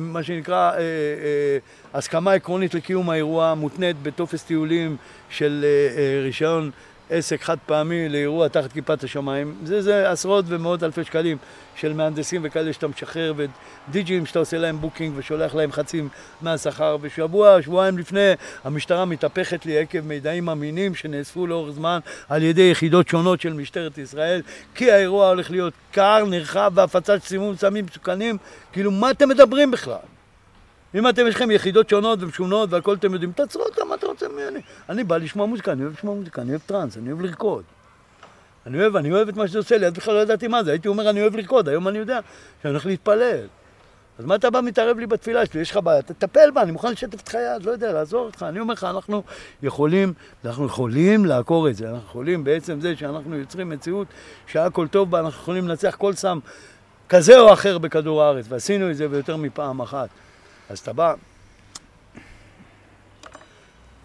מה 0.00 0.22
שנקרא 0.22 0.70
אה, 0.70 0.78
אה, 0.78 1.58
הסכמה 1.94 2.32
עקרונית 2.32 2.74
לקיום 2.74 3.10
האירוע 3.10 3.54
מותנית 3.54 3.96
בטופס 4.02 4.42
טיולים 4.42 4.96
של 5.30 5.64
אה, 5.64 5.98
אה, 5.98 6.20
רישיון 6.22 6.70
עסק 7.10 7.42
חד 7.42 7.56
פעמי 7.66 8.08
לאירוע 8.08 8.48
תחת 8.48 8.72
כיפת 8.72 9.04
השמיים. 9.04 9.54
זה, 9.64 9.82
זה 9.82 10.10
עשרות 10.10 10.44
ומאות 10.48 10.82
אלפי 10.82 11.04
שקלים 11.04 11.36
של 11.76 11.92
מהנדסים 11.92 12.40
וכאלה 12.44 12.72
שאתה 12.72 12.88
משחרר 12.88 13.34
ודיג'יים 13.36 14.26
שאתה 14.26 14.38
עושה 14.38 14.58
להם 14.58 14.80
booking 14.80 15.14
ושולח 15.16 15.54
להם 15.54 15.72
חצי 15.72 16.02
מהשכר 16.42 16.96
ושבוע, 17.00 17.62
שבועיים 17.62 17.98
לפני 17.98 18.32
המשטרה 18.64 19.04
מתהפכת 19.04 19.66
לי 19.66 19.78
עקב 19.78 20.00
מידעים 20.00 20.48
אמינים 20.48 20.94
שנאספו 20.94 21.46
לאורך 21.46 21.74
זמן 21.74 21.98
על 22.28 22.42
ידי 22.42 22.68
יחידות 22.72 23.08
שונות 23.08 23.40
של 23.40 23.52
משטרת 23.52 23.98
ישראל 23.98 24.42
כי 24.74 24.92
האירוע 24.92 25.28
הולך 25.28 25.50
להיות 25.50 25.72
קר, 25.92 26.24
נרחב 26.30 26.72
והפצת 26.74 27.22
סימום 27.22 27.56
סמים 27.56 27.84
מסוכנים 27.84 28.36
כאילו 28.72 28.90
מה 28.90 29.10
אתם 29.10 29.28
מדברים 29.28 29.70
בכלל? 29.70 30.19
אם 30.94 31.08
אתם, 31.08 31.26
יש 31.26 31.34
לכם 31.34 31.50
יחידות 31.50 31.88
שונות 31.88 32.22
ומשונות 32.22 32.72
והכל 32.72 32.94
אתם 32.94 33.12
יודעים, 33.12 33.32
תעצרו 33.32 33.62
אותם, 33.62 33.88
מה 33.88 33.94
אתה 33.94 34.06
רוצה 34.06 34.28
ממני? 34.28 34.60
אני 34.88 35.04
בא 35.04 35.16
לשמוע 35.16 35.46
מוזיקה, 35.46 35.72
אני 35.72 35.82
אוהב 35.82 35.92
לשמוע 35.92 36.14
מוזיקה, 36.14 36.42
אני 36.42 36.50
אוהב 36.50 36.60
טראנס, 36.66 36.96
אני 36.96 37.12
אוהב 37.12 37.20
לרקוד. 37.20 37.64
אני 38.66 38.80
אוהב, 38.80 38.96
אני 38.96 39.12
אוהב 39.12 39.28
את 39.28 39.36
מה 39.36 39.48
שזה 39.48 39.58
עושה 39.58 39.78
לי, 39.78 39.86
אז 39.86 39.92
בכלל 39.92 40.14
לא 40.14 40.20
ידעתי 40.20 40.48
מה 40.48 40.64
זה, 40.64 40.70
הייתי 40.70 40.88
אומר 40.88 41.10
אני 41.10 41.22
אוהב 41.22 41.36
לרקוד, 41.36 41.68
היום 41.68 41.88
אני 41.88 41.98
יודע 41.98 42.20
שאני 42.62 42.70
הולך 42.70 42.86
להתפלל. 42.86 43.46
אז 44.18 44.24
מה 44.24 44.34
אתה 44.34 44.50
בא 44.50 44.60
מתערב 44.60 44.98
לי 44.98 45.06
בתפילה 45.06 45.46
שלי? 45.46 45.60
יש 45.60 45.70
לך 45.70 45.76
בעיה, 45.76 46.02
תטפל 46.02 46.50
בה, 46.50 46.62
אני 46.62 46.72
מוכן 46.72 46.92
לשתף 46.92 47.20
אותך 47.20 47.34
יד, 47.34 47.62
לא 47.62 47.70
יודע, 47.70 47.92
לעזור 47.92 48.26
אותך. 48.26 48.42
אני 48.42 48.60
אומר 48.60 48.74
לך, 48.74 48.84
אנחנו 48.84 49.22
יכולים, 49.62 50.12
אנחנו 50.44 50.66
יכולים 50.66 51.24
לעקור 51.24 51.68
את 51.68 51.76
זה, 51.76 51.90
אנחנו 51.90 52.06
יכולים 52.08 52.44
בעצם 52.44 52.80
זה 52.80 52.96
שאנחנו 52.96 53.36
יוצרים 53.36 53.68
מציאות 53.68 54.06
שהכל 54.46 54.88
טוב 54.88 55.10
בה, 55.10 55.20
אנחנו 55.20 55.40
יכולים 55.42 55.68
לנצח 55.68 55.94
כל 55.98 56.12
סם 56.12 56.38
כזה 57.08 57.40
או 57.40 57.52
אחר 57.52 57.78
בכדור 57.78 58.22
הארץ, 58.22 58.44
ועשינו 58.48 58.90
את 58.90 58.96
זה 58.96 59.08
ביותר 59.08 59.36
מפעם 59.36 59.80
אחת. 59.80 60.08
אז 60.70 60.78
אתה 60.78 60.92
בא, 60.92 61.14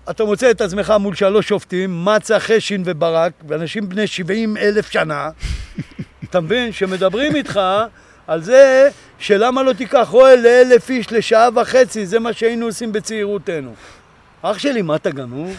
אתה 0.10 0.26
מוצא 0.26 0.52
את 0.52 0.62
עצמך 0.62 0.94
מול 1.00 1.16
שלוש 1.16 1.48
שופטים, 1.48 2.06
מצה, 2.06 2.40
חשין 2.40 2.84
וברק, 2.86 3.32
ואנשים 3.48 3.90
בני 3.90 4.08
70 4.08 4.58
אלף 4.58 4.92
שנה, 4.92 5.30
אתה 6.30 6.40
מבין? 6.40 6.72
שמדברים 6.72 7.36
איתך 7.36 7.60
על 8.28 8.42
זה 8.42 8.90
שלמה 9.20 9.64
לא 9.64 9.74
תיקח 9.74 10.14
אוהל 10.14 10.40
לאלף 10.40 10.90
איש 10.90 11.12
לשעה 11.12 11.50
וחצי, 11.56 12.06
זה 12.06 12.20
מה 12.20 12.34
שהיינו 12.34 12.66
עושים 12.66 12.92
בצעירותנו. 12.92 13.74
אח 14.42 14.58
שלי, 14.58 14.82
מה 14.82 14.96
אתה 14.96 15.10
גנוב? 15.10 15.58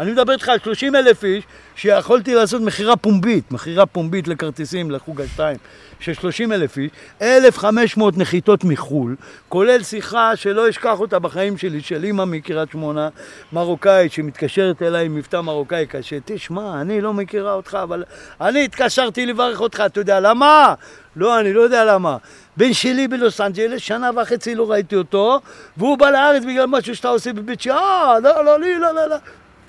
אני 0.00 0.12
מדבר 0.12 0.32
איתך 0.32 0.48
על 0.48 0.58
30 0.58 0.96
אלף 0.96 1.24
איש 1.24 1.44
שיכולתי 1.76 2.34
לעשות 2.34 2.62
מכירה 2.62 2.96
פומבית, 2.96 3.52
מכירה 3.52 3.86
פומבית 3.86 4.28
לכרטיסים 4.28 4.90
לחוג 4.90 5.20
השתיים 5.20 5.56
של 6.00 6.14
30 6.14 6.52
אלף 6.52 6.78
איש, 6.78 6.90
1,500 7.22 8.18
נחיתות 8.18 8.64
מחו"ל, 8.64 9.16
כולל 9.48 9.82
שיחה 9.82 10.36
שלא 10.36 10.68
אשכח 10.68 11.00
אותה 11.00 11.18
בחיים 11.18 11.58
שלי, 11.58 11.80
של 11.80 12.04
אימא 12.04 12.24
מקריית 12.24 12.70
שמונה, 12.70 13.08
מרוקאית, 13.52 14.12
שמתקשרת 14.12 14.82
אליי 14.82 15.06
עם 15.06 15.14
מבטא 15.14 15.40
מרוקאי 15.40 15.86
קשה, 15.86 16.16
תשמע, 16.24 16.80
אני 16.80 17.00
לא 17.00 17.12
מכירה 17.12 17.54
אותך, 17.54 17.78
אבל 17.82 18.04
אני 18.40 18.64
התקשרתי 18.64 19.26
לברך 19.26 19.60
אותך, 19.60 19.82
אתה 19.86 20.00
יודע 20.00 20.20
למה? 20.20 20.74
לא, 21.16 21.40
אני 21.40 21.52
לא 21.52 21.60
יודע 21.60 21.84
למה. 21.84 22.16
בן 22.56 22.72
שלי 22.72 23.08
בלוס 23.08 23.40
אנג'לס, 23.40 23.80
שנה 23.80 24.10
וחצי 24.16 24.54
לא 24.54 24.70
ראיתי 24.70 24.96
אותו, 24.96 25.40
והוא 25.76 25.98
בא 25.98 26.10
לארץ 26.10 26.42
בגלל 26.44 26.66
משהו 26.66 26.96
שאתה 26.96 27.08
עושה 27.08 27.32
בבית 27.32 27.60
שאן, 27.60 28.20
לא, 28.22 28.44
לא, 28.44 28.60
לא, 28.60 28.92
לא, 28.94 29.08
לא. 29.08 29.16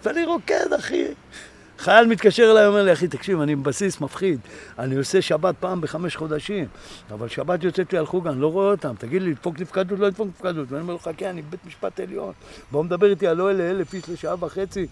ואני 0.06 0.26
רוקד, 0.26 0.74
אחי. 0.80 1.06
חייל 1.80 2.08
מתקשר 2.08 2.52
אליי, 2.52 2.68
אומר 2.68 2.84
לי, 2.84 2.94
אחי, 2.94 3.08
תקשיב, 3.08 3.42
אני 3.42 3.56
בבסיס 3.56 4.02
מפחיד. 4.02 4.40
אני 4.80 4.96
עושה 4.96 5.22
שבת 5.22 5.56
פעם 5.60 5.82
בחמש 5.82 6.16
חודשים, 6.16 6.68
אבל 7.12 7.28
שבת 7.28 7.64
יוצאת 7.64 7.94
לי 7.94 8.00
על 8.00 8.06
חוג, 8.06 8.28
אני 8.28 8.42
לא 8.42 8.52
רואה 8.52 8.72
אותם. 8.72 8.94
תגיד 8.98 9.22
לי, 9.22 9.32
לדפוק 9.32 9.60
נפקדות, 9.60 10.00
לא 10.00 10.08
לדפוק 10.08 10.28
נפקדות. 10.28 10.72
ואני 10.72 10.82
אומר 10.82 10.94
לו, 10.94 11.00
חכה, 11.00 11.30
אני 11.30 11.42
בבית 11.42 11.66
משפט 11.66 12.00
עליון. 12.00 12.34
בואו 12.72 12.84
מדבר 12.84 13.10
איתי 13.10 13.28
על 13.28 13.42
אוהל 13.42 13.56
לאלף 13.56 13.94
איש 13.94 14.10
לשעה 14.10 14.36
וחצי. 14.40 14.88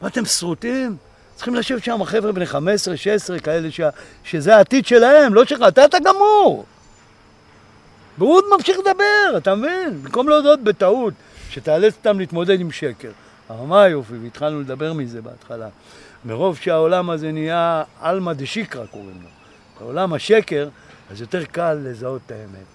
מה, 0.00 0.08
אתם 0.08 0.24
שרוטים? 0.24 0.96
צריכים 1.34 1.54
לשבת 1.54 1.84
שם 1.84 2.04
חבר'ה 2.04 2.32
בני 2.32 2.46
15, 2.46 2.96
16, 2.96 3.38
כאלה 3.38 3.70
ש... 3.70 3.80
שזה 4.24 4.56
העתיד 4.56 4.86
שלהם, 4.86 5.34
לא 5.34 5.44
שלך. 5.44 5.62
אתה 5.68 5.84
אתה 5.84 5.98
גמור. 6.04 6.64
והוא 8.18 8.34
עוד 8.34 8.44
ממשיך 8.56 8.78
לדבר, 8.78 9.36
אתה 9.36 9.54
מבין? 9.54 10.02
במקום 10.02 10.28
להודות 10.28 10.62
בטעות, 10.62 11.14
שתאלץ 11.50 11.94
אותם 11.96 12.18
להתמודד 12.18 12.60
עם 12.60 12.70
שקר. 12.70 13.10
אבל 13.50 13.66
מה 13.66 13.82
היופי, 13.82 14.14
והתחלנו 14.22 14.60
לדבר 14.60 14.92
מזה 14.92 15.22
בהתחלה. 15.22 15.68
מרוב 16.24 16.56
שהעולם 16.56 17.10
הזה 17.10 17.32
נהיה 17.32 17.82
עלמא 18.00 18.32
דשיקרא 18.32 18.86
קוראים 18.86 19.18
לו. 19.22 19.28
בעולם 19.80 20.12
השקר, 20.12 20.68
אז 21.10 21.20
יותר 21.20 21.44
קל 21.44 21.78
לזהות 21.82 22.20
את 22.26 22.30
האמת. 22.30 22.66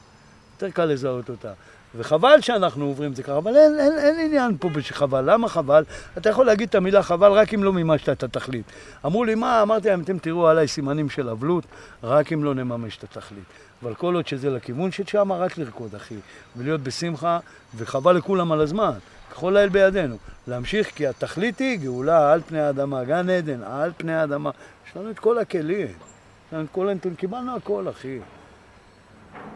יותר 0.53 0.69
קל 0.69 0.85
לזהות 0.85 1.29
אותה. 1.29 1.51
וחבל 1.95 2.41
שאנחנו 2.41 2.85
עוברים 2.85 3.11
את 3.11 3.15
זה 3.15 3.23
ככה, 3.23 3.37
אבל 3.37 3.55
אין, 3.55 3.79
אין, 3.79 3.97
אין 3.97 4.15
עניין 4.25 4.57
פה 4.59 4.69
בשחבל. 4.69 5.31
למה 5.31 5.49
חבל? 5.49 5.83
אתה 6.17 6.29
יכול 6.29 6.45
להגיד 6.45 6.69
את 6.69 6.75
המילה 6.75 7.03
חבל 7.03 7.31
רק 7.31 7.53
אם 7.53 7.63
לא 7.63 7.73
מימשת 7.73 8.09
את 8.09 8.23
התכלית. 8.23 8.65
אמרו 9.05 9.23
לי, 9.23 9.35
מה? 9.35 9.61
אמרתי 9.61 9.87
להם, 9.87 10.01
אתם 10.01 10.17
תראו 10.17 10.47
עליי 10.47 10.67
סימנים 10.67 11.09
של 11.09 11.29
אבלות, 11.29 11.63
רק 12.03 12.33
אם 12.33 12.43
לא 12.43 12.55
נממש 12.55 12.97
את 12.97 13.03
התכלית. 13.03 13.43
אבל 13.83 13.95
כל 13.95 14.15
עוד 14.15 14.27
שזה 14.27 14.49
לכיוון 14.49 14.91
של 14.91 15.03
שמה, 15.07 15.37
רק 15.37 15.57
לרקוד, 15.57 15.95
אחי. 15.95 16.15
ולהיות 16.57 16.81
בשמחה, 16.81 17.39
וחבל 17.75 18.15
לכולם 18.15 18.51
על 18.51 18.61
הזמן. 18.61 18.91
ככל 19.29 19.57
האל 19.57 19.69
בידינו. 19.69 20.17
להמשיך, 20.47 20.95
כי 20.95 21.07
התכלית 21.07 21.59
היא 21.59 21.79
גאולה 21.79 22.33
על 22.33 22.41
פני 22.41 22.59
האדמה, 22.59 23.03
גן 23.03 23.29
עדן, 23.29 23.63
על 23.63 23.91
פני 23.97 24.13
האדמה. 24.13 24.51
יש 24.87 24.97
לנו 24.97 25.11
את 25.11 25.19
כל 25.19 25.37
הכלים, 25.37 25.87
יש 25.87 26.53
לנו 26.53 26.63
את 26.63 26.69
כל 26.71 26.89
הנתונים, 26.89 27.15
קיבלנו 27.15 27.55
הכל, 27.55 27.89
אחי. 27.89 28.19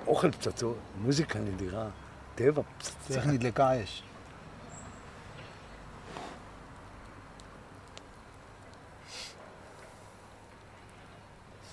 אוכל 0.07 0.31
פצצות, 0.31 0.77
מוזיקה 0.97 1.39
נדירה, 1.39 1.87
טבע 2.35 2.61
פצצה. 2.77 3.13
איך 3.13 3.25
נדלקה 3.25 3.69
האש. 3.69 4.03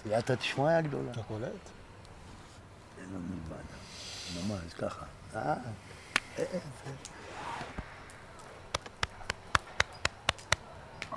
סייעתא 0.02 0.34
דשמיא 0.34 0.70
הגדולה. 0.70 1.10
אתה 1.10 1.22
קולט? 1.22 1.44
אין 2.98 3.08
לנו 3.08 3.18
מלבד. 3.30 3.64
ממש 4.48 4.74
ככה. 4.74 5.04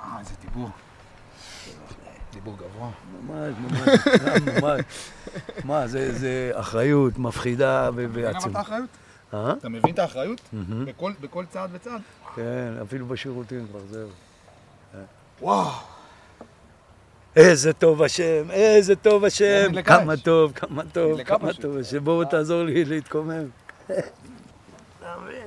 אה, 0.04 0.14
אה, 0.14 0.20
איזה 0.20 0.34
דיבור. 0.42 0.68
דיבור 2.32 2.56
גבוה. 2.56 2.90
ממש, 3.22 3.54
ממש, 3.60 3.98
ממש. 4.62 4.80
מה, 5.64 5.86
זה 5.86 6.12
זה 6.18 6.50
אחריות 6.54 7.18
מפחידה 7.18 7.90
ו- 7.94 8.00
אתה 8.00 8.38
מבין 8.38 8.50
את. 8.50 8.56
האחריות? 8.56 8.88
אה? 9.34 9.52
אתה 9.52 9.68
מבין 9.68 9.94
את 9.94 9.98
האחריות? 9.98 10.40
בכל- 10.86 11.12
בכל 11.20 11.44
צעד 11.50 11.70
וצעד? 11.72 12.00
כן, 12.36 12.72
אפילו 12.82 13.06
בשירותים 13.06 13.66
כבר, 13.70 13.80
זהו. 13.90 14.08
וואו. 15.42 15.70
איזה 17.36 17.72
טוב 17.72 18.02
השם, 18.02 18.50
איזה 18.50 18.96
טוב 18.96 19.24
השם, 19.24 19.82
כמה. 19.84 20.16
טוב, 20.16 20.52
כמה 20.52 20.82
טוב, 20.92 21.22
כמה. 21.22 21.52
טוב 21.52 21.76
השם, 21.78 22.04
בואו 22.04 22.24
תעזור 22.24 22.62
לי 22.62 22.84
להתקומם. 22.84 23.44
אתה 23.86 23.94
מבין? 25.24 25.43